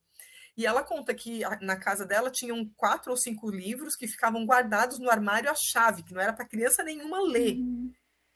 E 0.57 0.65
ela 0.65 0.83
conta 0.83 1.13
que 1.13 1.41
na 1.61 1.75
casa 1.77 2.05
dela 2.05 2.29
tinham 2.31 2.69
quatro 2.77 3.11
ou 3.11 3.17
cinco 3.17 3.49
livros 3.49 3.95
que 3.95 4.07
ficavam 4.07 4.45
guardados 4.45 4.99
no 4.99 5.09
armário 5.09 5.49
à 5.49 5.55
chave, 5.55 6.03
que 6.03 6.13
não 6.13 6.21
era 6.21 6.31
para 6.33 6.47
criança 6.47 6.83
nenhuma 6.83 7.21
ler. 7.21 7.55
Uhum. 7.57 7.91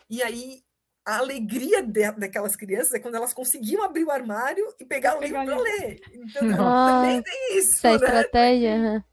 E 0.09 0.21
aí 0.23 0.61
a 1.05 1.17
alegria 1.17 1.81
de- 1.81 2.11
daquelas 2.11 2.55
crianças 2.55 2.93
é 2.93 2.99
quando 2.99 3.15
elas 3.15 3.33
conseguiam 3.33 3.83
abrir 3.83 4.03
o 4.03 4.11
armário 4.11 4.63
e 4.79 4.85
pegar 4.85 5.17
o 5.17 5.21
livro 5.21 5.43
para 5.43 5.57
ler. 5.57 5.99
Então, 6.13 6.43
Nossa. 6.43 6.93
também 7.01 7.21
tem 7.23 7.57
isso, 7.57 7.75
Essa 7.75 7.87
é 7.87 7.91
né? 7.91 7.95
estratégia. 7.95 9.05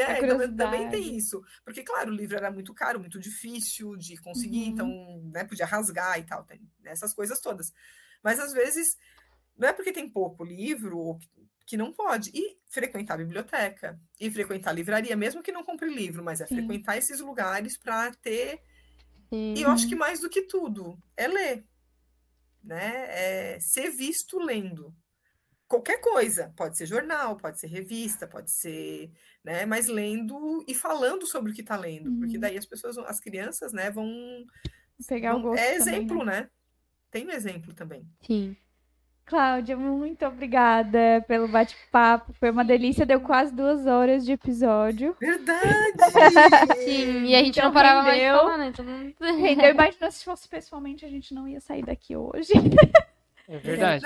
É, 0.00 0.04
A 0.12 0.18
então, 0.18 0.28
também 0.38 0.48
curiosidade. 0.48 0.90
tem 0.90 1.16
isso. 1.16 1.42
Porque, 1.64 1.82
claro, 1.82 2.10
o 2.10 2.14
livro 2.14 2.36
era 2.36 2.50
muito 2.50 2.72
caro, 2.74 3.00
muito 3.00 3.18
difícil 3.18 3.96
de 3.96 4.16
conseguir, 4.18 4.58
Uhum. 4.64 4.68
então 4.68 5.30
né, 5.32 5.44
podia 5.44 5.66
rasgar 5.66 6.18
e 6.18 6.24
tal, 6.24 6.44
tem 6.44 6.60
essas 6.84 7.12
coisas 7.12 7.40
todas. 7.40 7.72
Mas 8.22 8.38
às 8.38 8.52
vezes, 8.52 8.86
não 9.56 9.68
é 9.68 9.72
porque 9.72 9.92
tem 9.92 10.08
pouco 10.08 10.44
livro 10.44 10.98
ou 10.98 11.18
que- 11.18 11.28
que 11.66 11.76
não 11.76 11.92
pode. 11.92 12.30
E 12.34 12.58
frequentar 12.70 13.14
a 13.14 13.18
biblioteca, 13.18 14.00
e 14.18 14.30
frequentar 14.30 14.70
a 14.70 14.74
livraria, 14.74 15.16
mesmo 15.16 15.42
que 15.42 15.52
não 15.52 15.62
compre 15.64 15.88
livro, 15.92 16.22
mas 16.24 16.40
é 16.40 16.46
Sim. 16.46 16.54
frequentar 16.56 16.96
esses 16.96 17.20
lugares 17.20 17.76
para 17.78 18.12
ter. 18.14 18.62
Sim. 19.28 19.54
E 19.54 19.62
eu 19.62 19.70
acho 19.70 19.86
que 19.88 19.94
mais 19.94 20.20
do 20.20 20.30
que 20.30 20.42
tudo 20.42 20.98
é 21.16 21.28
ler, 21.28 21.66
né? 22.62 23.54
É 23.54 23.60
ser 23.60 23.90
visto 23.90 24.38
lendo. 24.38 24.94
Qualquer 25.68 26.00
coisa, 26.00 26.50
pode 26.56 26.78
ser 26.78 26.86
jornal, 26.86 27.36
pode 27.36 27.60
ser 27.60 27.66
revista, 27.66 28.26
pode 28.26 28.50
ser, 28.50 29.10
né? 29.44 29.66
Mas 29.66 29.86
lendo 29.86 30.64
e 30.66 30.74
falando 30.74 31.26
sobre 31.26 31.52
o 31.52 31.54
que 31.54 31.60
está 31.60 31.76
lendo, 31.76 32.10
porque 32.18 32.36
Uhum. 32.36 32.40
daí 32.40 32.56
as 32.56 32.64
pessoas, 32.64 32.96
as 32.98 33.20
crianças, 33.20 33.72
né, 33.72 33.90
vão, 33.90 34.08
Pegar 35.06 35.32
o 35.36 35.42
vão- 35.42 35.50
gosto 35.50 35.62
é 35.62 35.78
também, 35.78 35.94
exemplo, 35.94 36.24
né? 36.24 36.40
né? 36.40 36.50
Tem 37.10 37.26
um 37.26 37.30
exemplo 37.30 37.74
também. 37.74 38.06
Sim. 38.22 38.56
Cláudia, 39.26 39.76
muito 39.76 40.24
obrigada 40.24 41.22
pelo 41.28 41.46
bate-papo. 41.46 42.32
Foi 42.32 42.50
uma 42.50 42.64
delícia, 42.64 43.04
deu 43.04 43.20
quase 43.20 43.54
duas 43.54 43.86
horas 43.86 44.24
de 44.24 44.32
episódio. 44.32 45.14
Verdade! 45.20 45.58
Sim, 46.82 47.24
e 47.26 47.34
a 47.34 47.40
gente 47.44 47.58
Então 47.58 47.66
não 47.66 47.74
parava 47.74 48.02
mais 48.04 48.14
de 48.16 48.22
rendeu. 48.24 48.38
falar, 48.40 48.56
né? 48.56 48.72
Todo 48.74 48.86
mundo... 48.88 49.14
Rendeu, 49.20 49.70
imagina 49.70 50.10
se 50.10 50.24
fosse 50.24 50.48
pessoalmente, 50.48 51.04
a 51.04 51.10
gente 51.10 51.34
não 51.34 51.46
ia 51.46 51.60
sair 51.60 51.84
daqui 51.84 52.16
hoje. 52.16 52.52
É 53.48 53.56
verdade. 53.56 54.04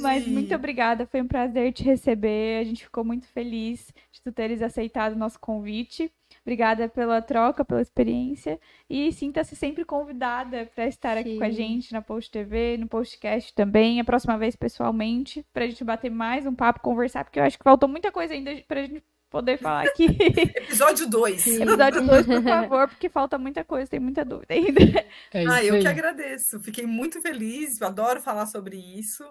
Mas 0.00 0.26
muito 0.26 0.54
obrigada, 0.54 1.06
foi 1.06 1.20
um 1.20 1.28
prazer 1.28 1.72
te 1.74 1.82
receber. 1.82 2.58
A 2.58 2.64
gente 2.64 2.84
ficou 2.84 3.04
muito 3.04 3.26
feliz 3.28 3.92
de 4.10 4.22
tu 4.22 4.32
teres 4.32 4.62
aceitado 4.62 5.12
o 5.12 5.18
nosso 5.18 5.38
convite. 5.38 6.10
Obrigada 6.40 6.88
pela 6.88 7.20
troca, 7.20 7.62
pela 7.64 7.82
experiência. 7.82 8.58
E 8.88 9.12
sinta-se 9.12 9.54
sempre 9.54 9.84
convidada 9.84 10.70
para 10.74 10.86
estar 10.86 11.18
aqui 11.18 11.36
com 11.36 11.44
a 11.44 11.50
Sim. 11.50 11.56
gente 11.56 11.92
na 11.92 12.00
Post 12.00 12.30
TV, 12.30 12.78
no 12.78 12.88
Postcast 12.88 13.54
também. 13.54 14.00
A 14.00 14.04
próxima 14.04 14.38
vez 14.38 14.56
pessoalmente, 14.56 15.44
para 15.52 15.64
a 15.64 15.68
gente 15.68 15.84
bater 15.84 16.10
mais 16.10 16.46
um 16.46 16.54
papo, 16.54 16.80
conversar, 16.80 17.24
porque 17.24 17.38
eu 17.38 17.44
acho 17.44 17.58
que 17.58 17.64
faltou 17.64 17.88
muita 17.88 18.10
coisa 18.10 18.32
ainda 18.32 18.54
para 18.66 18.80
a 18.80 18.86
gente 18.86 19.04
poder 19.30 19.58
falar 19.58 19.86
aqui. 19.86 20.06
Episódio 20.56 21.08
2. 21.08 21.46
Episódio 21.60 22.06
2, 22.06 22.26
por 22.26 22.42
favor, 22.42 22.88
porque 22.88 23.08
falta 23.08 23.38
muita 23.38 23.64
coisa, 23.64 23.90
tem 23.90 24.00
muita 24.00 24.24
dúvida 24.24 24.54
ainda. 24.54 24.80
É 25.32 25.46
Ah, 25.46 25.62
eu 25.64 25.74
aí. 25.74 25.80
que 25.82 25.88
agradeço. 25.88 26.60
Fiquei 26.60 26.86
muito 26.86 27.20
feliz, 27.20 27.80
eu 27.80 27.86
adoro 27.86 28.20
falar 28.20 28.46
sobre 28.46 28.76
isso. 28.76 29.24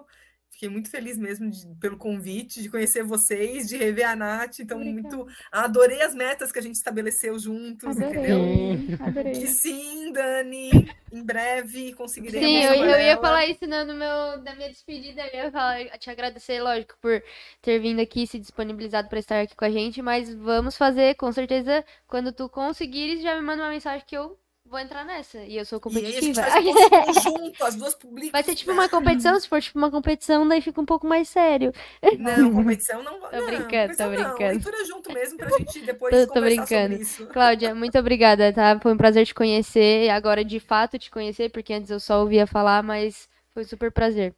Fiquei 0.58 0.68
muito 0.70 0.90
feliz 0.90 1.16
mesmo 1.16 1.48
de- 1.48 1.68
pelo 1.76 1.96
convite, 1.96 2.60
de 2.60 2.68
conhecer 2.68 3.04
vocês, 3.04 3.68
de 3.68 3.76
rever 3.76 4.08
a 4.10 4.16
Nath. 4.16 4.58
Então, 4.58 4.78
Obrigada. 4.80 5.16
muito. 5.16 5.32
Adorei 5.52 6.02
as 6.02 6.16
metas 6.16 6.50
que 6.50 6.58
a 6.58 6.62
gente 6.62 6.74
estabeleceu 6.74 7.38
juntos, 7.38 7.96
entendeu? 7.96 8.38
Adorei, 8.42 8.86
Que 8.96 9.02
adorei. 9.04 9.46
sim, 9.46 10.10
Dani, 10.12 10.70
em 11.12 11.22
breve 11.22 11.92
conseguiremos. 11.92 12.44
Sim, 12.44 12.56
eu, 12.64 12.74
eu 12.86 13.00
ia 13.00 13.16
falar 13.18 13.46
isso 13.46 13.68
no, 13.68 13.84
no 13.84 13.94
meu, 13.94 14.42
na 14.42 14.56
minha 14.56 14.68
despedida. 14.68 15.22
Eu 15.28 15.44
ia 15.44 15.52
falar, 15.52 15.84
te 15.96 16.10
agradecer, 16.10 16.60
lógico, 16.60 16.96
por 17.00 17.22
ter 17.62 17.78
vindo 17.78 18.00
aqui, 18.00 18.26
se 18.26 18.36
disponibilizado 18.40 19.08
para 19.08 19.20
estar 19.20 19.40
aqui 19.42 19.54
com 19.54 19.64
a 19.64 19.70
gente. 19.70 20.02
Mas 20.02 20.34
vamos 20.34 20.76
fazer, 20.76 21.14
com 21.14 21.30
certeza, 21.30 21.84
quando 22.08 22.32
tu 22.32 22.48
conseguires, 22.48 23.22
já 23.22 23.36
me 23.36 23.42
manda 23.42 23.62
uma 23.62 23.70
mensagem 23.70 24.04
que 24.04 24.16
eu 24.16 24.36
vou 24.68 24.78
entrar 24.78 25.04
nessa. 25.04 25.38
E 25.38 25.56
eu 25.56 25.64
sou 25.64 25.80
E 25.90 25.98
aí 25.98 26.16
a 26.16 26.20
gente 26.20 26.34
competitiva. 26.34 26.42
faz 26.42 26.64
um 26.66 26.72
post 26.74 27.22
conjunto, 27.22 27.64
as 27.64 27.74
duas 27.76 27.94
publicam. 27.96 28.30
Vai 28.32 28.42
ser 28.42 28.54
tipo 28.54 28.72
uma 28.72 28.88
competição, 28.88 29.38
se 29.40 29.48
for 29.48 29.60
tipo 29.62 29.78
uma 29.78 29.90
competição, 29.90 30.46
daí 30.46 30.60
fica 30.60 30.80
um 30.80 30.84
pouco 30.86 31.06
mais 31.06 31.28
sério. 31.28 31.72
Não, 32.18 32.52
competição 32.54 33.02
não. 33.02 33.18
Tô 33.20 33.30
não, 33.36 33.46
brincando, 33.46 33.96
tô 33.96 34.02
não. 34.04 34.10
brincando. 34.10 34.38
Leitura 34.38 34.84
junto 34.84 35.12
mesmo 35.12 35.38
pra 35.38 35.48
gente 35.58 35.80
depois 35.80 36.14
Tô- 36.28 36.34
tô 36.34 36.40
brincando. 36.40 36.68
sobre 36.94 37.02
isso. 37.02 37.26
Cláudia, 37.28 37.74
muito 37.74 37.98
obrigada, 37.98 38.52
tá? 38.52 38.78
Foi 38.80 38.92
um 38.92 38.96
prazer 38.96 39.26
te 39.26 39.34
conhecer. 39.34 40.04
e 40.04 40.10
Agora, 40.10 40.44
de 40.44 40.60
fato, 40.60 40.98
te 40.98 41.10
conhecer, 41.10 41.50
porque 41.50 41.72
antes 41.72 41.90
eu 41.90 42.00
só 42.00 42.20
ouvia 42.20 42.46
falar, 42.46 42.82
mas 42.82 43.28
foi 43.54 43.64
super 43.64 43.90
prazer. 43.90 44.34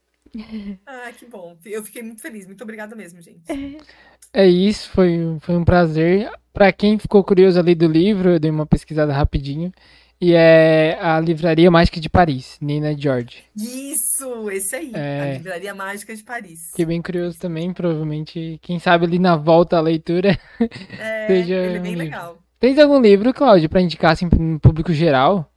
Ah, 0.86 1.11
que 1.12 1.27
bom. 1.27 1.57
Eu 1.65 1.82
fiquei 1.85 2.02
muito 2.02 2.23
feliz. 2.23 2.47
Muito 2.47 2.62
obrigada 2.62 2.94
mesmo, 2.94 3.20
gente. 3.20 3.43
É 4.32 4.47
isso, 4.47 4.89
foi, 4.90 5.19
foi 5.40 5.57
um 5.57 5.65
prazer. 5.65 6.31
Pra 6.52 6.73
quem 6.73 6.98
ficou 6.98 7.24
curioso 7.24 7.59
ali 7.59 7.74
do 7.74 7.86
livro, 7.89 8.31
eu 8.31 8.39
dei 8.40 8.51
uma 8.51 8.66
pesquisada 8.66 9.12
rapidinho. 9.12 9.73
E 10.20 10.34
é 10.34 10.98
a 11.01 11.18
Livraria 11.18 11.70
Mágica 11.70 11.98
de 11.98 12.10
Paris, 12.10 12.59
Nina 12.60 12.94
George. 12.97 13.42
Isso, 13.56 14.51
esse 14.51 14.76
aí. 14.76 14.92
É. 14.94 15.20
A 15.22 15.32
Livraria 15.32 15.74
Mágica 15.74 16.14
de 16.14 16.22
Paris. 16.22 16.68
Fiquei 16.72 16.84
bem 16.84 17.01
curioso 17.01 17.38
também, 17.38 17.72
provavelmente, 17.72 18.59
quem 18.60 18.78
sabe 18.78 19.06
ali 19.06 19.18
na 19.18 19.36
volta 19.36 19.78
à 19.78 19.80
leitura. 19.80 20.38
É, 20.98 21.26
seja 21.26 21.55
ele 21.55 21.76
é 21.76 21.80
um 21.80 21.82
bem 21.82 21.92
livro. 21.92 22.05
legal. 22.05 22.42
Tens 22.59 22.78
algum 22.78 23.01
livro, 23.01 23.32
Cláudio, 23.32 23.70
pra 23.70 23.80
indicar 23.80 24.12
assim 24.12 24.28
no 24.38 24.60
público 24.60 24.92
geral? 24.92 25.51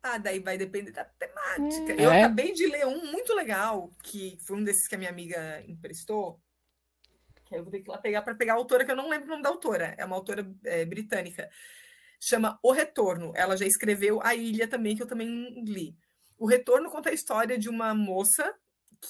Ah, 0.00 0.16
daí 0.16 0.38
vai 0.38 0.56
depender 0.56 0.92
da 0.92 1.04
temática. 1.04 1.92
É. 1.92 2.06
Eu 2.06 2.10
acabei 2.12 2.52
de 2.52 2.66
ler 2.68 2.86
um 2.86 3.10
muito 3.10 3.34
legal, 3.34 3.90
que 4.04 4.38
foi 4.46 4.56
um 4.58 4.64
desses 4.64 4.86
que 4.86 4.94
a 4.94 4.98
minha 4.98 5.10
amiga 5.10 5.60
emprestou. 5.66 6.40
Que 7.44 7.56
eu 7.56 7.64
vou 7.64 7.72
ter 7.72 7.80
que 7.80 7.90
ir 7.90 7.92
lá 7.92 7.98
pegar 7.98 8.22
para 8.22 8.36
pegar 8.36 8.52
a 8.52 8.56
autora, 8.56 8.84
que 8.84 8.92
eu 8.92 8.96
não 8.96 9.08
lembro 9.10 9.26
o 9.26 9.30
nome 9.30 9.42
da 9.42 9.48
autora. 9.48 9.92
É 9.98 10.04
uma 10.04 10.14
autora 10.14 10.48
é, 10.64 10.84
britânica. 10.84 11.50
Chama 12.20 12.58
O 12.62 12.70
Retorno. 12.72 13.32
Ela 13.34 13.56
já 13.56 13.66
escreveu 13.66 14.20
A 14.22 14.34
Ilha 14.34 14.68
também, 14.68 14.94
que 14.94 15.02
eu 15.02 15.06
também 15.06 15.64
li. 15.64 15.96
O 16.38 16.46
Retorno 16.46 16.90
conta 16.90 17.10
a 17.10 17.14
história 17.14 17.58
de 17.58 17.68
uma 17.68 17.94
moça 17.94 18.54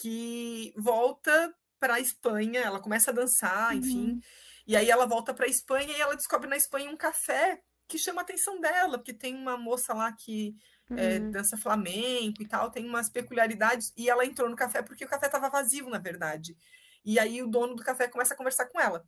que 0.00 0.72
volta 0.76 1.54
para 1.78 1.94
a 1.94 2.00
Espanha. 2.00 2.60
Ela 2.60 2.80
começa 2.80 3.10
a 3.10 3.14
dançar, 3.14 3.76
enfim. 3.76 4.20
E 4.66 4.76
aí 4.76 4.88
ela 4.90 5.06
volta 5.06 5.34
para 5.34 5.46
a 5.46 5.48
Espanha 5.48 5.96
e 5.96 6.00
ela 6.00 6.14
descobre 6.16 6.48
na 6.48 6.56
Espanha 6.56 6.90
um 6.90 6.96
café 6.96 7.60
que 7.88 7.98
chama 7.98 8.20
a 8.20 8.22
atenção 8.24 8.60
dela, 8.60 8.98
porque 8.98 9.12
tem 9.12 9.34
uma 9.34 9.56
moça 9.56 9.92
lá 9.92 10.12
que 10.12 10.54
é, 10.96 11.18
Uhum. 11.18 11.30
dança 11.30 11.56
flamenco 11.56 12.42
e 12.42 12.48
tal, 12.48 12.70
tem 12.70 12.84
umas 12.86 13.08
peculiaridades. 13.10 13.92
E 13.96 14.08
ela 14.08 14.24
entrou 14.24 14.48
no 14.48 14.56
café 14.56 14.82
porque 14.82 15.04
o 15.04 15.08
café 15.08 15.26
estava 15.26 15.48
vazio, 15.48 15.88
na 15.88 15.98
verdade. 15.98 16.56
E 17.04 17.18
aí 17.18 17.42
o 17.42 17.48
dono 17.48 17.74
do 17.74 17.82
café 17.82 18.08
começa 18.08 18.34
a 18.34 18.36
conversar 18.36 18.66
com 18.66 18.80
ela. 18.80 19.04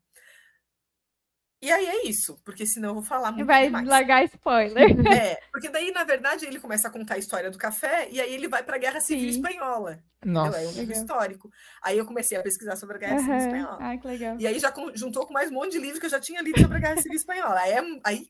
E 1.62 1.70
aí 1.70 1.86
é 1.86 2.06
isso, 2.08 2.40
porque 2.44 2.66
senão 2.66 2.88
eu 2.88 2.94
vou 2.94 3.02
falar 3.04 3.30
muito 3.30 3.46
Vai 3.46 3.66
demais. 3.66 3.86
largar 3.86 4.24
spoiler. 4.24 4.84
É, 5.14 5.38
porque 5.52 5.68
daí, 5.68 5.92
na 5.92 6.02
verdade, 6.02 6.44
ele 6.44 6.58
começa 6.58 6.88
a 6.88 6.90
contar 6.90 7.14
a 7.14 7.18
história 7.18 7.52
do 7.52 7.56
café 7.56 8.08
e 8.10 8.20
aí 8.20 8.34
ele 8.34 8.48
vai 8.48 8.64
para 8.64 8.74
a 8.74 8.78
Guerra 8.80 9.00
Civil 9.00 9.30
Sim. 9.32 9.38
Espanhola. 9.38 10.02
Nossa. 10.24 10.58
Ela 10.58 10.64
é 10.64 10.68
um 10.68 10.72
livro 10.72 10.92
histórico. 10.92 11.50
Aí 11.80 11.96
eu 11.96 12.04
comecei 12.04 12.36
a 12.36 12.42
pesquisar 12.42 12.74
sobre 12.74 12.96
a 12.96 12.98
Guerra 12.98 13.18
Civil 13.18 13.34
Aham. 13.34 13.44
Espanhola. 13.46 13.78
Ai, 13.80 13.98
que 13.98 14.06
legal. 14.08 14.36
E 14.40 14.46
aí 14.46 14.58
já 14.58 14.74
juntou 14.94 15.24
com 15.24 15.32
mais 15.32 15.50
um 15.50 15.54
monte 15.54 15.72
de 15.72 15.78
livro 15.78 16.00
que 16.00 16.06
eu 16.06 16.10
já 16.10 16.18
tinha 16.18 16.42
lido 16.42 16.60
sobre 16.60 16.78
a 16.78 16.80
Guerra 16.80 16.96
Civil 16.96 17.16
Espanhola. 17.16 17.60
Aí, 17.60 17.72
é- 17.72 18.00
aí. 18.04 18.28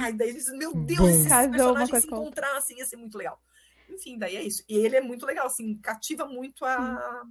Ai, 0.00 0.12
daí 0.12 0.32
diz, 0.32 0.46
meu 0.52 0.72
Deus, 0.74 1.00
Bom. 1.00 1.08
esses 1.08 1.26
personagens 1.50 2.00
se 2.00 2.08
com 2.08 2.14
a 2.14 2.18
outra. 2.20 2.40
encontrassem, 2.46 2.78
ia 2.78 2.86
ser 2.86 2.96
muito 2.96 3.18
legal. 3.18 3.38
Enfim, 3.90 4.16
daí 4.16 4.36
é 4.36 4.42
isso. 4.42 4.62
E 4.68 4.76
ele 4.78 4.96
é 4.96 5.00
muito 5.00 5.26
legal, 5.26 5.46
assim, 5.46 5.76
cativa 5.82 6.26
muito 6.26 6.64
a, 6.64 7.22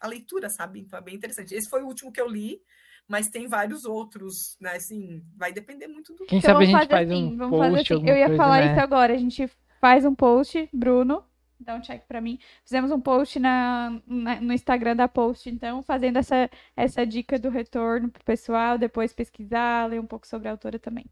a 0.00 0.06
leitura, 0.08 0.50
sabe? 0.50 0.80
Então 0.80 0.98
é 0.98 1.02
bem 1.02 1.14
interessante. 1.14 1.54
Esse 1.54 1.70
foi 1.70 1.82
o 1.82 1.86
último 1.86 2.12
que 2.12 2.20
eu 2.20 2.28
li, 2.28 2.60
mas 3.08 3.28
tem 3.28 3.46
vários 3.48 3.84
outros, 3.84 4.56
né? 4.60 4.76
Assim, 4.76 5.22
vai 5.36 5.52
depender 5.52 5.86
muito 5.88 6.14
do. 6.14 6.24
Quem 6.26 6.40
Então 6.40 6.40
sabe 6.40 6.64
a 6.64 6.66
vamos 6.66 6.68
gente 6.68 6.88
fazer 6.88 6.88
faz 6.88 7.10
assim, 7.10 7.34
um 7.34 7.36
vamos 7.36 7.56
fazer 7.56 7.78
post, 7.78 7.80
assim. 7.80 7.94
alguma 7.94 8.10
Eu 8.10 8.16
ia 8.16 8.26
coisa, 8.26 8.36
falar 8.36 8.62
né? 8.62 8.66
isso 8.66 8.80
agora. 8.80 9.14
A 9.14 9.18
gente 9.18 9.48
faz 9.80 10.04
um 10.04 10.14
post, 10.14 10.68
Bruno, 10.72 11.24
dá 11.60 11.74
um 11.76 11.80
check 11.80 12.04
pra 12.06 12.20
mim. 12.20 12.38
Fizemos 12.64 12.90
um 12.90 13.00
post 13.00 13.38
na, 13.38 14.00
na- 14.06 14.40
no 14.40 14.52
Instagram 14.52 14.96
da 14.96 15.08
post, 15.08 15.48
então, 15.50 15.82
fazendo 15.82 16.18
essa, 16.18 16.50
essa 16.76 17.06
dica 17.06 17.38
do 17.38 17.48
retorno 17.50 18.10
pro 18.10 18.24
pessoal, 18.24 18.78
depois 18.78 19.12
pesquisar, 19.12 19.86
ler 19.88 20.00
um 20.00 20.06
pouco 20.06 20.26
sobre 20.26 20.48
a 20.48 20.52
autora 20.52 20.78
também. 20.78 21.06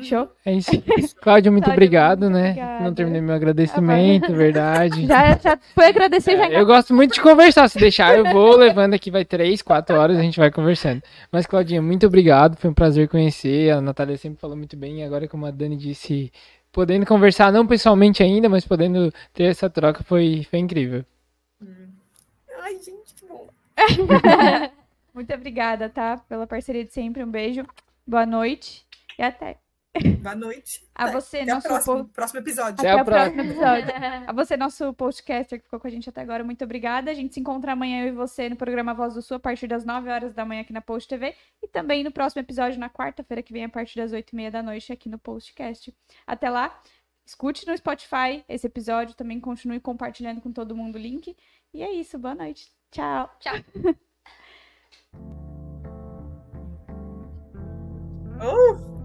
Show? 0.00 0.28
É 0.44 0.54
isso. 0.54 0.70
Cláudio, 1.20 1.52
muito 1.52 1.64
Cláudio, 1.64 1.72
obrigado, 1.72 2.20
muito 2.22 2.34
né? 2.34 2.50
obrigada. 2.50 2.84
Não 2.84 2.94
terminei 2.94 3.20
meu 3.20 3.34
agradecimento, 3.34 4.32
verdade. 4.32 5.04
Já, 5.06 5.36
já 5.36 5.58
foi 5.74 5.86
agradecer, 5.86 6.36
já 6.36 6.46
É, 6.46 6.60
eu 6.60 6.64
gosto 6.64 6.94
muito 6.94 7.14
de 7.14 7.20
conversar. 7.20 7.68
Se 7.68 7.78
deixar, 7.78 8.16
eu 8.16 8.24
vou 8.32 8.56
levando 8.56 8.94
aqui, 8.94 9.10
vai 9.10 9.24
três, 9.24 9.60
quatro 9.60 9.96
horas, 9.96 10.16
a 10.16 10.22
gente 10.22 10.38
vai 10.38 10.50
conversando. 10.50 11.02
Mas, 11.30 11.46
Claudinha, 11.46 11.82
muito 11.82 12.06
obrigado. 12.06 12.56
Foi 12.56 12.70
um 12.70 12.74
prazer 12.74 13.08
conhecer. 13.08 13.70
A 13.70 13.80
Natália 13.80 14.16
sempre 14.16 14.40
falou 14.40 14.56
muito 14.56 14.76
bem. 14.76 15.00
E 15.00 15.02
agora, 15.02 15.28
como 15.28 15.44
a 15.44 15.50
Dani 15.50 15.76
disse, 15.76 16.32
podendo 16.70 17.04
conversar, 17.04 17.52
não 17.52 17.66
pessoalmente 17.66 18.22
ainda, 18.22 18.48
mas 18.48 18.64
podendo 18.64 19.12
ter 19.34 19.44
essa 19.44 19.68
troca, 19.68 20.02
foi, 20.02 20.46
foi 20.48 20.58
incrível. 20.58 21.04
Ai, 22.60 22.74
gente, 22.74 23.14
que 23.14 23.26
bom. 23.26 23.46
Muito 25.14 25.34
obrigada, 25.34 25.90
tá? 25.90 26.16
Pela 26.28 26.46
parceria 26.46 26.84
de 26.84 26.92
sempre. 26.92 27.22
Um 27.22 27.30
beijo. 27.30 27.66
Boa 28.06 28.24
noite 28.24 28.84
e 29.18 29.22
até. 29.22 29.58
Boa 30.22 30.34
noite. 30.34 30.82
A 30.94 31.10
você, 31.10 31.38
Até 31.40 31.52
nosso 31.52 31.68
próximo, 31.68 31.96
povo. 31.96 32.08
próximo 32.10 32.40
episódio. 32.40 32.74
Até 32.80 32.90
Até 32.90 33.02
o 33.02 33.04
próximo 33.04 33.40
episódio. 33.42 33.94
A 34.26 34.32
você, 34.32 34.56
nosso 34.56 34.94
podcaster 34.94 35.58
que 35.58 35.64
ficou 35.64 35.78
com 35.78 35.86
a 35.86 35.90
gente 35.90 36.08
até 36.08 36.20
agora, 36.22 36.42
muito 36.42 36.64
obrigada. 36.64 37.10
A 37.10 37.14
gente 37.14 37.34
se 37.34 37.40
encontra 37.40 37.72
amanhã 37.72 38.04
eu 38.04 38.08
e 38.08 38.12
você 38.12 38.48
no 38.48 38.56
programa 38.56 38.94
Voz 38.94 39.14
do 39.14 39.20
Sul 39.20 39.36
a 39.36 39.40
partir 39.40 39.66
das 39.66 39.84
9 39.84 40.10
horas 40.10 40.32
da 40.34 40.44
manhã 40.44 40.62
aqui 40.62 40.72
na 40.72 40.80
Post 40.80 41.08
TV 41.08 41.34
e 41.62 41.68
também 41.68 42.02
no 42.02 42.10
próximo 42.10 42.40
episódio 42.40 42.78
na 42.80 42.88
quarta-feira 42.88 43.42
que 43.42 43.52
vem 43.52 43.64
a 43.64 43.68
partir 43.68 43.98
das 43.98 44.12
8 44.12 44.30
e 44.30 44.36
meia 44.36 44.50
da 44.50 44.62
noite 44.62 44.92
aqui 44.92 45.08
no 45.08 45.18
Postcast. 45.18 45.94
Até 46.26 46.48
lá, 46.48 46.80
escute 47.26 47.66
no 47.66 47.76
Spotify 47.76 48.42
esse 48.48 48.66
episódio, 48.66 49.14
também 49.14 49.38
continue 49.40 49.80
compartilhando 49.80 50.40
com 50.40 50.50
todo 50.52 50.74
mundo 50.74 50.96
o 50.96 50.98
link. 50.98 51.36
E 51.74 51.82
é 51.82 51.92
isso, 51.92 52.18
boa 52.18 52.34
noite. 52.34 52.70
Tchau. 52.90 53.30
Uh! 58.42 59.01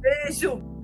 Beijo! 0.00 0.77